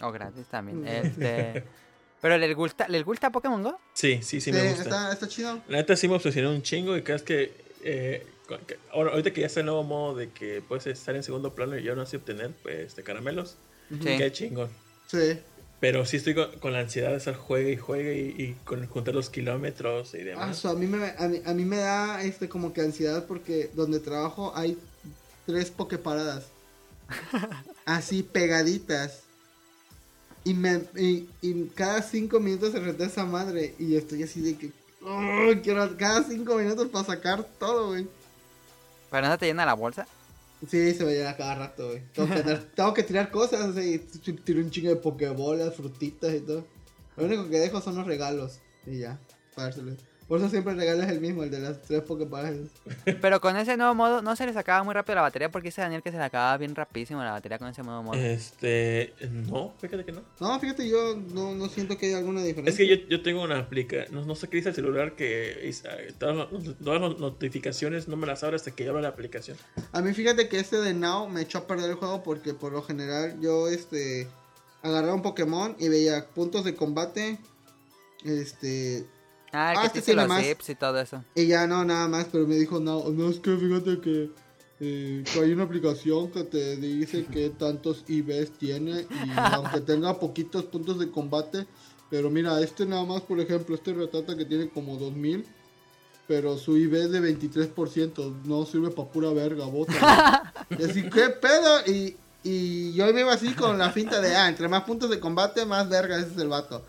O 0.00 0.12
gratis 0.12 0.46
también. 0.46 0.82
Mm. 0.82 0.86
Este. 0.86 1.64
Pero 2.22 2.38
¿les 2.38 2.56
gusta, 2.56 2.88
¿les 2.88 3.04
gusta 3.04 3.30
Pokémon 3.30 3.62
Go? 3.62 3.78
Sí, 3.92 4.20
sí, 4.22 4.40
sí, 4.40 4.50
Sí, 4.50 4.52
me 4.52 4.68
gusta. 4.68 4.82
está, 4.84 5.12
está 5.12 5.28
chido. 5.28 5.60
La 5.68 5.76
neta 5.78 5.94
sí 5.96 6.08
me 6.08 6.14
obsesioné 6.14 6.48
un 6.48 6.62
chingo 6.62 6.96
y 6.96 7.02
crees 7.02 7.22
que, 7.22 7.52
eh, 7.84 8.26
con- 8.48 8.58
que- 8.60 8.78
ahora, 8.92 9.10
ahorita 9.10 9.32
que 9.32 9.42
ya 9.42 9.46
está 9.48 9.60
el 9.60 9.66
nuevo 9.66 9.82
modo 9.84 10.14
de 10.16 10.30
que 10.30 10.62
puedes 10.66 10.86
estar 10.86 11.14
en 11.14 11.22
segundo 11.22 11.54
plano 11.54 11.78
y 11.78 11.86
aún 11.88 11.98
así 12.00 12.16
obtener 12.16 12.52
pues, 12.62 12.76
este, 12.78 13.02
caramelos, 13.02 13.56
Sí. 13.90 13.98
qué 14.16 14.32
chingón. 14.32 14.70
Sí. 15.08 15.38
Pero 15.78 16.06
sí 16.06 16.16
estoy 16.16 16.34
con, 16.34 16.50
con 16.58 16.72
la 16.72 16.80
ansiedad 16.80 17.10
de 17.10 17.18
estar 17.18 17.34
juegue 17.34 17.72
y 17.72 17.76
juegue 17.76 18.16
y, 18.16 18.42
y 18.42 18.52
con 18.64 18.86
juntar 18.86 19.14
los 19.14 19.28
kilómetros 19.28 20.14
y 20.14 20.20
Ah, 20.22 20.24
demás. 20.24 20.56
so, 20.56 20.70
a, 20.70 20.74
mí 20.74 20.86
me, 20.86 21.12
a, 21.18 21.28
mí, 21.28 21.42
a 21.44 21.52
mí 21.52 21.64
me 21.66 21.76
da 21.76 22.22
este 22.22 22.48
como 22.48 22.72
que 22.72 22.80
ansiedad 22.80 23.26
porque 23.26 23.70
donde 23.74 24.00
trabajo 24.00 24.52
hay 24.56 24.78
tres 25.44 25.70
pokeparadas. 25.70 26.46
Así 27.84 28.22
pegaditas. 28.22 29.20
Y, 30.44 30.54
me, 30.54 30.82
y, 30.96 31.28
y 31.42 31.64
cada 31.74 32.02
cinco 32.02 32.38
minutos 32.38 32.72
se 32.72 32.80
reta 32.80 33.04
esa 33.04 33.24
madre. 33.24 33.74
Y 33.78 33.96
estoy 33.96 34.22
así 34.22 34.40
de 34.40 34.56
que. 34.56 34.70
"Oh, 35.02 35.52
quiero 35.62 35.96
cada 35.96 36.22
cinco 36.22 36.56
minutos 36.56 36.88
para 36.88 37.04
sacar 37.04 37.44
todo, 37.58 37.88
güey. 37.88 38.06
¿Pero 39.10 39.28
no 39.28 39.38
te 39.38 39.46
llena 39.46 39.66
la 39.66 39.74
bolsa? 39.74 40.06
Sí, 40.68 40.94
se 40.94 41.04
me 41.04 41.12
llena 41.12 41.36
cada 41.36 41.54
rato, 41.54 41.88
güey. 41.88 42.02
Tengo 42.12 42.28
tengo 42.76 42.94
que 42.94 43.02
tirar 43.02 43.30
cosas, 43.30 43.60
así, 43.76 43.98
tiro 44.44 44.60
un 44.60 44.70
chingo 44.70 44.90
de 44.90 44.96
pokebolas, 44.96 45.74
frutitas 45.74 46.34
y 46.34 46.40
todo. 46.40 46.64
Lo 47.16 47.24
único 47.24 47.48
que 47.48 47.58
dejo 47.58 47.80
son 47.80 47.96
los 47.96 48.06
regalos. 48.06 48.60
Y 48.86 48.98
ya, 48.98 49.18
para 49.54 49.68
dárselos. 49.68 49.98
Por 50.28 50.40
eso 50.40 50.48
siempre 50.48 50.72
el 50.72 50.78
regalo 50.80 51.02
es 51.04 51.08
el 51.08 51.20
mismo, 51.20 51.44
el 51.44 51.50
de 51.52 51.60
las 51.60 51.80
tres 51.82 52.02
pokebolas. 52.02 52.52
Pero 53.22 53.40
con 53.40 53.56
ese 53.56 53.76
nuevo 53.76 53.94
modo 53.94 54.22
no 54.22 54.34
se 54.34 54.44
les 54.44 54.56
acaba 54.56 54.82
muy 54.82 54.92
rápido 54.92 55.14
la 55.14 55.22
batería 55.22 55.50
porque 55.52 55.68
dice 55.68 55.82
Daniel 55.82 56.02
que 56.02 56.10
se 56.10 56.16
le 56.18 56.24
acaba 56.24 56.56
bien 56.56 56.74
rapidísimo 56.74 57.22
la 57.22 57.30
batería 57.30 57.58
con 57.60 57.68
ese 57.68 57.84
nuevo 57.84 58.02
modo. 58.02 58.18
Este, 58.18 59.14
no, 59.30 59.72
fíjate 59.80 60.04
que 60.04 60.10
no. 60.10 60.22
No, 60.40 60.58
fíjate, 60.58 60.88
yo 60.88 61.16
no, 61.32 61.54
no 61.54 61.68
siento 61.68 61.96
que 61.96 62.06
haya 62.06 62.18
alguna 62.18 62.42
diferencia. 62.42 62.70
Es 62.70 62.76
que 62.76 62.88
yo, 62.88 63.08
yo 63.08 63.22
tengo 63.22 63.40
una 63.44 63.58
aplica, 63.60 64.06
no, 64.10 64.24
no 64.24 64.34
sé 64.34 64.48
qué 64.48 64.56
dice 64.56 64.70
el 64.70 64.74
celular 64.74 65.14
que 65.14 65.72
todas, 66.18 66.36
las- 66.36 66.76
todas 66.78 67.00
las 67.00 67.18
notificaciones 67.20 68.08
no 68.08 68.16
me 68.16 68.26
las 68.26 68.42
abre 68.42 68.56
hasta 68.56 68.72
que 68.72 68.84
yo 68.84 68.90
abra 68.90 69.02
la 69.02 69.08
aplicación. 69.10 69.56
A 69.92 70.02
mí 70.02 70.12
fíjate 70.12 70.48
que 70.48 70.58
este 70.58 70.78
de 70.80 70.92
Now 70.92 71.28
me 71.28 71.42
echó 71.42 71.58
a 71.58 71.66
perder 71.68 71.90
el 71.90 71.96
juego 71.96 72.24
porque 72.24 72.52
por 72.52 72.72
lo 72.72 72.82
general 72.82 73.38
yo 73.40 73.68
este 73.68 74.26
agarraba 74.82 75.14
un 75.14 75.22
Pokémon 75.22 75.76
y 75.78 75.88
veía 75.88 76.26
puntos 76.34 76.64
de 76.64 76.74
combate. 76.74 77.38
Este. 78.24 79.06
Ah, 79.56 79.70
Ah, 79.76 79.80
que 79.80 79.86
este 79.98 80.02
tiene 80.02 80.26
más. 80.28 80.44
y 80.44 80.74
todo 80.74 81.00
eso. 81.00 81.24
Y 81.34 81.46
ya 81.46 81.66
no, 81.66 81.84
nada 81.84 82.08
más, 82.08 82.26
pero 82.30 82.46
me 82.46 82.56
dijo, 82.56 82.78
no, 82.78 83.08
no 83.10 83.30
es 83.30 83.40
que 83.40 83.56
fíjate 83.56 84.00
que, 84.00 84.30
eh, 84.80 85.24
que 85.32 85.40
hay 85.40 85.52
una 85.52 85.64
aplicación 85.64 86.30
que 86.30 86.44
te 86.44 86.76
dice 86.76 87.24
que 87.24 87.48
tantos 87.50 88.04
IVs 88.06 88.52
tiene 88.58 89.00
y 89.00 89.06
aunque 89.36 89.80
tenga 89.80 90.18
poquitos 90.20 90.64
puntos 90.64 90.98
de 90.98 91.10
combate, 91.10 91.66
pero 92.10 92.28
mira, 92.30 92.60
este 92.60 92.84
nada 92.84 93.04
más, 93.04 93.22
por 93.22 93.40
ejemplo, 93.40 93.74
este 93.74 93.94
retrata 93.94 94.36
que 94.36 94.44
tiene 94.44 94.68
como 94.68 94.96
2000, 94.96 95.46
pero 96.28 96.58
su 96.58 96.76
IV 96.76 97.04
es 97.04 97.10
de 97.12 97.20
23%, 97.20 98.42
no 98.44 98.66
sirve 98.66 98.90
para 98.90 99.08
pura 99.08 99.30
verga, 99.30 99.64
bota. 99.66 100.52
y 100.78 100.82
así, 100.84 101.08
¿qué 101.08 101.30
pedo? 101.30 101.80
Y, 101.86 102.16
y 102.44 102.92
yo 102.92 103.12
me 103.14 103.20
iba 103.20 103.32
así 103.32 103.54
con 103.54 103.78
la 103.78 103.90
finta 103.90 104.20
de, 104.20 104.36
ah, 104.36 104.48
entre 104.48 104.68
más 104.68 104.82
puntos 104.82 105.08
de 105.08 105.18
combate, 105.18 105.64
más 105.64 105.88
verga 105.88 106.18
ese 106.18 106.32
es 106.32 106.38
el 106.38 106.48
vato. 106.48 106.84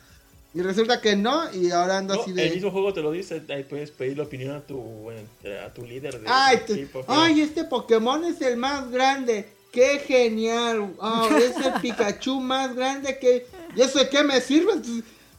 Y 0.54 0.62
resulta 0.62 1.02
que 1.02 1.16
no, 1.16 1.54
y 1.54 1.72
ahora 1.72 1.98
ando 2.00 2.16
No, 2.16 2.22
así 2.22 2.32
de... 2.32 2.48
El 2.48 2.54
mismo 2.56 2.72
juego 2.72 2.94
te 2.94 3.02
lo 3.02 3.12
dice, 3.12 3.44
ahí 3.50 3.64
puedes 3.64 3.92
pedir 3.92 4.18
la 4.18 4.24
opinión 4.24 4.56
a 4.56 4.62
tu, 4.62 4.78
bueno, 4.78 5.20
a 5.66 5.70
tu 5.74 5.86
líder 5.86 6.20
de 6.20 6.28
Ay, 6.28 6.60
pero- 6.68 7.06
ay, 7.08 7.42
este 7.42 7.64
Pokémon 7.66 8.24
es 8.24 8.42
el 8.42 8.58
más 8.58 8.90
grande. 8.90 9.50
¡Qué 9.72 10.00
genial! 10.00 10.94
Ah, 11.00 11.28
es 11.38 11.56
el 11.64 11.74
Pikachu 11.82 12.40
más 12.40 12.76
grande 12.76 13.20
que... 13.20 13.46
¿Y 13.76 13.82
eso 13.82 14.00
de 14.00 14.10
qué 14.10 14.24
me 14.24 14.42
sirve? 14.42 14.74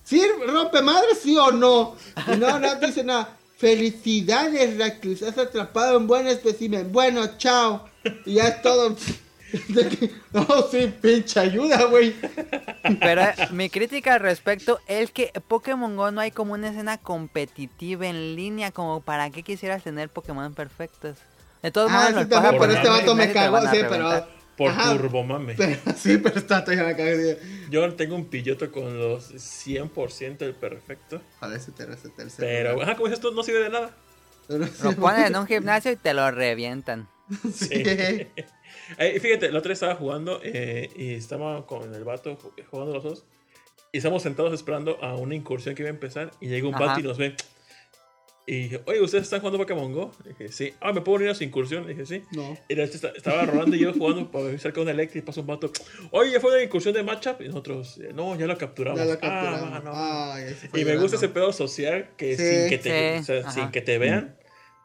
¿Sirve, 0.05 0.47
rompe 0.47 0.81
madre, 0.83 1.09
sí 1.21 1.37
o 1.37 1.51
no? 1.51 1.97
Y 2.33 2.37
no, 2.37 2.59
no 2.59 2.75
dice 2.77 3.03
nada. 3.03 3.37
Felicidades, 3.57 4.79
Radcliffe. 4.79 5.27
Has 5.27 5.37
atrapado 5.39 5.99
un 5.99 6.07
buen 6.07 6.27
espécimen. 6.29 6.93
Bueno, 6.93 7.37
chao. 7.39 7.89
Y 8.25 8.35
ya 8.35 8.49
es 8.49 8.63
todo. 8.63 8.95
De 9.69 9.89
que- 9.89 10.11
No, 10.33 10.47
sí, 10.70 10.93
pinche 11.01 11.41
ayuda, 11.41 11.85
güey. 11.85 12.15
Pero 13.01 13.23
eh, 13.23 13.35
mi 13.53 13.70
crítica 13.70 14.15
al 14.15 14.20
respecto 14.20 14.81
es 14.87 15.11
que 15.11 15.33
Pokémon 15.49 15.97
Go 15.97 16.11
no 16.11 16.20
hay 16.20 16.31
como 16.31 16.55
una 16.55 16.69
escena 16.69 16.99
competitiva 16.99 18.07
en 18.07 18.37
línea 18.37 18.70
como 18.73 19.01
para 19.01 19.31
qué 19.31 19.43
quisieras 19.43 19.83
tener 19.83 20.09
Pokémon 20.11 20.55
perfectos. 20.55 21.16
De 21.62 21.70
todos 21.70 21.91
Ah, 21.91 22.11
modos, 22.11 22.23
sí, 22.25 22.29
también, 22.29 22.43
pero 22.43 22.59
por 22.59 22.70
este 22.70 22.89
vato 22.89 23.15
me 23.15 23.33
cagó, 23.33 23.61
sí, 23.62 23.79
pero-. 23.89 24.39
Por 24.59 24.73
Ajá. 24.73 24.91
turbomame. 24.97 25.55
Pero, 25.55 25.77
sí, 25.97 26.19
pero 26.19 26.37
está 26.37 26.65
ya 26.66 26.83
la 26.83 26.97
cagué. 26.97 27.39
Yo 27.70 27.95
tengo 27.95 28.16
un 28.16 28.25
pilloto 28.27 28.73
con 28.73 28.99
los 28.99 29.31
100% 29.33 30.39
del 30.39 30.55
perfecto. 30.55 31.23
Ojalá 31.37 31.55
ese 31.55 31.70
te 31.70 31.87
recete 31.87 32.23
el 32.23 32.31
Pero, 32.37 32.83
ajá, 32.83 32.97
como 32.97 33.07
dices 33.07 33.20
tú, 33.20 33.31
no 33.33 33.45
sirve 33.45 33.61
de 33.61 33.70
nada. 33.70 33.93
Lo 34.49 34.93
ponen 34.97 35.27
en 35.27 35.37
un 35.37 35.47
gimnasio 35.47 35.93
y 35.93 35.97
te 35.97 36.12
lo 36.12 36.29
revientan. 36.33 37.09
sí. 37.55 37.85
Eh, 38.98 39.20
fíjate, 39.20 39.51
la 39.52 39.59
otra 39.59 39.69
vez 39.70 39.77
estaba 39.77 39.94
jugando 39.97 40.40
eh, 40.43 40.89
y 40.97 41.15
estaba 41.15 41.66
con 41.66 41.94
el 41.94 42.05
vato 42.05 42.36
ju- 42.39 42.65
jugando 42.70 42.94
los 42.94 43.05
dos. 43.05 43.24
Y 43.93 43.98
estamos 43.98 44.23
sentados 44.23 44.52
esperando 44.52 45.02
a 45.02 45.16
una 45.16 45.35
incursión 45.35 45.74
que 45.74 45.82
iba 45.82 45.89
a 45.90 45.93
empezar. 45.94 46.31
Y 46.40 46.48
llega 46.48 46.69
un 46.69 46.74
Ajá. 46.74 46.86
vato 46.86 47.01
y 47.01 47.02
nos 47.02 47.19
ve. 47.19 47.35
Y 48.47 48.62
dije, 48.62 48.81
oye, 48.86 49.01
¿ustedes 49.02 49.24
están 49.24 49.40
jugando 49.40 49.59
Pokémon 49.59 49.93
Go? 49.93 50.10
Y 50.24 50.28
dije, 50.31 50.48
sí. 50.51 50.73
Ah, 50.81 50.93
¿me 50.94 51.02
puedo 51.02 51.16
unir 51.16 51.28
a 51.28 51.35
su 51.35 51.44
incursión? 51.44 51.85
Y 51.85 51.89
dije, 51.89 52.06
sí. 52.06 52.23
No. 52.32 52.56
Y 52.66 52.74
la- 52.74 52.85
esta- 52.85 53.10
estaba 53.15 53.44
Rolando 53.44 53.77
y 53.77 53.81
yo 53.81 53.93
jugando 53.93 54.31
para 54.31 54.44
ver 54.44 54.59
cerca 54.59 54.77
de 54.77 54.82
una 54.85 54.90
Electric 54.93 55.23
y 55.23 55.27
pasa 55.27 55.43
un 55.43 55.47
vato. 55.48 55.70
Oye, 56.12 56.32
¿ya 56.32 56.40
fue 56.40 56.52
una 56.52 56.62
incursión 56.62 56.94
de 56.94 57.02
matchup? 57.02 57.43
Y 57.43 57.48
nosotros, 57.48 57.98
eh, 57.98 58.10
no, 58.15 58.39
ya 58.39 58.47
lo 58.47 58.56
capturamos. 58.56 58.98
Ya 59.01 59.05
lo 59.05 59.12
Ah, 59.12 59.19
capturamos. 59.20 59.85
no. 59.85 59.90
Ay, 59.94 60.44
ese 60.44 60.69
fue 60.69 60.81
Y 60.81 60.85
me 60.86 60.97
gusta 60.97 61.16
ese 61.19 61.28
pedo 61.28 61.52
social 61.52 62.09
que 62.16 62.36
Sí. 62.39 62.43
sin 62.43 62.69
que 62.70 62.78
te, 62.78 63.16
Sí, 63.16 63.20
o 63.20 63.24
sea, 63.24 63.51
sin 63.51 63.70
que 63.70 63.82
te 63.82 63.98
vean, 63.98 64.39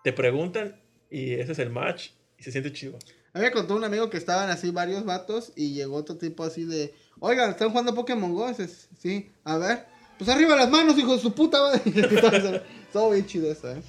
te 0.03 0.11
preguntan 0.11 0.81
y 1.09 1.33
ese 1.35 1.53
es 1.53 1.59
el 1.59 1.69
match 1.69 2.09
y 2.37 2.43
se 2.43 2.51
siente 2.51 2.73
chido. 2.73 2.99
A 3.33 3.39
mí 3.39 3.45
me 3.45 3.51
contó 3.51 3.75
un 3.75 3.83
amigo 3.83 4.09
que 4.11 4.17
estaban 4.17 4.49
así 4.49 4.69
varios 4.69 5.05
vatos 5.05 5.51
y 5.55 5.73
llegó 5.73 5.95
otro 5.95 6.17
tipo 6.17 6.43
así 6.43 6.65
de, 6.65 6.93
oigan, 7.19 7.49
¿están 7.49 7.69
jugando 7.69 7.95
Pokémon 7.95 8.33
Go? 8.33 8.47
Dices, 8.47 8.89
sí, 8.99 9.31
a 9.43 9.57
ver, 9.57 9.85
pues 10.19 10.29
arriba 10.29 10.55
las 10.55 10.69
manos, 10.69 10.97
hijo 10.99 11.13
de 11.13 11.19
su 11.19 11.33
puta 11.33 11.59
madre. 11.59 11.81
Estuvo 12.85 13.09
bien 13.09 13.25
chido 13.25 13.51
eso, 13.51 13.71
eh. 13.71 13.81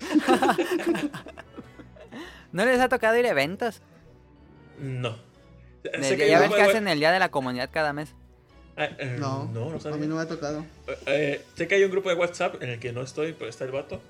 ¿No 2.52 2.64
les 2.64 2.80
ha 2.80 2.88
tocado 2.88 3.18
ir 3.18 3.26
a 3.26 3.30
eventos? 3.30 3.82
No. 4.78 5.16
Sé 6.00 6.28
ya 6.28 6.40
ves 6.40 6.50
que 6.50 6.62
hacen 6.62 6.88
el 6.88 6.98
Día 6.98 7.12
de 7.12 7.18
la 7.18 7.30
Comunidad 7.30 7.68
cada 7.70 7.92
mes. 7.92 8.14
Ah, 8.76 8.88
eh, 8.98 9.16
No, 9.18 9.44
no, 9.52 9.70
no 9.70 9.94
a 9.94 9.96
mí 9.98 10.06
no 10.06 10.16
me 10.16 10.22
ha 10.22 10.28
tocado. 10.28 10.64
Eh, 11.06 11.44
sé 11.54 11.68
que 11.68 11.74
hay 11.74 11.84
un 11.84 11.90
grupo 11.90 12.08
de 12.08 12.14
WhatsApp 12.14 12.62
en 12.62 12.70
el 12.70 12.80
que 12.80 12.92
no 12.92 13.02
estoy, 13.02 13.34
pero 13.34 13.50
está 13.50 13.64
el 13.64 13.72
vato. 13.72 14.00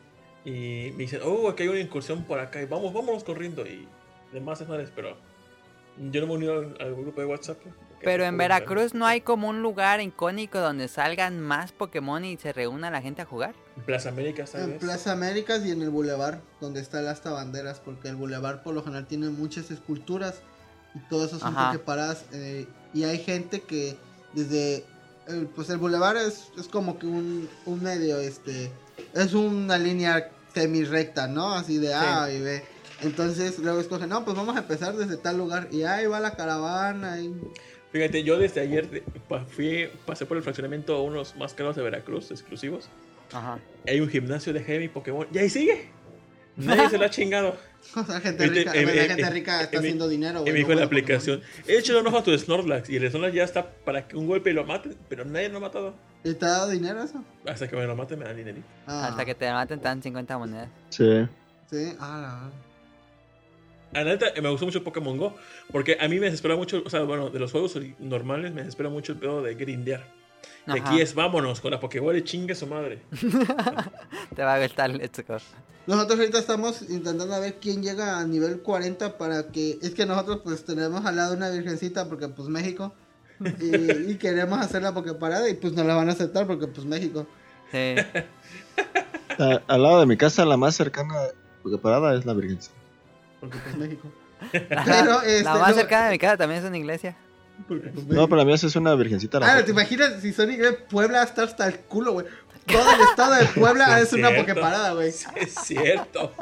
Y 0.44 0.92
me 0.92 0.98
dicen, 0.98 1.20
oh, 1.24 1.48
aquí 1.48 1.64
hay 1.64 1.68
una 1.68 1.80
incursión 1.80 2.24
por 2.24 2.38
acá. 2.38 2.62
Y 2.62 2.66
vamos, 2.66 2.92
vámonos 2.92 3.24
corriendo. 3.24 3.66
Y 3.66 3.86
demás 4.32 4.66
madres, 4.68 4.90
pero 4.94 5.16
yo 5.98 6.20
no 6.20 6.26
me 6.26 6.32
he 6.32 6.36
unido 6.36 6.58
al, 6.60 6.76
al 6.80 6.94
grupo 6.94 7.20
de 7.20 7.26
WhatsApp. 7.26 7.58
Pero 8.02 8.24
en 8.24 8.38
Veracruz 8.38 8.94
no 8.94 9.04
hay 9.06 9.20
como 9.20 9.48
un 9.48 9.60
lugar 9.60 10.00
icónico 10.00 10.58
donde 10.58 10.88
salgan 10.88 11.38
más 11.38 11.72
Pokémon 11.72 12.24
y 12.24 12.38
se 12.38 12.52
reúna 12.54 12.90
la 12.90 13.02
gente 13.02 13.20
a 13.20 13.26
jugar. 13.26 13.54
En 13.76 13.82
Plaza 13.82 14.08
América, 14.08 14.46
¿sabes? 14.46 14.68
En 14.68 14.78
Plaza 14.78 15.12
Américas 15.12 15.66
y 15.66 15.70
en 15.70 15.82
el 15.82 15.90
Boulevard, 15.90 16.38
donde 16.62 16.80
está 16.80 17.00
el 17.00 17.08
Asta 17.08 17.30
Banderas, 17.30 17.78
porque 17.80 18.08
el 18.08 18.16
Boulevard 18.16 18.62
por 18.62 18.74
lo 18.74 18.82
general 18.82 19.06
tiene 19.06 19.28
muchas 19.28 19.70
esculturas 19.70 20.40
y 20.94 21.00
todo 21.10 21.26
eso 21.26 21.38
son 21.38 21.54
Ajá. 21.54 21.72
Poképaradas. 21.72 22.24
eh, 22.32 22.66
y 22.94 23.04
hay 23.04 23.18
gente 23.18 23.60
que 23.60 23.96
desde. 24.32 24.84
el- 25.28 25.46
pues 25.48 25.68
el 25.68 25.76
Boulevard 25.76 26.16
es, 26.16 26.50
es 26.58 26.68
como 26.68 26.98
que 26.98 27.06
un, 27.06 27.50
un 27.66 27.82
medio, 27.82 28.18
este. 28.18 28.72
Es 29.12 29.34
una 29.34 29.76
línea 29.76 30.30
semi 30.54 30.84
recta, 30.84 31.26
¿no? 31.28 31.52
Así 31.52 31.76
de 31.76 31.92
A 31.94 32.32
y 32.32 32.40
B. 32.40 32.64
Entonces 33.02 33.58
luego 33.58 33.80
escogen, 33.80 34.08
no, 34.08 34.24
pues 34.24 34.36
vamos 34.36 34.56
a 34.56 34.60
empezar 34.60 34.94
desde 34.94 35.16
tal 35.16 35.38
lugar. 35.38 35.68
Y 35.70 35.82
ahí 35.82 36.06
va 36.06 36.20
la 36.20 36.36
caravana. 36.36 37.20
Y... 37.20 37.34
Fíjate, 37.92 38.22
yo 38.22 38.38
desde 38.38 38.60
ayer 38.60 39.02
fui, 39.48 39.88
pasé 40.06 40.26
por 40.26 40.36
el 40.36 40.42
fraccionamiento 40.42 40.94
a 40.94 41.02
unos 41.02 41.36
más 41.36 41.54
caros 41.54 41.76
de 41.76 41.82
Veracruz, 41.82 42.30
exclusivos. 42.30 42.88
Ajá. 43.32 43.58
Hay 43.86 44.00
un 44.00 44.08
gimnasio 44.08 44.52
de 44.52 44.62
Heavy 44.62 44.88
Pokémon. 44.88 45.26
Y 45.32 45.38
ahí 45.38 45.50
sigue. 45.50 45.90
Nadie 46.56 46.90
se 46.90 46.98
lo 46.98 47.04
ha 47.04 47.10
chingado. 47.10 47.56
O 47.96 48.04
sea, 48.04 48.20
gente 48.20 48.46
rica, 48.46 48.72
eh, 48.74 48.84
la 48.84 48.92
gente 48.92 49.22
eh, 49.22 49.30
rica 49.30 49.62
está 49.62 49.76
eh, 49.76 49.78
haciendo 49.78 50.06
dinero. 50.06 50.40
Y 50.40 50.42
güey, 50.42 50.52
me 50.52 50.58
dijo 50.58 50.68
no 50.68 50.80
la 50.80 50.84
aplicación, 50.84 51.40
échale 51.66 52.00
un 52.00 52.06
ojo 52.08 52.18
a 52.18 52.22
tu 52.22 52.36
Snorlax. 52.36 52.90
Y 52.90 52.96
el 52.96 53.08
Snorlax 53.08 53.34
ya 53.34 53.44
está 53.44 53.70
para 53.70 54.06
que 54.06 54.18
un 54.18 54.26
golpe 54.26 54.52
lo 54.52 54.66
mate, 54.66 54.90
pero 55.08 55.24
nadie 55.24 55.48
lo 55.48 55.56
ha 55.56 55.60
matado. 55.60 55.94
¿Y 56.22 56.34
te 56.34 56.44
ha 56.44 56.50
dado 56.50 56.68
dinero 56.68 57.02
eso? 57.02 57.24
Hasta 57.46 57.68
que 57.68 57.76
me 57.76 57.86
lo 57.86 57.96
mate 57.96 58.18
me 58.18 58.26
dan 58.26 58.36
dinerito. 58.36 58.66
Ah, 58.86 59.08
Hasta 59.08 59.24
que 59.24 59.34
te 59.34 59.50
maten 59.50 59.80
tan 59.80 60.02
50 60.02 60.36
monedas. 60.36 60.68
Sí. 60.90 61.26
Sí, 61.70 61.96
ah, 62.00 62.50
A 63.92 63.98
la 64.02 64.04
neta, 64.04 64.26
me 64.40 64.48
gustó 64.50 64.66
mucho 64.66 64.84
Pokémon 64.84 65.16
Go. 65.18 65.34
Porque 65.72 65.96
a 66.00 66.06
mí 66.08 66.16
me 66.20 66.26
desespera 66.26 66.56
mucho, 66.56 66.82
o 66.84 66.90
sea, 66.90 67.02
bueno, 67.02 67.30
de 67.30 67.38
los 67.38 67.50
juegos 67.52 67.78
normales 67.98 68.52
me 68.52 68.60
desespera 68.62 68.88
mucho 68.88 69.12
el 69.12 69.18
pedo 69.18 69.42
de 69.42 69.54
grindear. 69.54 70.06
Y 70.66 70.78
aquí 70.78 71.00
es, 71.00 71.14
vámonos, 71.14 71.60
con 71.60 71.70
la 71.72 71.80
Pokéball 71.80 72.16
y 72.18 72.22
chingue 72.22 72.54
su 72.54 72.66
madre. 72.66 73.02
Te 74.36 74.42
va 74.44 74.54
a 74.54 74.60
gustar 74.62 74.90
Let's 74.90 75.24
Go. 75.26 75.38
Nosotros 75.86 76.18
ahorita 76.20 76.38
estamos 76.38 76.82
intentando 76.82 77.34
a 77.34 77.40
ver 77.40 77.56
quién 77.60 77.82
llega 77.82 78.18
a 78.20 78.24
nivel 78.24 78.60
40 78.60 79.18
para 79.18 79.48
que... 79.48 79.78
Es 79.82 79.90
que 79.94 80.06
nosotros 80.06 80.40
pues 80.44 80.64
tenemos 80.64 81.04
al 81.04 81.16
lado 81.16 81.34
una 81.34 81.50
virgencita 81.50 82.08
porque 82.08 82.28
pues 82.28 82.48
México. 82.48 82.94
Y, 83.60 84.10
y 84.12 84.16
queremos 84.16 84.60
hacer 84.60 84.82
la 84.82 84.92
Poképarada 84.94 85.48
y 85.48 85.54
pues 85.54 85.72
nos 85.72 85.86
la 85.86 85.94
van 85.94 86.08
a 86.10 86.12
aceptar 86.12 86.46
porque 86.46 86.66
pues 86.68 86.86
México. 86.86 87.26
Sí. 87.72 87.94
A- 89.38 89.62
al 89.66 89.82
lado 89.82 90.00
de 90.00 90.06
mi 90.06 90.16
casa, 90.16 90.44
la 90.44 90.56
más 90.58 90.74
cercana, 90.76 91.14
porque 91.62 91.78
parada 91.78 92.14
es 92.14 92.26
la 92.26 92.34
Virgencita. 92.34 92.74
Porque 93.40 93.58
pues 93.58 93.76
México. 93.76 94.08
La, 94.70 94.84
Pero, 94.84 95.22
este, 95.22 95.44
la 95.44 95.54
más 95.56 95.70
no- 95.70 95.74
cercana 95.74 96.06
de 96.06 96.10
mi 96.12 96.18
casa 96.18 96.36
también 96.38 96.62
es 96.62 96.66
una 96.68 96.78
iglesia. 96.78 97.16
Porque 97.68 97.88
pues 97.88 98.06
No, 98.06 98.26
la 98.26 98.44
mía 98.44 98.56
sí 98.56 98.66
es 98.66 98.76
una 98.76 98.94
Virgencita. 98.94 99.38
Ah. 99.42 99.62
¿te 99.64 99.70
imaginas 99.72 100.22
si 100.22 100.32
Sonic 100.32 100.60
de 100.60 100.72
Puebla 100.72 101.22
está 101.22 101.42
hasta 101.42 101.66
el 101.68 101.76
culo, 101.80 102.12
güey? 102.14 102.26
Todo 102.66 102.94
el 102.94 103.00
estado 103.02 103.34
de 103.34 103.44
Puebla 103.46 103.86
Sí, 103.98 104.02
es 104.04 104.12
una 104.14 104.28
cierto. 104.28 104.46
Poképarada, 104.46 104.92
güey. 104.94 105.08
Es 105.08 105.54
cierto. 105.62 106.32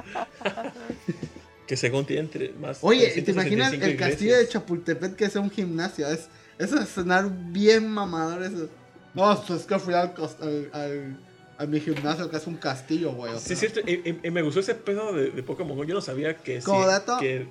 que 1.67 1.77
según 1.77 2.05
tiene 2.07 2.23
entre 2.23 2.51
más. 2.53 2.79
Oye, 2.83 3.09
¿te 3.23 3.31
imaginas 3.33 3.71
365 3.71 3.85
el 3.87 3.97
castillo 3.97 4.37
de. 4.39 4.49
Chapultepec 4.49 5.17
que 5.17 5.25
es 5.27 5.37
un 5.37 5.51
gimnasio? 5.51 6.07
Es, 6.09 6.29
eso 6.59 6.79
es 6.81 6.89
sonar 6.89 7.29
bien 7.31 7.89
mamador 7.89 8.43
eso. 8.43 8.69
No, 9.15 9.43
pues 9.47 9.61
es 9.61 9.67
que 9.67 9.79
fui 9.79 9.95
al, 9.95 10.15
al, 10.41 10.71
al- 10.73 11.17
a 11.59 11.67
mi 11.67 11.81
gimnasio 11.81 12.31
que 12.31 12.37
es 12.37 12.47
un 12.47 12.57
castillo, 12.57 13.13
güey. 13.13 13.33
Sí, 13.39 13.53
es 13.55 13.59
cierto. 13.61 13.81
Y, 13.87 13.95
y- 14.09 14.21
y 14.23 14.31
me 14.31 14.43
gustó 14.43 14.61
ese 14.61 14.75
pedo 14.75 15.13
de, 15.13 15.31
de 15.33 15.43
Pokémon 15.43 15.77
Go. 15.77 15.85
Yo 15.85 15.95
no 15.95 16.01
sabía 16.01 16.37
que 16.37 16.61
Como 16.61 16.83
sí, 16.83 16.89
dato- 16.89 17.19
que- 17.19 17.47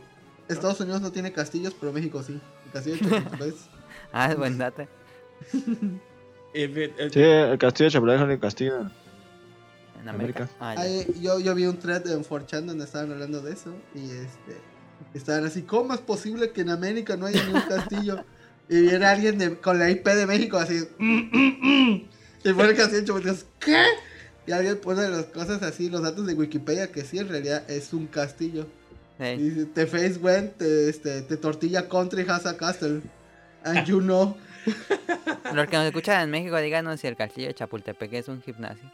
Estados 0.47 0.79
Unidos 0.79 1.01
no 1.01 1.11
tiene 1.11 1.33
castillos, 1.33 1.75
pero 1.79 1.91
México 1.91 2.23
sí. 2.23 2.39
El 2.65 2.71
castillo 2.71 2.95
de 2.95 3.01
Chapultepec. 3.21 3.55
Ah, 4.13 4.31
es 4.31 4.37
buen 4.37 4.57
dato. 4.57 4.87
eh, 6.53 6.93
el- 6.97 7.11
Sí, 7.11 7.19
el 7.21 7.57
castillo 7.57 7.85
de 7.89 7.91
Chapultepec 7.91 8.23
es 8.27 8.33
el 8.33 8.39
castillo. 8.39 8.79
En 10.01 10.09
América. 10.09 10.47
América. 10.49 10.49
Ah. 10.59 10.75
Ahí, 10.77 11.05
yo, 11.21 11.39
yo 11.39 11.53
vi 11.55 11.65
un 11.65 11.77
thread 11.77 12.07
en 12.07 12.23
4chan 12.23 12.65
donde 12.65 12.85
estaban 12.85 13.11
hablando 13.11 13.41
de 13.41 13.51
eso. 13.53 13.73
Y 13.93 14.05
este. 14.11 14.57
Estaban 15.13 15.45
así, 15.45 15.61
¿cómo 15.63 15.93
es 15.93 15.99
posible 15.99 16.51
que 16.51 16.61
en 16.61 16.69
América 16.69 17.15
no 17.17 17.25
haya 17.27 17.43
ni 17.43 17.53
un 17.53 17.61
castillo? 17.61 18.23
Y 18.69 18.81
viene 18.81 19.05
alguien 19.05 19.37
de- 19.37 19.57
con 19.57 19.77
la 19.79 19.89
IP 19.89 20.07
de 20.07 20.25
México 20.25 20.57
así. 20.57 20.79
"Mm, 20.97 21.29
mm, 21.31 21.57
mm". 21.61 22.09
Y 22.49 22.53
pone 22.53 22.73
de 22.73 23.03
Chapultepec. 23.05 23.45
¿Qué? 23.59 23.83
Y 24.45 24.51
alguien 24.51 24.77
pone 24.77 25.07
las 25.09 25.25
cosas 25.25 25.61
así, 25.63 25.89
los 25.89 26.01
datos 26.01 26.25
de 26.25 26.33
Wikipedia, 26.33 26.91
que 26.91 27.03
sí, 27.03 27.19
en 27.19 27.27
realidad 27.27 27.69
es 27.69 27.91
un 27.93 28.07
castillo. 28.07 28.65
Y 29.19 29.23
Sí. 29.23 29.37
dice, 29.37 29.65
te 29.65 29.87
face 29.87 30.17
went, 30.19 30.57
te, 30.57 30.89
este, 30.89 31.21
te 31.23 31.37
tortilla 31.37 31.89
country 31.89 32.25
has 32.27 32.45
a 32.45 32.55
castle. 32.55 33.01
And 33.63 33.85
you 33.85 33.99
know. 33.99 34.37
Los 35.53 35.67
que 35.67 35.75
nos 35.77 35.85
escuchan 35.87 36.23
en 36.23 36.29
México, 36.31 36.57
díganos 36.57 36.99
si 36.99 37.07
el 37.07 37.15
castillo 37.15 37.47
de 37.47 37.55
Chapultepec 37.55 38.13
es 38.13 38.27
un 38.27 38.41
gimnasio. 38.41 38.89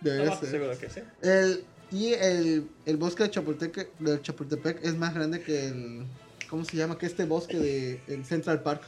Debería 0.00 0.30
no, 0.30 0.40
ser. 0.40 0.50
seguro 0.50 0.78
que 0.78 0.88
sí. 0.88 1.00
El, 1.22 1.64
y 1.90 2.14
el, 2.14 2.68
el 2.86 2.96
bosque 2.96 3.24
de 3.24 3.30
Chapultepec, 3.30 3.98
de 3.98 4.22
Chapultepec 4.22 4.84
es 4.84 4.96
más 4.96 5.14
grande 5.14 5.40
que 5.42 5.66
el. 5.66 6.06
¿Cómo 6.48 6.64
se 6.64 6.76
llama? 6.76 6.96
Que 6.98 7.06
este 7.06 7.24
bosque 7.24 7.58
de 7.58 8.00
el 8.08 8.24
Central 8.24 8.62
Park. 8.62 8.82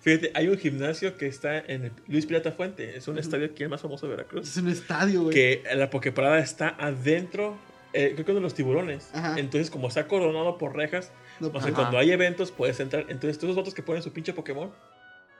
Fíjate, 0.00 0.30
hay 0.34 0.48
un 0.48 0.58
gimnasio 0.58 1.16
que 1.16 1.26
está 1.26 1.58
en 1.58 1.84
el 1.86 1.92
Luis 2.06 2.26
Pirata 2.26 2.52
Fuente. 2.52 2.96
Es 2.96 3.08
un 3.08 3.18
estadio 3.18 3.46
aquí 3.46 3.62
el 3.62 3.68
más 3.68 3.80
famoso 3.80 4.06
de 4.06 4.10
Veracruz. 4.16 4.48
Es 4.48 4.56
un 4.56 4.68
estadio, 4.68 5.22
güey. 5.22 5.34
Que 5.34 5.62
la 5.74 5.90
Poképarada 5.90 6.38
está 6.38 6.74
adentro. 6.78 7.56
eh, 7.94 8.12
creo 8.14 8.26
que 8.26 8.34
de 8.34 8.40
los 8.40 8.54
tiburones. 8.54 9.08
Ajá. 9.14 9.38
Entonces, 9.38 9.70
como 9.70 9.88
está 9.88 10.06
coronado 10.06 10.58
por 10.58 10.76
rejas, 10.76 11.10
No, 11.40 11.48
o 11.48 11.52
sea, 11.52 11.60
Ajá. 11.62 11.72
cuando 11.72 11.98
hay 11.98 12.10
eventos 12.10 12.50
puedes 12.50 12.78
entrar. 12.80 13.06
Entonces, 13.08 13.38
todos 13.38 13.48
los 13.48 13.56
votos 13.56 13.72
que 13.74 13.82
ponen 13.82 14.02
su 14.02 14.12
pinche 14.12 14.32
Pokémon, 14.32 14.70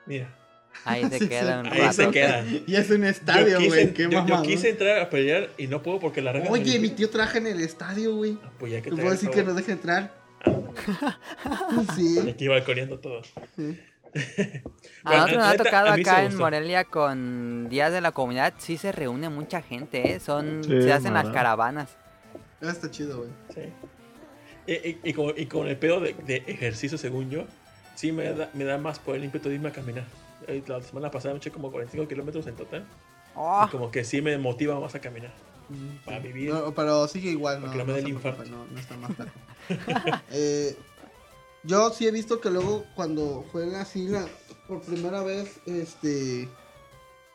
mira, 0.05 0.33
Ahí 0.85 1.03
se 1.09 1.19
Sí, 1.19 1.27
queda 1.29 1.59
un 1.61 1.65
sí. 1.65 1.71
ahí 1.73 1.79
rato. 1.81 1.93
se 1.93 2.09
quedan. 2.11 2.61
y 2.67 2.75
es 2.75 2.89
un 2.89 3.03
estadio, 3.03 3.59
güey. 3.63 3.93
Qué 3.93 4.03
yo- 4.09 4.25
yo 4.25 4.41
quise 4.43 4.69
entrar 4.69 4.99
a 4.99 5.09
pelear 5.09 5.49
y 5.57 5.67
no 5.67 5.81
puedo 5.83 5.99
porque 5.99 6.21
la 6.21 6.31
regla. 6.31 6.49
Oye, 6.51 6.79
mi 6.79 6.89
tío 6.89 7.09
traje 7.09 7.37
en 7.39 7.47
el 7.47 7.59
estadio, 7.61 8.15
güey. 8.15 8.37
Ah, 8.43 8.51
Pues 8.59 8.71
ya 8.71 8.81
que 8.81 8.89
¿Te 8.91 8.95
puedo 8.95 9.11
decir 9.11 9.29
que 9.29 9.43
nos 9.43 9.55
deje 9.55 9.71
entrar? 9.73 10.13
Y 10.45 11.93
Sí. 11.95 12.29
aquí 12.29 12.47
balconeando 12.47 12.99
todo. 12.99 13.21
sí. 13.55 13.79
A 15.03 15.11
nosotros 15.15 15.37
nos 15.37 15.47
ha 15.47 15.57
tocado 15.57 15.87
acá 15.89 16.17
me 16.19 16.25
en. 16.25 16.37
Morelia 16.37 16.83
con 16.83 17.69
Días 17.69 17.91
de 17.91 18.01
la 18.01 18.11
Comunidad. 18.11 18.53
Sí 18.57 18.77
se 18.77 18.91
reúne 18.91 19.29
mucha 19.29 19.61
gente, 19.61 20.13
¿eh? 20.13 20.19
Son, 20.19 20.63
Sí, 20.63 20.81
se 20.81 20.91
hacen 20.93 21.13
las 21.13 21.25
mara. 21.25 21.35
caravanas. 21.35 21.89
Ah, 22.61 22.69
Está 22.71 22.91
chido, 22.91 23.19
güey. 23.19 23.29
Sí. 23.53 23.61
Y, 24.67 24.73
y- 24.89 24.99
y 25.03 25.13
con, 25.13 25.33
y 25.37 25.45
con 25.45 25.67
el 25.67 25.77
pedo 25.77 25.99
de, 25.99 26.13
de 26.13 26.43
ejercicio, 26.47 26.97
según 26.97 27.29
yo, 27.29 27.45
sí 27.95 28.11
me 28.11 28.31
da, 28.33 28.49
me 28.53 28.65
da 28.65 28.77
más 28.77 28.99
por 28.99 29.15
el 29.15 29.23
ímpetu 29.23 29.49
de 29.49 29.55
irme 29.55 29.69
a 29.69 29.71
caminar. 29.71 30.03
Eh, 30.47 30.61
La 30.67 30.81
semana 30.81 31.09
pasada 31.09 31.33
me 31.33 31.37
eché 31.37 31.49
como 31.51 31.71
45 31.71 32.07
kilómetros 32.07 32.45
en 32.47 32.55
total. 32.55 32.85
Oh, 33.35 33.63
Y 33.67 33.71
como 33.71 33.89
que 33.91 34.03
sí 34.03 34.21
me 34.21 34.37
motiva 34.37 34.79
más 34.79 34.93
a 34.95 34.99
caminar. 34.99 35.31
Mm, 35.69 36.03
Para 36.05 36.19
vivir. 36.19 36.51
No, 36.53 36.73
pero 36.73 37.07
sigue 37.07 37.29
igual, 37.29 37.61
no, 37.61 37.67
Para 37.67 37.73
que 37.73 37.77
no 37.79 37.85
me 37.85 37.91
no 37.91 37.95
dé 37.95 38.01
se 38.03 38.07
el 38.09 38.15
preocupe, 38.17 38.43
infarto. 38.47 38.51
no, 38.51 38.65
no 38.73 38.79
está 38.79 38.97
más. 38.97 39.11
Eh, 40.31 40.75
yo 41.63 41.91
sí 41.91 42.07
he 42.07 42.11
visto 42.11 42.39
que 42.39 42.49
luego 42.49 42.85
cuando 42.95 43.45
juega 43.51 43.81
así 43.81 44.07
la, 44.07 44.25
por 44.67 44.81
primera 44.81 45.21
vez 45.23 45.59
este 45.65 46.49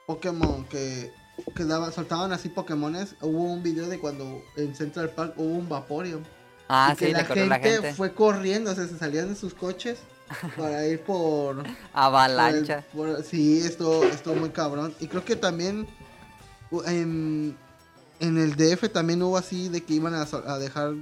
Pokémon 0.07 0.65
que, 0.67 1.13
que 1.55 1.65
daban, 1.65 1.93
soltaban 1.93 2.33
así 2.33 2.49
Pokémones, 2.49 3.17
hubo 3.21 3.45
un 3.53 3.63
video 3.63 3.89
de 3.89 3.99
cuando 3.99 4.43
en 4.57 4.75
Central 4.75 5.11
Park 5.11 5.35
hubo 5.37 5.55
un 5.55 5.69
Vaporeon. 5.69 6.25
Ah, 6.69 6.93
y 6.95 6.97
que 6.97 7.07
sí, 7.07 7.13
la 7.13 7.19
le 7.21 7.27
corrió 7.27 7.43
gente, 7.45 7.59
la 7.59 7.71
gente. 7.71 7.95
fue 7.95 8.15
corriendo, 8.15 8.71
o 8.71 8.75
sea, 8.75 8.87
se 8.87 8.99
salían 8.99 9.29
de 9.29 9.35
sus 9.35 9.53
coches 9.55 9.99
para 10.57 10.87
ir 10.87 11.01
por... 11.03 11.57
por 11.57 11.67
el- 11.67 11.77
Avalancha. 11.93 12.85
por- 12.95 13.23
sí, 13.23 13.59
esto, 13.61 14.05
esto 14.05 14.35
muy 14.35 14.51
cabrón. 14.51 14.95
Y 15.01 15.09
creo 15.09 15.25
que 15.25 15.37
también 15.37 15.87
en, 16.87 17.57
en 18.21 18.39
el 18.39 18.57
DF 18.57 18.89
también 18.91 19.23
hubo 19.23 19.37
así 19.37 19.69
de 19.69 19.83
que 19.83 19.95
iban 19.95 20.15
a, 20.15 20.23
a 20.23 20.59
dejar, 20.59 20.95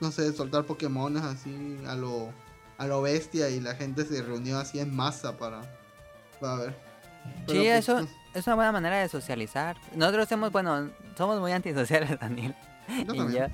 no 0.00 0.12
sé, 0.12 0.32
soltar 0.32 0.64
Pokémones 0.66 1.22
así 1.24 1.78
a 1.86 1.94
lo, 1.96 2.32
a 2.82 2.86
lo 2.86 3.00
bestia 3.02 3.48
y 3.48 3.60
la 3.60 3.74
gente 3.74 4.04
se 4.04 4.22
reunió 4.22 4.58
así 4.58 4.80
en 4.80 4.94
masa 4.94 5.36
para, 5.38 5.60
para 6.40 6.56
ver. 6.56 6.74
Pero, 7.46 7.60
Sí, 7.60 7.66
pues, 7.68 7.78
eso 7.78 8.00
no- 8.02 8.08
es 8.34 8.46
una 8.46 8.56
buena 8.56 8.72
manera 8.72 9.00
de 9.00 9.08
socializar. 9.08 9.76
Nosotros 9.94 10.28
somos, 10.28 10.50
bueno, 10.50 10.90
somos 11.16 11.38
muy 11.40 11.52
antisociales, 11.52 12.10
Daniel. 12.20 12.54
yo 13.06 13.14
y 13.28 13.32
yo. 13.34 13.46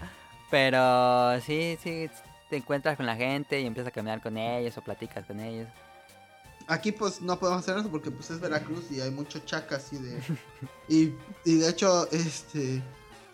Pero 0.51 1.41
sí, 1.43 1.79
sí, 1.83 2.09
te 2.49 2.57
encuentras 2.57 2.97
con 2.97 3.05
la 3.07 3.17
gente 3.17 3.61
y 3.61 3.67
empiezas 3.67 3.89
a 3.89 3.95
caminar 3.95 4.23
con 4.23 4.37
ellos 4.39 4.77
o 4.79 4.83
platicas 4.83 5.27
con 5.27 5.41
ellos. 5.41 5.69
Aquí 6.67 6.93
pues 6.93 7.21
no 7.23 7.39
podemos 7.39 7.63
hacer 7.63 7.79
eso 7.79 7.91
porque 7.91 8.11
pues 8.11 8.31
es 8.31 8.41
Veracruz 8.41 8.91
y 8.91 9.01
hay 9.01 9.11
mucho 9.11 9.39
chaca 9.41 9.77
así 9.77 9.97
de... 9.99 10.21
y, 10.89 11.15
y 11.45 11.59
de 11.59 11.69
hecho, 11.69 12.11
este... 12.11 12.83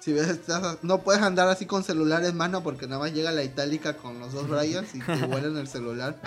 Si 0.05 0.12
ves, 0.12 0.28
estás- 0.28 0.78
no 0.82 0.98
puedes 1.02 1.22
andar 1.22 1.48
así 1.48 1.64
con 1.64 1.82
celular 1.82 2.22
en 2.26 2.36
mano 2.36 2.62
porque 2.62 2.86
nada 2.86 2.98
más 3.01 3.12
llega 3.14 3.32
la 3.32 3.43
itálica 3.43 3.97
con 3.97 4.18
los 4.18 4.32
dos 4.35 4.48
Bryans 4.48 4.94
y 4.94 5.01
te 5.01 5.14
vuelan 5.26 5.56
el 5.56 5.66
celular. 5.66 6.20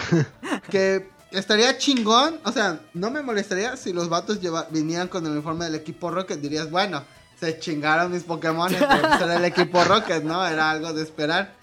Que 0.72 1.10
estaría 1.32 1.78
chingón, 1.78 2.40
o 2.44 2.52
sea, 2.52 2.80
no 2.96 3.12
me 3.12 3.22
molestaría 3.22 3.78
si 3.78 3.94
los 3.94 4.10
vatos 4.10 4.42
lleva- 4.42 4.68
vinieran 4.72 5.08
con 5.10 5.26
el 5.26 5.34
uniforme 5.34 5.66
del 5.66 5.76
equipo 5.76 6.10
Rocket. 6.10 6.40
Dirías, 6.40 6.72
bueno, 6.72 7.04
se 7.40 7.60
chingaron 7.60 8.12
mis 8.12 8.24
Pokémon, 8.24 8.68
pero 8.74 8.88
pues 9.02 9.22
era 9.22 9.36
el 9.36 9.46
equipo 9.46 9.84
Rocket, 9.84 10.24
¿no? 10.24 10.44
Era 10.48 10.72
algo 10.72 10.92
de 10.94 11.04
esperar. 11.04 11.54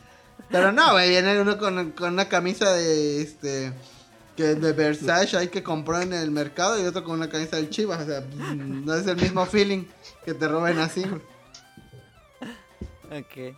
Pero 0.50 0.70
no, 0.70 0.92
güey, 0.92 1.08
viene 1.10 1.40
uno 1.40 1.58
con, 1.58 1.90
con 1.92 2.12
una 2.12 2.28
camisa 2.28 2.70
de 2.72 3.22
este 3.22 3.72
que 4.36 4.54
de 4.56 4.72
Versace 4.72 5.36
hay 5.36 5.48
que 5.48 5.62
compró 5.62 6.00
en 6.00 6.12
el 6.12 6.30
mercado 6.32 6.80
y 6.80 6.84
otro 6.86 7.02
con 7.04 7.14
una 7.16 7.28
camisa 7.28 7.56
del 7.56 7.70
Chivas, 7.70 8.02
o 8.02 8.06
sea, 8.06 8.20
mm, 8.20 8.84
no 8.84 8.94
es 8.94 9.06
el 9.06 9.16
mismo 9.16 9.46
feeling 9.46 9.84
que 10.24 10.34
te 10.34 10.46
roben 10.48 10.78
así. 10.78 11.04
Ok. 13.18 13.54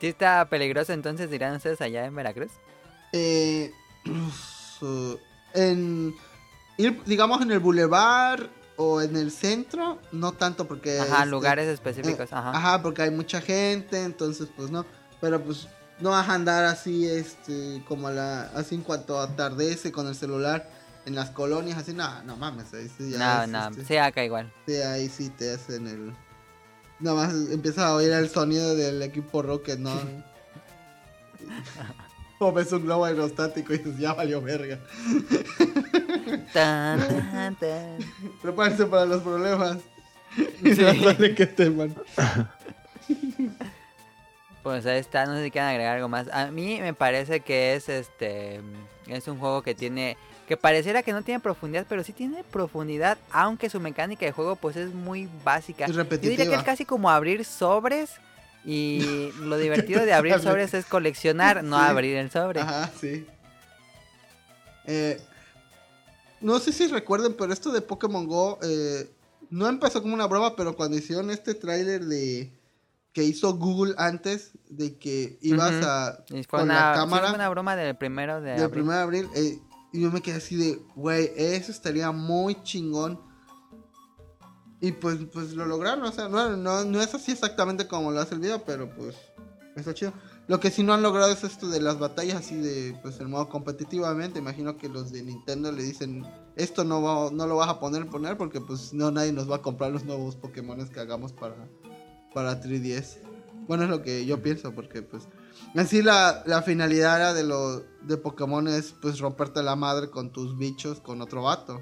¿Sí 0.00 0.08
está 0.08 0.44
peligroso 0.48 0.92
entonces, 0.92 1.30
dirán 1.30 1.54
ustedes 1.56 1.80
allá 1.80 2.04
en 2.04 2.14
Veracruz? 2.14 2.50
Eh, 3.12 3.72
en 5.54 6.14
ir, 6.76 7.02
digamos, 7.04 7.40
en 7.42 7.52
el 7.52 7.60
bulevar 7.60 8.48
o 8.76 9.00
en 9.00 9.16
el 9.16 9.30
centro, 9.30 9.98
no 10.10 10.32
tanto 10.32 10.66
porque... 10.66 10.98
Ajá, 10.98 11.18
este, 11.18 11.26
lugares 11.26 11.68
específicos, 11.68 12.32
eh, 12.32 12.34
ajá. 12.34 12.50
Ajá, 12.50 12.82
porque 12.82 13.02
hay 13.02 13.10
mucha 13.10 13.40
gente, 13.40 14.02
entonces 14.02 14.48
pues 14.56 14.70
no. 14.70 14.84
Pero 15.20 15.40
pues 15.42 15.68
no 16.00 16.10
vas 16.10 16.28
a 16.28 16.34
andar 16.34 16.64
así, 16.64 17.06
este, 17.06 17.82
como 17.86 18.08
a 18.08 18.10
la, 18.10 18.42
así 18.54 18.74
en 18.74 18.82
cuanto 18.82 19.20
atardece 19.20 19.92
con 19.92 20.08
el 20.08 20.16
celular 20.16 20.68
en 21.06 21.14
las 21.14 21.30
colonias, 21.30 21.78
así, 21.78 21.92
no, 21.92 22.22
no 22.24 22.36
mames, 22.36 22.72
ahí 22.74 22.88
sí 22.96 23.10
ya 23.10 23.18
No, 23.18 23.42
es, 23.42 23.48
no, 23.48 23.68
este, 23.68 23.84
sí, 23.84 23.96
acá 23.96 24.24
igual. 24.24 24.52
sí, 24.66 24.74
ahí 24.76 25.08
sí 25.08 25.30
te 25.30 25.52
hacen 25.54 25.86
el... 25.86 26.12
Nada 27.02 27.26
más 27.26 27.34
empiezas 27.50 27.84
a 27.84 27.94
oír 27.94 28.12
el 28.12 28.30
sonido 28.30 28.76
del 28.76 29.02
equipo 29.02 29.42
Rocket, 29.42 29.78
¿no? 29.78 29.92
o 32.38 32.52
ves 32.52 32.72
un 32.72 32.82
globo 32.82 33.04
aerostático 33.04 33.74
y 33.74 33.78
dices, 33.78 33.98
ya 33.98 34.14
valió 34.14 34.40
verga. 34.40 34.78
Tan, 36.52 37.00
tan, 37.00 37.56
tan. 37.56 37.98
Prepárense 38.40 38.86
para 38.86 39.04
los 39.04 39.22
problemas. 39.22 39.78
Y 40.62 40.70
no 40.70 40.94
sale 40.94 41.34
que 41.34 41.46
teman. 41.46 41.94
Pues 44.62 44.86
ahí 44.86 44.98
está, 44.98 45.26
no 45.26 45.34
sé 45.34 45.44
si 45.44 45.50
quieren 45.50 45.70
agregar 45.70 45.96
algo 45.96 46.08
más. 46.08 46.28
A 46.32 46.50
mí 46.50 46.78
me 46.80 46.94
parece 46.94 47.40
que 47.40 47.74
es 47.74 47.88
este 47.88 48.60
es 49.08 49.28
un 49.28 49.38
juego 49.38 49.62
que 49.62 49.74
tiene 49.74 50.16
que 50.46 50.56
pareciera 50.56 51.02
que 51.02 51.12
no 51.12 51.22
tiene 51.22 51.40
profundidad, 51.40 51.86
pero 51.88 52.02
sí 52.04 52.12
tiene 52.12 52.44
profundidad, 52.44 53.16
aunque 53.30 53.70
su 53.70 53.80
mecánica 53.80 54.26
de 54.26 54.32
juego 54.32 54.56
pues 54.56 54.76
es 54.76 54.92
muy 54.92 55.28
básica. 55.44 55.84
Es 55.86 55.92
Yo 55.92 56.02
diría 56.04 56.08
que 56.18 56.18
repetitiva. 56.26 56.56
es 56.56 56.62
casi 56.64 56.84
como 56.84 57.10
abrir 57.10 57.44
sobres 57.44 58.10
y 58.64 59.30
lo 59.40 59.56
divertido 59.56 60.04
de 60.04 60.12
abrir 60.12 60.38
sobres 60.40 60.74
es 60.74 60.84
coleccionar, 60.86 61.62
no 61.64 61.78
Sí. 61.78 61.84
abrir 61.86 62.16
el 62.16 62.30
sobre. 62.30 62.60
Ajá, 62.60 62.90
sí. 63.00 63.26
Eh, 64.86 65.20
no 66.40 66.58
sé 66.58 66.72
si 66.72 66.88
recuerden, 66.88 67.34
pero 67.38 67.52
esto 67.52 67.70
de 67.70 67.80
Pokémon 67.82 68.26
Go 68.26 68.58
eh, 68.62 69.08
no 69.50 69.68
empezó 69.68 70.02
como 70.02 70.14
una 70.14 70.26
broma, 70.26 70.56
pero 70.56 70.74
cuando 70.74 70.96
hicieron 70.96 71.30
este 71.30 71.54
tráiler 71.54 72.04
de 72.04 72.52
que 73.12 73.22
hizo 73.22 73.54
Google 73.56 73.94
antes 73.98 74.52
de 74.70 74.96
que 74.96 75.38
ibas 75.42 75.72
a 75.84 76.24
con 76.48 76.62
una, 76.62 76.74
la 76.74 76.94
sí, 76.94 77.00
cámara 77.00 77.26
fue 77.28 77.34
una 77.36 77.48
broma 77.50 77.76
del 77.76 77.94
primero 77.94 78.40
de 78.40 78.52
del 78.52 78.62
abril. 78.64 78.82
1 78.84 78.92
de 78.92 78.98
abril, 78.98 79.28
eh, 79.36 79.58
y 79.92 80.00
yo 80.00 80.10
me 80.10 80.22
quedé 80.22 80.36
así 80.36 80.56
de, 80.56 80.82
güey, 80.96 81.30
eso 81.36 81.70
estaría 81.70 82.10
muy 82.12 82.62
chingón. 82.62 83.20
Y 84.80 84.92
pues, 84.92 85.18
pues 85.32 85.52
lo 85.52 85.66
lograron, 85.66 86.02
o 86.02 86.10
sea, 86.10 86.28
no, 86.28 86.56
no, 86.56 86.84
no 86.84 87.00
es 87.00 87.14
así 87.14 87.32
exactamente 87.32 87.86
como 87.86 88.10
lo 88.10 88.20
hace 88.20 88.34
el 88.34 88.40
video, 88.40 88.64
pero 88.64 88.92
pues 88.94 89.16
está 89.76 89.94
chido. 89.94 90.12
Lo 90.48 90.58
que 90.58 90.70
sí 90.70 90.82
no 90.82 90.92
han 90.92 91.02
logrado 91.02 91.30
es 91.30 91.44
esto 91.44 91.68
de 91.68 91.80
las 91.80 91.98
batallas 91.98 92.38
así 92.38 92.56
de, 92.56 92.98
pues 93.00 93.20
el 93.20 93.28
modo 93.28 93.48
competitivamente. 93.48 94.40
Imagino 94.40 94.76
que 94.76 94.88
los 94.88 95.12
de 95.12 95.22
Nintendo 95.22 95.70
le 95.70 95.84
dicen, 95.84 96.26
esto 96.56 96.82
no, 96.84 97.00
va, 97.00 97.30
no 97.30 97.46
lo 97.46 97.56
vas 97.56 97.68
a 97.68 97.78
poner, 97.78 98.06
poner, 98.08 98.36
porque 98.36 98.60
pues 98.60 98.92
no 98.92 99.12
nadie 99.12 99.32
nos 99.32 99.48
va 99.48 99.56
a 99.56 99.62
comprar 99.62 99.92
los 99.92 100.04
nuevos 100.04 100.34
Pokémon 100.34 100.88
que 100.88 101.00
hagamos 101.00 101.32
para, 101.32 101.68
para 102.34 102.60
3DS. 102.60 103.18
Bueno, 103.68 103.84
es 103.84 103.90
lo 103.90 104.02
que 104.02 104.26
yo 104.26 104.42
pienso, 104.42 104.74
porque 104.74 105.02
pues 105.02 105.28
en 105.74 105.86
sí 105.86 106.02
la, 106.02 106.42
la 106.46 106.62
finalidad 106.62 107.16
era 107.16 107.34
de 107.34 107.44
lo 107.44 107.80
de 108.02 108.16
Pokémon 108.16 108.66
es 108.68 108.94
pues 109.00 109.18
romperte 109.20 109.62
la 109.62 109.76
madre 109.76 110.10
con 110.10 110.32
tus 110.32 110.56
bichos 110.58 111.00
con 111.00 111.20
otro 111.22 111.42
vato. 111.44 111.80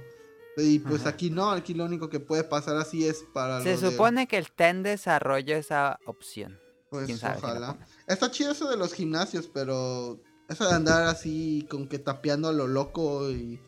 Y 0.57 0.81
pues 0.81 1.03
Ajá. 1.03 1.11
aquí 1.11 1.31
no, 1.31 1.51
aquí 1.51 1.73
lo 1.75 1.85
único 1.85 2.11
que 2.11 2.21
puede 2.21 2.45
pasar 2.45 2.77
así 2.77 3.07
es 3.07 3.25
para 3.33 3.61
Se 3.63 3.75
lo 3.77 3.81
de- 3.81 3.91
supone 3.93 4.27
que 4.29 4.37
está 4.39 4.69
en 4.69 4.83
desarrollo 4.83 5.57
esa 5.57 5.99
opción. 6.07 6.59
pues 6.91 7.07
quién 7.07 7.19
sabe 7.19 7.39
ojalá. 7.39 7.79
Está 8.07 8.31
chido 8.31 8.51
eso 8.53 8.69
de 8.69 8.77
los 8.77 8.93
gimnasios, 8.93 9.49
pero 9.53 10.21
eso 10.49 10.69
de 10.69 10.75
andar 10.75 11.05
así 11.07 11.67
con 11.71 11.89
que 11.89 11.99
tapeando 11.99 12.49
a 12.49 12.53
lo 12.53 12.67
loco 12.67 13.31
y, 13.31 13.61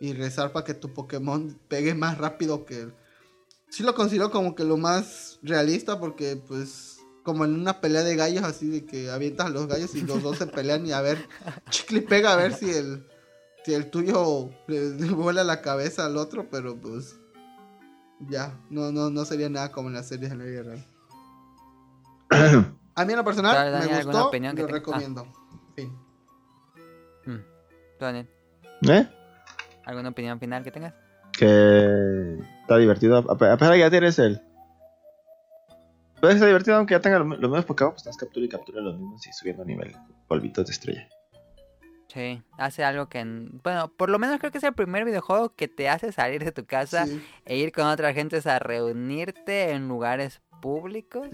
y 0.00 0.12
rezar 0.14 0.52
para 0.52 0.64
que 0.64 0.74
tu 0.74 0.92
Pokémon 0.94 1.58
pegue 1.68 1.94
más 1.94 2.18
rápido 2.18 2.64
que... 2.64 2.90
Sí 3.68 3.84
lo 3.84 3.94
considero 3.94 4.30
como 4.32 4.56
que 4.56 4.64
lo 4.64 4.76
más 4.78 5.38
realista 5.42 6.00
porque 6.00 6.36
pues 6.36 6.89
como 7.22 7.44
en 7.44 7.54
una 7.54 7.80
pelea 7.80 8.02
de 8.02 8.16
gallos 8.16 8.44
así 8.44 8.68
de 8.68 8.86
que 8.86 9.10
avientas 9.10 9.46
a 9.46 9.50
los 9.50 9.66
gallos 9.66 9.94
y 9.94 10.02
los 10.02 10.22
dos 10.22 10.38
se 10.38 10.46
pelean 10.46 10.86
y 10.86 10.92
a 10.92 11.00
ver, 11.00 11.18
chicle 11.70 11.98
y 11.98 12.02
pega 12.02 12.32
a 12.32 12.36
ver 12.36 12.52
si 12.54 12.70
el, 12.70 13.06
si 13.64 13.74
el 13.74 13.90
tuyo 13.90 14.50
le, 14.68 14.90
le 14.90 15.10
vuela 15.10 15.44
la 15.44 15.60
cabeza 15.60 16.06
al 16.06 16.16
otro, 16.16 16.46
pero 16.50 16.76
pues 16.76 17.16
ya, 18.28 18.54
no, 18.70 18.90
no, 18.92 19.10
no 19.10 19.24
sería 19.24 19.48
nada 19.48 19.70
como 19.72 19.88
en 19.88 19.94
las 19.94 20.08
series 20.08 20.30
de 20.30 20.36
la 20.36 20.44
vida 20.44 20.62
real. 20.62 20.86
A 22.94 23.04
mí 23.04 23.12
en 23.12 23.16
lo 23.18 23.24
personal 23.24 23.54
Dale, 23.54 23.70
me 23.70 23.94
¿alguna 23.94 24.02
gustó, 24.18 24.28
opinión 24.28 24.54
que 24.56 24.62
lo 24.62 24.68
tenga? 24.68 24.78
Ah. 24.78 24.80
recomiendo. 24.80 25.26
Fin. 25.74 25.92
Mm. 27.26 27.36
¿Tú, 27.98 28.04
Daniel, 28.04 28.28
¿Eh? 28.88 29.08
¿Alguna 29.84 30.08
opinión 30.10 30.38
final 30.38 30.62
que 30.64 30.70
tengas? 30.70 30.94
Que 31.32 32.38
está 32.62 32.76
divertido. 32.76 33.18
A 33.18 33.36
pe- 33.36 33.48
a 33.50 33.56
pesar 33.56 33.72
de 33.72 33.78
que 33.78 33.80
ya 33.84 33.90
tienes 33.90 34.18
el. 34.18 34.40
Puede 36.20 36.38
ser 36.38 36.46
divertido 36.48 36.76
aunque 36.76 36.94
ya 36.94 37.00
tenga 37.00 37.18
los, 37.18 37.26
mismos 37.38 37.64
Pokémon, 37.64 37.92
pues 37.92 38.02
estás 38.02 38.16
captura 38.16 38.44
y 38.44 38.48
captura 38.48 38.80
los 38.80 38.98
mismos 38.98 39.26
y 39.26 39.32
subiendo 39.32 39.64
nivel. 39.64 39.96
Polvitos 40.28 40.66
de 40.66 40.72
estrella. 40.72 41.08
Sí, 42.08 42.42
hace 42.58 42.84
algo 42.84 43.08
que... 43.08 43.20
en- 43.20 43.60
Bueno, 43.62 43.88
por 43.88 44.10
lo 44.10 44.18
menos 44.18 44.38
creo 44.38 44.50
que 44.50 44.58
es 44.58 44.64
el 44.64 44.74
primer 44.74 45.04
videojuego 45.04 45.54
que 45.54 45.68
te 45.68 45.88
hace 45.88 46.12
salir 46.12 46.44
de 46.44 46.52
tu 46.52 46.66
casa 46.66 47.06
Sí. 47.06 47.22
e 47.44 47.56
ir 47.56 47.72
con 47.72 47.86
otras 47.86 48.14
gentes 48.14 48.46
a 48.46 48.58
reunirte 48.58 49.70
en 49.70 49.88
lugares 49.88 50.42
públicos 50.60 51.28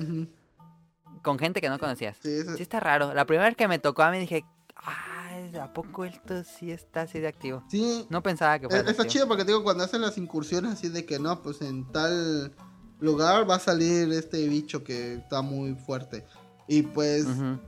con 1.22 1.38
gente 1.38 1.60
que 1.60 1.68
no 1.70 1.78
conocías. 1.78 2.18
Sí, 2.22 2.28
eso- 2.30 2.56
Sí 2.56 2.62
está 2.62 2.78
raro. 2.78 3.12
La 3.14 3.24
primera 3.24 3.46
vez 3.48 3.56
que 3.56 3.66
me 3.68 3.78
tocó 3.78 4.02
a 4.02 4.10
mí 4.10 4.18
dije, 4.18 4.44
ay, 4.76 5.56
¿a 5.56 5.72
poco 5.72 6.04
esto 6.04 6.44
sí 6.44 6.70
está 6.70 7.02
así 7.02 7.18
de 7.20 7.28
activo? 7.28 7.64
sí, 7.68 8.06
No 8.10 8.22
pensaba 8.22 8.58
que 8.58 8.68
fuera 8.68 8.80
Está 8.88 9.02
activo. 9.02 9.08
chido 9.12 9.28
porque 9.28 9.44
digo, 9.44 9.64
cuando 9.64 9.82
hacen 9.82 10.02
las 10.02 10.18
incursiones 10.18 10.72
así 10.72 10.88
de 10.90 11.04
que 11.06 11.18
no, 11.18 11.42
pues 11.42 11.62
en 11.62 11.90
tal 11.90 12.54
lugar 13.01 13.48
va 13.48 13.56
a 13.56 13.60
salir 13.60 14.10
este 14.12 14.47
bicho 14.48 14.82
que 14.85 15.14
está 15.14 15.43
muy 15.43 15.74
fuerte. 15.74 16.24
Y 16.68 16.82
pues 16.82 17.27
Ujú. 17.27 17.59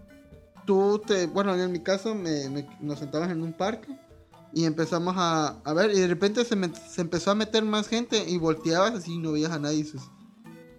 tú 0.67 1.03
te, 1.07 1.27
bueno, 1.27 1.55
en 1.55 1.71
mi 1.73 1.81
caso 1.81 2.15
me, 2.15 2.49
me- 2.49 2.69
nos 2.81 2.99
sentamos 2.99 3.29
en 3.31 3.43
un 3.43 3.53
parque 3.53 3.97
y 4.53 4.65
empezamos 4.65 5.15
a, 5.17 5.61
a 5.63 5.73
ver 5.75 5.91
y 5.91 6.01
de 6.01 6.09
repente 6.09 6.45
se, 6.45 6.57
me- 6.57 6.73
se 6.75 7.01
empezó 7.01 7.31
a 7.31 7.35
meter 7.35 7.65
más 7.65 7.89
gente 7.89 8.29
y 8.29 8.39
volteabas 8.39 8.95
así 8.95 9.15
y 9.15 9.19
no 9.19 9.33
veías 9.33 9.53
a 9.53 9.59
nadie. 9.59 9.79
Y 9.79 9.83
dices, 9.83 10.03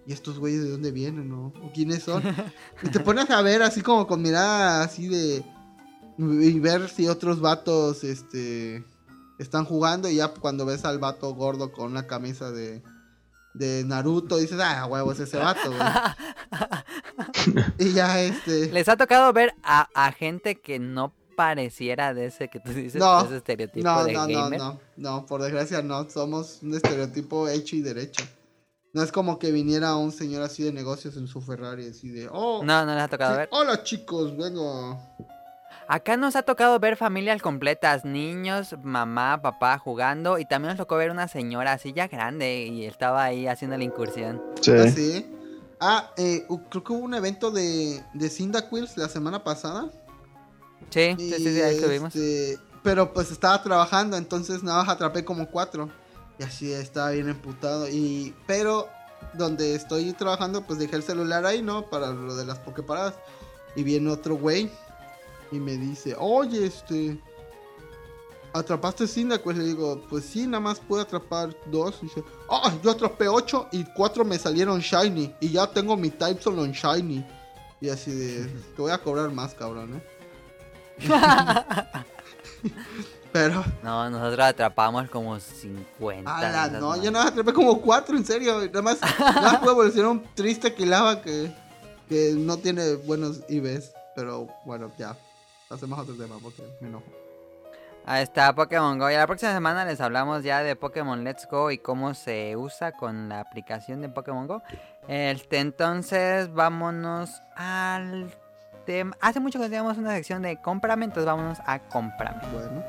¿y 0.06 0.12
estos 0.12 0.38
güeyes 0.38 0.62
de 0.62 0.70
dónde 0.70 0.90
vienen, 0.90 1.28
no? 1.28 1.52
¿O 1.62 1.70
quiénes 1.72 2.02
son? 2.02 2.22
y 2.82 2.88
te 2.88 3.00
pones 3.00 3.30
a 3.30 3.40
ver 3.42 3.62
así 3.62 3.80
como 3.80 4.06
con 4.06 4.20
mirada 4.22 4.82
así 4.82 5.08
de... 5.08 5.44
Y 6.18 6.58
ver 6.58 6.88
si 6.90 7.08
otros 7.08 7.40
vatos, 7.40 8.04
este... 8.04 8.84
Están 9.38 9.64
jugando 9.64 10.06
y 10.10 10.16
ya 10.16 10.28
cuando 10.34 10.66
ves 10.66 10.84
al 10.84 10.98
vato 10.98 11.32
gordo 11.34 11.72
con 11.72 11.90
una 11.92 12.06
camisa 12.06 12.50
de... 12.50 12.82
De 13.54 13.84
Naruto, 13.84 14.36
dices, 14.36 14.58
ah, 14.62 14.86
huevo, 14.86 15.12
es 15.12 15.20
ese 15.20 15.36
vato, 15.38 15.70
güey. 15.70 15.80
y 17.78 17.92
ya, 17.92 18.20
este... 18.22 18.70
¿Les 18.72 18.88
ha 18.88 18.96
tocado 18.96 19.32
ver 19.32 19.54
a, 19.62 19.88
a 19.94 20.12
gente 20.12 20.60
que 20.60 20.78
no 20.78 21.12
pareciera 21.36 22.14
de 22.14 22.26
ese 22.26 22.48
que 22.48 22.60
tú 22.60 22.70
dices, 22.72 23.00
No, 23.00 23.24
ese 23.24 23.38
estereotipo 23.38 23.84
No, 23.88 24.04
de 24.04 24.12
no, 24.12 24.26
no, 24.28 24.42
gamer? 24.42 24.58
no, 24.60 24.80
no, 24.96 25.26
por 25.26 25.42
desgracia 25.42 25.82
no, 25.82 26.08
somos 26.10 26.60
un 26.62 26.74
estereotipo 26.74 27.48
hecho 27.48 27.76
y 27.76 27.80
derecho. 27.82 28.24
No 28.92 29.02
es 29.02 29.12
como 29.12 29.38
que 29.38 29.52
viniera 29.52 29.94
un 29.96 30.10
señor 30.12 30.42
así 30.42 30.62
de 30.64 30.72
negocios 30.72 31.16
en 31.16 31.26
su 31.28 31.40
Ferrari, 31.40 31.88
así 31.88 32.08
de, 32.10 32.28
oh, 32.30 32.62
No, 32.64 32.84
no 32.84 32.94
les 32.94 33.02
ha 33.04 33.08
tocado 33.08 33.32
sí, 33.34 33.38
ver. 33.38 33.48
hola 33.52 33.82
chicos, 33.82 34.36
vengo. 34.36 34.98
Acá 35.92 36.16
nos 36.16 36.36
ha 36.36 36.44
tocado 36.44 36.78
ver 36.78 36.96
familias 36.96 37.42
completas, 37.42 38.04
niños, 38.04 38.76
mamá, 38.80 39.42
papá 39.42 39.76
jugando 39.76 40.38
y 40.38 40.44
también 40.44 40.68
nos 40.68 40.76
tocó 40.76 40.94
ver 40.94 41.10
una 41.10 41.26
señora 41.26 41.72
así 41.72 41.92
ya 41.92 42.06
grande 42.06 42.66
y 42.66 42.84
estaba 42.84 43.24
ahí 43.24 43.48
haciendo 43.48 43.76
la 43.76 43.82
incursión. 43.82 44.40
Sí. 44.60 44.70
Así. 44.70 45.26
Ah, 45.80 46.12
eh, 46.16 46.46
creo 46.70 46.84
que 46.84 46.92
hubo 46.92 47.04
un 47.04 47.14
evento 47.14 47.50
de, 47.50 48.04
de 48.14 48.30
Cyndaquils 48.30 48.96
la 48.96 49.08
semana 49.08 49.42
pasada. 49.42 49.90
Sí, 50.90 51.16
sí, 51.18 51.32
sí, 51.32 51.54
sí, 51.54 51.60
ahí 51.60 51.74
estuvimos. 51.74 52.14
este, 52.14 52.60
pero 52.84 53.12
pues 53.12 53.32
estaba 53.32 53.60
trabajando, 53.60 54.16
entonces 54.16 54.62
nada 54.62 54.84
más 54.84 54.94
atrapé 54.94 55.24
como 55.24 55.50
cuatro. 55.50 55.90
Y 56.38 56.44
así 56.44 56.72
estaba 56.72 57.10
bien 57.10 57.28
emputado. 57.28 57.88
Y, 57.88 58.32
pero 58.46 58.88
donde 59.34 59.74
estoy 59.74 60.12
trabajando, 60.12 60.64
pues 60.64 60.78
dejé 60.78 60.94
el 60.94 61.02
celular 61.02 61.44
ahí, 61.46 61.62
¿no? 61.62 61.90
Para 61.90 62.12
lo 62.12 62.36
de 62.36 62.44
las 62.44 62.60
pokeparadas. 62.60 63.14
Y 63.74 63.82
viene 63.82 64.08
otro 64.08 64.36
güey 64.36 64.70
y 65.50 65.58
me 65.58 65.76
dice, 65.76 66.14
oye, 66.18 66.66
este... 66.66 67.18
¿Atrapaste 68.52 69.06
Cyndaquil? 69.06 69.58
Le 69.58 69.64
digo, 69.64 70.02
pues 70.10 70.24
sí, 70.24 70.44
nada 70.44 70.60
más 70.60 70.80
pude 70.80 71.02
atrapar 71.02 71.54
dos. 71.66 71.98
Y 72.02 72.06
dice, 72.06 72.24
ah, 72.48 72.72
yo 72.82 72.90
atrapé 72.90 73.28
ocho 73.28 73.68
y 73.70 73.84
cuatro 73.94 74.24
me 74.24 74.38
salieron 74.38 74.80
Shiny. 74.80 75.32
Y 75.40 75.50
ya 75.50 75.68
tengo 75.68 75.96
mi 75.96 76.10
Type 76.10 76.42
solo 76.42 76.64
en 76.64 76.72
Shiny. 76.72 77.24
Y 77.80 77.88
así 77.88 78.10
de, 78.10 78.46
te 78.76 78.82
voy 78.82 78.90
a 78.90 78.98
cobrar 78.98 79.30
más, 79.30 79.54
cabrón, 79.54 79.94
¿eh? 79.94 81.06
Pero, 83.32 83.64
No, 83.82 84.10
nosotros 84.10 84.46
atrapamos 84.46 85.08
como 85.08 85.38
50. 85.38 86.40
de 86.40 86.46
ala, 86.46 86.68
no, 86.68 86.88
madres. 86.88 87.04
yo 87.04 87.10
nada 87.12 87.24
más 87.24 87.32
atrapé 87.32 87.52
como 87.52 87.80
cuatro, 87.80 88.16
en 88.16 88.24
serio. 88.24 88.60
Nada 88.66 88.82
más, 88.82 88.98
nada 89.00 89.42
más 89.42 89.58
puedo 89.58 89.72
evolucionar 89.72 90.10
un 90.10 90.24
triste 90.34 90.74
Kilava 90.74 91.22
que, 91.22 91.52
que 92.08 92.34
no 92.36 92.56
tiene 92.56 92.94
buenos 92.94 93.42
IVs. 93.48 93.92
Pero 94.16 94.48
bueno, 94.64 94.90
ya. 94.98 95.16
Hacemos 95.70 96.00
otro 96.00 96.14
tema 96.16 96.36
porque 96.42 96.62
me 96.80 96.88
enojo. 96.88 97.04
Ahí 98.04 98.24
está 98.24 98.52
Pokémon 98.54 98.98
Go. 98.98 99.08
Y 99.08 99.14
la 99.14 99.26
próxima 99.26 99.52
semana 99.52 99.84
les 99.84 100.00
hablamos 100.00 100.42
ya 100.42 100.64
de 100.64 100.74
Pokémon 100.74 101.22
Let's 101.22 101.46
Go 101.48 101.70
y 101.70 101.78
cómo 101.78 102.14
se 102.14 102.56
usa 102.56 102.90
con 102.92 103.28
la 103.28 103.38
aplicación 103.40 104.00
de 104.00 104.08
Pokémon 104.08 104.48
Go. 104.48 104.62
Este, 105.06 105.60
entonces, 105.60 106.52
vámonos 106.52 107.40
al 107.54 108.34
tema. 108.84 109.16
Hace 109.20 109.38
mucho 109.38 109.60
que 109.60 109.66
teníamos 109.66 109.96
una 109.96 110.12
sección 110.12 110.42
de 110.42 110.60
cómprame, 110.60 111.04
entonces 111.04 111.26
vámonos 111.26 111.58
a 111.64 111.78
cómprame. 111.78 112.40
Bueno. 112.52 112.84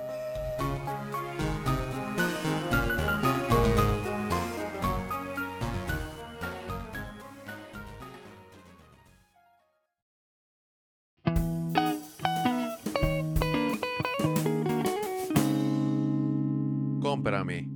Cómprame. 17.21 17.69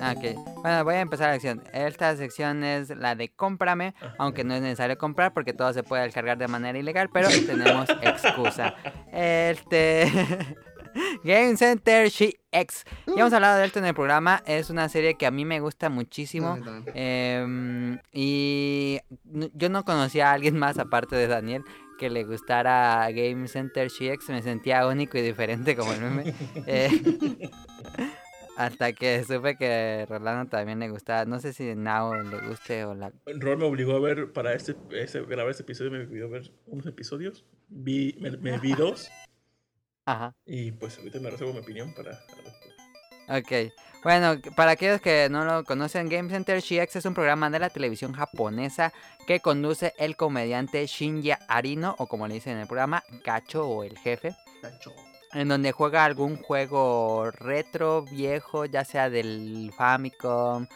Ah, 0.00 0.14
Ok, 0.16 0.36
bueno, 0.62 0.84
voy 0.84 0.94
a 0.94 1.00
empezar 1.00 1.28
la 1.28 1.32
sección. 1.34 1.62
Esta 1.72 2.14
sección 2.16 2.62
es 2.64 2.90
la 2.90 3.14
de 3.14 3.30
cómprame, 3.30 3.94
aunque 4.18 4.44
no 4.44 4.54
es 4.54 4.62
necesario 4.62 4.96
comprar 4.98 5.32
porque 5.32 5.52
todo 5.52 5.72
se 5.72 5.82
puede 5.82 6.04
descargar 6.04 6.38
de 6.38 6.48
manera 6.48 6.78
ilegal, 6.78 7.08
pero 7.12 7.28
tenemos 7.28 7.88
excusa. 8.02 8.74
Este. 9.12 10.10
Game 11.24 11.56
Center 11.56 12.08
GX. 12.08 12.84
Ya 13.06 13.20
hemos 13.20 13.32
hablado 13.32 13.58
de 13.58 13.66
esto 13.66 13.78
en 13.78 13.86
el 13.86 13.94
programa. 13.94 14.42
Es 14.46 14.70
una 14.70 14.88
serie 14.88 15.16
que 15.16 15.26
a 15.26 15.30
mí 15.30 15.44
me 15.44 15.60
gusta 15.60 15.90
muchísimo. 15.90 16.58
Em, 16.94 17.98
y 18.12 19.00
yo 19.54 19.68
no 19.68 19.84
conocía 19.84 20.30
a 20.30 20.32
alguien 20.32 20.58
más 20.58 20.78
aparte 20.78 21.16
de 21.16 21.26
Daniel 21.26 21.62
que 21.98 22.10
le 22.10 22.24
gustara 22.24 23.10
Game 23.10 23.48
Center 23.48 23.88
GX. 23.88 24.28
Me 24.30 24.42
sentía 24.42 24.86
único 24.86 25.18
y 25.18 25.22
diferente 25.22 25.76
como 25.76 25.92
el 25.92 26.00
meme. 26.00 26.34
Eh, 26.66 26.90
hasta 28.56 28.92
que 28.92 29.22
supe 29.22 29.56
que 29.56 30.06
Rolando 30.08 30.48
también 30.50 30.78
le 30.78 30.88
gustaba. 30.88 31.24
No 31.24 31.38
sé 31.38 31.52
si 31.52 31.74
Now 31.74 32.14
le 32.14 32.40
guste 32.48 32.84
o 32.84 32.94
la... 32.94 33.12
Rol 33.26 33.58
me 33.58 33.64
obligó 33.64 33.96
a 33.96 34.00
ver 34.00 34.32
para 34.32 34.54
este, 34.54 34.74
ese, 34.92 35.22
grabar 35.22 35.50
este 35.50 35.62
episodio, 35.62 35.90
me 35.90 36.06
pidió 36.06 36.28
ver 36.28 36.50
unos 36.66 36.86
episodios. 36.86 37.44
Vi, 37.68 38.16
me, 38.20 38.30
me 38.38 38.58
vi 38.58 38.72
dos. 38.72 39.10
Ajá. 40.06 40.34
Y 40.46 40.72
pues 40.72 40.96
ahorita 40.98 41.20
me 41.20 41.30
reservo 41.30 41.52
mi 41.52 41.58
opinión 41.58 41.92
para. 41.94 42.12
Ok. 43.28 43.72
Bueno, 44.04 44.40
para 44.54 44.70
aquellos 44.70 45.00
que 45.00 45.28
no 45.28 45.44
lo 45.44 45.64
conocen, 45.64 46.08
Game 46.08 46.30
Center 46.30 46.60
GX 46.60 46.94
es 46.96 47.04
un 47.06 47.14
programa 47.14 47.50
de 47.50 47.58
la 47.58 47.70
televisión 47.70 48.12
japonesa 48.12 48.92
que 49.26 49.40
conduce 49.40 49.94
el 49.98 50.14
comediante 50.14 50.86
Shinji 50.86 51.32
Arino, 51.48 51.96
o 51.98 52.06
como 52.06 52.28
le 52.28 52.34
dicen 52.34 52.52
en 52.52 52.60
el 52.60 52.66
programa, 52.68 53.02
Gacho 53.24 53.66
o 53.66 53.82
el 53.82 53.98
jefe. 53.98 54.36
Cacho. 54.62 54.94
en 55.32 55.48
donde 55.48 55.72
juega 55.72 56.04
algún 56.04 56.36
juego 56.36 57.30
retro 57.32 58.02
viejo, 58.02 58.64
ya 58.64 58.84
sea 58.84 59.10
del 59.10 59.72
Famicom, 59.76 60.68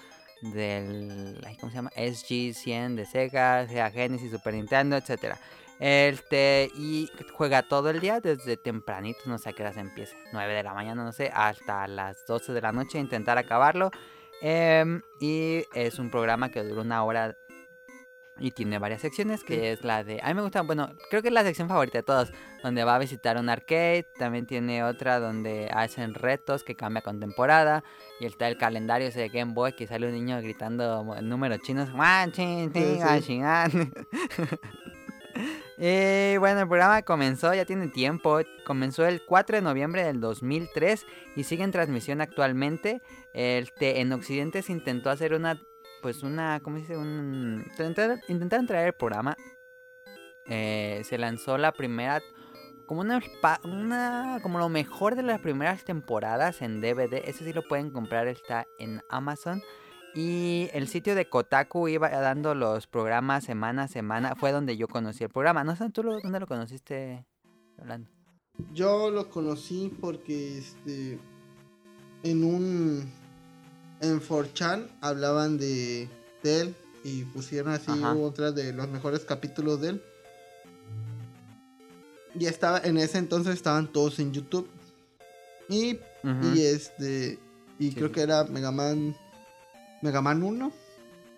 del 0.42 1.40
¿cómo 1.60 1.70
se 1.70 1.76
llama? 1.76 1.90
SG100 1.90 2.96
de 2.96 3.06
Sega, 3.06 3.68
sea 3.68 3.90
Genesis, 3.90 4.32
Super 4.32 4.54
Nintendo, 4.54 4.96
etcétera. 4.96 5.38
Este, 5.80 6.70
y 6.74 7.10
juega 7.32 7.62
todo 7.62 7.88
el 7.88 8.00
día 8.00 8.20
desde 8.20 8.58
tempranito, 8.58 9.20
no 9.24 9.38
sé 9.38 9.48
a 9.48 9.52
qué 9.54 9.62
hora 9.62 9.72
se 9.72 9.80
empieza, 9.80 10.14
9 10.32 10.52
de 10.52 10.62
la 10.62 10.74
mañana, 10.74 11.02
no 11.02 11.10
sé, 11.12 11.30
hasta 11.34 11.88
las 11.88 12.26
12 12.26 12.52
de 12.52 12.60
la 12.60 12.70
noche, 12.70 12.98
intentar 12.98 13.38
acabarlo. 13.38 13.90
Em, 14.42 15.00
y 15.20 15.64
es 15.74 15.98
un 15.98 16.10
programa 16.10 16.50
que 16.50 16.62
dura 16.62 16.82
una 16.82 17.02
hora 17.02 17.34
y 18.38 18.50
tiene 18.52 18.78
varias 18.78 19.02
secciones, 19.02 19.44
que 19.44 19.72
es 19.72 19.82
la 19.84 20.02
de... 20.04 20.20
A 20.22 20.28
mí 20.28 20.34
me 20.34 20.42
gusta, 20.42 20.62
bueno, 20.62 20.94
creo 21.10 21.20
que 21.20 21.28
es 21.28 21.34
la 21.34 21.42
sección 21.44 21.68
favorita 21.68 21.98
de 21.98 22.02
todos, 22.02 22.32
donde 22.62 22.84
va 22.84 22.94
a 22.94 22.98
visitar 22.98 23.36
un 23.38 23.48
arcade, 23.50 24.06
también 24.18 24.46
tiene 24.46 24.82
otra 24.82 25.18
donde 25.18 25.70
hacen 25.72 26.14
retos 26.14 26.64
que 26.64 26.74
cambia 26.74 27.02
con 27.02 27.20
temporada, 27.20 27.84
y 28.18 28.26
está 28.26 28.48
el 28.48 28.56
calendario 28.56 29.08
ese 29.08 29.20
de 29.20 29.28
Game 29.28 29.52
Boy 29.52 29.74
que 29.74 29.86
sale 29.86 30.06
un 30.06 30.12
niño 30.14 30.40
gritando 30.40 31.04
números 31.22 31.60
chinos. 31.60 31.90
"Guan, 31.92 32.32
chin, 32.32 32.72
Sí, 32.72 32.98
sí. 33.22 33.40
guan, 35.80 35.88
chin, 35.88 36.30
an". 36.30 36.34
Y 36.34 36.36
bueno, 36.38 36.60
el 36.60 36.68
programa 36.68 37.02
comenzó, 37.02 37.54
ya 37.54 37.64
tiene 37.64 37.88
tiempo, 37.88 38.40
comenzó 38.64 39.06
el 39.06 39.22
4 39.24 39.56
de 39.56 39.62
noviembre 39.62 40.04
del 40.04 40.20
2003 40.20 41.06
y 41.36 41.44
sigue 41.44 41.64
en 41.64 41.72
transmisión 41.72 42.20
actualmente. 42.20 43.02
En 43.32 44.12
Occidente 44.12 44.62
se 44.62 44.72
intentó 44.72 45.10
hacer 45.10 45.34
una, 45.34 45.60
pues 46.02 46.22
una, 46.22 46.60
¿cómo 46.60 46.76
se 46.76 46.82
dice? 46.82 46.96
Un, 46.96 47.64
intentaron, 48.28 48.66
traer 48.66 48.88
el 48.88 48.92
programa. 48.94 49.36
Eh, 50.46 51.02
se 51.04 51.16
lanzó 51.18 51.58
la 51.58 51.72
primera, 51.72 52.20
como 52.86 53.02
una, 53.02 53.20
una, 53.64 54.38
como 54.42 54.58
lo 54.58 54.68
mejor 54.68 55.14
de 55.14 55.22
las 55.22 55.40
primeras 55.40 55.84
temporadas 55.84 56.60
en 56.60 56.80
DVD. 56.80 57.22
Ese 57.24 57.44
sí 57.44 57.52
lo 57.52 57.62
pueden 57.62 57.90
comprar, 57.90 58.26
está 58.26 58.66
en 58.78 59.02
Amazon. 59.08 59.62
Y 60.14 60.68
el 60.72 60.88
sitio 60.88 61.14
de 61.14 61.28
Kotaku 61.28 61.88
iba 61.88 62.08
dando 62.08 62.54
los 62.54 62.86
programas 62.86 63.44
semana 63.44 63.84
a 63.84 63.88
semana. 63.88 64.34
Fue 64.34 64.50
donde 64.50 64.76
yo 64.76 64.88
conocí 64.88 65.24
el 65.24 65.30
programa. 65.30 65.62
No 65.62 65.76
sé, 65.76 65.88
¿tú 65.90 66.02
lo, 66.02 66.20
dónde 66.20 66.40
lo 66.40 66.46
conociste, 66.46 67.24
Rolando? 67.78 68.10
Yo 68.74 69.10
lo 69.10 69.30
conocí 69.30 69.96
porque 70.00 70.58
este 70.58 71.18
en 72.22 72.44
un 72.44 73.10
en 74.00 74.20
4chan 74.20 74.88
hablaban 75.00 75.58
de, 75.58 76.08
de 76.42 76.60
él 76.60 76.74
y 77.04 77.24
pusieron 77.24 77.72
así 77.72 77.90
Ajá. 77.90 78.14
otra 78.14 78.50
de 78.52 78.72
los 78.72 78.88
mejores 78.88 79.24
capítulos 79.24 79.80
de 79.80 79.90
él. 79.90 80.02
Y 82.38 82.46
estaba 82.46 82.78
en 82.78 82.96
ese 82.98 83.18
entonces 83.18 83.54
estaban 83.54 83.88
todos 83.92 84.18
en 84.18 84.32
YouTube. 84.32 84.68
Y, 85.68 85.98
y 86.54 86.62
este 86.62 87.38
y 87.78 87.90
Sí, 87.90 87.94
creo 87.94 88.12
que 88.12 88.20
era 88.22 88.44
Mega 88.44 88.70
Man 88.70 89.14
Mega 90.02 90.20
Man 90.20 90.42
1. 90.42 90.72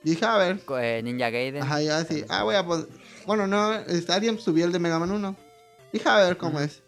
Y 0.05 0.11
dije, 0.11 0.25
a 0.25 0.37
ver, 0.37 0.61
eh, 0.81 1.01
Ninja 1.05 1.31
Gaiden. 1.31 1.63
Ajá, 1.63 1.81
ya 1.81 2.05
sí. 2.05 2.25
Ah, 2.29 2.43
voy 2.43 2.57
a 2.57 2.67
poner. 2.67 2.87
Bueno, 3.27 3.47
no, 3.47 3.73
alguien 4.09 4.39
subió 4.39 4.65
el 4.65 4.73
de 4.73 4.79
Mega 4.79 4.99
Man 4.99 5.13
1. 5.13 5.37
Dije 5.93 6.09
a 6.09 6.17
ver 6.17 6.37
cómo 6.37 6.59
es. 6.61 6.83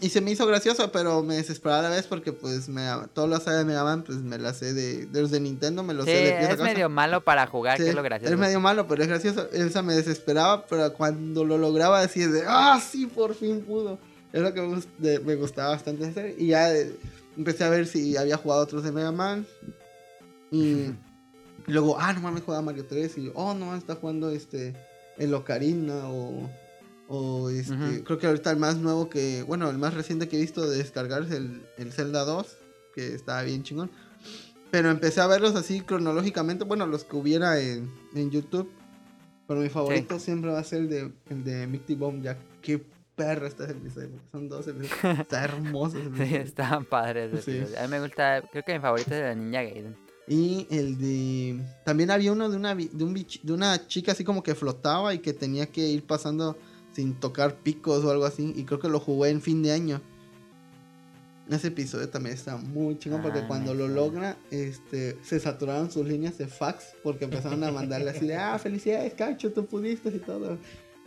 Y 0.00 0.10
se 0.10 0.20
me 0.20 0.30
hizo 0.30 0.46
gracioso, 0.46 0.92
pero 0.92 1.22
me 1.22 1.36
desesperaba 1.36 1.80
a 1.80 1.90
la 1.90 1.96
vez 1.96 2.06
porque 2.06 2.32
pues 2.32 2.68
me, 2.68 2.88
todas 3.14 3.28
las 3.28 3.42
sagas 3.42 3.60
de 3.60 3.64
Mega 3.64 3.82
Man 3.82 4.02
pues 4.02 4.18
me 4.18 4.38
las 4.38 4.58
sé 4.58 4.74
de, 4.74 5.06
de 5.06 5.20
los 5.20 5.30
de 5.30 5.40
Nintendo, 5.40 5.82
me 5.82 5.92
los 5.92 6.04
Sí, 6.04 6.12
sé 6.12 6.18
de 6.18 6.34
a 6.34 6.50
es 6.52 6.60
medio 6.60 6.88
malo 6.88 7.24
para 7.24 7.46
jugar, 7.46 7.78
Sí, 7.78 7.84
que 7.84 7.88
es 7.88 7.94
lo 7.94 8.02
gracioso. 8.02 8.32
Es 8.32 8.38
medio 8.38 8.60
malo, 8.60 8.86
pero 8.86 9.02
es 9.02 9.08
gracioso. 9.08 9.48
Esa 9.50 9.82
me 9.82 9.94
desesperaba, 9.94 10.66
pero 10.66 10.92
cuando 10.92 11.44
lo 11.44 11.58
lograba 11.58 12.00
decía 12.00 12.28
de, 12.28 12.44
ah, 12.46 12.80
sí, 12.80 13.06
por 13.06 13.34
fin 13.34 13.62
pudo. 13.62 13.98
Es 14.32 14.40
lo 14.40 14.54
que 14.54 14.62
me 15.24 15.34
gustaba 15.34 15.70
bastante 15.70 16.06
hacer. 16.06 16.36
Y 16.38 16.48
ya 16.48 16.72
eh, 16.72 16.92
empecé 17.36 17.64
a 17.64 17.68
ver 17.68 17.86
si 17.86 18.16
había 18.16 18.36
jugado 18.36 18.62
otros 18.62 18.84
de 18.84 18.92
Mega 18.92 19.12
Man. 19.12 19.46
Y 20.52 20.94
luego, 21.66 21.98
ah, 21.98 22.12
no 22.12 22.20
mames, 22.20 22.42
jugaba 22.44 22.62
Mario 22.62 22.86
3. 22.86 23.18
Y, 23.18 23.32
oh, 23.34 23.54
no, 23.54 23.74
está 23.74 23.96
jugando 23.96 24.30
este, 24.30 24.74
el 25.18 25.34
Ocarina 25.34 26.08
o... 26.08 26.48
O 27.14 27.50
este, 27.50 28.02
creo 28.04 28.18
que 28.18 28.26
ahorita 28.26 28.50
el 28.52 28.56
más 28.56 28.76
nuevo 28.76 29.10
que, 29.10 29.42
bueno, 29.42 29.68
el 29.68 29.76
más 29.76 29.92
reciente 29.92 30.28
que 30.28 30.38
he 30.38 30.40
visto 30.40 30.66
de 30.66 30.78
descargar 30.78 31.24
es 31.24 31.30
el, 31.32 31.62
el 31.76 31.92
Zelda 31.92 32.24
2, 32.24 32.46
que 32.94 33.12
está 33.14 33.42
bien 33.42 33.62
chingón. 33.64 33.90
Pero 34.70 34.88
empecé 34.88 35.20
a 35.20 35.26
verlos 35.26 35.54
así 35.54 35.82
cronológicamente, 35.82 36.64
bueno, 36.64 36.86
los 36.86 37.04
que 37.04 37.16
hubiera 37.16 37.60
en, 37.60 37.90
en 38.14 38.30
YouTube. 38.30 38.70
Pero 39.46 39.60
mi 39.60 39.68
favorito 39.68 40.18
siempre 40.18 40.52
va 40.52 40.60
a 40.60 40.64
ser 40.64 40.82
el 40.82 40.88
de, 40.88 41.12
el 41.28 41.44
de 41.44 41.66
Mighty 41.66 41.96
Bomb 41.96 42.22
Jack. 42.22 42.38
Qué 42.62 42.82
perro 43.14 43.46
está 43.46 43.64
ese 43.64 43.72
episodio. 43.74 44.08
Son 44.30 44.48
dos 44.48 44.66
episodios. 44.68 45.18
Está 45.20 45.44
hermoso 45.44 45.98
ese 45.98 46.08
Sí, 46.26 46.34
episodio. 46.34 46.88
padres. 46.88 47.44
Sí. 47.44 47.50
episodios. 47.50 47.78
A 47.78 47.82
mí 47.82 47.88
me 47.90 48.00
gusta, 48.00 48.42
creo 48.50 48.62
que 48.64 48.72
mi 48.72 48.80
favorito 48.80 49.10
es 49.10 49.20
el 49.20 49.24
de 49.24 49.36
Ninja 49.36 49.62
Gaiden. 49.64 49.96
Y 50.28 50.66
el 50.70 50.98
de. 50.98 51.60
También 51.84 52.10
había 52.10 52.32
uno 52.32 52.48
de 52.48 52.56
una, 52.56 52.74
de, 52.74 53.04
un 53.04 53.14
bich- 53.14 53.40
de 53.42 53.52
una 53.52 53.86
chica 53.88 54.12
así 54.12 54.22
como 54.24 54.42
que 54.42 54.54
flotaba 54.54 55.12
y 55.14 55.18
que 55.18 55.32
tenía 55.32 55.66
que 55.66 55.80
ir 55.88 56.04
pasando 56.04 56.56
sin 56.92 57.14
tocar 57.14 57.56
picos 57.56 58.04
o 58.04 58.10
algo 58.10 58.24
así. 58.24 58.52
Y 58.56 58.64
creo 58.64 58.78
que 58.78 58.88
lo 58.88 59.00
jugué 59.00 59.30
en 59.30 59.42
fin 59.42 59.62
de 59.62 59.72
año. 59.72 60.00
Ese 61.50 61.68
episodio 61.68 62.08
también 62.08 62.36
está 62.36 62.56
muy 62.56 62.96
chingón 62.98 63.20
porque 63.20 63.40
Ah, 63.40 63.48
cuando 63.48 63.74
lo 63.74 63.88
logra, 63.88 64.36
este, 64.50 65.18
se 65.24 65.40
saturaron 65.40 65.90
sus 65.90 66.06
líneas 66.06 66.38
de 66.38 66.46
fax 66.46 66.94
porque 67.02 67.24
empezaron 67.24 67.62
a 67.64 67.72
mandarle 67.72 68.10
así 68.10 68.26
de, 68.28 68.36
ah, 68.36 68.58
felicidades, 68.60 69.12
Cacho, 69.14 69.52
tú 69.52 69.66
pudiste 69.66 70.08
y 70.10 70.18
todo. 70.20 70.56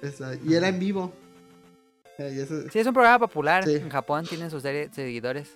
Esa- 0.02 0.36
y 0.46 0.54
era 0.54 0.68
en 0.68 0.78
vivo. 0.78 1.14
Eso- 2.18 2.70
Sí, 2.70 2.80
es 2.80 2.86
un 2.88 2.94
programa 2.94 3.20
popular. 3.20 3.64
Sí. 3.66 3.76
En 3.76 3.90
Japón 3.90 4.26
tienen 4.28 4.52
sus 4.52 4.62
serie- 4.62 4.90
seguidores. 4.94 5.50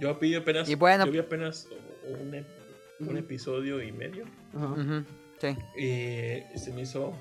Yo 0.00 0.14
vi 0.18 0.34
apenas. 0.34 0.68
Y 0.68 0.74
bueno- 0.74 1.06
Yo 1.06 1.12
vi 1.12 1.18
apenas 1.18 1.68
un, 2.08 2.32
ep- 2.32 2.44
un 3.00 3.08
Ujú. 3.08 3.16
episodio 3.18 3.82
y 3.82 3.92
medio. 3.92 4.24
Ajá. 4.54 4.66
Ujú, 4.68 5.04
Sí. 5.38 5.48
Y 5.76 6.58
se 6.58 6.72
me 6.72 6.82
hizo. 6.82 7.14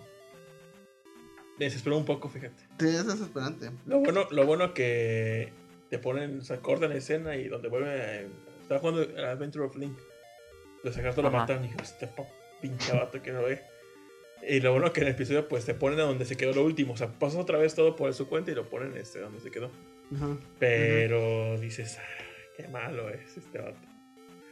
Desesperó 1.60 1.98
un 1.98 2.06
poco, 2.06 2.30
fíjate. 2.30 2.64
Sí, 2.80 2.88
es 2.88 3.06
esperante. 3.08 3.72
Lo 3.86 4.00
bueno, 4.00 4.28
lo 4.32 4.46
bueno 4.46 4.74
que 4.74 5.52
te 5.90 6.00
ponen, 6.00 6.42
se 6.42 6.58
cortan 6.60 6.90
la 6.90 6.96
escena 6.96 7.36
y 7.36 7.48
donde 7.48 7.70
vuelve. 7.70 7.90
a- 7.92 8.22
Estaba 8.62 8.80
jugando 8.80 9.02
Adventure 9.26 9.66
of 9.66 9.76
Link. 9.78 9.98
Lo 10.84 10.92
sacaste 10.92 11.22
lo 11.22 11.30
mataron 11.32 11.64
y 11.66 11.68
dije, 11.68 11.82
este 11.84 12.10
pinche 12.62 12.92
vato 12.94 13.22
que 13.22 13.32
no 13.32 13.44
ve. 13.44 13.62
Y 14.48 14.60
lo 14.60 14.72
bueno 14.72 14.92
que 14.92 15.02
en 15.02 15.08
el 15.08 15.14
episodio 15.14 15.48
pues 15.48 15.66
te 15.66 15.74
ponen 15.74 16.00
a 16.00 16.04
donde 16.04 16.26
se 16.26 16.36
quedó 16.36 16.52
lo 16.54 16.64
último. 16.64 16.94
O 16.94 16.98
sea, 16.98 17.08
pasas 17.08 17.40
otra 17.40 17.58
vez 17.58 17.74
todo 17.76 17.96
por 17.96 18.14
su 18.14 18.28
cuenta 18.28 18.52
y 18.52 18.56
lo 18.56 18.68
ponen 18.70 18.98
este 18.98 19.20
donde 19.20 19.40
se 19.40 19.50
quedó. 19.52 19.72
Ajá. 20.16 20.38
Pero 20.60 21.58
dices, 21.60 21.98
"Ah, 22.00 22.24
qué 22.58 22.68
malo 22.68 23.10
es 23.10 23.38
este 23.38 23.60
vato. 23.60 23.78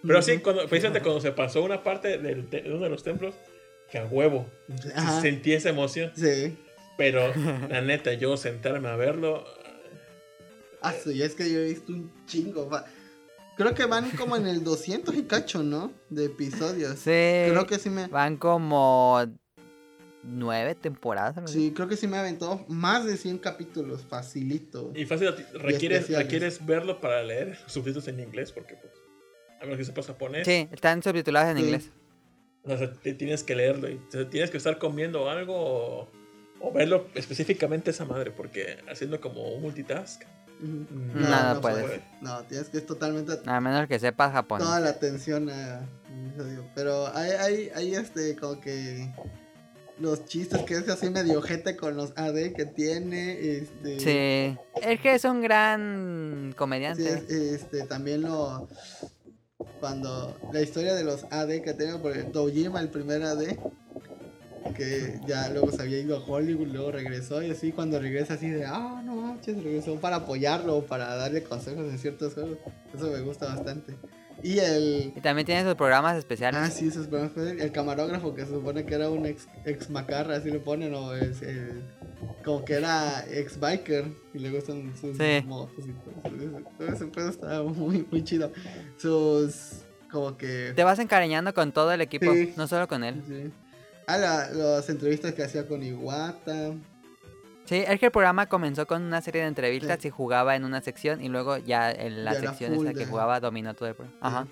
Pero 0.06 0.22
sí, 0.22 0.38
cuando, 0.40 0.68
precisamente 0.68 1.02
cuando 1.02 1.22
se 1.22 1.32
pasó 1.32 1.64
una 1.64 1.82
parte 1.84 2.18
del 2.18 2.48
te- 2.48 2.62
de 2.62 2.72
uno 2.74 2.84
de 2.84 2.90
los 2.90 3.04
templos, 3.04 3.36
que 3.92 3.98
a 4.00 4.06
huevo, 4.06 4.46
Ajá. 4.96 5.22
sentí 5.22 5.54
esa 5.54 5.70
emoción. 5.70 6.12
Sí. 6.16 6.58
Pero 6.98 7.22
la 7.70 7.82
neta, 7.82 8.14
yo 8.14 8.36
sentarme 8.38 8.90
a 8.90 8.96
verlo, 8.96 9.44
Ah, 10.82 10.92
sí, 10.94 11.22
es 11.24 11.34
que 11.36 11.50
yo 11.50 11.60
he 11.60 11.66
visto 11.70 11.94
un 11.94 12.12
chingo. 12.26 12.70
va- 12.70 12.86
Creo 13.56 13.74
que 13.74 13.86
van 13.86 14.10
como 14.12 14.36
en 14.36 14.48
el 14.48 14.64
200 14.64 15.16
y 15.16 15.24
cacho, 15.24 15.64
¿no? 15.64 15.94
De 16.10 16.26
episodios. 16.26 16.96
Sí. 17.00 17.10
Creo 17.50 17.66
que 17.68 17.80
sí 17.80 17.90
me... 17.90 18.08
Van 18.08 18.36
como 18.36 19.24
nueve 20.24 20.76
temporadas. 20.76 21.38
así. 21.38 21.54
Sí, 21.54 21.72
creo 21.74 21.88
que 21.88 21.96
sí 21.96 22.08
me 22.08 22.18
aventó 22.18 22.66
más 22.68 23.06
de 23.06 23.16
100 23.16 23.38
capítulos, 23.38 24.02
facilito. 24.10 24.92
y 24.96 25.06
fácil, 25.06 25.30
requieres, 25.54 26.10
requieres 26.10 26.66
verlo 26.66 27.00
para 27.00 27.22
leer 27.24 27.58
subtítulos 27.68 28.08
en 28.08 28.20
inglés, 28.20 28.52
porque 28.52 28.76
pues, 28.76 28.92
a 29.64 29.66
menos 29.66 29.78
que 29.80 29.86
sepas 29.86 30.06
japonés, 30.08 30.46
Sí, 30.46 30.68
están 30.72 31.02
subtitulados 31.02 31.52
en 31.52 31.58
Sí. 31.58 31.64
inglés. 31.64 31.90
o 32.66 32.78
sea, 32.78 32.94
te- 32.94 33.14
tienes 33.14 33.44
que 33.44 33.56
leerlo 33.56 33.90
y 33.90 34.00
tienes 34.30 34.50
que 34.52 34.58
estar 34.58 34.78
comiendo 34.78 35.30
algo 35.30 35.56
o, 35.56 36.08
o 36.62 36.72
verlo 36.72 37.08
específicamente 37.16 37.92
esa 37.92 38.06
madre, 38.06 38.32
porque 38.32 38.78
haciendo 38.90 39.20
como 39.20 39.50
un 39.54 39.62
multitask. 39.62 40.22
No, 40.62 41.20
Nada 41.20 41.56
no 41.56 41.62
puedes. 41.62 41.84
puede. 41.84 42.04
No, 42.22 42.42
tienes 42.44 42.70
que 42.70 42.78
es 42.78 42.86
totalmente 42.86 43.34
A 43.46 43.60
menos 43.60 43.88
que 43.88 44.00
sepas 44.00 44.32
japonés. 44.32 44.66
toda 44.66 44.80
la 44.80 44.90
atención 44.92 45.50
a. 45.50 45.82
Pero 46.76 47.08
hay, 47.14 47.32
hay, 47.32 47.72
hay 47.76 47.96
este, 47.96 48.36
como 48.38 48.62
que 48.62 49.10
los 50.00 50.24
chistes 50.26 50.62
que 50.64 50.76
es 50.76 50.88
así 50.88 51.10
medio 51.10 51.40
ojete 51.40 51.76
con 51.76 51.98
los 51.98 52.14
AD 52.18 52.54
que 52.54 52.66
tiene. 52.66 53.58
Este, 53.58 54.00
Sí. 54.00 54.58
Es 54.88 55.02
que 55.02 55.16
es 55.16 55.26
un 55.26 55.42
gran 55.42 56.50
Sí, 56.52 56.56
comediante. 56.56 57.10
es- 57.14 57.30
este, 57.30 57.84
también 57.88 58.22
lo. 58.22 58.70
Cuando. 59.80 60.38
La 60.52 60.62
historia 60.62 60.94
de 60.94 61.04
los 61.04 61.26
AD 61.32 61.62
que 61.62 61.74
tengo, 61.74 62.02
porque 62.02 62.24
Dojima, 62.24 62.80
el 62.80 62.90
primer 62.90 63.24
AD, 63.24 63.58
que 64.76 65.20
ya 65.28 65.50
luego 65.50 65.72
se 65.72 65.82
había 65.82 66.00
ido 66.00 66.18
a 66.18 66.20
Hollywood, 66.20 66.68
luego 66.68 66.92
regresó, 66.92 67.42
y 67.42 67.52
así 67.52 67.72
cuando 67.72 68.00
regresa, 68.00 68.36
así 68.36 68.50
de, 68.50 68.66
ah, 68.66 69.02
no 69.04 69.16
manches, 69.16 69.62
regresó 69.64 69.96
para 70.00 70.18
apoyarlo, 70.18 70.86
para 70.86 71.16
darle 71.16 71.44
consejos 71.44 71.90
en 71.90 71.98
ciertos 72.00 72.34
juegos. 72.34 72.58
Eso 72.94 73.08
me 73.08 73.22
gusta 73.22 73.48
bastante. 73.48 73.96
Y 74.44 74.60
el. 74.60 75.14
Y 75.16 75.22
también 75.22 75.46
tiene 75.46 75.64
sus 75.64 75.76
programas 75.76 76.18
especiales. 76.18 76.60
Ah, 76.62 76.70
sí, 76.70 76.88
esos 76.90 77.08
programas 77.08 77.34
fue 77.34 77.52
el 77.52 77.72
camarógrafo 77.72 78.36
que 78.36 78.42
se 78.46 78.52
supone 78.52 78.86
que 78.86 78.94
era 78.96 79.10
un 79.10 79.26
ex, 79.26 79.48
ex 79.66 79.90
macarra, 79.90 80.36
así 80.36 80.52
le 80.52 80.60
ponen, 80.60 80.94
o 80.94 81.14
es 81.16 81.42
el- 81.42 81.82
como 82.44 82.66
que 82.66 82.74
era 82.74 83.24
ex 83.32 83.58
biker, 83.60 84.06
y 84.34 84.40
le 84.40 84.52
gustan 84.52 84.92
sus 85.00 85.18
Sí. 85.18 85.42
motos 85.46 85.86
y 85.88 85.92
todo. 85.94 86.62
Todo 86.78 86.88
ese 86.94 87.06
pedo 87.08 87.30
estaba 87.30 87.64
muy, 87.64 88.06
muy 88.12 88.24
chido. 88.24 88.52
Sus, 88.98 89.84
como 90.12 90.38
que... 90.38 90.74
Te 90.76 90.84
vas 90.84 91.00
encariñando 91.00 91.54
con 91.54 91.72
todo 91.72 91.92
el 91.94 92.02
equipo, 92.02 92.32
Sí. 92.34 92.54
no 92.58 92.68
solo 92.68 92.88
con 92.88 93.04
él. 93.04 93.22
sí. 93.28 93.52
Ah, 94.06 94.18
la- 94.18 94.50
las 94.52 94.90
entrevistas 94.90 95.34
que 95.34 95.44
hacía 95.44 95.66
con 95.66 95.82
Iwata. 95.82 96.74
Sí, 97.66 97.84
es 97.88 98.00
que 98.00 98.08
el 98.08 98.12
programa 98.12 98.48
comenzó 98.48 98.86
con 98.88 99.02
una 99.04 99.22
serie 99.22 99.42
de 99.42 99.48
entrevistas 99.48 99.98
Sí. 100.02 100.10
y 100.10 100.12
jugaba 100.12 100.56
en 100.56 100.66
una 100.66 100.82
sección 100.82 101.22
y 101.24 101.30
luego 101.30 101.58
ya 101.58 101.92
en 101.92 102.26
la 102.26 102.34
Ya 102.34 102.42
sección 102.42 102.74
esa 102.74 102.94
que 102.94 103.06
jugaba 103.06 103.40
dominó 103.40 103.74
todo 103.74 103.88
el 103.90 103.96
programa. 103.96 104.18
Ajá. 104.22 104.48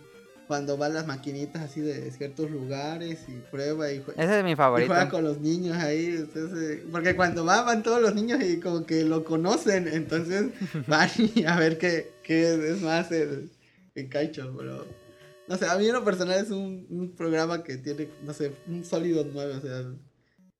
Cuando 0.48 0.76
van 0.78 0.94
las 0.94 1.08
maquinitas 1.08 1.62
así 1.62 1.80
de 1.80 2.12
ciertos 2.12 2.52
lugares 2.52 3.20
y 3.30 3.34
prueba 3.52 3.90
y, 3.92 4.00
jue- 4.02 4.14
Ese 4.18 4.40
es 4.40 4.44
mi 4.44 4.52
y 4.52 4.56
favorito. 4.56 4.88
juega 4.94 5.10
con 5.10 5.24
los 5.24 5.40
niños 5.40 5.78
ahí. 5.78 6.08
entonces, 6.08 6.82
porque 6.92 7.16
cuando 7.16 7.46
van, 7.46 7.66
van 7.66 7.84
todos 7.84 8.02
los 8.02 8.14
niños 8.16 8.44
y 8.44 8.60
como 8.60 8.86
que 8.86 9.04
lo 9.06 9.24
conocen. 9.24 9.88
Entonces 9.88 10.48
van 10.88 11.10
y 11.18 11.46
a 11.46 11.56
ver 11.58 11.78
qué, 11.78 12.12
qué 12.24 12.72
es 12.72 12.82
más 12.82 13.12
el, 13.14 13.50
el 13.96 14.10
Kaicho. 14.10 14.54
Pero 14.58 14.86
no 15.48 15.58
sé, 15.58 15.68
a 15.68 15.78
mí 15.78 15.86
en 15.88 15.94
lo 15.94 16.04
personal 16.04 16.38
es 16.44 16.50
un, 16.52 16.86
un 16.90 17.12
programa 17.16 17.64
que 17.64 17.78
tiene, 17.78 18.10
no 18.24 18.34
sé, 18.34 18.52
un 18.68 18.84
sólido 18.84 19.26
9. 19.32 19.56
O 19.56 19.62
sea, 19.62 19.84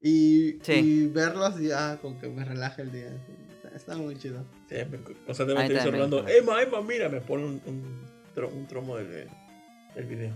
y, 0.02 0.60
Sí. 0.64 0.74
y 1.14 1.72
ah, 1.74 1.98
como 2.02 2.20
que 2.20 2.28
me 2.28 2.44
relaja 2.44 2.82
el 2.82 2.92
día. 2.92 3.10
Está, 3.76 3.96
muy 3.96 4.18
chido. 4.18 4.44
Sí, 4.70 4.76
me- 4.90 4.98
A 4.98 5.26
constantemente 5.26 5.74
estoy 5.76 5.92
hablando. 5.94 6.28
Emma, 6.28 6.62
Emma, 6.62 6.82
mira, 6.82 7.08
me 7.10 7.22
pone 7.22 7.46
un, 7.46 7.62
un, 7.66 8.02
tro- 8.36 8.52
un 8.52 8.68
tromo 8.68 8.98
del, 8.98 9.28
del 9.96 10.06
video. 10.06 10.34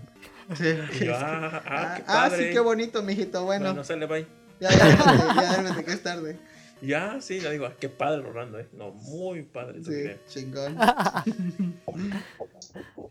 Sí, 0.56 0.68
Y 1.02 1.06
yo, 1.06 1.14
ah, 1.16 1.62
ah, 1.66 1.94
qué 1.98 2.04
ah, 2.08 2.26
sí, 2.30 2.32
padre. 2.36 2.52
qué 2.52 2.60
bonito, 2.60 3.04
mijito. 3.04 3.44
Bueno, 3.44 3.66
Bueno, 3.66 3.84
sale, 3.84 4.06
bye. 4.06 4.26
ya, 4.60 4.70
ya, 4.72 4.88
ya, 5.36 5.54
duérmete, 5.62 5.84
que 5.84 5.92
es 5.92 6.04
tarde. 6.04 6.38
Ya, 6.82 7.20
sí, 7.22 7.40
le 7.42 7.52
digo, 7.52 7.66
ah, 7.66 7.74
qué 7.80 7.90
padre 7.90 8.22
Rolando, 8.22 8.60
eh. 8.60 8.68
No, 8.74 8.92
muy 8.92 9.44
padre 9.44 9.84
Sí, 9.84 9.90
video. 9.90 10.18
chingón. 10.28 10.78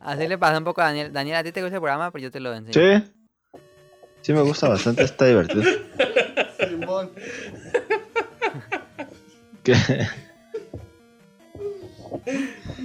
Así 0.01 0.29
le 0.29 0.39
pasó 0.39 0.59
un 0.59 0.65
poco 0.65 0.81
a 0.83 0.85
Daniel. 0.87 1.13
Daniel, 1.13 1.37
¿a 1.37 1.45
ti 1.45 1.53
te 1.53 1.61
gusta 1.63 1.77
el 1.77 1.81
programa? 1.81 2.11
Pues 2.11 2.23
yo 2.23 2.31
te 2.31 2.41
lo 2.41 2.55
enseño. 2.55 2.73
Sí. 3.05 3.11
Sí 4.25 4.33
me 4.33 4.41
gusta 4.41 4.69
bastante, 4.71 5.03
está 5.05 5.27
divertido. 5.27 5.63
Simón. 6.69 7.11
Que- 9.63 9.75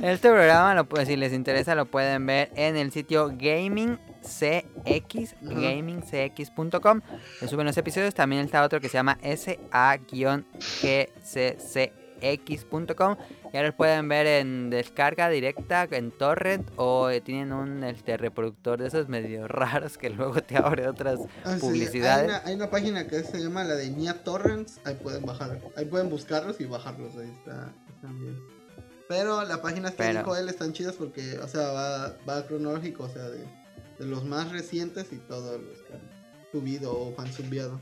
Este 0.03 0.30
programa, 0.30 0.76
lo, 0.76 0.84
pues, 0.86 1.07
si 1.07 1.16
les 1.16 1.32
interesa, 1.34 1.76
lo 1.76 1.86
pueden 1.86 2.26
ver 2.26 2.52
en 2.56 2.76
el 2.76 2.91
sitio 2.91 3.32
GamingCX, 3.38 5.36
gamingcx.com. 5.41 7.02
Le 7.41 7.48
suben 7.48 7.66
los 7.66 7.78
episodios. 7.78 8.14
También 8.14 8.44
está 8.44 8.64
otro 8.64 8.82
que 8.82 8.90
se 8.90 8.98
llama 8.98 9.18
SA-GCC 9.22 10.44
mx.com. 12.22 13.16
Ya 13.54 13.64
los 13.64 13.74
pueden 13.74 14.08
ver 14.08 14.28
en 14.28 14.70
descarga 14.70 15.30
directa, 15.30 15.88
en 15.91 16.12
torrent, 16.12 16.70
o 16.76 17.10
eh, 17.10 17.22
tienen 17.22 17.52
un 17.54 17.84
este, 17.84 18.18
reproductor 18.18 18.80
de 18.80 18.88
esos 18.88 19.10
medio 19.10 19.48
raros 19.48 19.98
que 19.98 20.10
luego 20.10 20.41
te 20.41 20.58
abre 20.58 20.88
otras 20.88 21.20
Ah, 21.44 21.56
sí, 21.56 21.62
publicidades. 21.62 22.24
Hay 22.32 22.38
una, 22.38 22.41
hay 22.46 22.56
una 22.56 22.70
página 22.70 23.08
que 23.08 23.24
se 23.24 23.40
llama 23.40 23.64
la 23.64 23.76
de 23.76 23.90
Nia 23.90 24.24
Torrents. 24.24 24.80
Ahí 24.86 24.96
pueden 24.96 25.26
bajar. 25.26 25.60
Ahí 25.76 25.86
pueden 25.86 26.10
buscarlos 26.10 26.60
y 26.62 26.66
bajarlos. 26.66 27.16
Ahí 27.18 27.30
está. 27.40 27.74
bien. 28.04 28.40
Pero 29.08 29.44
las 29.44 29.58
páginas 29.60 29.91
que 29.91 29.98
Pero- 29.98 30.20
dijo 30.20 30.36
él 30.36 30.50
están 30.50 30.72
chidas 30.74 30.94
porque, 30.96 31.40
o 31.40 31.48
sea, 31.48 31.72
va, 31.72 32.16
va 32.30 32.46
cronológico, 32.46 33.06
o 33.06 33.10
sea, 33.10 33.24
de, 33.24 33.40
de 33.98 34.06
los 34.06 34.24
más 34.24 34.52
recientes 34.52 35.12
y 35.12 35.18
todos 35.18 35.60
los 35.60 35.78
que 35.82 35.94
han 35.94 36.02
subido 36.52 36.94
o 36.94 37.20
han 37.20 37.34
subiado. 37.34 37.80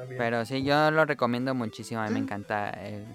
Está, 0.00 0.02
está 0.02 0.04
bien. 0.04 0.18
Pero 0.18 0.44
sí, 0.44 0.62
yo 0.62 0.90
lo 0.90 1.04
recomiendo 1.04 1.54
muchísimo. 1.54 2.00
A 2.00 2.06
mí 2.08 2.12
me 2.14 2.20
encanta 2.20 2.70
el- 2.70 3.06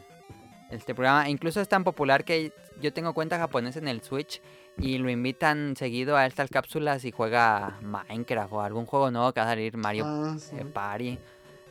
este 0.70 0.94
programa. 0.96 1.30
Incluso 1.30 1.62
es 1.62 1.68
tan 1.70 1.84
popular 1.84 2.24
que 2.26 2.52
yo 2.82 2.92
tengo 2.92 3.14
cuenta 3.14 3.38
japonesa 3.38 3.80
en 3.80 3.88
el 3.88 4.02
Switch 4.02 4.42
y 4.78 4.98
lo 4.98 5.10
invitan 5.10 5.76
seguido 5.78 6.18
a 6.18 6.26
estas 6.26 6.50
cápsulas 6.50 7.06
y 7.06 7.12
juega 7.12 7.78
Minecraft 7.82 8.52
o 8.54 8.62
algún 8.62 8.86
juego 8.86 9.12
nuevo 9.12 9.32
que 9.32 9.40
va 9.40 9.46
a 9.46 9.50
salir 9.50 9.78
Mario 9.78 10.06
Ah, 10.08 10.36
sí. 10.40 10.56
eh, 10.58 10.66
Party. 10.66 11.20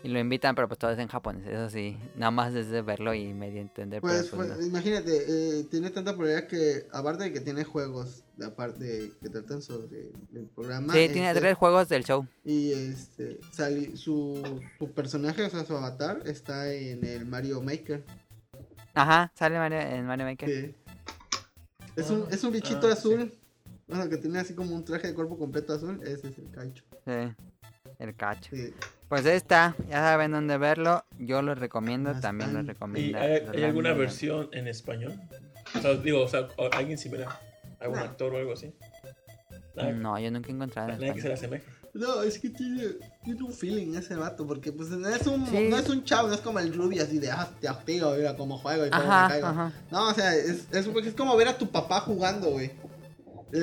Y 0.04 0.08
lo 0.08 0.18
invitan, 0.20 0.54
pero 0.54 0.68
pues 0.68 0.78
todo 0.78 0.90
es 0.90 0.98
en 0.98 1.08
japonés. 1.08 1.46
Eso 1.46 1.70
sí, 1.70 1.96
nada 2.14 2.30
más 2.30 2.52
desde 2.52 2.82
verlo 2.82 3.14
y 3.14 3.32
medio 3.32 3.62
entender. 3.62 4.02
Pues, 4.02 4.28
pues, 4.28 4.48
pues, 4.48 4.58
no. 4.60 4.66
imagínate, 4.66 5.24
eh, 5.60 5.64
tiene 5.70 5.88
tanta 5.88 6.12
popularidad 6.12 6.46
que, 6.46 6.86
aparte 6.92 7.24
de 7.24 7.32
que 7.32 7.40
tiene 7.40 7.64
juegos, 7.64 8.22
de 8.36 8.44
aparte 8.44 9.12
que 9.22 9.28
tratan 9.30 9.62
sobre 9.62 10.10
el 10.34 10.44
programa. 10.54 10.92
Sí, 10.92 11.08
tiene 11.10 11.28
este, 11.28 11.40
tres 11.40 11.56
juegos 11.56 11.88
del 11.88 12.04
show. 12.04 12.26
Y 12.44 12.72
este, 12.72 13.40
sali- 13.50 13.96
su, 13.96 14.60
su 14.78 14.90
personaje, 14.92 15.42
o 15.42 15.48
sea, 15.48 15.64
su 15.64 15.74
avatar, 15.74 16.20
está 16.26 16.70
en 16.70 17.02
el 17.06 17.24
Mario 17.24 17.62
Maker. 17.62 18.04
Ajá, 18.92 19.32
sale 19.34 19.56
Mario, 19.56 19.80
en 19.80 20.04
Mario 20.06 20.26
Maker. 20.26 20.48
Sí. 20.50 20.74
Es 21.96 22.10
un, 22.10 22.26
es 22.30 22.44
un 22.44 22.52
bichito 22.52 22.88
Ah, 22.88 22.94
sí. 22.94 22.98
azul. 22.98 23.32
Bueno, 23.88 24.08
que 24.10 24.18
tiene 24.18 24.38
así 24.38 24.54
como 24.54 24.74
un 24.74 24.84
traje 24.84 25.08
de 25.08 25.14
cuerpo 25.14 25.38
completo 25.38 25.72
azul. 25.72 25.98
Ese 26.02 26.28
es 26.28 26.38
el 26.38 26.50
Kaicho. 26.50 26.84
Sí, 27.06 27.34
el 27.98 28.14
cacho. 28.16 28.50
Sí. 28.54 28.74
Pues 29.14 29.26
está, 29.26 29.76
ya 29.88 29.98
saben 29.98 30.32
dónde 30.32 30.58
verlo. 30.58 31.04
Yo 31.20 31.40
lo 31.40 31.54
recomiendo, 31.54 32.12
también 32.18 32.50
lo 32.52 32.56
tan- 32.56 32.64
¿Y 32.66 32.68
recomiendo. 32.70 33.18
hay, 33.18 33.42
hay 33.54 33.62
alguna 33.62 33.92
versión 33.92 34.48
en 34.50 34.66
español? 34.66 35.14
O 35.76 35.80
sea, 35.80 35.94
digo, 35.94 36.22
o 36.22 36.26
sea, 36.26 36.48
alguien 36.72 36.98
similar. 36.98 37.28
¿Algún 37.78 37.98
No. 38.00 38.04
actor 38.06 38.34
o 38.34 38.38
algo 38.38 38.54
así? 38.54 38.74
Nada, 39.76 39.92
No, 39.92 40.18
yo 40.18 40.32
nunca 40.32 40.48
he 40.48 40.52
encontrado 40.52 40.90
en 40.94 40.98
nada 40.98 41.14
que 41.14 41.22
se 41.22 41.28
le 41.28 41.34
asemeje. 41.34 41.64
No, 41.92 42.22
es 42.22 42.40
que 42.40 42.50
tiene, 42.50 42.82
tiene 43.22 43.40
un 43.44 43.52
feeling 43.52 43.94
ese 43.94 44.16
vato. 44.16 44.44
Porque 44.48 44.72
pues 44.72 44.88
no 44.88 45.08
es 45.08 45.24
un, 45.28 45.46
Sí. 45.46 45.68
no 45.70 45.78
es 45.78 45.88
un 45.88 46.02
chavo, 46.02 46.26
no 46.26 46.34
es 46.34 46.40
como 46.40 46.58
el 46.58 46.74
Ruby 46.74 46.98
así 46.98 47.20
de 47.20 47.30
ah, 47.30 47.48
te 47.60 47.68
activo, 47.68 48.14
mira 48.16 48.36
cómo 48.36 48.58
juego 48.58 48.84
y 48.84 48.90
cómo 48.90 49.02
me 49.04 49.28
caigo. 49.28 49.46
ajá. 49.46 49.72
No, 49.92 50.08
o 50.08 50.12
sea, 50.12 50.34
es, 50.34 50.66
es, 50.72 50.86
es 50.88 51.14
como 51.14 51.36
ver 51.36 51.46
a 51.46 51.56
tu 51.56 51.68
papá 51.70 52.00
jugando, 52.00 52.50
güey. 52.50 52.72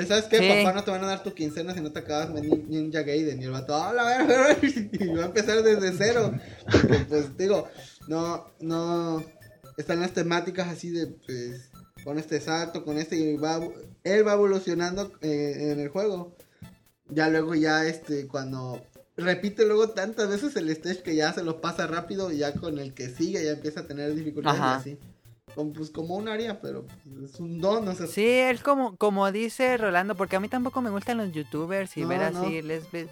¿Sabes 0.08 0.26
qué? 0.26 0.38
Sí. 0.40 0.48
Papá 0.64 0.74
no 0.74 0.84
te 0.84 0.92
van 0.92 1.04
a 1.04 1.08
dar 1.08 1.24
tu 1.24 1.34
quincena 1.34 1.74
si 1.74 1.82
no 1.82 1.92
te 1.92 2.00
acabas 2.00 2.30
Nin- 2.30 2.66
Ninja 2.68 3.02
Gaiden. 3.02 3.42
Y 3.42 3.46
el 3.46 3.52
vato, 3.52 3.76
¡ah, 3.76 3.92
la 3.94 4.04
verga! 4.04 4.58
Y 4.64 5.08
va 5.08 5.24
a 5.24 5.26
empezar 5.28 5.62
desde 5.64 5.92
cero. 5.98 6.32
Porque, 6.72 7.00
pues, 7.10 7.38
digo, 7.38 7.68
no, 8.08 8.48
no. 8.60 9.24
Están 9.78 10.00
las 10.00 10.14
temáticas 10.14 10.68
así 10.70 10.90
de, 10.92 11.08
pues, 11.08 11.70
con 12.04 12.18
este 12.20 12.40
salto, 12.40 12.86
con 12.86 12.98
este. 12.98 13.18
Y 13.18 13.38
va, 13.38 13.60
él 14.04 14.26
va 14.28 14.34
evolucionando 14.34 15.12
eh, 15.22 15.72
en 15.72 15.80
el 15.80 15.90
juego. 15.90 16.36
Ya 17.10 17.30
luego, 17.30 17.56
ya, 17.56 17.86
este, 17.86 18.28
cuando. 18.28 18.82
Repite 19.18 19.66
luego 19.66 19.90
tantas 19.90 20.30
veces 20.30 20.56
el 20.56 20.70
stage 20.70 21.04
que 21.04 21.16
ya 21.16 21.34
se 21.34 21.44
lo 21.44 21.60
pasa 21.60 21.86
rápido 21.86 22.32
y 22.32 22.38
ya 22.38 22.54
con 22.54 22.80
el 22.80 22.94
que 22.94 23.10
sigue 23.10 23.44
ya 23.44 23.52
empieza 23.52 23.82
a 23.82 23.86
tener 23.88 24.16
dificultades 24.16 24.60
Ajá. 24.60 24.76
así. 24.78 24.98
Como, 25.56 25.73
pues 25.73 25.90
como 25.90 26.15
un 26.15 26.28
área, 26.30 26.61
pero 26.61 26.86
pues, 26.86 27.32
es 27.34 27.40
un 27.40 27.60
don, 27.60 27.88
o 27.88 27.94
sea, 27.95 28.07
Sí, 28.07 28.26
es 28.26 28.61
como, 28.61 28.95
como 28.95 29.32
dice 29.32 29.76
Rolando, 29.78 30.15
porque 30.15 30.36
a 30.38 30.40
mí 30.40 30.48
tampoco 30.48 30.82
me 30.82 30.90
gustan 30.90 31.18
los 31.18 31.32
youtubers 31.32 31.95
y 31.98 32.02
No, 32.02 32.07
ver 32.07 32.32
no. 32.32 32.44
así, 32.44 32.61
les 32.61 32.90
ves- 32.91 33.10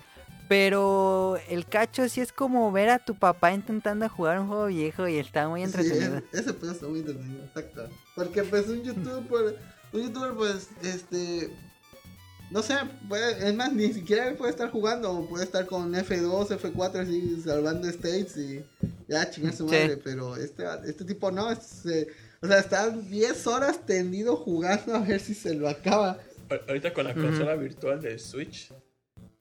Pero 0.48 1.38
el 1.48 1.68
cacho 1.68 2.10
sí 2.10 2.22
es 2.22 2.32
como 2.34 2.72
ver 2.72 2.90
a 2.90 2.98
tu 2.99 3.14
papá 3.16 3.53
intentando 3.53 4.10
jugar 4.10 4.40
un 4.40 4.48
juego 4.48 4.66
viejo 4.66 5.07
y 5.07 5.18
está 5.20 5.48
muy 5.48 5.60
Sí, 5.61 5.66
entretenido. 5.66 6.18
es- 6.18 6.24
ese 6.41 6.53
pues 6.53 6.72
está 6.72 6.88
muy 6.88 6.99
entretenido, 6.99 7.44
exacto. 7.45 7.88
Porque 8.16 8.44
pues 8.44 8.68
un 8.68 8.82
youtuber, 8.82 9.57
un 9.94 10.02
youtuber 10.02 10.34
pues, 10.34 10.70
este, 10.82 11.52
no 12.49 12.64
sé, 12.64 12.74
puede, 13.07 13.48
es 13.48 13.53
más, 13.56 13.72
ni 13.74 13.94
siquiera 13.94 14.28
él 14.28 14.38
puede 14.38 14.49
estar 14.52 14.72
jugando, 14.72 15.24
puede 15.30 15.44
estar 15.44 15.68
con 15.68 15.94
F2, 15.94 16.49
F4 16.57 17.02
así, 17.02 17.40
salvando 17.44 17.88
states 17.90 18.36
y 18.38 18.64
ya 19.07 19.30
chingar 19.30 19.53
su 19.53 19.70
Sí. 19.70 19.76
madre, 19.76 19.98
pero 19.98 20.36
este, 20.36 20.64
este 20.88 21.06
tipo 21.06 21.30
no, 21.30 21.52
es, 21.52 21.86
eh, 21.86 22.07
o 22.41 22.48
sea, 22.48 22.60
está 22.60 22.90
10 22.90 23.48
horas 23.48 23.86
tendido 23.86 24.36
jugando 24.38 24.95
a 24.95 24.99
ver 24.99 25.20
si 25.20 25.34
se 25.34 25.53
lo 25.56 25.68
acaba. 25.70 26.18
Ahorita 26.68 26.94
con 26.94 27.06
la 27.06 27.14
consola 27.14 27.56
virtual 27.56 28.02
de 28.02 28.18
Switch, 28.18 28.72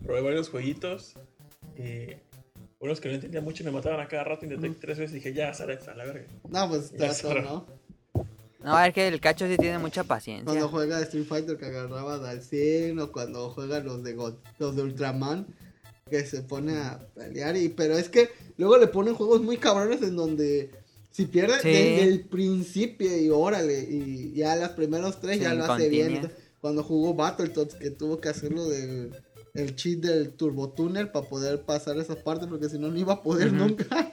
probé 0.05 0.21
varios 0.21 0.49
jueguitos. 0.51 1.15
Y 1.79 2.15
unos 2.81 3.01
que 3.01 3.09
no 3.09 3.15
entendía 3.15 3.41
mucho 3.41 3.65
me 3.65 3.71
mataban 3.71 4.01
a 4.01 4.09
cada 4.09 4.25
rato. 4.25 4.45
Intenté 4.45 4.71
tres 4.81 4.99
veces 4.99 5.13
y 5.13 5.15
dije, 5.17 5.33
ya, 5.33 5.55
sale 5.55 5.79
a 5.87 5.95
la 5.95 6.05
verga. 6.05 6.27
No, 6.49 6.69
pues 6.69 6.91
trato. 6.93 7.35
¿no? 7.41 7.67
No, 8.63 8.79
es 8.85 8.93
que 8.93 9.07
el 9.07 9.21
cacho 9.21 9.47
sí 9.47 9.57
tiene 9.57 9.79
mucha 9.79 10.03
paciencia. 10.05 10.45
Cuando 10.45 10.69
juega 10.69 11.01
Street 11.03 11.25
Fighter 11.27 11.57
que 11.57 11.67
agarraba 11.67 12.17
al 12.29 12.43
100 12.43 12.99
o 12.99 13.13
cuando 13.13 13.51
juega 13.51 13.79
los 13.81 14.03
de 14.03 14.15
God- 14.15 14.37
los 14.59 14.75
de 14.77 14.83
Ultraman 14.83 15.47
que 16.11 16.25
se 16.27 16.43
pone 16.43 16.77
a 16.77 16.99
pelear 17.15 17.57
y 17.57 17.69
pero 17.69 17.97
es 17.97 18.09
que 18.09 18.31
luego 18.57 18.79
le 18.79 18.87
ponen 18.89 19.15
juegos 19.15 19.43
muy 19.43 19.59
cabrones 19.59 20.03
en 20.03 20.17
donde 20.17 20.71
si 21.11 21.27
pierde 21.27 21.61
Sí. 21.61 21.69
desde 21.69 22.03
el 22.05 22.21
principio 22.29 23.17
y 23.19 23.29
órale 23.31 23.81
y 23.89 24.33
ya 24.35 24.55
los 24.57 24.71
primeros 24.71 25.21
tres 25.21 25.41
ya 25.41 25.55
lo 25.55 25.65
hace 25.65 25.89
bien 25.89 26.31
cuando 26.61 26.83
jugó 26.83 27.15
Battletoads 27.15 27.75
que 27.77 27.91
tuvo 27.91 28.21
que 28.21 28.29
hacerlo 28.29 28.69
del 28.69 29.15
el 29.55 29.75
cheat 29.75 29.99
del 30.01 30.35
turbo 30.35 30.71
túnel 30.71 31.11
para 31.11 31.27
poder 31.29 31.63
pasar 31.63 31.97
esa 31.99 32.15
parte 32.17 32.47
porque 32.47 32.69
si 32.69 32.79
no 32.79 32.89
no 32.89 32.99
iba 32.99 33.15
a 33.15 33.23
poder 33.23 33.53
nunca 33.53 34.13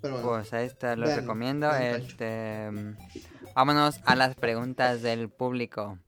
pero 0.00 0.14
bueno 0.14 0.28
Pues 0.28 0.52
ahí 0.52 0.66
está, 0.66 0.94
lo 0.94 1.06
Vean, 1.06 1.20
recomiendo. 1.20 1.68
vean. 1.70 2.00
Este, 2.02 2.68
vámonos 3.54 3.98
a 4.04 4.14
las 4.14 4.34
preguntas 4.36 5.02
del 5.02 5.30
público. 5.30 5.98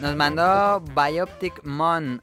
Nos 0.00 0.16
mandó 0.16 0.80
Bioptic 0.80 1.62
Mon. 1.64 2.22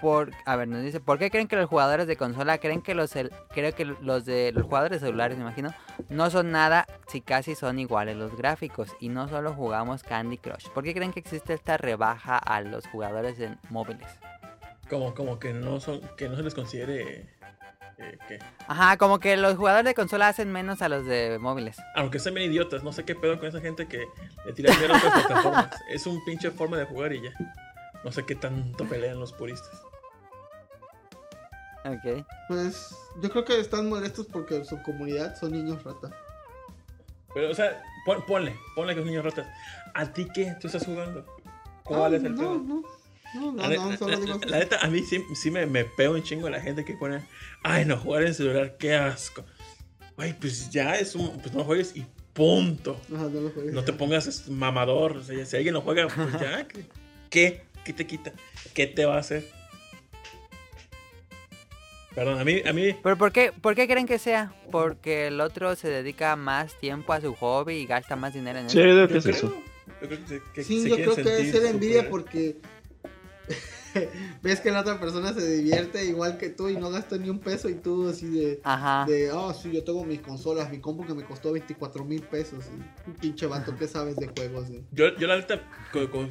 Por, 0.00 0.30
a 0.46 0.54
ver, 0.56 0.68
nos 0.68 0.82
dice, 0.82 1.00
¿por 1.00 1.18
qué 1.18 1.30
creen 1.30 1.48
que 1.48 1.56
los 1.56 1.68
jugadores 1.68 2.06
de 2.06 2.16
consola 2.16 2.58
creen 2.58 2.82
que 2.82 2.94
los 2.94 3.14
cel- 3.14 3.32
creo 3.50 3.74
que 3.74 3.84
los 3.84 4.24
de 4.24 4.52
los 4.52 4.64
jugadores 4.64 5.00
celulares, 5.00 5.36
me 5.36 5.42
imagino, 5.42 5.74
no 6.08 6.30
son 6.30 6.52
nada 6.52 6.86
si 7.08 7.20
casi 7.20 7.56
son 7.56 7.80
iguales 7.80 8.16
los 8.16 8.36
gráficos 8.36 8.94
y 9.00 9.08
no 9.08 9.28
solo 9.28 9.52
jugamos 9.54 10.04
Candy 10.04 10.38
Crush? 10.38 10.68
¿Por 10.72 10.84
qué 10.84 10.94
creen 10.94 11.12
que 11.12 11.18
existe 11.20 11.52
esta 11.52 11.76
rebaja 11.76 12.38
a 12.38 12.60
los 12.60 12.86
jugadores 12.86 13.40
en 13.40 13.58
móviles? 13.70 14.08
Como, 14.88 15.14
como 15.14 15.38
que 15.40 15.52
no 15.52 15.80
son, 15.80 16.00
que 16.16 16.28
no 16.28 16.36
se 16.36 16.44
les 16.44 16.54
considere 16.54 17.28
eh, 17.98 18.16
que, 18.28 18.38
Ajá, 18.66 18.96
como 18.96 19.18
que 19.18 19.36
los 19.36 19.56
jugadores 19.56 19.84
de 19.86 19.94
consola 19.94 20.28
hacen 20.28 20.50
menos 20.52 20.82
a 20.82 20.88
los 20.88 21.04
de 21.04 21.38
móviles. 21.40 21.76
aunque 21.94 22.18
sean 22.18 22.34
bien 22.36 22.50
idiotas, 22.50 22.82
no 22.84 22.92
sé 22.92 23.04
qué 23.04 23.14
pedo 23.14 23.38
con 23.38 23.48
esa 23.48 23.60
gente 23.60 23.86
que 23.88 24.06
le 24.46 24.52
tira 24.52 24.72
dinero 24.72 24.94
a 24.94 24.98
otras 24.98 25.12
plataformas. 25.26 25.70
Es 25.90 26.06
un 26.06 26.24
pinche 26.24 26.50
forma 26.50 26.76
de 26.78 26.84
jugar 26.84 27.12
y 27.12 27.22
ya. 27.22 27.30
No 28.04 28.12
sé 28.12 28.24
qué 28.24 28.34
tanto 28.36 28.84
pelean 28.84 29.18
los 29.18 29.32
puristas. 29.32 29.82
Ok. 31.84 32.24
pues 32.48 32.94
yo 33.22 33.30
creo 33.30 33.44
que 33.44 33.60
están 33.60 33.88
molestos 33.88 34.26
porque 34.26 34.64
su 34.64 34.82
comunidad 34.82 35.36
son 35.36 35.52
niños 35.52 35.82
rata 35.84 36.10
Pero, 37.32 37.50
o 37.50 37.54
sea, 37.54 37.80
pon- 38.04 38.24
ponle, 38.26 38.56
ponle 38.74 38.94
que 38.94 39.00
es 39.00 39.04
un 39.06 39.10
niño 39.10 39.22
ratas. 39.22 39.46
¿A 39.94 40.06
ti 40.12 40.26
qué? 40.34 40.54
¿Tú 40.60 40.66
estás 40.66 40.84
jugando? 40.84 41.24
¿Cuál 41.84 42.14
Ah, 42.14 42.16
es 42.16 42.24
el 42.24 42.34
no, 42.34 42.38
pedo? 42.40 42.54
no, 42.58 42.82
no, 43.34 43.52
no, 43.52 43.68
La, 43.68 43.76
no, 43.76 43.96
solo 43.96 44.14
la- 44.16 44.20
digo 44.24 44.40
la 44.46 44.58
neta, 44.58 44.78
a 44.80 44.88
mí 44.88 45.02
sí, 45.02 45.22
sí 45.34 45.50
me, 45.50 45.66
me 45.66 45.84
pego 45.84 46.14
un 46.14 46.22
chingo 46.22 46.48
la 46.48 46.60
gente 46.60 46.84
que 46.84 46.94
pone, 46.94 47.22
ay, 47.62 47.84
no, 47.84 47.96
jugar 47.96 48.22
en 48.24 48.34
celular, 48.34 48.76
qué 48.78 48.94
asco. 48.94 49.44
Güey, 50.16 50.32
pues 50.38 50.70
ya 50.70 50.96
es 50.96 51.14
un, 51.14 51.38
pues 51.40 51.54
no 51.54 51.62
juegues 51.64 51.94
y 51.96 52.04
punto. 52.32 53.00
Ajá, 53.14 53.24
no 53.24 53.40
lo 53.40 53.50
juegues. 53.50 53.72
No 53.72 53.84
te 53.84 53.92
pongas 53.92 54.26
es- 54.26 54.48
mamador, 54.48 55.16
o 55.18 55.22
sea, 55.22 55.44
si 55.46 55.56
alguien 55.56 55.74
no 55.74 55.80
juega, 55.82 56.06
pues 56.08 56.32
ya, 56.40 56.66
¿qué? 56.68 56.84
¿qué? 57.30 57.62
¿Qué 57.84 57.92
te 57.92 58.06
quita? 58.06 58.32
¿Qué 58.74 58.86
te 58.86 59.04
va 59.06 59.16
a 59.16 59.20
hacer? 59.20 59.48
Perdón, 62.14 62.40
a 62.40 62.44
mí, 62.44 62.62
a 62.66 62.72
mí, 62.72 62.94
¿Pero 63.00 63.16
por 63.16 63.30
qué, 63.30 63.52
por 63.52 63.74
qué 63.76 63.86
creen 63.86 64.06
que 64.06 64.18
sea? 64.18 64.52
Porque 64.72 65.28
el 65.28 65.40
otro 65.40 65.76
se 65.76 65.88
dedica 65.88 66.34
más 66.34 66.74
tiempo 66.80 67.12
a 67.12 67.20
su 67.20 67.32
hobby 67.36 67.74
y 67.76 67.86
gasta 67.86 68.16
más 68.16 68.34
dinero 68.34 68.58
en 68.58 68.68
Sí, 68.68 68.80
eso. 68.80 68.88
yo 68.88 68.94
creo 68.94 69.08
que 69.08 69.18
es 69.18 69.26
eso. 69.26 69.54
yo 70.02 70.08
creo 70.08 70.20
que, 70.20 70.26
se- 70.26 70.42
que 70.52 70.64
Sí, 70.64 70.82
se 70.82 70.88
yo 70.88 70.96
creo 70.96 71.14
que 71.14 71.20
es 71.20 71.26
sentir 71.28 71.52
ser 71.52 71.66
envidia 71.66 72.10
porque 72.10 72.56
ves 74.42 74.60
que 74.60 74.70
la 74.70 74.80
otra 74.80 75.00
persona 75.00 75.32
se 75.32 75.56
divierte 75.56 76.04
igual 76.04 76.36
que 76.38 76.50
tú 76.50 76.68
y 76.68 76.76
no 76.76 76.90
gasta 76.90 77.16
ni 77.16 77.30
un 77.30 77.38
peso 77.38 77.68
y 77.68 77.74
tú 77.74 78.08
así 78.08 78.26
de... 78.28 78.60
Ajá. 78.64 79.04
De, 79.06 79.32
oh, 79.32 79.52
sí, 79.54 79.72
yo 79.72 79.82
tengo 79.84 80.04
mis 80.04 80.20
consolas, 80.20 80.70
mi 80.70 80.78
compu 80.78 81.06
que 81.06 81.14
me 81.14 81.24
costó 81.24 81.52
24 81.52 82.04
mil 82.04 82.22
pesos. 82.22 82.64
Y, 82.66 83.08
un 83.10 83.16
pinche 83.16 83.46
vato, 83.46 83.74
¿qué 83.76 83.88
sabes 83.88 84.16
de 84.16 84.28
juegos? 84.28 84.68
eh? 84.70 84.82
Yo, 84.92 85.16
yo 85.16 85.26
la 85.26 85.36
neta, 85.36 85.62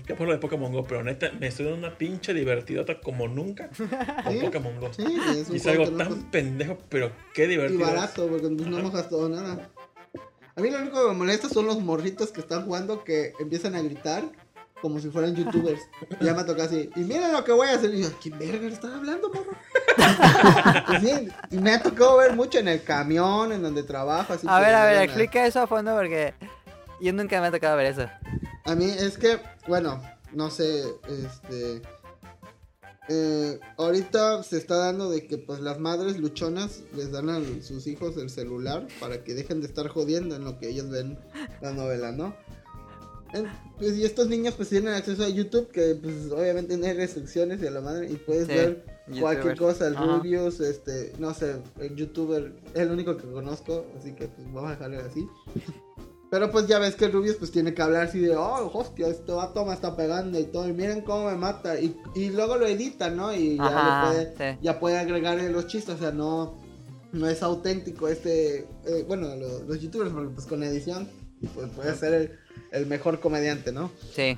ya 0.07 0.15
por 0.15 0.27
lo 0.27 0.34
de 0.34 0.39
Pokémon 0.39 0.72
Go, 0.72 0.84
pero 0.85 1.03
neta, 1.03 1.31
me 1.39 1.48
estoy 1.48 1.65
dando 1.65 1.88
una 1.88 1.98
pinche 1.98 2.34
divertidota 2.34 2.99
como 3.02 3.27
nunca 3.27 3.69
con 4.23 4.34
Sí. 4.34 4.39
Pokémon 4.41 4.80
Go. 4.80 4.94
Sí, 4.94 5.03
es 5.03 5.48
un 5.49 5.53
Y 5.56 5.57
es 5.57 5.64
juego 5.64 5.84
algo 5.84 5.98
que 5.98 6.03
no 6.03 6.10
tan 6.10 6.31
pendejo, 6.31 6.77
pero 6.89 7.11
qué 7.34 7.45
Y 7.45 7.48
divertido. 7.49 7.81
es. 7.81 7.88
barato, 7.88 8.27
porque 8.27 8.49
pues, 8.49 8.68
no 8.68 8.80
hemos 8.80 8.94
gastado 8.94 9.27
nada. 9.30 9.69
A 10.56 10.61
mí 10.61 10.72
lo 10.72 10.80
único 10.80 10.99
que 11.03 11.10
me 11.10 11.14
molesta 11.18 11.49
son 11.49 11.68
los 11.68 11.80
morritos 11.81 12.31
que 12.31 12.39
están 12.41 12.65
jugando 12.65 13.03
que 13.03 13.34
empiezan 13.39 13.76
a 13.76 13.81
gritar 13.81 14.23
como 14.81 14.99
si 14.99 15.09
fueran 15.09 15.35
youtubers. 15.35 15.81
Ya 16.21 16.33
me 16.33 16.43
toca 16.43 16.63
así, 16.63 16.89
y 16.95 16.99
miren 17.01 17.31
lo 17.31 17.43
que 17.43 17.51
voy 17.51 17.67
a 17.67 17.75
hacer. 17.75 17.93
Y 17.93 18.03
yo, 18.03 18.09
¿qué 18.21 18.29
verga 18.29 18.67
están 18.67 18.93
hablando, 18.93 19.29
morro? 19.29 19.51
Y 20.93 21.05
sí, 21.05 21.27
y 21.51 21.57
me 21.57 21.73
ha 21.73 21.81
tocado 21.81 22.17
ver 22.17 22.33
mucho 22.35 22.59
en 22.59 22.67
el 22.67 22.83
camión, 22.83 23.51
en 23.51 23.61
donde 23.61 23.83
trabajo. 23.83 24.33
Así 24.33 24.45
A 24.49 24.59
ver, 24.59 24.73
a 24.75 24.85
ver, 24.85 25.03
explica 25.03 25.45
eso 25.45 25.61
a 25.61 25.67
fondo 25.67 25.95
porque 25.95 26.33
yo 27.01 27.11
nunca 27.13 27.41
me 27.41 27.47
ha 27.47 27.51
tocado 27.51 27.75
ver 27.77 27.87
eso. 27.87 28.07
A 28.65 28.75
mí 28.75 28.85
es 28.85 29.17
que, 29.17 29.39
bueno, 29.67 30.01
no 30.33 30.49
sé, 30.49 30.83
este... 31.07 31.81
eh, 33.09 33.59
ahorita 33.77 34.43
se 34.43 34.57
está 34.57 34.75
dando 34.75 35.09
de 35.09 35.25
que 35.27 35.37
pues 35.37 35.59
las 35.61 35.79
madres 35.79 36.17
luchonas 36.19 36.81
les 36.95 37.11
dan 37.11 37.29
a 37.29 37.39
sus 37.63 37.87
hijos 37.87 38.17
el 38.17 38.29
celular 38.29 38.87
para 38.99 39.23
que 39.23 39.33
dejen 39.33 39.61
de 39.61 39.67
estar 39.67 39.87
jodiendo 39.87 40.35
en 40.35 40.43
lo 40.43 40.59
que 40.59 40.69
ellos 40.69 40.89
ven 40.89 41.17
la 41.61 41.71
novela, 41.71 42.11
¿no? 42.11 42.35
En- 43.38 43.47
pues, 43.77 43.95
y 43.95 44.03
estos 44.03 44.27
niños 44.27 44.53
pues 44.55 44.69
tienen 44.69 44.93
acceso 44.93 45.23
a 45.23 45.30
YouTube 45.30 45.69
que 45.69 45.95
pues 45.95 46.31
obviamente 46.31 46.77
no 46.77 46.85
hay 46.85 46.93
restricciones 46.93 47.61
y 47.61 47.68
a 47.68 47.72
la 47.72 47.81
madre 47.81 48.09
y 48.11 48.15
puedes 48.15 48.47
Sí, 48.47 48.53
ver 48.53 48.85
cualquier 49.19 49.57
cosa, 49.57 49.88
el. 49.88 49.95
Rubius, 49.95 50.59
este, 50.59 51.14
no 51.19 51.34
sé, 51.34 51.57
el 51.80 51.95
youtuber 51.95 52.53
es 52.73 52.81
el 52.81 52.91
único 52.91 53.15
que 53.18 53.27
conozco, 53.31 53.85
así 53.97 54.14
que 54.14 54.27
pues 54.27 54.45
vamos 54.53 54.72
a 54.72 54.73
dejarlo 54.76 54.99
así. 55.05 55.27
Pero 56.30 56.51
pues 56.51 56.68
ya 56.68 56.77
ves 56.77 56.95
que 56.95 57.05
el 57.05 57.14
Rubius 57.14 57.38
pues 57.38 57.51
tiene 57.51 57.73
que 57.73 57.81
hablar 57.81 58.07
así 58.07 58.19
de, 58.19 58.35
oh, 58.35 58.69
hostia, 58.73 59.07
este 59.07 59.31
vato 59.31 59.65
me 59.65 59.73
está 59.73 59.95
pegando 59.95 60.38
y 60.38 60.43
todo, 60.43 60.68
y 60.68 60.73
miren 60.73 61.01
cómo 61.01 61.30
me 61.30 61.38
mata. 61.38 61.80
Y, 61.80 61.95
y 62.15 62.30
luego 62.31 62.57
lo 62.57 62.68
edita, 62.68 63.09
¿no? 63.09 63.34
Y 63.34 63.55
ya, 63.55 63.65
Ajá, 63.68 64.11
le 64.11 64.34
puede, 64.35 64.53
sí. 64.53 64.59
ya 64.61 64.77
puede 64.80 64.97
agregarle 64.97 65.49
los 65.49 65.68
chistes, 65.68 65.95
o 65.95 65.97
sea, 65.99 66.11
no, 66.11 66.55
no 67.14 67.30
es 67.30 67.41
auténtico 67.43 68.09
este, 68.09 68.68
eh, 68.85 69.05
bueno, 69.07 69.34
lo- 69.38 69.64
los 69.64 69.80
youtubers, 69.80 70.11
pues 70.35 70.45
con 70.47 70.64
edición, 70.64 71.07
pues 71.45 71.69
puede 71.69 71.93
ser 71.95 72.14
el, 72.14 72.31
el 72.72 72.85
mejor 72.88 73.19
comediante, 73.19 73.72
¿no? 73.72 73.91
Sí. 74.15 74.38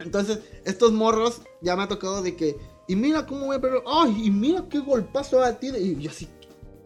Entonces, 0.00 0.40
estos 0.64 0.92
morros 0.92 1.42
ya 1.60 1.76
me 1.76 1.84
ha 1.84 1.88
tocado 1.88 2.22
de 2.22 2.34
que, 2.36 2.56
y 2.88 2.96
mira 2.96 3.26
cómo 3.26 3.46
voy 3.46 3.56
a 3.56 3.60
perder, 3.60 3.82
ay, 3.86 4.26
y 4.26 4.30
mira 4.30 4.64
qué 4.68 4.78
golpazo 4.80 5.42
a 5.42 5.52
ti. 5.58 5.68
Y 5.76 6.00
yo 6.00 6.10
así, 6.10 6.28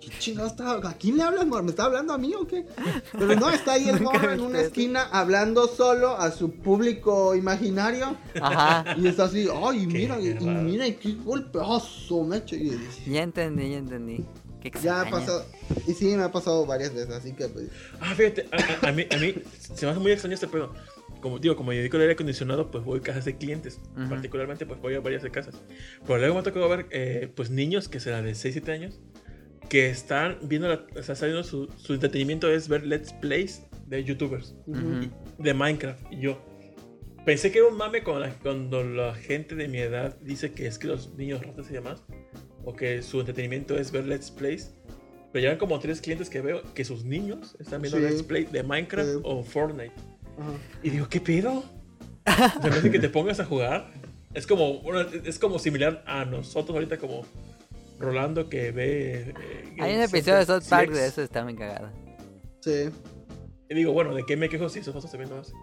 ¿qué 0.01 0.09
chingado 0.19 0.49
está? 0.49 0.73
¿A 0.73 0.95
quién 0.95 1.17
le 1.19 1.23
hablas, 1.23 1.47
morro? 1.47 1.63
¿Me 1.63 1.71
está 1.71 1.85
hablando 1.85 2.13
a 2.15 2.19
mí 2.19 2.33
o 2.35 2.47
qué? 2.47 2.65
Pero 3.13 3.37
no, 3.37 3.51
está 3.51 3.75
ahí 3.75 3.89
el 3.89 4.01
morro 4.03 4.33
en 4.33 4.41
una 4.41 4.61
esquina 4.61 5.09
hablando 5.13 5.69
solo 5.69 6.17
a 6.17 6.31
su 6.31 6.53
público 6.53 7.35
imaginario. 7.37 8.17
Ajá. 8.41 8.97
Y 8.99 9.07
está 9.07 9.25
así, 9.25 9.47
ay, 9.55 9.81
Qué 9.81 9.87
mira, 9.87 10.19
y, 10.19 10.29
y 10.29 10.33
raro. 10.33 10.63
mira, 10.63 10.87
y 10.87 10.95
qué 10.95 11.13
golpeazo, 11.13 12.25
me 12.25 12.37
ha 12.37 12.39
hecho. 12.39 12.57
Y 12.57 12.71
decía, 12.71 13.05
Ya 13.13 13.23
entendí, 13.23 13.71
ya 13.71 13.77
entendí. 13.79 14.25
Qué 14.63 14.71
ya 14.83 15.01
ha 15.03 15.11
pasado, 15.11 15.45
y 15.87 15.93
sí, 15.93 16.17
me 16.17 16.23
ha 16.23 16.31
pasado 16.33 16.65
varias 16.67 16.95
veces, 16.95 17.11
así 17.11 17.33
que 17.33 17.49
pues, 17.49 17.69
Ah, 18.01 18.15
fíjate, 18.15 18.47
a, 18.53 18.87
a- 18.87 18.89
a 18.91 18.93
mí, 18.93 19.05
a 19.11 19.17
mí 19.19 19.35
se 19.75 19.85
me 19.87 19.93
hace 19.93 20.01
muy 20.01 20.13
extraño 20.13 20.35
este 20.35 20.47
pedo. 20.49 20.73
Como 21.21 21.39
digo, 21.39 21.55
como 21.57 21.73
yo 21.73 21.79
dedico 21.79 21.97
el 21.97 22.03
aire 22.03 22.15
acondicionado, 22.15 22.71
pues 22.71 22.83
voy 22.85 22.99
a 22.99 23.03
casas 23.03 23.25
de 23.25 23.37
clientes. 23.37 23.81
Ujú. 23.97 24.09
Particularmente, 24.09 24.67
pues 24.67 24.81
voy 24.81 24.95
a 24.95 25.01
varias 25.01 25.23
de 25.23 25.31
casas. 25.31 25.55
Pero 26.07 26.19
luego 26.19 26.35
me 26.35 26.41
ha 26.41 26.43
tocado 26.43 26.69
ver, 26.69 26.87
eh, 26.91 27.31
pues 27.35 27.51
niños 27.51 27.89
que 27.89 28.01
serán 28.01 28.25
de 28.25 28.35
6, 28.35 28.55
7 28.55 28.73
años, 28.73 29.01
que 29.69 29.89
están 29.89 30.39
viendo, 30.43 30.69
la, 30.69 30.85
o 30.99 31.03
sea, 31.03 31.15
saliendo 31.15 31.45
su, 31.45 31.69
su 31.77 31.95
entretenimiento 31.95 32.51
es 32.51 32.69
ver 32.69 32.85
let's 32.85 33.13
plays 33.13 33.63
de 33.87 34.03
youtubers, 34.05 34.55
Ujú. 34.67 35.09
de 35.39 35.55
Minecraft. 35.55 36.01
Y 36.13 36.21
yo 36.23 36.41
pensé 37.25 37.53
que 37.53 37.59
era 37.61 37.69
un 37.69 37.77
mame 37.77 38.03
cuando 38.03 38.27
la, 38.27 38.33
cuando 38.35 38.83
la 38.83 39.15
gente 39.15 39.55
de 39.55 39.69
mi 39.69 39.79
edad 39.79 40.17
dice 40.23 40.53
que 40.53 40.67
es 40.67 40.77
que 40.79 40.89
los 40.89 41.15
niños 41.15 41.41
ratas 41.45 41.71
y 41.71 41.75
demás, 41.75 42.03
o 42.65 42.75
que 42.75 43.03
su 43.03 43.21
entretenimiento 43.21 43.77
es 43.77 43.91
ver 43.93 44.07
let's 44.07 44.31
plays. 44.31 44.73
Pero 45.33 45.43
llevan 45.45 45.59
como 45.59 45.79
tres 45.79 46.01
clientes 46.01 46.29
que 46.29 46.41
veo 46.43 46.63
que 46.75 46.85
sus 46.85 47.05
niños 47.05 47.57
están 47.59 47.81
viendo 47.83 47.99
Sí. 47.99 48.05
let's 48.05 48.23
play 48.23 48.45
de 48.45 48.63
Minecraft 48.63 49.09
Sí. 49.11 49.21
o 49.25 49.43
Fortnite. 49.43 49.93
ajá. 50.39 50.53
Y 50.83 50.91
digo, 50.91 51.09
¿qué 51.09 51.21
pedo? 51.21 51.65
Se 52.63 52.71
me 52.71 52.77
hace 52.77 52.91
que 52.91 52.99
te 52.99 53.09
pongas 53.09 53.41
a 53.41 53.45
jugar. 53.45 53.91
Es 54.35 54.47
como, 54.47 54.81
bueno, 54.81 55.01
es 55.25 55.39
como 55.39 55.59
similar 55.59 56.03
a 56.07 56.25
nosotros 56.25 56.75
ahorita 56.75 56.99
como 56.99 57.25
Rolando 57.99 58.49
que 58.49 58.73
ve... 58.73 59.31
eh, 59.41 59.75
Hay 59.81 59.95
un 59.97 60.03
episodio 60.03 60.39
de 60.39 60.47
South 60.47 60.65
Park 60.69 60.91
de 60.91 61.07
eso, 61.07 61.23
está 61.23 61.45
muy 61.45 61.55
cagado. 61.57 61.91
sí. 62.61 62.91
Y 63.71 63.75
digo, 63.75 63.93
bueno, 63.93 64.15
¿de 64.15 64.25
qué 64.27 64.37
me 64.37 64.51
quejo 64.51 64.69
si 64.69 64.81
esos 64.81 64.95
otros 64.95 65.11
también 65.11 65.31
lo 65.31 65.41
hacen? 65.41 65.57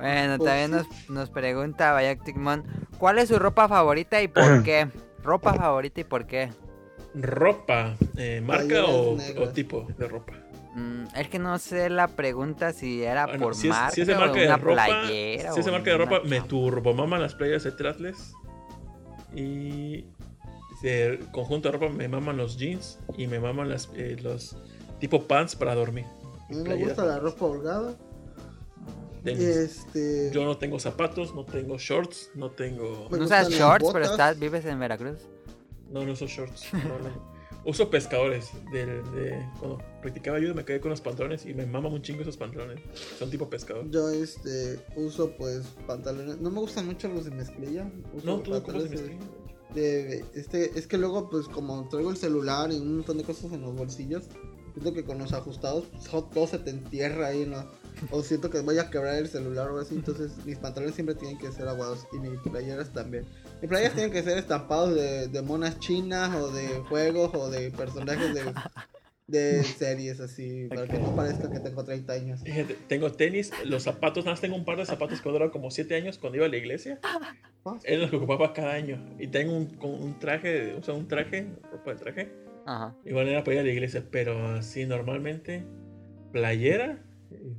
Bueno, 0.00 0.38
Pues 0.38 0.48
también 0.50 0.80
sí. 0.82 0.88
nos, 1.08 1.10
nos 1.10 1.30
pregunta 1.30 1.92
Bayacticmon, 1.92 2.64
¿cuál 2.98 3.18
es 3.18 3.28
su 3.28 3.38
ropa 3.38 3.68
favorita 3.68 4.22
y 4.22 4.28
por 4.28 4.62
qué? 4.62 4.88
Ropa 5.22 5.54
favorita 5.54 6.00
y 6.00 6.04
por 6.04 6.26
qué. 6.26 6.50
Ropa, 7.14 7.96
eh, 8.16 8.40
marca 8.40 8.84
o, 8.86 9.16
tipo 9.52 9.86
de 9.98 10.08
ropa. 10.08 10.32
Mm, 10.74 11.04
es 11.16 11.28
que 11.28 11.38
no 11.40 11.58
sé 11.58 11.90
la 11.90 12.06
pregunta 12.08 12.72
si 12.72 13.02
era 13.02 13.26
Bueno, 13.26 13.42
por 13.42 13.54
si, 13.56 13.68
es, 13.68 13.74
marca, 13.74 13.90
si 13.90 14.00
es 14.02 14.06
de 14.06 14.14
o 14.14 14.18
marca 14.20 14.38
de 14.40 14.46
una 14.46 14.56
ropa, 14.56 14.84
playera. 14.86 15.52
si 15.52 15.60
es 15.60 15.66
de 15.66 15.72
marca 15.72 15.90
de 15.90 15.98
ropa, 15.98 16.20
me 16.24 16.36
chapa. 16.36 16.48
turbomaman 16.48 17.20
las 17.20 17.34
playeras 17.34 17.64
de 17.64 17.72
Tratles. 17.72 18.32
Y 19.34 20.06
de 20.82 21.20
conjunto 21.32 21.68
de 21.70 21.72
ropa 21.78 21.88
me 21.92 22.08
maman 22.08 22.36
los 22.36 22.56
jeans 22.56 22.98
y 23.18 23.26
me 23.26 23.38
maman 23.40 23.68
las, 23.68 23.90
eh, 23.94 24.16
los 24.22 24.56
tipo 24.98 25.24
pants 25.24 25.54
para 25.56 25.74
dormir. 25.74 26.06
A 26.48 26.52
mí 26.52 26.62
me 26.62 26.74
gusta 26.76 27.04
la 27.04 27.18
ropa 27.18 27.44
holgada. 27.44 27.94
Tenis. 29.22 29.40
Este. 29.42 30.30
Yo 30.32 30.44
no 30.44 30.56
tengo 30.58 30.78
zapatos, 30.78 31.34
no 31.34 31.44
tengo 31.44 31.78
shorts, 31.78 32.30
no 32.34 32.50
tengo. 32.50 33.08
No 33.10 33.24
usas 33.24 33.48
shorts, 33.50 33.88
pero 33.92 34.04
estás, 34.04 34.38
vives 34.38 34.64
en 34.64 34.78
Veracruz. 34.78 35.18
No, 35.90 36.04
no 36.04 36.12
uso 36.12 36.26
shorts. 36.26 36.72
no, 36.72 36.98
no. 36.98 37.30
Uso 37.64 37.90
pescadores. 37.90 38.48
De, 38.72 38.86
de- 38.86 39.46
cuando 39.58 39.78
practicaba 40.00 40.38
judo 40.38 40.54
me 40.54 40.64
quedé 40.64 40.80
con 40.80 40.90
los 40.90 41.00
pantalones 41.02 41.44
y 41.44 41.52
me 41.52 41.66
maman 41.66 41.92
un 41.92 42.00
chingo 42.00 42.22
esos 42.22 42.36
pantalones. 42.38 42.80
Son 43.18 43.28
tipo 43.30 43.50
pescador. 43.50 43.90
Yo 43.90 44.08
este 44.08 44.78
uso 44.96 45.32
pues 45.36 45.66
pantalones. 45.86 46.38
No 46.40 46.50
me 46.50 46.60
gustan 46.60 46.86
mucho 46.86 47.08
los 47.08 47.26
de 47.26 47.32
mezclilla. 47.32 47.90
Uso 48.14 48.24
No, 48.26 48.38
tú 48.40 48.52
pantalones 48.52 48.90
de 48.90 48.96
mezclilla. 48.96 49.20
de- 49.74 50.24
este, 50.34 50.78
es 50.78 50.86
que 50.86 50.96
luego 50.96 51.28
pues 51.28 51.48
como 51.48 51.86
traigo 51.90 52.10
el 52.10 52.16
celular 52.16 52.72
y 52.72 52.76
un 52.78 52.96
montón 52.96 53.18
de 53.18 53.24
cosas 53.24 53.52
en 53.52 53.60
los 53.60 53.74
bolsillos, 53.76 54.24
siento 54.72 54.94
que 54.94 55.04
con 55.04 55.18
los 55.18 55.34
ajustados 55.34 55.84
pues, 55.92 56.04
todo 56.32 56.46
se 56.46 56.58
te 56.60 56.70
entierra 56.70 57.26
ahí, 57.26 57.44
¿no? 57.44 57.66
O 58.10 58.22
siento 58.22 58.50
que 58.50 58.60
voy 58.60 58.78
a 58.78 58.90
quebrar 58.90 59.16
el 59.16 59.28
celular 59.28 59.70
o 59.70 59.78
así, 59.78 59.94
entonces 59.94 60.32
mis 60.44 60.58
pantalones 60.58 60.94
siempre 60.94 61.14
tienen 61.14 61.38
que 61.38 61.50
ser 61.52 61.68
aguados 61.68 62.06
y 62.12 62.18
mis 62.18 62.38
playeras 62.40 62.92
también. 62.92 63.24
Mis 63.60 63.68
playeras 63.68 63.94
tienen 63.94 64.12
que 64.12 64.22
ser 64.22 64.38
estampados 64.38 64.94
de, 64.94 65.28
de 65.28 65.42
monas 65.42 65.78
chinas 65.78 66.34
o 66.34 66.50
de 66.50 66.68
juegos 66.88 67.30
o 67.34 67.50
de 67.50 67.70
personajes 67.70 68.34
de, 68.34 68.52
de 69.30 69.62
series 69.78 70.20
así, 70.20 70.66
para 70.68 70.86
que 70.86 70.98
no 70.98 71.14
parezca 71.14 71.50
que 71.50 71.60
tengo 71.60 71.84
30 71.84 72.12
años. 72.12 72.40
Fíjate, 72.42 72.76
tengo 72.88 73.12
tenis, 73.12 73.52
los 73.64 73.84
zapatos, 73.84 74.24
nada 74.24 74.32
más 74.32 74.40
tengo 74.40 74.56
un 74.56 74.64
par 74.64 74.76
de 74.76 74.86
zapatos 74.86 75.20
que 75.20 75.28
he 75.28 75.32
durado 75.32 75.50
como 75.50 75.70
7 75.70 75.94
años 75.94 76.18
cuando 76.18 76.36
iba 76.36 76.46
a 76.46 76.48
la 76.48 76.56
iglesia. 76.56 76.98
Eran 77.84 78.00
los 78.02 78.10
que 78.10 78.16
ocupaba 78.16 78.52
cada 78.52 78.72
año. 78.72 79.14
Y 79.18 79.28
tengo 79.28 79.56
un, 79.56 79.78
un 79.80 80.18
traje, 80.18 80.74
o 80.74 80.82
sea, 80.82 80.94
un 80.94 81.06
traje, 81.06 81.48
ropa 81.70 81.94
de 81.94 81.96
traje. 81.96 82.32
Ajá. 82.66 82.94
Igual 83.04 83.28
era 83.28 83.44
para 83.44 83.54
ir 83.54 83.60
a 83.60 83.64
la 83.64 83.70
iglesia, 83.70 84.04
pero 84.10 84.46
así 84.48 84.84
normalmente, 84.84 85.64
playera, 86.32 87.02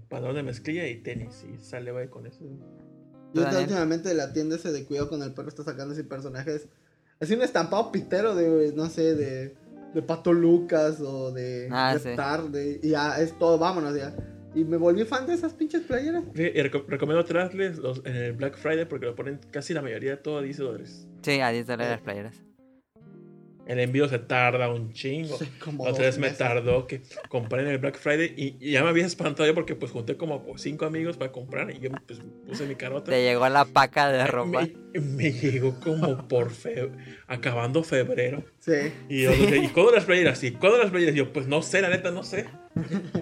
pantalón 0.09 0.35
de 0.35 0.43
mezclilla 0.43 0.87
y 0.87 0.97
tenis. 1.01 1.45
Y 1.51 1.57
sale 1.63 1.91
bye 1.91 2.09
con 2.09 2.25
eso. 2.27 2.43
Yo 3.33 3.43
Daniel. 3.43 3.61
últimamente 3.63 4.13
la 4.13 4.33
tienda 4.33 4.55
ese 4.57 4.71
de 4.71 4.83
cuidado 4.85 5.09
con 5.09 5.21
el 5.23 5.33
perro 5.33 5.49
está 5.49 5.63
sacando 5.63 5.93
así 5.93 6.03
personajes. 6.03 6.67
Así 7.19 7.33
un 7.33 7.41
estampado 7.43 7.91
pitero 7.91 8.35
de, 8.35 8.73
no 8.73 8.89
sé, 8.89 9.15
de, 9.15 9.55
de 9.93 10.01
Pato 10.01 10.33
Lucas 10.33 10.99
o 11.01 11.31
de 11.31 11.69
Ah, 11.71 11.95
sí. 11.97 12.09
Reptar, 12.09 12.49
de- 12.49 12.79
y 12.83 12.89
ya 12.89 13.19
es 13.21 13.37
todo, 13.37 13.57
vámonos 13.57 13.95
ya. 13.95 14.13
Y 14.53 14.65
me 14.65 14.75
volví 14.75 15.05
fan 15.05 15.25
de 15.27 15.33
esas 15.35 15.53
pinches 15.53 15.83
playeras. 15.83 16.25
Reco- 16.33 16.83
recomiendo 16.87 17.23
traerles 17.23 17.77
los 17.77 18.01
en 18.05 18.15
el 18.17 18.33
Black 18.33 18.57
Friday 18.57 18.83
porque 18.85 19.05
lo 19.05 19.15
ponen 19.15 19.39
casi 19.51 19.73
la 19.73 19.81
mayoría 19.81 20.21
todo 20.21 20.39
a 20.39 20.41
10 20.41 20.57
dólares. 20.57 21.07
Sí, 21.21 21.39
a 21.39 21.51
10 21.51 21.67
dólares 21.67 21.91
las 21.91 22.01
playeras. 22.01 22.41
El 23.71 23.79
envío 23.79 24.05
se 24.09 24.19
tarda 24.19 24.69
un 24.69 24.91
chingo. 24.91 25.37
Sí, 25.37 25.45
como 25.63 25.83
Otra 25.83 25.93
dos 25.93 25.99
vez 25.99 26.17
me 26.17 26.29
tardó 26.31 26.87
que 26.87 27.03
compré 27.29 27.61
en 27.61 27.69
el 27.69 27.77
Black 27.77 27.97
Friday 27.97 28.33
y, 28.35 28.57
y 28.59 28.71
ya 28.71 28.83
me 28.83 28.89
había 28.89 29.05
espantado 29.05 29.47
yo 29.47 29.55
porque 29.55 29.75
pues 29.75 29.93
junté 29.93 30.17
como 30.17 30.45
cinco 30.57 30.85
amigos 30.85 31.15
para 31.15 31.31
comprar 31.31 31.71
y 31.71 31.79
yo 31.79 31.89
pues 32.05 32.19
puse 32.45 32.65
mi 32.67 32.75
carota. 32.75 33.09
Te 33.09 33.23
llegó 33.23 33.47
la 33.47 33.63
paca 33.63 34.11
de 34.11 34.27
ropa. 34.27 34.67
Me, 34.93 34.99
me 34.99 35.31
llegó 35.31 35.79
como 35.79 36.27
por 36.27 36.51
fe, 36.51 36.91
acabando 37.27 37.81
febrero. 37.81 38.43
Sí. 38.59 38.91
Y 39.07 39.23
yo 39.23 39.31
dije, 39.31 39.59
¿y 39.59 39.67
cuándo 39.69 39.93
las 39.93 40.03
playeras? 40.03 40.43
¿Y 40.43 40.51
cuándo 40.51 40.77
las 40.77 40.91
playeras? 40.91 41.15
Y 41.15 41.19
yo, 41.19 41.31
pues 41.31 41.47
no 41.47 41.61
sé, 41.61 41.81
la 41.81 41.87
neta 41.87 42.11
no 42.11 42.25
sé. 42.25 42.47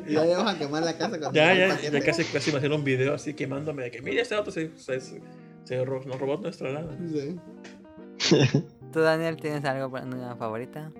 Ya 0.07 0.25
vamos 0.25 0.51
a 0.51 0.57
quemar 0.57 0.81
la 0.81 0.97
casa 0.97 1.19
cuando 1.19 1.31
Ya, 1.31 1.53
ya, 1.53 1.79
ya 1.79 2.01
casi, 2.01 2.23
casi 2.23 2.51
me 2.51 2.57
hicieron 2.57 2.79
un 2.79 2.83
video 2.83 3.13
así 3.13 3.35
quemándome 3.35 3.83
de 3.83 3.91
que, 3.91 4.01
mira, 4.01 4.23
este 4.23 4.33
auto 4.33 4.49
se, 4.49 4.71
se, 4.77 4.99
se 4.99 5.21
Se 5.63 5.77
nos 5.77 6.19
robó 6.19 6.37
nuestra 6.37 6.71
lana. 6.71 6.97
Sí. 8.17 8.65
¿Tú, 8.91 8.99
Daniel, 9.01 9.37
tienes 9.37 9.63
algo 9.65 9.91
para 9.91 10.05
una 10.05 10.35
favorita? 10.35 10.91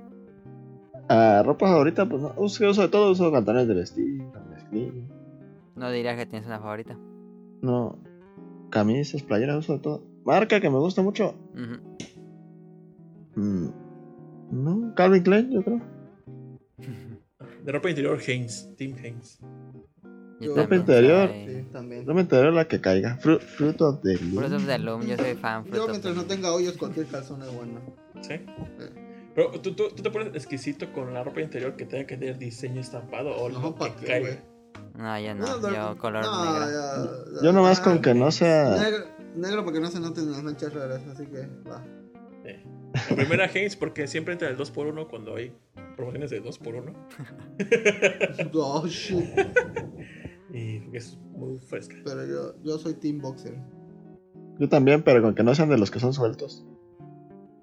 Ah, 1.07 1.41
ropa 1.43 1.67
favorita, 1.67 2.07
pues 2.07 2.21
no. 2.21 2.33
Uso, 2.37 2.69
uso 2.69 2.83
de 2.83 2.89
todo, 2.89 3.11
uso 3.11 3.31
pantalones 3.31 3.67
de 3.67 3.73
vestir, 3.73 4.23
mezclilla. 4.49 5.07
No 5.75 5.89
dirías 5.89 6.15
que 6.15 6.25
tienes 6.27 6.45
una 6.45 6.59
favorita. 6.59 6.95
No. 7.61 7.97
Camisas, 8.69 9.23
playeras, 9.23 9.57
uso 9.57 9.73
de 9.73 9.79
todo. 9.79 10.03
Marca 10.23 10.59
que 10.59 10.69
me 10.69 10.77
gusta 10.77 11.01
mucho. 11.01 11.33
Mm, 13.35 13.69
no, 14.51 14.93
Calvin 14.95 15.23
Klein, 15.23 15.49
yo 15.51 15.63
creo. 15.63 15.81
De 17.63 17.71
ropa 17.71 17.89
interior, 17.89 18.19
Haynes. 18.27 18.69
Team 18.77 18.95
Haynes. 19.03 19.39
Yo 20.39 20.55
Ropa 20.55 20.75
interior. 20.75 21.29
Sí, 21.29 21.65
también. 21.71 22.05
Me 22.05 22.21
enteré 22.21 22.51
la 22.51 22.65
que 22.67 22.79
caiga. 22.79 23.17
Fruit, 23.17 23.41
fruit 23.41 23.81
of 23.81 24.01
the 24.01 24.13
Loom. 24.17 24.35
Fruit 24.35 24.53
of 24.53 24.65
the 24.65 24.77
Loom, 24.79 25.01
yo 25.05 25.17
soy 25.17 25.35
fan. 25.35 25.63
Fruit 25.65 25.75
Yo 25.75 25.87
mientras 25.87 26.15
no 26.15 26.23
tenga 26.25 26.53
hoyos, 26.53 26.77
cualquier 26.77 27.07
calzón 27.07 27.41
es 27.41 27.53
bueno. 27.53 27.81
¿Sí? 28.21 28.35
Pero 29.35 29.51
¿tú, 29.61 29.73
tú, 29.73 29.89
tú 29.95 30.01
te 30.03 30.09
pones 30.09 30.33
exquisito 30.35 30.91
con 30.93 31.13
la 31.13 31.23
ropa 31.23 31.41
interior 31.41 31.75
que 31.75 31.85
tenga 31.85 32.05
que 32.07 32.17
tener 32.17 32.37
diseño 32.37 32.81
estampado 32.81 33.35
o 33.35 33.49
No, 33.49 33.59
lo 33.59 33.73
que 33.75 33.79
¿para 33.79 33.95
qué, 33.95 34.05
caiga. 34.05 34.43
No, 34.97 35.19
yo 35.19 35.35
No, 35.35 35.59
no. 35.59 35.71
Yo 35.73 35.97
color 35.97 36.23
no, 36.25 36.45
negro. 36.45 36.65
ya- 36.71 37.33
ya- 37.35 37.41
Yo 37.43 37.53
nomás 37.53 37.79
con 37.79 38.01
que 38.01 38.13
no 38.13 38.31
sea. 38.31 38.75
Negro, 38.77 39.05
negro 39.35 39.63
porque 39.63 39.79
no 39.79 39.87
se 39.89 39.99
noten 39.99 40.31
las 40.31 40.41
manchas 40.43 40.73
raras, 40.73 41.01
así 41.11 41.25
que 41.25 41.47
va. 41.69 41.83
La 43.09 43.15
primera 43.15 43.45
Haynes 43.45 43.75
porque 43.75 44.07
siempre 44.07 44.33
entra 44.33 44.49
el 44.49 44.57
2x1 44.57 45.07
cuando 45.09 45.35
hay 45.35 45.53
promociones 45.95 46.31
de 46.31 46.41
2x1 46.43 46.91
Oh 48.53 48.87
shit. 48.87 49.25
y 50.51 50.79
porque 50.79 50.97
es 50.97 51.17
muy 51.31 51.57
fresca. 51.59 51.95
Pero 52.03 52.25
yo, 52.25 52.55
yo 52.63 52.77
soy 52.77 52.93
Team 52.95 53.19
Boxer. 53.19 53.57
Yo 54.59 54.67
también, 54.67 55.03
pero 55.03 55.21
con 55.21 55.35
que 55.35 55.43
no 55.43 55.55
sean 55.55 55.69
de 55.69 55.77
los 55.77 55.89
que 55.91 55.99
son 55.99 56.13
sueltos. 56.13 56.65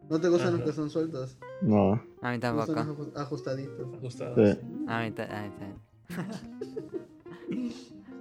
¿No 0.08 0.20
te 0.20 0.28
gustan 0.28 0.48
Ajá. 0.48 0.56
los 0.58 0.66
que 0.66 0.72
son 0.72 0.88
sueltos? 0.88 1.36
No. 1.62 2.00
A 2.22 2.30
mí 2.30 2.38
¿Te 2.38 2.50
gustan 2.50 2.74
tampoco. 2.76 3.18
ajustaditos? 3.18 3.94
Ajustados. 3.94 4.36
Sí. 4.36 4.58
A 4.86 5.02
mí, 5.02 5.10
también. 5.10 5.52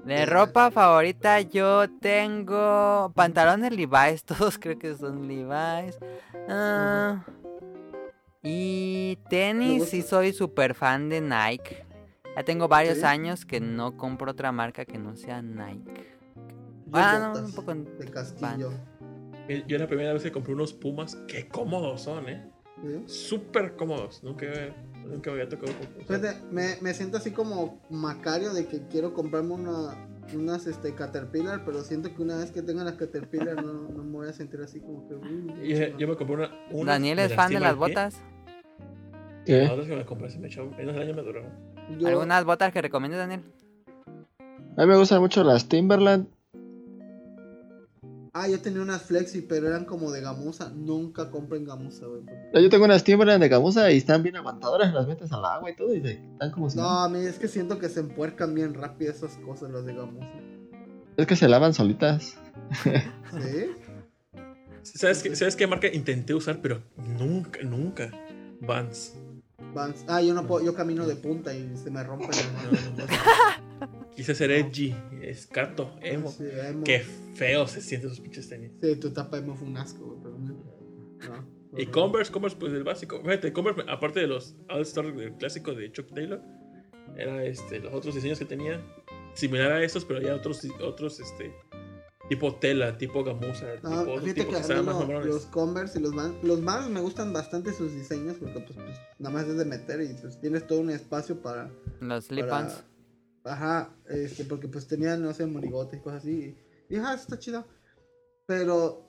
De 0.05 0.25
ropa 0.27 0.69
favorita 0.69 1.41
yo 1.41 1.89
tengo 1.99 3.11
pantalones 3.15 3.71
Levi's, 3.71 4.23
todos 4.25 4.59
creo 4.59 4.77
que 4.77 4.95
son 4.95 5.27
Levi's. 5.27 5.97
Ah, 6.47 7.25
y 8.43 9.17
tenis, 9.29 9.85
sí 9.89 10.03
soy 10.03 10.31
super 10.31 10.75
fan 10.75 11.09
de 11.09 11.21
Nike. 11.21 11.84
Ya 12.35 12.43
tengo 12.43 12.67
varios 12.67 12.99
¿Sí? 12.99 13.05
años 13.05 13.45
que 13.45 13.59
no 13.59 13.95
compro 13.97 14.31
otra 14.31 14.51
marca 14.51 14.85
que 14.85 14.97
no 14.97 15.15
sea 15.15 15.41
Nike. 15.41 16.15
Ah, 16.91 17.31
no, 17.33 17.45
un 17.45 17.53
poco 17.53 17.73
De 17.73 18.09
castillo. 18.09 18.71
Eh, 19.47 19.63
Yo 19.67 19.77
la 19.77 19.87
primera 19.87 20.13
vez 20.13 20.23
que 20.23 20.31
compré 20.31 20.53
unos 20.53 20.73
Pumas, 20.73 21.15
qué 21.27 21.47
cómodos 21.47 22.01
son, 22.01 22.27
¿eh? 22.29 22.51
¿Sí? 22.83 23.03
Súper 23.05 23.75
cómodos. 23.75 24.23
Nunca, 24.23 24.47
nunca 25.05 25.31
había 25.31 25.47
tocado 25.47 25.71
con 25.77 26.05
Fíjate, 26.05 26.41
me, 26.51 26.75
me 26.81 26.93
siento 26.93 27.17
así 27.17 27.31
como 27.31 27.81
Macario 27.89 28.53
de 28.53 28.65
que 28.67 28.81
quiero 28.89 29.13
comprarme 29.13 29.53
una, 29.53 29.95
unas 30.33 30.67
este, 30.67 30.93
Caterpillar, 30.93 31.63
pero 31.63 31.83
siento 31.83 32.13
que 32.13 32.21
una 32.21 32.37
vez 32.37 32.51
que 32.51 32.61
tenga 32.61 32.83
las 32.83 32.95
Caterpillar 32.95 33.63
no, 33.63 33.73
no 33.89 34.03
me 34.03 34.11
voy 34.11 34.27
a 34.27 34.33
sentir 34.33 34.59
así 34.61 34.81
como 34.81 35.07
que... 35.07 35.15
uy, 35.15 35.53
eh, 35.73 35.95
yo 35.97 36.07
me 36.07 36.15
compré 36.15 36.35
una. 36.35 36.51
una 36.71 36.91
Daniel 36.93 37.19
es 37.19 37.33
fan 37.33 37.51
de 37.51 37.59
las 37.59 37.75
botas. 37.75 38.21
¿Qué? 39.45 39.61
Las 39.61 39.71
otras 39.71 39.87
que 39.87 39.95
me 39.95 40.05
compré 40.05 40.29
se 40.29 40.39
me 40.39 40.47
echó. 40.47 40.69
En 40.77 40.89
el 40.89 40.99
año 40.99 41.13
me 41.13 41.21
duraron. 41.21 41.74
Yo- 41.99 42.07
¿Algunas 42.07 42.43
botas 42.45 42.71
que 42.73 42.81
recomiendas, 42.81 43.19
Daniel? 43.19 43.41
A 44.77 44.81
mí 44.81 44.87
me 44.87 44.97
gustan 44.97 45.21
mucho 45.21 45.43
las 45.43 45.67
Timberland. 45.69 46.27
Ah, 48.37 48.49
yo 48.49 48.59
tenía 48.59 48.81
unas 48.81 49.01
Flexi, 49.03 49.41
pero 49.41 49.67
eran 49.69 49.85
como 49.85 50.11
de 50.11 50.19
gamuza. 50.19 50.69
Nunca 50.75 51.31
compren 51.31 51.63
gamuza, 51.63 52.05
güey. 52.05 52.23
Yo 52.53 52.69
tengo 52.69 52.83
unas 52.83 53.05
Timberland 53.05 53.41
de 53.41 53.47
gamuza 53.47 53.89
y 53.91 53.97
están 53.97 54.23
bien 54.23 54.35
aguantadoras. 54.35 54.93
Las 54.93 55.07
metes 55.07 55.31
al 55.31 55.45
agua 55.45 55.71
y 55.71 55.75
todo 55.77 55.95
y 55.95 56.01
se 56.01 56.11
están 56.33 56.51
como 56.51 56.69
si 56.69 56.77
No, 56.77 56.83
a 56.85 57.07
mí 57.07 57.19
es 57.19 57.39
que 57.39 57.47
siento 57.47 57.79
que 57.79 57.87
se 57.87 58.01
empuercan 58.01 58.53
bien 58.53 58.73
rápido 58.73 59.11
esas 59.13 59.37
cosas, 59.37 59.71
las 59.71 59.85
de 59.85 59.93
gamuza. 59.95 60.27
Es 61.15 61.27
que 61.27 61.37
se 61.37 61.47
lavan 61.47 61.73
solitas. 61.73 62.37
¿Sí? 62.83 63.71
¿Sabes 64.83 65.23
qué, 65.23 65.33
¿Sabes 65.37 65.55
qué 65.55 65.65
marca 65.65 65.87
intenté 65.87 66.33
usar? 66.33 66.59
Pero 66.61 66.81
nunca, 67.17 67.61
nunca. 67.63 68.11
Vans. 68.59 69.15
Vans. 69.73 70.06
Ah, 70.07 70.22
yo 70.22 70.34
no 70.34 70.45
puedo, 70.48 70.65
yo 70.65 70.73
camino 70.73 71.06
de 71.07 71.15
punta 71.15 71.53
y 71.53 71.76
se 71.77 71.90
me 71.91 72.03
rompen 72.03 72.30
las 72.30 72.53
No, 72.53 72.72
manos. 72.72 72.98
no, 73.80 73.88
no. 73.88 74.10
Quise 74.15 74.34
ser 74.36 74.52
edgy, 74.52 74.95
escato, 75.22 75.95
emo. 76.02 76.32
Sí, 76.32 76.45
emo. 76.52 76.84
Qué 76.84 76.99
feo 77.34 77.68
se 77.68 77.82
sienten 77.82 78.10
esos 78.11 78.22
pinches 78.22 78.48
tenis. 78.48 78.72
Sí, 78.82 78.95
tu 78.95 79.11
tapa 79.11 79.38
emo 79.38 79.56
fue 79.56 79.68
un 79.68 79.77
asco, 79.77 80.06
güey, 80.06 80.19
pero 80.23 80.38
no. 80.38 80.53
no. 81.30 81.56
Y 81.77 81.88
Converse, 81.88 82.32
Converse, 82.32 82.57
pues 82.57 82.72
el 82.73 82.84
básico. 82.84 83.22
Fíjate, 83.22 83.52
Converse, 83.52 83.84
aparte 83.90 84.22
de 84.22 84.27
los 84.27 84.56
All-Star 84.69 85.14
del 85.14 85.34
clásico 85.34 85.73
de 85.73 85.91
Chuck 85.91 86.14
Taylor, 86.14 86.41
era 87.18 87.44
este, 87.44 87.80
los 87.80 87.94
otros 87.94 88.15
diseños 88.15 88.40
que 88.40 88.45
tenía, 88.45 88.82
similar 89.34 89.72
a 89.73 89.84
esos, 89.84 90.06
pero 90.06 90.22
ya 90.22 90.36
otros, 90.36 90.65
otros, 90.82 91.19
este, 91.19 91.53
tipo 92.30 92.56
tela, 92.56 92.97
tipo 92.97 93.23
gamuza, 93.23 93.65
No, 93.84 93.89
tipo, 93.89 94.02
otro 94.02 94.22
fíjate 94.22 94.34
tipo 94.34 94.45
que 94.45 94.49
que 94.52 94.56
a 94.57 94.60
estaban 94.61 94.84
mí 94.85 94.91
más 94.91 94.95
lo- 94.99 95.07
mamones. 95.07 95.26
los 95.27 95.45
Converse 95.45 95.99
y 95.99 96.02
los 96.02 96.15
Vans, 96.15 96.35
los 96.43 96.64
Vans 96.64 96.89
me 96.89 96.99
gustan 97.02 97.34
bastante 97.34 97.72
sus 97.73 97.93
diseños 97.93 98.38
porque 98.39 98.60
pues, 98.61 98.76
pues, 98.76 98.97
nada 99.19 99.34
más 99.35 99.47
es 99.47 99.57
de 99.57 99.65
meter 99.65 100.02
y 100.02 100.14
pues, 100.19 100.39
tienes 100.41 100.65
todo 100.68 100.80
un 100.80 100.89
espacio 100.89 101.41
para... 101.41 101.69
Los 101.99 102.27
para- 102.27 102.69
slip-ons. 102.69 102.84
Ajá, 103.43 103.95
este, 104.10 104.43
porque 104.45 104.68
pues 104.68 104.88
tenían, 104.88 105.22
no 105.22 105.31
sé, 105.34 105.45
morigotes 105.45 105.99
y 105.99 106.02
cosas 106.03 106.23
así. 106.23 106.57
Y 106.89 106.95
ajá, 106.95 107.14
está 107.14 107.38
chido. 107.38 107.64
Pero 108.47 109.06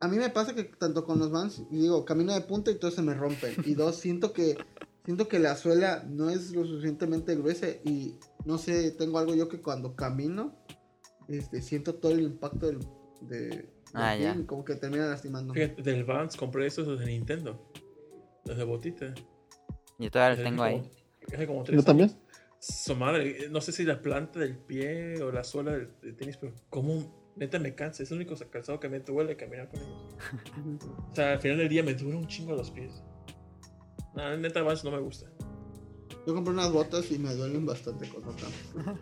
a 0.00 0.08
mí 0.08 0.16
me 0.18 0.28
pasa 0.30 0.54
que 0.54 0.64
tanto 0.64 1.04
con 1.04 1.18
los 1.18 1.30
Vans, 1.30 1.62
y 1.70 1.78
digo, 1.80 2.04
camino 2.04 2.34
de 2.34 2.42
punta 2.42 2.70
y 2.70 2.74
todos 2.76 2.94
se 2.94 3.02
me 3.02 3.14
rompen. 3.14 3.54
Y 3.64 3.74
dos, 3.74 3.96
siento 4.00 4.32
que 4.34 4.56
siento 5.04 5.28
que 5.28 5.38
la 5.38 5.56
suela 5.56 6.04
no 6.06 6.28
es 6.28 6.50
lo 6.52 6.66
suficientemente 6.66 7.34
gruesa 7.36 7.68
y 7.84 8.18
no 8.44 8.58
sé, 8.58 8.90
tengo 8.90 9.18
algo 9.18 9.34
yo 9.34 9.48
que 9.48 9.62
cuando 9.62 9.96
camino, 9.96 10.54
este, 11.28 11.62
siento 11.62 11.94
todo 11.94 12.12
el 12.12 12.20
impacto 12.22 12.66
del, 12.66 12.78
de, 13.22 13.38
del 13.48 13.68
Ah, 13.94 14.16
ya. 14.16 14.36
como 14.46 14.64
que 14.64 14.74
termina 14.76 15.06
lastimando. 15.06 15.54
Fíjate, 15.54 15.82
del 15.82 16.04
Vans 16.04 16.36
compré 16.36 16.66
esos 16.66 16.98
de 16.98 17.06
Nintendo, 17.06 17.70
los 18.44 18.56
de 18.56 18.64
botita. 18.64 19.14
Yo 19.98 20.10
todavía 20.10 20.36
los 20.36 20.44
tengo 20.50 20.62
ahí. 20.62 20.76
como- 20.78 21.34
Hace 21.34 21.46
como 21.46 21.62
tres 21.64 21.76
Yo 21.78 21.84
también. 21.84 22.10
Su 22.60 22.96
madre, 22.96 23.48
no 23.50 23.60
sé 23.60 23.70
si 23.72 23.84
la 23.84 24.00
planta 24.02 24.40
del 24.40 24.56
pie 24.58 25.22
o 25.22 25.30
la 25.30 25.44
suela 25.44 25.72
del, 25.72 25.90
del 26.00 26.16
tenis, 26.16 26.36
pero 26.38 26.52
como 26.70 27.32
neta 27.36 27.58
me 27.58 27.74
cansa. 27.74 28.02
Es 28.02 28.10
el 28.10 28.16
único 28.18 28.34
calzado 28.50 28.80
que 28.80 28.88
me 28.88 28.98
duele 29.00 29.36
caminar 29.36 29.68
con 29.68 29.80
ellos. 29.80 30.82
O 31.10 31.14
sea, 31.14 31.32
al 31.32 31.40
final 31.40 31.58
del 31.58 31.68
día 31.68 31.82
me 31.82 31.94
dura 31.94 32.16
un 32.16 32.26
chingo 32.26 32.54
los 32.54 32.70
pies. 32.70 33.02
No, 34.14 34.36
neta 34.38 34.62
Vans 34.62 34.82
no 34.84 34.90
me 34.90 34.98
gusta. 34.98 35.30
Yo 36.26 36.34
compré 36.34 36.52
unas 36.52 36.72
botas 36.72 37.10
y 37.12 37.18
me 37.18 37.32
duelen 37.34 37.64
bastante 37.64 38.08
con 38.08 38.24
otra. 38.26 38.48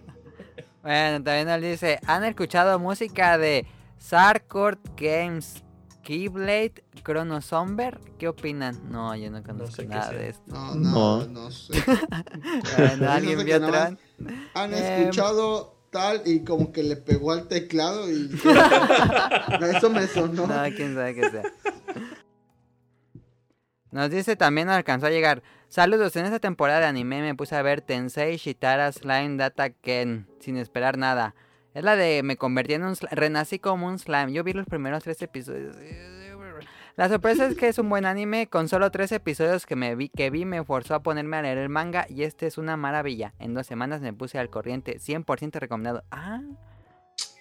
Bueno, 0.86 1.24
también 1.24 1.48
nos 1.48 1.60
dice, 1.60 1.98
¿han 2.06 2.22
escuchado 2.22 2.78
música 2.78 3.36
de 3.38 3.66
Sarkort 3.98 4.78
Games, 4.96 5.64
Keyblade, 6.04 6.74
Chrono 7.04 7.40
Somber? 7.40 7.98
¿Qué 8.20 8.28
opinan? 8.28 8.78
No, 8.88 9.16
yo 9.16 9.28
no 9.32 9.42
conozco 9.42 9.74
sé 9.74 9.86
nada 9.88 10.12
de 10.12 10.28
esto. 10.28 10.42
No, 10.46 10.76
no, 10.76 11.18
No. 11.22 11.26
no 11.26 11.50
sé. 11.50 11.72
Bueno, 12.76 13.10
¿Alguien 13.10 13.44
vio 13.44 13.60
Tron? 13.60 13.98
Han 14.54 14.72
Em. 14.74 14.78
escuchado 14.84 15.74
tal 15.90 16.22
y 16.24 16.44
como 16.44 16.70
que 16.70 16.84
le 16.84 16.94
pegó 16.94 17.32
al 17.32 17.48
teclado 17.48 18.08
y 18.08 18.30
eso 19.76 19.90
me 19.90 20.06
sonó. 20.06 20.46
No, 20.46 20.62
quién 20.76 20.94
sabe 20.94 21.16
qué 21.16 21.30
sea. 21.30 21.42
Nos 23.96 24.10
dice 24.10 24.36
también 24.36 24.68
alcanzó 24.68 25.06
a 25.06 25.10
llegar. 25.10 25.42
Saludos, 25.70 26.14
en 26.16 26.26
esta 26.26 26.38
temporada 26.38 26.80
de 26.80 26.84
anime 26.84 27.22
me 27.22 27.34
puse 27.34 27.56
a 27.56 27.62
ver 27.62 27.80
Tensei 27.80 28.36
Shitara 28.36 28.92
Slime 28.92 29.38
Data 29.38 29.70
Ken 29.70 30.28
sin 30.38 30.58
esperar 30.58 30.98
nada. 30.98 31.34
Es 31.72 31.82
la 31.82 31.96
de 31.96 32.22
me 32.22 32.36
convertí 32.36 32.74
en 32.74 32.84
un 32.84 32.94
slime, 32.94 33.14
renací 33.14 33.58
como 33.58 33.86
un 33.86 33.98
slime. 33.98 34.34
Yo 34.34 34.44
vi 34.44 34.52
los 34.52 34.66
primeros 34.66 35.02
tres 35.02 35.22
episodios. 35.22 35.78
La 36.96 37.08
sorpresa 37.08 37.46
es 37.46 37.56
que 37.56 37.68
es 37.68 37.78
un 37.78 37.88
buen 37.88 38.04
anime. 38.04 38.48
Con 38.48 38.68
solo 38.68 38.90
tres 38.90 39.12
episodios 39.12 39.64
que, 39.64 39.76
me 39.76 39.94
vi, 39.94 40.10
que 40.10 40.28
vi 40.28 40.44
me 40.44 40.62
forzó 40.62 40.94
a 40.94 41.02
ponerme 41.02 41.38
a 41.38 41.42
leer 41.42 41.56
el 41.56 41.70
manga 41.70 42.04
y 42.10 42.24
este 42.24 42.46
es 42.46 42.58
una 42.58 42.76
maravilla. 42.76 43.32
En 43.38 43.54
dos 43.54 43.66
semanas 43.66 44.02
me 44.02 44.12
puse 44.12 44.38
al 44.38 44.50
corriente. 44.50 44.98
100% 44.98 45.58
recomendado. 45.58 46.04
Ah. 46.10 46.42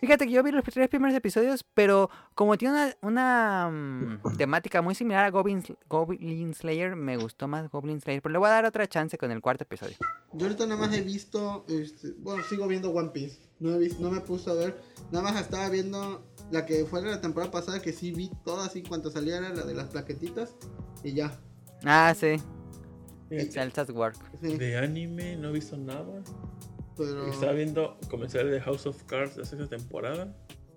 Fíjate 0.06 0.27
que 0.27 0.34
yo 0.34 0.44
vi 0.44 0.52
los 0.52 0.64
tres 0.64 0.88
primeros 0.88 1.18
episodios, 1.18 1.65
pero 1.73 2.11
como 2.36 2.60
tiene 2.60 2.76
una, 2.76 2.95
una, 3.02 3.69
mm, 3.72 4.22
temática 4.38 4.84
muy 4.84 4.94
similar 4.94 5.26
a 5.26 5.32
Goblin, 5.32 5.64
Goblin 5.90 6.53
Slayer, 6.53 6.95
me 6.95 7.18
gustó 7.18 7.48
más 7.48 7.72
Goblin 7.72 7.99
Slayer. 7.99 8.22
Pero 8.22 8.34
le 8.34 8.38
voy 8.38 8.49
a 8.49 8.52
dar 8.52 8.65
otra 8.65 8.88
chance 8.88 9.18
con 9.18 9.32
el 9.32 9.41
cuarto 9.41 9.64
episodio. 9.64 9.95
Yo 10.34 10.45
ahorita 10.45 10.68
nada 10.68 10.80
más 10.80 10.95
he 10.95 11.02
visto, 11.02 11.65
este, 11.68 12.11
bueno, 12.19 12.44
sigo 12.44 12.68
viendo 12.68 12.91
One 12.91 13.10
Piece. 13.10 13.40
No, 13.60 13.73
he 13.73 13.80
visto, 13.80 13.99
no 13.99 14.11
me 14.11 14.22
puse 14.22 14.52
a 14.52 14.53
ver, 14.53 14.80
nada 15.11 15.23
más 15.23 15.41
estaba 15.41 15.69
viendo 15.69 16.23
la 16.52 16.68
que 16.68 16.86
fue 16.86 17.02
de 17.02 17.10
la 17.10 17.19
temporada 17.19 17.52
pasada 17.52 17.82
que 17.82 17.91
sí 17.91 18.11
vi 18.11 18.30
toda 18.44 18.68
así 18.68 18.84
cuanto 18.84 19.10
salía 19.10 19.38
era 19.38 19.49
la 19.56 19.64
de 19.64 19.73
las 19.73 19.88
plaquetitas 19.88 20.56
y 21.03 21.14
ya. 21.14 21.36
Ah, 21.84 22.14
sí. 22.15 22.36
Celsa's 23.49 23.90
Work. 23.90 24.18
Sí, 24.40 24.56
De 24.56 24.77
anime 24.77 25.36
no 25.36 25.49
he 25.49 25.53
visto 25.53 25.76
nada. 25.76 26.22
Pero 26.97 27.27
Estaba 27.27 27.51
viendo 27.53 27.97
comenzar 28.09 28.45
de 28.45 28.59
House 28.61 28.85
of 28.88 29.01
Cards 29.03 29.35
de 29.35 29.41
la 29.41 29.47
sexta 29.47 29.67
temporada. 29.67 30.35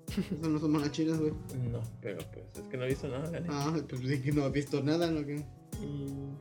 Esos 0.09 0.41
no 0.49 0.59
son 0.59 0.73
monachinas, 0.73 1.19
güey. 1.19 1.33
No, 1.71 1.81
pero 2.01 2.19
pues 2.33 2.45
es 2.57 2.69
que 2.69 2.77
no 2.77 2.85
he 2.85 2.89
visto 2.89 3.09
nada 3.09 3.29
anime. 3.29 3.47
Ah, 3.51 3.77
pues 3.89 4.01
sí 4.03 4.21
que 4.23 4.33
no 4.33 4.45
has 4.45 4.53
visto 4.53 4.83
nada, 4.83 5.11
¿no? 5.11 5.25
¿Qué? 5.27 5.37
Mm. 5.81 6.37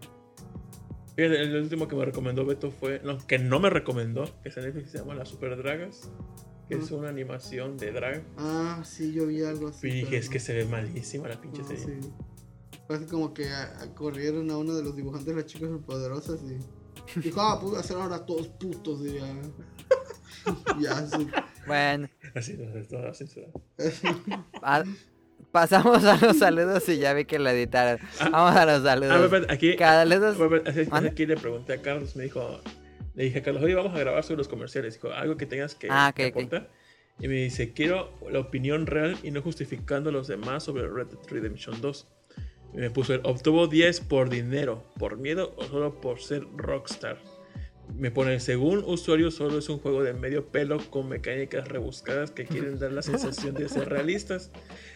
Fíjate, 1.15 1.41
el 1.41 1.55
último 1.55 1.87
que 1.87 1.95
me 1.95 2.05
recomendó 2.05 2.45
Beto 2.45 2.69
fue. 2.71 3.01
No, 3.03 3.17
que 3.25 3.39
no 3.39 3.59
me 3.59 3.69
recomendó, 3.69 4.25
que 4.43 4.49
es 4.49 4.57
en 4.57 4.65
Netflix, 4.65 4.91
se 4.91 4.99
llama 4.99 5.15
Las 5.15 5.29
Super 5.29 5.57
Dragas. 5.57 6.09
Que 6.69 6.75
es 6.75 6.91
una 6.91 7.07
animación 7.07 7.77
de 7.77 7.93
drag. 7.93 8.23
Ah, 8.37 8.81
sí, 8.85 9.13
yo 9.13 9.25
vi 9.25 9.41
algo 9.41 9.69
así. 9.69 9.87
Y 9.87 9.91
dije, 9.91 10.05
pero 10.07 10.17
es 10.17 10.29
que 10.29 10.39
se 10.41 10.53
ve 10.53 10.65
malísima 10.65 11.29
la 11.29 11.39
pinche 11.39 11.63
serie. 11.63 12.01
sí. 12.01 12.09
Parece 12.89 13.05
como 13.07 13.33
que 13.33 13.47
a- 13.49 13.81
a- 13.83 13.95
corrieron 13.95 14.51
a 14.51 14.57
uno 14.57 14.75
de 14.75 14.83
los 14.83 14.93
dibujantes 14.95 15.27
de 15.33 15.35
las 15.41 15.45
chicas 15.45 15.69
superpoderosas 15.69 16.41
y 16.43 16.57
dijo, 17.15 17.41
ah, 17.41 17.59
pues 17.61 17.77
hacer 17.77 17.97
ahora 17.97 18.25
todos 18.25 18.47
putos 18.47 19.01
y 19.05 19.13
ya. 19.15 19.27
ya, 20.79 21.07
sí. 21.07 21.27
Bueno, 21.65 22.07
Así, 22.35 22.53
no, 22.57 22.77
es 22.79 22.87
toda 22.87 23.13
censurada. 23.13 23.51
pa- 24.61 24.83
pasamos 25.51 26.03
a 26.05 26.17
los 26.25 26.37
saludos 26.37 26.87
y 26.89 26.97
ya 26.97 27.13
vi 27.13 27.25
que 27.25 27.39
lo 27.39 27.49
editaron. 27.49 27.99
Vamos 28.31 28.55
a 28.55 28.65
los 28.65 28.81
Ah, 28.81 28.83
saludos. 28.83 29.23
espérate, 29.25 29.53
aquí. 29.53 29.77
Saludos. 29.77 30.39
Espérate, 30.39 30.69
así- 30.69 30.89
¿Mande? 30.89 31.09
Aquí 31.09 31.25
le 31.25 31.35
pregunté 31.37 31.73
a 31.73 31.81
Carlos, 31.81 32.15
me 32.15 32.23
dijo. 32.23 32.61
Le 33.15 33.23
dije 33.25 33.39
a 33.39 33.43
Carlos, 33.43 33.63
oye, 33.63 33.73
vamos 33.73 33.95
a 33.95 33.99
grabar 33.99 34.23
sobre 34.23 34.37
los 34.37 34.47
comerciales. 34.47 34.93
Dijo, 34.93 35.11
algo 35.11 35.37
que 35.37 35.45
tengas 35.47 35.73
que, 35.75 35.87
Ah, 35.89 36.09
ok, 36.11 36.15
que 36.15 36.25
ok. 36.27 36.31
aportar. 36.37 36.69
Y 37.19 37.27
me 37.27 37.33
dice, 37.35 37.73
quiero 37.73 38.11
la 38.29 38.39
opinión 38.39 38.85
real 38.85 39.17
y 39.23 39.31
no 39.31 39.41
justificando 39.41 40.11
a 40.11 40.13
los 40.13 40.27
demás 40.27 40.63
sobre 40.63 40.87
Red 40.87 41.07
Dead 41.07 41.27
Redemption 41.27 41.81
2. 41.81 42.07
Y 42.77 42.79
me 42.79 42.91
puso, 42.91 43.15
¿obtuvo 43.23 43.65
10 43.65 44.01
por 44.01 44.29
dinero, 44.29 44.83
por 44.99 45.17
miedo 45.17 45.51
o 45.57 45.63
solo 45.63 45.99
por 45.99 46.21
ser 46.21 46.45
rockstar? 46.55 47.17
Me 47.95 48.11
pone, 48.11 48.39
según 48.39 48.83
usuario, 48.85 49.31
solo 49.31 49.57
es 49.57 49.67
un 49.67 49.79
juego 49.79 50.03
de 50.03 50.13
medio 50.13 50.45
pelo 50.45 50.77
con 50.91 51.09
mecánicas 51.09 51.67
rebuscadas 51.67 52.29
que 52.29 52.45
quieren 52.45 52.77
dar 52.77 52.91
la 52.91 53.01
sensación 53.01 53.55
de 53.55 53.67
ser 53.67 53.89
realistas. 53.89 54.51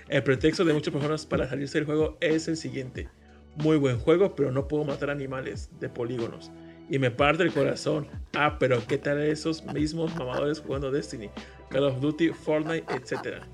El 0.09 0.21
pretexto 0.21 0.63
de 0.63 0.73
muchas 0.73 0.93
personas 0.93 1.25
para 1.25 1.49
salirse 1.49 1.79
del 1.79 1.85
juego 1.87 2.19
es 2.21 2.47
el 2.47 2.55
siguiente. 2.55 3.09
Muy 3.55 3.77
buen 3.77 3.97
juego, 3.97 4.35
pero 4.35 4.51
no 4.51 4.67
puedo 4.67 4.83
matar 4.83 5.09
animales 5.09 5.71
de 5.79 5.89
polígonos. 5.89 6.51
Y 6.87 6.99
me 6.99 7.09
parte 7.09 7.41
el 7.41 7.51
corazón. 7.51 8.07
Ah, 8.35 8.57
pero 8.59 8.85
¿qué 8.85 8.99
tal 8.99 9.23
esos 9.23 9.63
mismos 9.73 10.15
mamadores 10.17 10.59
jugando 10.59 10.91
Destiny, 10.91 11.31
Call 11.71 11.85
of 11.85 11.99
Duty, 11.99 12.29
Fortnite, 12.29 12.93
etcétera? 12.93 13.47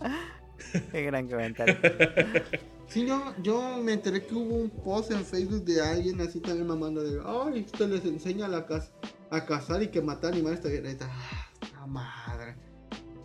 Qué 0.92 1.02
gran 1.02 1.26
comentario. 1.26 1.76
Sí, 2.92 3.06
yo, 3.06 3.34
yo 3.42 3.78
me 3.82 3.92
enteré 3.94 4.24
que 4.26 4.34
hubo 4.34 4.54
un 4.54 4.68
post 4.70 5.10
en 5.12 5.24
Facebook 5.24 5.64
de 5.64 5.80
alguien 5.80 6.20
así 6.20 6.40
también 6.40 6.66
mamando 6.66 7.02
de, 7.02 7.20
ay, 7.24 7.62
usted 7.64 7.88
les 7.88 8.04
enseña 8.04 8.46
a, 8.46 8.48
la 8.48 8.66
caz- 8.66 8.90
a 9.30 9.46
cazar 9.46 9.82
y 9.82 9.88
que 9.88 10.02
matar 10.02 10.32
animales 10.32 10.60
también. 10.60 10.84
Ahí 10.86 10.92
está, 10.92 11.08
ah, 11.10 11.48
la 11.74 11.86
madre. 11.86 12.54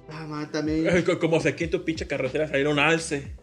La 0.08 0.26
madre 0.26 0.48
también. 0.48 1.04
Co- 1.04 1.20
Como 1.20 1.40
si 1.42 1.50
aquí 1.50 1.66
en 1.66 1.72
tu 1.72 1.84
pinche 1.84 2.08
carretera 2.08 2.48
saliera 2.48 2.70
un 2.70 2.80
alce. 2.80 3.36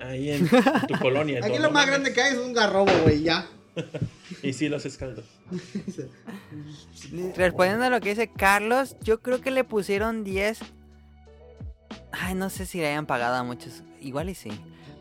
Ahí 0.00 0.30
en 0.30 0.48
tu 0.48 0.98
colonia. 1.00 1.38
Aquí 1.40 1.56
lo 1.58 1.64
no 1.68 1.70
más 1.70 1.86
mames. 1.86 1.86
grande 1.90 2.12
que 2.12 2.20
hay 2.20 2.32
es 2.32 2.38
un 2.40 2.52
garrobo, 2.52 2.90
güey, 3.04 3.22
ya. 3.22 3.46
Y 4.42 4.52
sí, 4.52 4.68
los 4.68 4.86
escaldos. 4.86 5.24
Respondiendo 7.36 7.84
a 7.84 7.90
lo 7.90 8.00
que 8.00 8.10
dice 8.10 8.30
Carlos, 8.30 8.96
yo 9.02 9.20
creo 9.20 9.40
que 9.40 9.50
le 9.50 9.64
pusieron 9.64 10.24
10. 10.24 10.58
Ay, 12.12 12.34
no 12.34 12.50
sé 12.50 12.66
si 12.66 12.78
le 12.78 12.88
hayan 12.88 13.06
pagado 13.06 13.36
a 13.36 13.42
muchos. 13.42 13.82
Igual 14.00 14.30
y 14.30 14.34
sí. 14.34 14.50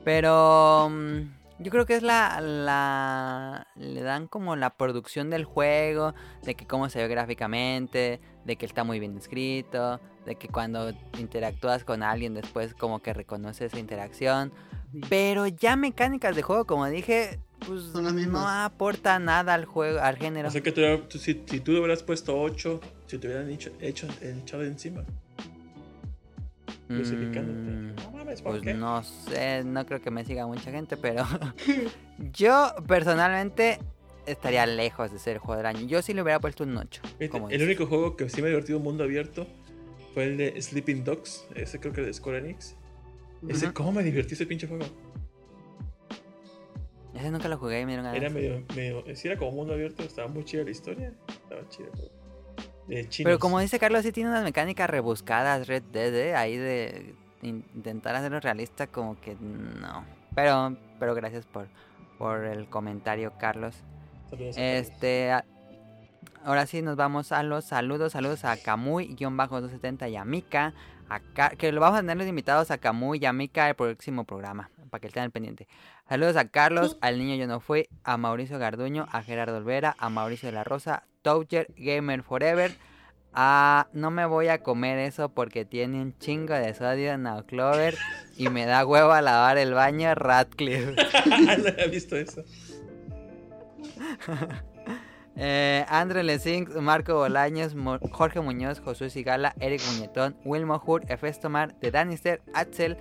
Pero 0.09 0.89
mm, 0.89 1.19
yo 1.59 1.69
creo 1.69 1.85
que 1.85 1.93
es 1.95 2.01
la, 2.01 2.41
la... 2.41 3.67
Le 3.75 4.01
dan 4.01 4.27
como 4.27 4.55
la 4.55 4.71
producción 4.71 5.29
del 5.29 5.45
juego, 5.45 6.15
de 6.41 6.55
que 6.55 6.65
cómo 6.65 6.89
se 6.89 6.97
ve 6.97 7.07
gráficamente, 7.07 8.19
de 8.43 8.55
que 8.55 8.65
está 8.65 8.83
muy 8.83 8.99
bien 8.99 9.15
escrito, 9.15 9.99
de 10.25 10.33
que 10.35 10.47
cuando 10.47 10.91
interactúas 11.19 11.83
con 11.83 12.01
alguien 12.01 12.33
después 12.33 12.73
como 12.73 13.03
que 13.03 13.13
reconoce 13.13 13.65
esa 13.65 13.77
interacción. 13.77 14.51
Pero 15.09 15.45
ya 15.45 15.75
mecánicas 15.75 16.35
de 16.35 16.41
juego, 16.41 16.65
como 16.65 16.87
dije, 16.87 17.37
pues 17.67 17.83
Son 17.83 18.03
las 18.05 18.13
mismas. 18.13 18.41
no 18.41 18.49
aporta 18.49 19.19
nada 19.19 19.53
al 19.53 19.65
juego, 19.65 19.99
al 19.99 20.17
género. 20.17 20.47
O 20.47 20.51
sea 20.51 20.61
que 20.61 20.71
tú, 20.71 20.81
tú- 21.07 21.19
si, 21.19 21.43
si 21.45 21.59
tú 21.59 21.73
hubieras 21.77 22.01
puesto 22.01 22.35
8, 22.35 22.81
si 23.05 23.19
te 23.19 23.27
hubieran 23.27 23.47
hecho, 23.51 23.69
hecho, 23.79 24.07
echado 24.23 24.63
encima. 24.63 25.03
Justificándote. 26.87 27.69
Mm, 27.71 27.95
No 27.95 28.11
mames, 28.11 28.41
¿por 28.41 28.51
Pues 28.53 28.61
qué? 28.63 28.73
no 28.73 29.03
sé, 29.03 29.63
no 29.63 29.85
creo 29.85 30.01
que 30.01 30.11
me 30.11 30.23
siga 30.25 30.45
mucha 30.47 30.71
gente, 30.71 30.97
pero 30.97 31.23
yo 32.33 32.71
personalmente 32.87 33.79
estaría 34.25 34.65
lejos 34.65 35.11
de 35.11 35.19
ser 35.19 35.33
el 35.33 35.39
juego 35.39 35.57
del 35.57 35.65
año. 35.65 35.87
Yo 35.87 36.01
sí 36.01 36.13
le 36.13 36.21
hubiera 36.21 36.39
puesto 36.39 36.63
un 36.63 36.77
8. 36.77 37.01
Fíjate, 37.03 37.29
como 37.29 37.47
el 37.47 37.53
dices. 37.53 37.65
único 37.67 37.85
juego 37.87 38.15
que 38.15 38.29
sí 38.29 38.41
me 38.41 38.47
ha 38.47 38.49
divertido 38.51 38.79
mundo 38.79 39.03
abierto 39.03 39.47
fue 40.13 40.25
el 40.25 40.37
de 40.37 40.61
Sleeping 40.61 41.03
Dogs. 41.03 41.45
Ese 41.55 41.79
creo 41.79 41.93
que 41.93 42.01
de 42.01 42.13
Square 42.13 42.39
Enix. 42.39 42.75
Ese. 43.47 43.71
¿Cómo 43.73 43.91
me 43.91 44.03
divertí 44.03 44.33
ese 44.33 44.45
pinche 44.45 44.67
juego? 44.67 44.85
Ese 47.15 47.31
nunca 47.31 47.47
lo 47.49 47.57
jugué 47.57 47.81
y 47.81 47.85
me 47.85 47.91
dieron 47.93 48.05
ganas. 48.05 48.21
Era 48.21 48.29
medio, 48.29 48.63
medio. 48.75 49.03
Sí, 49.15 49.27
era 49.27 49.37
como 49.37 49.51
mundo 49.51 49.73
abierto. 49.73 50.03
Estaba 50.03 50.27
muy 50.27 50.43
chida 50.45 50.63
la 50.63 50.69
historia. 50.71 51.13
Estaba 51.27 51.67
chida. 51.69 51.87
el 51.95 52.11
chinos. 53.09 53.27
Pero 53.29 53.39
como 53.39 53.59
dice 53.59 53.79
Carlos, 53.79 54.03
sí 54.03 54.11
tiene 54.11 54.29
unas 54.29 54.43
mecánicas 54.43 54.89
rebuscadas 54.89 55.67
Red 55.67 55.83
Dead, 55.91 56.13
¿eh? 56.13 56.35
ahí 56.35 56.57
de 56.57 57.15
in- 57.41 57.65
intentar 57.75 58.15
hacerlo 58.15 58.39
realista, 58.39 58.87
como 58.87 59.19
que 59.21 59.35
no. 59.35 60.05
Pero, 60.35 60.75
pero 60.99 61.15
gracias 61.15 61.45
por, 61.45 61.67
por 62.17 62.45
el 62.45 62.67
comentario, 62.67 63.33
Carlos. 63.39 63.75
Saludos. 64.29 64.55
Este, 64.57 65.31
a- 65.31 65.45
ahora 66.43 66.65
sí 66.65 66.81
nos 66.81 66.95
vamos 66.95 67.31
a 67.31 67.43
los 67.43 67.65
saludos. 67.65 68.13
Saludos 68.13 68.45
a 68.45 68.55
Kamui-270 68.57 70.09
y 70.11 70.15
a 70.15 70.25
Mika. 70.25 70.73
a 71.09 71.19
que 71.57 71.71
lo 71.71 71.81
vamos 71.81 71.97
a 71.97 72.01
tener 72.01 72.17
los 72.17 72.27
invitados 72.27 72.69
a 72.71 72.77
Kamui 72.77 73.17
y 73.19 73.25
a 73.25 73.33
Mika 73.33 73.67
el 73.67 73.75
próximo 73.75 74.25
programa, 74.25 74.69
para 74.91 75.01
que 75.01 75.07
estén 75.07 75.23
al 75.23 75.31
pendiente. 75.31 75.67
Saludos 76.07 76.35
a 76.35 76.47
Carlos, 76.49 76.97
al 77.01 77.17
niño 77.17 77.35
yo 77.35 77.47
no 77.47 77.59
fui, 77.59 77.87
a 78.03 78.17
Mauricio 78.17 78.59
Garduño, 78.59 79.07
a 79.11 79.23
Gerardo 79.23 79.57
Olvera, 79.57 79.95
a 79.97 80.09
Mauricio 80.09 80.49
de 80.49 80.53
la 80.53 80.63
Rosa, 80.63 81.03
Toucher, 81.21 81.67
Gamer 81.77 82.23
Forever. 82.23 82.71
A 83.33 83.87
no 83.93 84.09
me 84.09 84.25
voy 84.25 84.47
a 84.47 84.63
comer 84.63 84.97
eso 84.99 85.29
porque 85.29 85.63
tiene 85.63 86.01
un 86.01 86.17
chingo 86.17 86.55
de 86.55 86.73
sodio 86.73 87.15
Now 87.17 87.45
Clover 87.45 87.95
y 88.35 88.49
me 88.49 88.65
da 88.65 88.85
huevo 88.85 89.11
a 89.11 89.21
lavar 89.21 89.57
el 89.59 89.73
baño 89.73 90.15
Radcliffe. 90.15 90.95
no 91.25 91.51
había 91.51 91.87
visto 91.87 92.15
eso. 92.15 92.43
Eh, 95.41 95.85
André 95.87 96.21
Marco 96.81 97.13
Bolaños, 97.13 97.73
Mo- 97.73 97.99
Jorge 98.11 98.41
Muñoz, 98.41 98.81
Josué 98.81 99.09
Sigala, 99.09 99.53
Eric 99.61 99.79
Muñetón, 99.93 100.35
Wilmo 100.43 100.83
Hur, 100.85 101.09
Efestomar, 101.09 101.71
The 101.79 101.91
Danister, 101.91 102.41
Axel, 102.53 102.97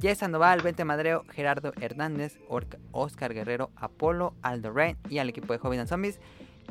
Jess 0.00 0.18
Sandoval, 0.18 0.62
Vente 0.62 0.84
Madreo, 0.84 1.24
Gerardo 1.30 1.72
Hernández, 1.80 2.38
Orca- 2.48 2.78
Oscar 2.92 3.34
Guerrero, 3.34 3.72
Apolo, 3.74 4.34
Aldo 4.40 4.70
Rain 4.72 4.98
y 5.08 5.18
al 5.18 5.30
equipo 5.30 5.52
de 5.52 5.78
and 5.80 5.88
Zombies. 5.88 6.20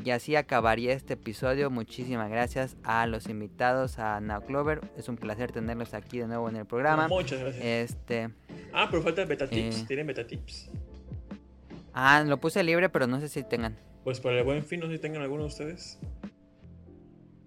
Y 0.04 0.12
así 0.12 0.36
acabaría 0.36 0.94
este 0.94 1.14
episodio. 1.14 1.70
Muchísimas 1.70 2.30
gracias 2.30 2.78
a 2.84 3.06
los 3.06 3.28
invitados, 3.28 4.00
a 4.00 4.20
Now 4.22 4.46
Clover. 4.46 4.82
Es 4.98 5.10
un 5.10 5.18
placer 5.18 5.52
tenerlos 5.52 5.94
aquí 5.94 6.20
de 6.20 6.28
nuevo 6.28 6.48
en 6.50 6.56
el 6.56 6.66
programa. 6.66 7.08
Muchas 7.08 7.40
gracias. 7.40 7.64
Este. 7.66 8.30
Ah, 8.74 8.88
pero 8.90 9.04
falta 9.04 9.26
beta 9.26 9.48
tips. 9.48 9.82
eh. 9.82 9.86
¿Tienen 9.88 10.08
beta 10.08 10.26
tips? 10.26 10.70
Ah, 11.94 12.24
lo 12.26 12.40
puse 12.40 12.64
libre, 12.64 12.90
pero 12.90 13.08
no 13.08 13.20
sé 13.20 13.28
si 13.28 13.44
tengan. 13.44 13.78
Pues 14.04 14.20
para 14.22 14.38
el 14.40 14.46
buen 14.46 14.64
fin, 14.64 14.80
no 14.80 14.88
sé 14.88 14.94
si 14.94 15.00
tengan 15.00 15.22
alguno 15.22 15.44
de 15.44 15.48
ustedes. 15.50 16.00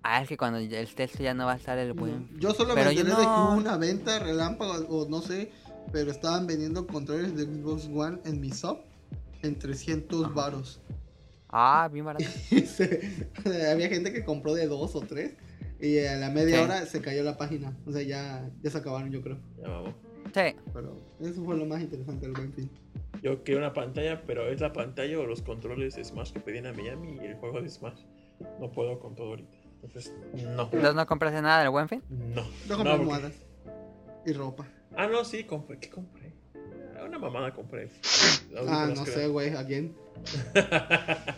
Ah, 0.02 0.20
es 0.20 0.28
que 0.28 0.36
cuando 0.36 0.58
el 0.58 0.94
texto 0.94 1.22
ya 1.22 1.32
no 1.32 1.46
va 1.46 1.52
a 1.52 1.56
estar 1.56 1.78
el 1.78 1.92
buen. 1.92 2.28
Yo 2.38 2.52
solo 2.52 2.74
Pero 2.74 2.90
me 2.90 2.94
yo 2.96 3.00
enteré 3.02 3.20
de 3.20 3.22
que 3.24 3.28
hubo 3.30 3.54
una 3.54 3.76
venta 3.76 4.18
relámpago 4.18 4.72
o 4.88 5.08
no 5.08 5.22
sé, 5.22 5.52
pero 5.92 6.10
estaban 6.10 6.46
vendiendo 6.46 6.86
controles 6.86 7.36
de 7.36 7.44
Xbox 7.44 7.86
One 7.86 8.18
en 8.24 8.40
mi 8.40 8.50
shop 8.50 8.80
en 9.42 9.58
300 9.58 10.34
varos. 10.34 10.80
Ah, 10.88 11.01
bien 11.92 12.04
barato. 12.04 12.24
Se- 12.66 13.00
Había 13.70 13.88
gente 13.88 14.12
que 14.12 14.24
compró 14.24 14.54
de 14.54 14.66
dos 14.66 14.94
o 14.96 15.00
tres 15.00 15.34
y 15.80 15.98
a 15.98 16.16
la 16.16 16.30
media 16.30 16.58
Sí. 16.58 16.62
hora 16.64 16.86
se 16.86 17.00
cayó 17.00 17.22
la 17.22 17.36
página. 17.36 17.76
O 17.86 17.92
sea, 17.92 18.02
ya, 18.02 18.48
ya 18.62 18.70
se 18.70 18.78
acabaron, 18.78 19.10
yo 19.10 19.20
creo. 19.22 19.38
Ya 19.60 19.68
vamos. 19.68 19.94
Sí. 20.34 20.56
Pero 20.72 20.96
eso 21.20 21.44
fue 21.44 21.56
lo 21.56 21.66
más 21.66 21.82
interesante 21.82 22.26
del 22.26 22.32
buen 22.34 22.52
fin. 22.52 22.70
Yo 23.22 23.42
quiero 23.44 23.60
una 23.60 23.72
pantalla, 23.72 24.22
pero 24.26 24.48
es 24.48 24.60
la 24.60 24.72
pantalla 24.72 25.18
o 25.18 25.26
los 25.26 25.42
controles 25.42 25.94
de 25.96 26.04
Smash 26.04 26.32
que 26.32 26.40
pedían 26.40 26.66
a 26.66 26.72
Miami 26.72 27.16
y 27.20 27.26
el 27.26 27.34
juego 27.36 27.60
de 27.60 27.68
Smash. 27.68 28.00
No 28.60 28.70
puedo 28.72 28.98
con 28.98 29.14
todo 29.14 29.28
ahorita. 29.30 29.52
Entonces, 29.82 30.12
no. 30.34 30.62
Entonces 30.64 30.94
no 30.94 31.06
compraste 31.06 31.42
nada 31.42 31.60
del 31.62 31.70
buen 31.70 31.88
fin. 31.88 32.02
No. 32.08 32.42
Yo 32.68 32.76
compré 32.76 32.76
No, 32.76 32.76
porque- 32.76 32.90
almohadas 32.92 33.32
y 34.24 34.32
ropa. 34.32 34.66
Ah, 34.96 35.06
no, 35.08 35.24
sí, 35.24 35.44
compré. 35.44 35.78
¿Qué 35.78 35.90
compré? 35.90 36.21
Ah, 37.02 37.06
Una 37.08 37.18
mamada 37.18 37.52
compré. 37.52 37.88
Ah, 38.68 38.90
no 38.94 39.04
sé, 39.06 39.26
güey, 39.26 39.50
¿a 39.56 39.66
quién? 39.66 39.94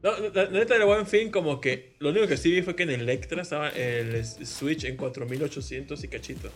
No, 0.00 0.12
la 0.32 0.48
neta 0.48 0.74
del 0.78 0.86
buen 0.86 1.06
fin, 1.08 1.30
como 1.32 1.60
que 1.60 1.96
lo 1.98 2.10
único 2.10 2.28
que 2.28 2.36
sí 2.36 2.52
vi 2.52 2.62
fue 2.62 2.76
que 2.76 2.84
en 2.84 2.90
Electra 2.90 3.42
estaba 3.42 3.68
el 3.70 4.24
Switch 4.24 4.84
en 4.84 4.96
4800 4.96 6.04
y 6.04 6.08
cachito. 6.08 6.50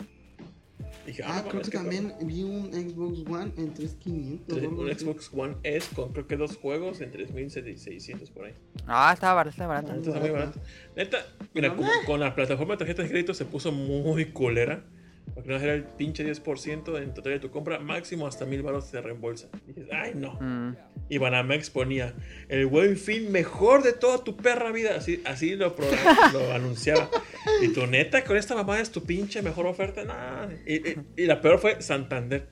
Dije, 1.04 1.24
Ah, 1.26 1.42
no 1.44 1.50
creo 1.50 1.62
que 1.62 1.70
también 1.72 2.14
vi 2.22 2.44
un 2.44 2.72
Xbox 2.72 3.28
One 3.28 3.52
en 3.56 3.74
3500. 3.74 4.46
cabrón. 4.46 4.64
o 4.64 4.70
algo 4.70 4.82
Un 4.82 4.90
así. 4.92 5.04
Xbox 5.04 5.30
One 5.34 5.56
S 5.64 5.88
con 5.92 6.12
creo 6.12 6.28
que 6.28 6.36
dos 6.36 6.56
juegos 6.56 7.00
en 7.00 7.10
3600 7.10 8.30
por 8.30 8.44
ahí. 8.46 8.54
Ah, 8.86 9.10
estaba 9.12 9.34
barato, 9.34 9.50
estaba 9.50 9.74
barato. 9.82 9.92
neta 9.96 10.08
está 10.08 10.20
muy 10.20 10.30
barato. 10.30 10.60
Neta, 10.94 11.26
mira, 11.52 11.68
No, 11.74 11.82
eh. 11.84 11.90
con 12.06 12.20
la 12.20 12.36
plataforma 12.36 12.74
de 12.74 12.78
tarjetas 12.78 13.06
de 13.06 13.10
crédito 13.10 13.34
se 13.34 13.44
puso 13.44 13.72
muy 13.72 14.26
culera. 14.26 14.84
Porque 15.34 15.48
no 15.48 15.56
era 15.56 15.72
el 15.74 15.84
pinche 15.84 16.24
10% 16.30 17.02
en 17.02 17.14
total 17.14 17.32
de 17.32 17.38
tu 17.40 17.50
compra, 17.50 17.78
máximo 17.78 18.26
hasta 18.26 18.44
mil 18.44 18.62
baros 18.62 18.90
te 18.90 19.00
reembolsa. 19.00 19.48
Y 19.66 19.72
dices, 19.72 19.88
ay 19.92 20.12
no. 20.14 20.34
Mm. 20.40 20.76
Y 21.08 21.18
Banamex 21.18 21.70
ponía 21.70 22.14
el 22.48 22.66
buen 22.66 22.96
fin 22.98 23.32
mejor 23.32 23.82
de 23.82 23.92
toda 23.94 24.22
tu 24.24 24.36
perra 24.36 24.70
vida. 24.72 24.94
Así, 24.96 25.22
así 25.24 25.56
lo, 25.56 25.74
anunciaba. 26.54 27.08
Y 27.62 27.68
tu 27.68 27.86
neta, 27.86 28.24
con 28.24 28.36
esta 28.36 28.54
mamá 28.54 28.80
es 28.80 28.90
tu 28.90 29.04
pinche 29.04 29.40
mejor 29.42 29.66
oferta. 29.66 30.04
Nah. 30.04 30.48
Y, 30.66 30.74
y- 30.90 30.96
y 31.16 31.26
la 31.26 31.40
peor 31.40 31.58
fue 31.58 31.80
Santander. 31.80 32.46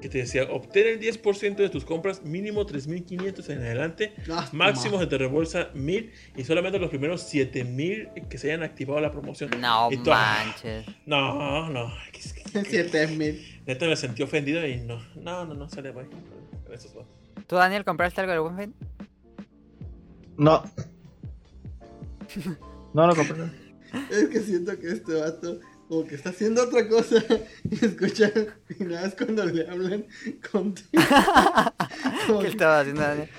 Que 0.00 0.08
te 0.08 0.18
decía, 0.18 0.44
obtén 0.44 0.86
el 0.86 1.00
10% 1.00 1.56
de 1.56 1.68
tus 1.70 1.84
compras, 1.84 2.22
mínimo 2.22 2.64
3.500 2.64 3.50
en 3.50 3.58
adelante. 3.58 4.12
Ah, 4.30 4.48
Máximo 4.52 4.96
se 5.00 5.08
te 5.08 5.18
reembolsa 5.18 5.72
1.000 5.74 6.10
y 6.36 6.44
solamente 6.44 6.78
los 6.78 6.88
primeros 6.88 7.22
7.000 7.34 8.28
que 8.28 8.38
se 8.38 8.52
hayan 8.52 8.62
activado 8.62 9.00
la 9.00 9.10
promoción. 9.10 9.50
No 9.60 9.88
Y 9.90 9.96
manches. 9.96 10.86
No, 11.06 11.68
no. 11.68 11.92
es 12.12 12.32
que- 12.32 12.64
7000. 12.64 13.62
Neta 13.66 13.86
me 13.86 13.96
sentí 13.96 14.22
ofendido 14.22 14.64
y 14.66 14.76
no. 14.76 15.02
No, 15.16 15.44
no, 15.44 15.54
no, 15.54 15.68
sale 15.68 15.90
bye. 15.90 16.06
¿Tú, 17.46 17.56
Daniel, 17.56 17.84
compraste 17.84 18.20
algo 18.20 18.32
de 18.32 18.38
buen 18.38 18.56
fin? 18.56 18.74
No. 20.36 20.62
No, 22.94 23.06
no 23.06 23.14
compré. 23.14 23.44
Es 24.10 24.28
que 24.28 24.40
siento 24.40 24.78
que 24.78 24.88
este 24.92 25.14
vato 25.14 25.60
como 25.88 26.04
que 26.04 26.14
está 26.14 26.30
haciendo 26.30 26.62
otra 26.62 26.86
cosa 26.88 27.16
y 27.70 27.84
escucha 27.84 28.30
y 28.78 28.84
nada 28.84 29.06
es 29.06 29.14
cuando 29.14 29.44
le 29.46 29.68
hablan 29.68 30.04
contigo. 30.52 30.88
¿Qué 32.26 32.38
que, 32.40 32.48
estaba 32.48 32.80
haciendo, 32.80 33.02
Daniel? 33.02 33.30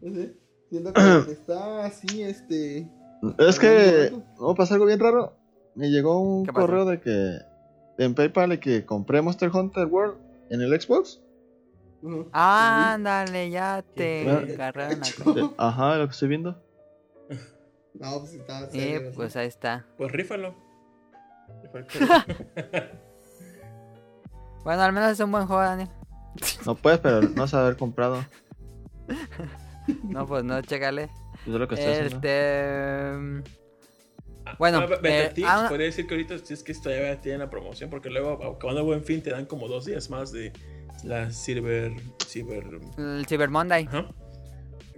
no 0.00 0.14
sé, 0.14 0.34
siento 0.70 0.92
que 0.92 1.32
está 1.32 1.84
así, 1.84 2.22
este... 2.22 2.88
Es 3.38 3.58
que 3.58 4.12
no 4.40 4.54
pasó 4.54 4.74
algo 4.74 4.86
bien 4.86 4.98
raro. 4.98 5.36
Me 5.76 5.90
llegó 5.90 6.20
un 6.20 6.44
correo 6.44 6.84
de 6.84 7.00
que 7.00 7.38
en 7.98 8.14
PayPal 8.14 8.54
y 8.54 8.58
que 8.58 8.84
compré 8.84 9.22
Monster 9.22 9.48
Hunter 9.48 9.86
World 9.86 10.16
en 10.50 10.60
el 10.60 10.80
Xbox. 10.80 11.22
Ándale, 12.32 13.50
ya 13.50 13.84
te 13.94 14.28
agarraron 14.28 15.00
la 15.00 15.06
Hecho. 15.06 15.24
cosa. 15.24 15.40
Eh, 15.40 15.50
Ajá, 15.56 15.98
lo 15.98 16.06
que 16.06 16.12
estoy 16.12 16.28
viendo. 16.28 16.62
No, 17.94 18.20
pues 18.20 18.30
serio, 18.72 19.00
así. 19.08 19.14
pues 19.14 19.36
ahí 19.36 19.48
está. 19.48 19.84
Pues 19.98 20.10
rífalo. 20.10 20.54
Juego. 21.88 21.88
Bueno, 24.64 24.82
al 24.82 24.92
menos 24.92 25.10
es 25.12 25.20
un 25.20 25.32
buen 25.32 25.46
juego, 25.46 25.62
Daniel. 25.62 25.88
No 26.64 26.74
puedes, 26.76 27.00
pero 27.00 27.20
no 27.22 27.46
se 27.48 27.56
haber 27.56 27.76
comprado. 27.76 28.24
No, 30.04 30.26
pues 30.26 30.44
no, 30.44 30.60
chécale. 30.62 31.04
Eso 31.42 31.52
es 31.54 31.60
lo 31.60 31.66
que 31.68 31.74
estoy 31.74 31.92
haciendo. 31.92 32.16
Este. 32.16 33.42
Bueno, 34.58 34.78
Ah, 34.80 34.98
eh, 35.04 35.30
Tips, 35.34 35.48
ah, 35.48 35.58
una- 35.60 35.68
podría 35.68 35.86
decir 35.86 36.06
que 36.06 36.14
ahorita 36.14 36.38
si 36.38 36.54
es 36.54 36.62
que 36.62 36.74
todavía 36.74 37.20
tienen 37.20 37.40
la 37.40 37.50
promoción, 37.50 37.90
porque 37.90 38.10
luego 38.10 38.54
acabando 38.54 38.84
buen 38.84 39.02
fin 39.02 39.22
te 39.22 39.30
dan 39.30 39.46
como 39.46 39.66
dos 39.68 39.84
días 39.84 40.10
más 40.10 40.30
de 40.32 40.52
la 41.04 41.30
Silver. 41.30 41.92
Silver. 42.26 42.64
El 42.98 43.26
Cyber 43.26 43.48
Monday. 43.50 43.86
Ajá. 43.88 44.08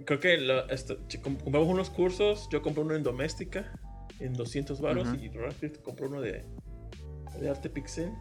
Creo 0.05 0.19
que 0.19 0.37
lo- 0.37 0.67
esto- 0.69 0.97
compramos 1.23 1.67
unos 1.67 1.89
cursos. 1.89 2.47
Yo 2.51 2.61
compré 2.61 2.83
uno 2.83 2.95
en 2.95 3.03
Doméstica 3.03 3.71
en 4.19 4.33
200 4.33 4.79
baros 4.81 5.07
Ujú. 5.07 5.15
y 5.15 5.29
Radcliffe 5.29 5.81
compró 5.81 6.07
uno 6.07 6.21
de, 6.21 6.45
de 7.39 7.49
arte 7.49 7.69
pixel 7.69 8.11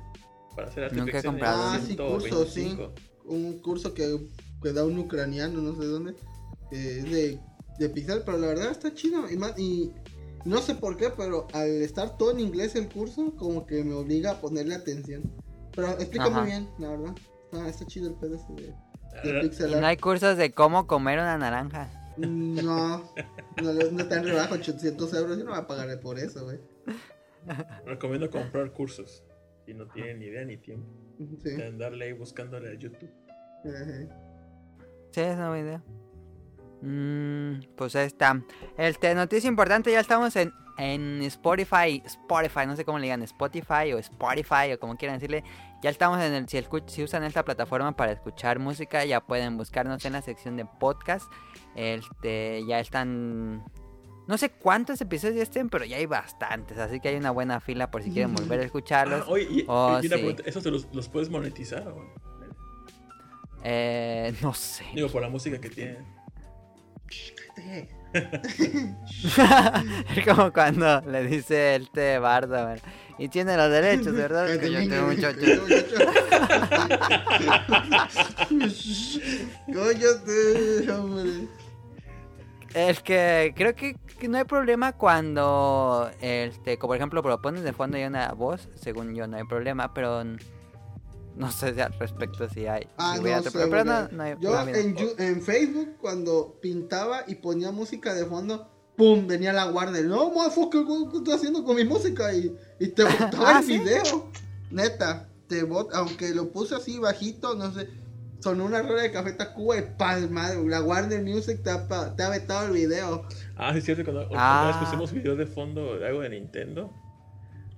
para 0.55 0.69
hacer 0.69 0.85
arte 0.85 0.97
Nunca 0.97 1.11
he 1.11 1.15
pixel. 1.15 1.27
en 1.27 1.33
comprado. 1.33 1.63
Ah, 1.63 1.81
sí, 1.87 1.97
cursos, 1.97 2.53
sí. 2.53 2.61
125. 2.63 2.93
Un 3.27 3.59
curso 3.61 3.95
que, 3.95 4.29
que 4.63 4.73
da 4.73 4.85
un 4.85 4.99
ucraniano, 4.99 5.61
no 5.63 5.75
sé 5.81 5.87
dónde, 5.87 6.15
que 6.71 6.99
es 6.99 7.05
de, 7.11 7.41
de 7.79 7.89
Pixel, 7.89 8.23
pero 8.25 8.37
la 8.39 8.49
verdad 8.49 8.71
está 8.71 8.93
chido. 8.95 9.31
Y, 9.31 9.37
más, 9.37 9.59
y 9.59 9.93
no 10.45 10.61
sé 10.61 10.75
por 10.75 10.97
qué, 10.99 11.09
pero 11.11 11.47
al 11.55 11.69
estar 11.83 12.19
todo 12.19 12.33
en 12.33 12.41
inglés 12.41 12.75
el 12.77 12.89
curso, 12.89 13.35
como 13.37 13.67
que 13.67 13.83
me 13.83 13.95
obliga 13.95 14.33
a 14.33 14.41
ponerle 14.41 14.75
atención. 14.75 15.23
Pero 15.75 15.89
explica 15.93 16.27
Ajá. 16.27 16.41
muy 16.41 16.51
bien, 16.51 16.69
la 16.79 16.91
verdad. 16.91 17.15
Está, 17.51 17.69
está 17.69 17.87
chido 17.87 18.09
el 18.09 18.15
pedo 18.15 18.37
de, 18.57 18.63
de 18.67 19.39
Ah, 19.39 19.41
pixel 19.41 19.73
art. 19.73 19.81
no 19.81 19.87
hay 19.87 19.97
cursos 19.97 20.37
de 20.37 20.53
cómo 20.53 20.87
comer 20.87 21.19
una 21.19 21.39
naranja. 21.39 21.91
No, 22.19 23.11
no, 23.63 23.73
no 23.73 24.01
está 24.01 24.17
en 24.19 24.25
rebaja 24.25 24.55
800 24.55 25.15
euros. 25.15 25.39
Yo 25.39 25.45
no 25.45 25.51
voy 25.51 25.61
a 25.61 25.67
pagar 25.67 25.99
por 26.01 26.19
eso, 26.19 26.45
güey. 26.45 26.59
Recomiendo 27.87 28.31
comprar 28.31 28.73
cursos. 28.73 29.25
Si 29.67 29.75
no 29.75 29.87
tienen 29.89 30.19
ni 30.19 30.27
idea 30.27 30.45
ni 30.45 30.57
tiempo 30.57 30.87
Sí. 31.43 31.51
de 31.51 31.67
andarle 31.67 32.07
ahí 32.07 32.13
buscándole 32.13 32.71
a 32.71 32.75
YouTube. 32.75 33.11
Sí, 35.11 35.21
es 35.21 35.37
una 35.37 35.49
buena 35.49 35.63
idea. 35.65 35.83
Mm, 36.83 37.61
pues 37.77 37.97
ahí 37.97 38.07
está. 38.07 38.43
Este, 38.77 39.15
noticia 39.15 39.49
importante, 39.49 39.91
ya 39.93 40.01
estamos 40.01 40.35
en, 40.37 40.53
en 40.77 41.23
Spotify. 41.23 42.03
Spotify, 42.05 42.67
no 42.67 42.77
sé 42.77 42.85
cómo 42.85 42.99
le 42.99 43.05
digan, 43.05 43.23
Spotify 43.23 43.93
o 43.95 43.99
Spotify 43.99 44.73
o 44.75 44.79
como 44.81 44.97
quieran 44.97 45.19
decirle. 45.19 45.45
Ya 45.83 45.91
estamos 45.91 46.21
en 46.21 46.33
el, 46.35 46.49
si, 46.49 46.59
escu- 46.59 46.87
si 46.89 47.03
usan 47.05 47.25
esta 47.25 47.45
plataforma 47.45 47.95
para 47.97 48.13
escuchar 48.13 48.59
música, 48.59 49.05
ya 49.05 49.21
pueden 49.21 49.57
buscarnos 49.57 50.05
en 50.05 50.13
la 50.15 50.23
sección 50.23 50.57
de 50.57 50.65
podcast. 50.67 51.31
Este, 51.77 52.63
ya 52.67 52.81
están... 52.81 53.65
No 54.27 54.39
sé 54.39 54.51
cuántos 54.51 55.01
episodios 55.01 55.37
ya 55.37 55.43
estén, 55.43 55.69
pero 55.69 55.85
ya 55.85 55.97
hay 55.99 56.07
bastantes. 56.07 56.79
Así 56.79 56.99
que 57.01 57.09
hay 57.09 57.17
una 57.17 57.31
buena 57.31 57.61
fila 57.61 57.91
por 57.91 58.03
si 58.03 58.11
quieren 58.11 58.35
volver 58.35 58.61
a 58.61 58.65
escucharlos. 58.65 59.23
Ah, 59.27 59.31
oye, 59.31 59.47
y, 59.51 59.65
Oh, 59.69 59.99
y 60.03 60.07
una 60.07 60.17
sí. 60.17 60.23
pregunta, 60.23 60.43
¿esos 60.47 60.63
te 60.63 60.71
los, 60.71 60.87
los 60.95 61.09
puedes 61.09 61.29
monetizar? 61.29 61.87
o? 61.89 62.15
Eh, 63.63 64.35
no 64.43 64.55
sé. 64.55 64.85
Digo, 64.95 65.09
por 65.09 65.23
la 65.23 65.29
música 65.29 65.61
que 65.61 65.69
tienen. 65.71 66.05
es 70.17 70.25
como 70.27 70.53
cuando 70.53 71.01
le 71.03 71.25
dice 71.27 71.75
el 71.75 71.91
té 71.91 72.19
bardo, 72.19 72.55
¿verdad? 72.55 72.83
y 73.19 73.29
tiene 73.29 73.57
los 73.57 73.71
derechos, 73.71 74.13
¿verdad? 74.13 74.47
Que 74.61 74.71
yo 74.73 74.79
tengo 74.89 75.07
muchacho. 75.09 75.39
Cállate, 79.73 80.91
hombre. 80.93 81.49
El 82.75 83.03
que 83.03 83.55
creo 83.57 83.75
que, 83.77 83.97
que 84.19 84.29
no 84.29 84.37
hay 84.37 84.45
problema 84.45 84.93
cuando, 84.93 86.11
este, 86.21 86.77
como 86.77 86.91
por 86.91 86.97
ejemplo, 86.97 87.23
propones 87.23 87.63
de 87.63 87.73
fondo 87.73 87.97
y 87.97 88.03
una 88.03 88.33
voz, 88.33 88.69
según 88.75 89.15
yo 89.15 89.29
no 89.29 89.37
hay 89.37 89.45
problema, 89.45 89.95
pero 89.95 90.25
no 91.37 91.51
sé 91.51 91.81
al 91.81 91.93
respecto 91.99 92.49
si 92.49 92.67
hay. 92.67 92.89
Ah, 92.97 93.13
si 93.13 93.19
no, 93.19 93.23
hubiera 93.23 93.39
otro 93.39 93.53
sé, 93.53 93.59
problema, 93.59 94.09
pero 94.11 94.17
no, 94.17 94.39
porque 94.41 94.47
no 94.47 94.59
hay 94.59 94.95
Yo 94.95 95.15
en, 95.19 95.43
Facebook, 95.43 95.97
cuando 96.01 96.59
pintaba 96.61 97.25
y 97.27 97.37
ponía 97.37 97.71
música 97.71 98.13
de 98.13 98.25
fondo, 98.25 98.69
¡pum! 98.97 99.27
Venía 99.27 99.53
la 99.53 99.67
guardia. 99.67 100.03
No, 100.03 100.31
motherfucker, 100.31 100.85
¿qué 100.85 101.11
qué 101.11 101.17
estás 101.19 101.35
haciendo 101.37 101.65
con 101.65 101.77
mi 101.77 101.85
música? 101.85 102.33
Y, 102.33 102.57
y 102.81 102.89
te 102.89 103.05
botaba 103.05 103.57
Ah, 103.57 103.59
el 103.61 103.65
¿sí? 103.67 103.79
video. 103.79 104.31
Neta, 104.71 105.29
te 105.47 105.63
bot, 105.63 105.95
aunque 105.95 106.35
lo 106.35 106.51
puse 106.51 106.75
así 106.75 106.99
bajito, 106.99 107.55
no 107.55 107.73
sé. 107.73 107.89
Sonó 108.45 108.67
una 108.67 108.83
rueda 108.83 109.01
de 109.05 109.11
café 109.11 109.33
Tacuba 109.33 109.79
y 109.79 109.83
palma. 109.97 110.51
La 110.67 110.83
Warner 110.83 111.23
Music 111.23 111.63
te 111.63 111.71
ha, 111.71 112.15
te 112.15 112.23
ha 112.23 112.29
vetado 112.29 112.67
el 112.67 112.73
video. 112.73 113.27
Ah, 113.57 113.73
sí, 113.73 113.79
es 113.79 113.85
cierto. 113.87 114.05
Cuando 114.05 114.29
Ah. 114.35 114.67
vez 114.67 114.77
pusimos 114.87 115.13
video 115.13 115.35
de 115.35 115.47
fondo 115.47 115.99
de 115.99 116.07
algo 116.07 116.21
de 116.21 116.29
Nintendo. 116.29 116.93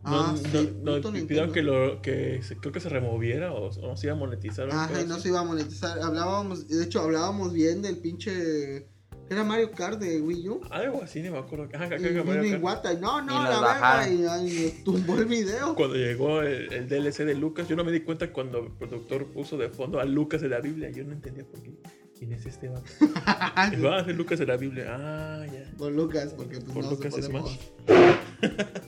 No, 0.02 0.20
Ah, 0.20 0.34
no, 0.52 0.60
sí, 0.60 0.76
no, 0.82 1.01
pidieron 1.12 1.52
que, 1.52 1.62
lo, 1.62 2.02
que 2.02 2.43
se- 2.43 2.56
creo 2.56 2.72
que 2.72 2.80
se 2.80 2.88
removiera 2.88 3.52
o, 3.52 3.68
o 3.70 3.80
no 3.88 3.97
se 3.97 4.09
iba 4.09 4.16
a 4.16 4.18
monetizar. 4.18 4.68
Ajá, 4.72 5.05
no 5.06 5.20
se 5.20 5.28
iba 5.28 5.38
a 5.38 5.44
monetizar. 5.44 6.01
Hablábamos, 6.01 6.66
de 6.66 6.82
hecho, 6.82 7.01
hablábamos 7.01 7.52
bien 7.52 7.80
del 7.82 7.98
pinche. 7.98 8.88
Era 9.28 9.43
Mario 9.43 9.70
Kart 9.73 9.98
de 9.98 10.20
Wii 10.20 10.48
U. 10.48 10.61
Algo 10.70 11.03
así, 11.03 11.20
ni 11.20 11.31
me 11.31 11.39
acuerdo. 11.39 11.69
Ajá, 11.73 11.89
creo 11.89 12.01
Y 12.01 12.03
que 12.03 12.09
vino 12.11 12.24
Mario 12.24 12.43
Kart. 12.43 12.61
Iwata, 12.61 12.93
y 12.93 12.97
no, 12.98 13.23
no, 13.23 13.40
Y 13.40 13.44
la 13.44 13.61
verga, 13.61 14.09
y, 14.43 14.53
me 14.53 14.70
tumbó 14.85 15.19
el 15.19 15.24
video. 15.27 15.74
Cuando 15.74 15.97
llegó 15.97 16.43
el, 16.43 16.73
el 16.73 16.89
DLC 16.89 17.24
de 17.24 17.35
Lucas, 17.35 17.69
yo 17.69 17.77
no 17.77 17.85
me 17.85 17.93
di 17.93 18.01
cuenta 18.01 18.32
cuando 18.32 18.61
el 18.61 18.73
productor 18.73 19.27
puso 19.27 19.57
de 19.57 19.69
fondo 19.69 20.01
a 20.01 20.05
Lucas 20.05 20.40
de 20.40 20.48
la 20.48 20.61
Biblia. 20.61 20.90
Yo 20.90 21.05
no 21.05 21.12
entendía 21.12 21.44
por 21.44 21.61
qué. 21.62 21.73
¿Quién 22.19 22.32
es 22.32 22.47
este 22.47 22.69
vato? 22.69 22.90
Dijo, 23.70 23.89
ah, 23.89 24.05
es 24.07 24.16
Lucas 24.16 24.39
de 24.39 24.47
la 24.47 24.57
Biblia. 24.57 24.86
Ah, 24.89 25.44
ya. 25.47 25.70
Por 25.77 25.93
Lucas, 25.93 26.32
porque 26.35 26.61
pues 26.61 26.73
Por 26.73 26.85
no 26.85 26.90
Lucas 26.90 27.15
se 27.15 27.20
es 27.20 27.28
más. 27.31 27.59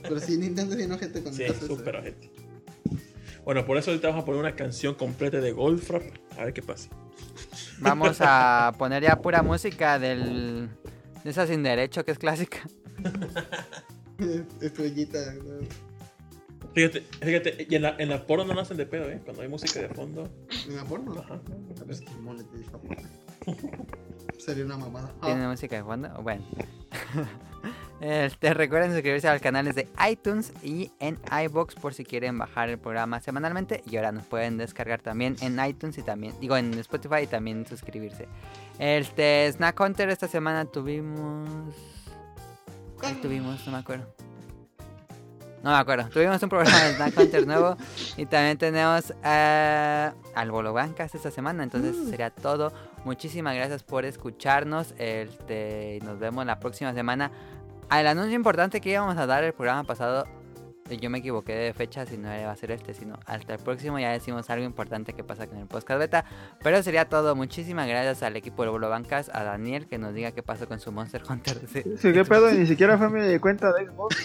Pero 0.01 0.19
sí, 0.19 0.37
Nintendo 0.37 0.75
tiene 0.75 0.97
gente 0.97 1.21
con 1.21 1.33
Sí, 1.33 1.43
súper 1.67 1.97
ojete. 1.97 2.31
Bueno, 3.45 3.65
por 3.65 3.77
eso 3.77 3.91
ahorita 3.91 4.09
vamos 4.09 4.23
a 4.23 4.25
poner 4.25 4.41
una 4.41 4.55
canción 4.55 4.95
completa 4.95 5.39
de 5.39 5.51
Goldfrapp. 5.51 6.03
A 6.37 6.45
ver 6.45 6.53
qué 6.53 6.61
pasa. 6.61 6.89
Vamos 7.81 8.17
a 8.21 8.73
poner 8.77 9.03
ya 9.03 9.15
pura 9.21 9.41
música 9.43 9.99
del... 9.99 10.69
De 11.23 11.29
esa 11.31 11.45
sin 11.47 11.63
derecho 11.63 12.03
que 12.05 12.11
es 12.11 12.19
clásica. 12.19 12.59
Estrellita. 14.61 15.19
¿no? 15.35 15.67
Fíjate, 16.73 17.01
fíjate, 17.01 17.67
y 17.69 17.75
en 17.75 17.81
la, 17.81 17.95
en 17.97 18.09
la 18.09 18.25
porno 18.25 18.45
no 18.45 18.53
nacen 18.53 18.77
de 18.77 18.85
pedo, 18.85 19.09
¿eh? 19.09 19.19
Cuando 19.23 19.41
hay 19.41 19.47
música 19.47 19.79
de 19.81 19.89
fondo. 19.89 20.29
¿En 20.67 20.75
la 20.75 20.83
porno? 20.85 21.19
Ajá. 21.19 21.35
A 21.81 21.83
ver, 21.85 21.99
que 21.99 22.11
monetiza 22.21 22.71
porno. 22.77 23.09
Sería 24.37 24.65
una 24.65 24.77
mamada. 24.77 25.11
¿Tiene 25.21 25.45
Ah, 25.45 25.49
música 25.49 25.75
de 25.77 25.83
fondo? 25.83 26.09
Bueno. 26.21 26.43
Este, 28.01 28.53
recuerden 28.53 28.93
suscribirse 28.93 29.27
a 29.27 29.33
los 29.33 29.41
canales 29.41 29.75
de 29.75 29.87
iTunes 30.09 30.53
y 30.63 30.91
en 30.99 31.19
iBox 31.45 31.75
por 31.75 31.93
si 31.93 32.05
quieren 32.05 32.37
bajar 32.37 32.69
el 32.69 32.77
programa 32.77 33.19
semanalmente. 33.19 33.83
Y 33.89 33.97
ahora 33.97 34.11
nos 34.11 34.25
pueden 34.25 34.57
descargar 34.57 35.01
también 35.01 35.35
en 35.41 35.59
iTunes 35.63 35.97
y 35.97 36.03
también, 36.03 36.33
digo, 36.39 36.55
en 36.55 36.73
Spotify 36.75 37.23
y 37.23 37.27
también 37.27 37.65
suscribirse. 37.65 38.27
Este, 38.77 39.51
Snack 39.51 39.79
Hunter 39.79 40.09
esta 40.09 40.27
semana 40.27 40.65
tuvimos... 40.65 41.49
¿Cuál 42.99 43.19
tuvimos? 43.21 43.65
No 43.65 43.73
me 43.73 43.77
acuerdo. 43.79 44.13
No 45.63 45.71
me 45.71 45.77
acuerdo. 45.77 46.07
Tuvimos 46.09 46.41
un 46.41 46.47
programa 46.49 46.77
de 46.85 46.95
Snack 46.95 47.17
Hunter 47.17 47.45
nuevo 47.47 47.75
y 48.15 48.25
también 48.25 48.57
tenemos 48.57 49.13
eh, 49.25 50.11
al 50.35 50.51
Bolo 50.51 50.71
Bancas 50.71 51.13
esta 51.15 51.31
semana. 51.31 51.63
Entonces 51.63 51.97
Mm. 51.97 52.09
sería 52.09 52.29
todo. 52.29 52.71
Muchísimas 53.03 53.55
gracias 53.55 53.83
por 53.83 54.05
escucharnos. 54.05 54.93
Este, 54.97 55.99
nos 56.03 56.17
vemos 56.17 56.45
la 56.45 56.59
próxima 56.61 56.93
semana. 56.93 57.31
Al 57.89 58.05
anuncio 58.05 58.35
importante 58.35 58.81
que 58.81 58.91
íbamos 58.91 59.17
a 59.17 59.25
dar 59.25 59.43
el 59.43 59.53
programa 59.53 59.83
pasado, 59.83 60.25
eh, 60.89 60.97
yo 60.97 61.09
me 61.09 61.17
equivoqué 61.19 61.55
de 61.55 61.73
fecha, 61.73 62.05
si 62.05 62.17
no 62.17 62.27
iba 62.39 62.51
a 62.51 62.55
ser 62.55 62.69
este, 62.71 62.93
sino 62.93 63.19
hasta 63.25 63.53
el 63.53 63.59
próximo 63.59 63.97
ya 63.99 64.11
decimos 64.11 64.49
algo 64.51 64.63
importante 64.65 65.13
que 65.13 65.23
pasa 65.23 65.47
con 65.47 65.57
el 65.57 65.65
podcast 65.65 65.99
beta. 65.99 66.25
Pero 66.63 66.83
sería 66.83 67.05
todo. 67.05 67.35
Muchísimas 67.35 67.87
gracias 67.87 68.21
al 68.21 68.35
equipo 68.35 68.61
del 68.61 68.71
Bolo 68.71 68.89
Bancas, 68.89 69.31
a 69.33 69.43
Daniel 69.43 69.87
que 69.87 69.97
nos 69.97 70.13
diga 70.13 70.31
qué 70.31 70.43
pasó 70.43 70.67
con 70.67 70.79
su 70.79 70.91
Monster 70.91 71.23
Hunter. 71.27 71.59
Sí. 71.69 71.83
Sí, 71.97 72.13
¿Qué 72.13 72.23
pedo? 72.25 72.51
Ni 72.51 72.65
siquiera 72.65 72.97
fue 72.97 73.09
mi 73.09 73.39
cuenta 73.39 73.71
de 73.73 73.87
Xbox. 73.87 74.15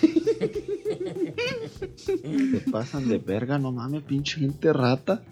Se 1.96 2.62
pasan 2.72 3.08
de 3.08 3.18
verga, 3.18 3.58
no 3.58 3.72
mames, 3.72 4.02
pinche 4.02 4.40
gente 4.40 4.72
rata. 4.72 5.22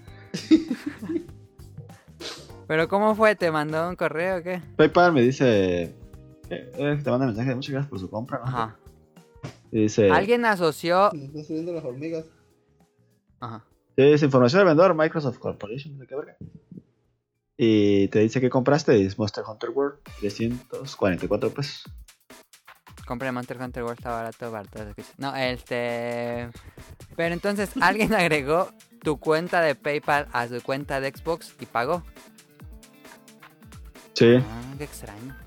Pero 2.66 2.88
¿cómo 2.88 3.14
fue? 3.14 3.34
¿Te 3.34 3.50
mandó 3.50 3.88
un 3.88 3.96
correo 3.96 4.38
o 4.38 4.42
qué? 4.42 4.62
PayPal 4.76 5.12
me 5.12 5.22
dice. 5.22 5.94
Eh, 6.52 6.72
eh, 6.76 7.00
te 7.02 7.10
manda 7.10 7.26
mensaje 7.26 7.48
de 7.48 7.54
muchas 7.54 7.72
gracias 7.72 7.90
por 7.90 7.98
su 7.98 8.10
compra. 8.10 8.38
¿no? 8.38 8.44
Ajá. 8.44 8.76
Dice. 9.70 10.10
Alguien 10.10 10.44
asoció... 10.44 11.10
Me 11.12 11.24
están 11.24 11.44
subiendo 11.44 11.72
las 11.72 11.84
hormigas. 11.84 12.26
Ajá. 13.40 13.64
Es 13.96 14.22
información 14.22 14.60
del 14.60 14.68
vendedor, 14.68 14.94
Microsoft 14.94 15.38
Corporation, 15.38 15.98
sé 15.98 16.06
qué 16.06 16.16
verga. 16.16 16.36
Y 17.56 18.08
te 18.08 18.20
dice 18.20 18.40
que 18.40 18.50
compraste, 18.50 19.04
es 19.04 19.18
Monster 19.18 19.44
Hunter 19.46 19.70
World, 19.70 19.98
344 20.20 21.50
pesos. 21.50 21.84
Compré 23.06 23.30
Monster 23.32 23.60
Hunter 23.60 23.82
World, 23.82 23.98
está 23.98 24.10
barato, 24.10 24.50
barato. 24.50 24.78
No, 25.18 25.34
este... 25.36 26.50
Pero 27.16 27.34
entonces, 27.34 27.70
alguien 27.80 28.14
agregó 28.14 28.68
tu 29.02 29.18
cuenta 29.18 29.60
de 29.60 29.74
PayPal 29.74 30.28
a 30.32 30.48
su 30.48 30.62
cuenta 30.62 31.00
de 31.00 31.10
Xbox 31.10 31.54
y 31.60 31.66
pagó. 31.66 32.02
Sí. 34.14 34.36
Ah, 34.36 34.74
qué 34.78 34.84
extraño. 34.84 35.41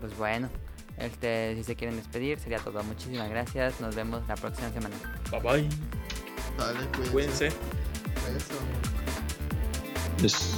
Pues 0.00 0.16
bueno, 0.16 0.48
este, 0.96 1.54
si 1.56 1.64
se 1.64 1.76
quieren 1.76 1.96
despedir, 1.96 2.38
sería 2.38 2.58
todo. 2.58 2.82
Muchísimas 2.82 3.28
gracias. 3.30 3.80
Nos 3.80 3.94
vemos 3.94 4.26
la 4.28 4.34
próxima 4.34 4.70
semana. 4.70 4.96
Bye 5.30 5.40
bye. 5.40 5.68
Dale, 6.58 6.86
cuídense. 7.12 7.12
Cuídense. 7.12 7.46
Eso. 8.36 8.54
Es- 10.24 10.56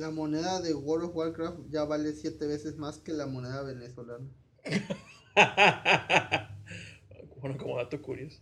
La 0.00 0.10
moneda 0.10 0.62
de 0.62 0.72
World 0.72 1.10
of 1.10 1.14
Warcraft 1.14 1.58
ya 1.68 1.84
vale 1.84 2.14
7 2.14 2.46
veces 2.46 2.78
más 2.78 2.96
que 3.00 3.12
la 3.12 3.26
moneda 3.26 3.62
venezolana. 3.62 4.26
bueno, 7.38 7.58
como 7.58 7.76
dato 7.76 8.00
curioso. 8.00 8.40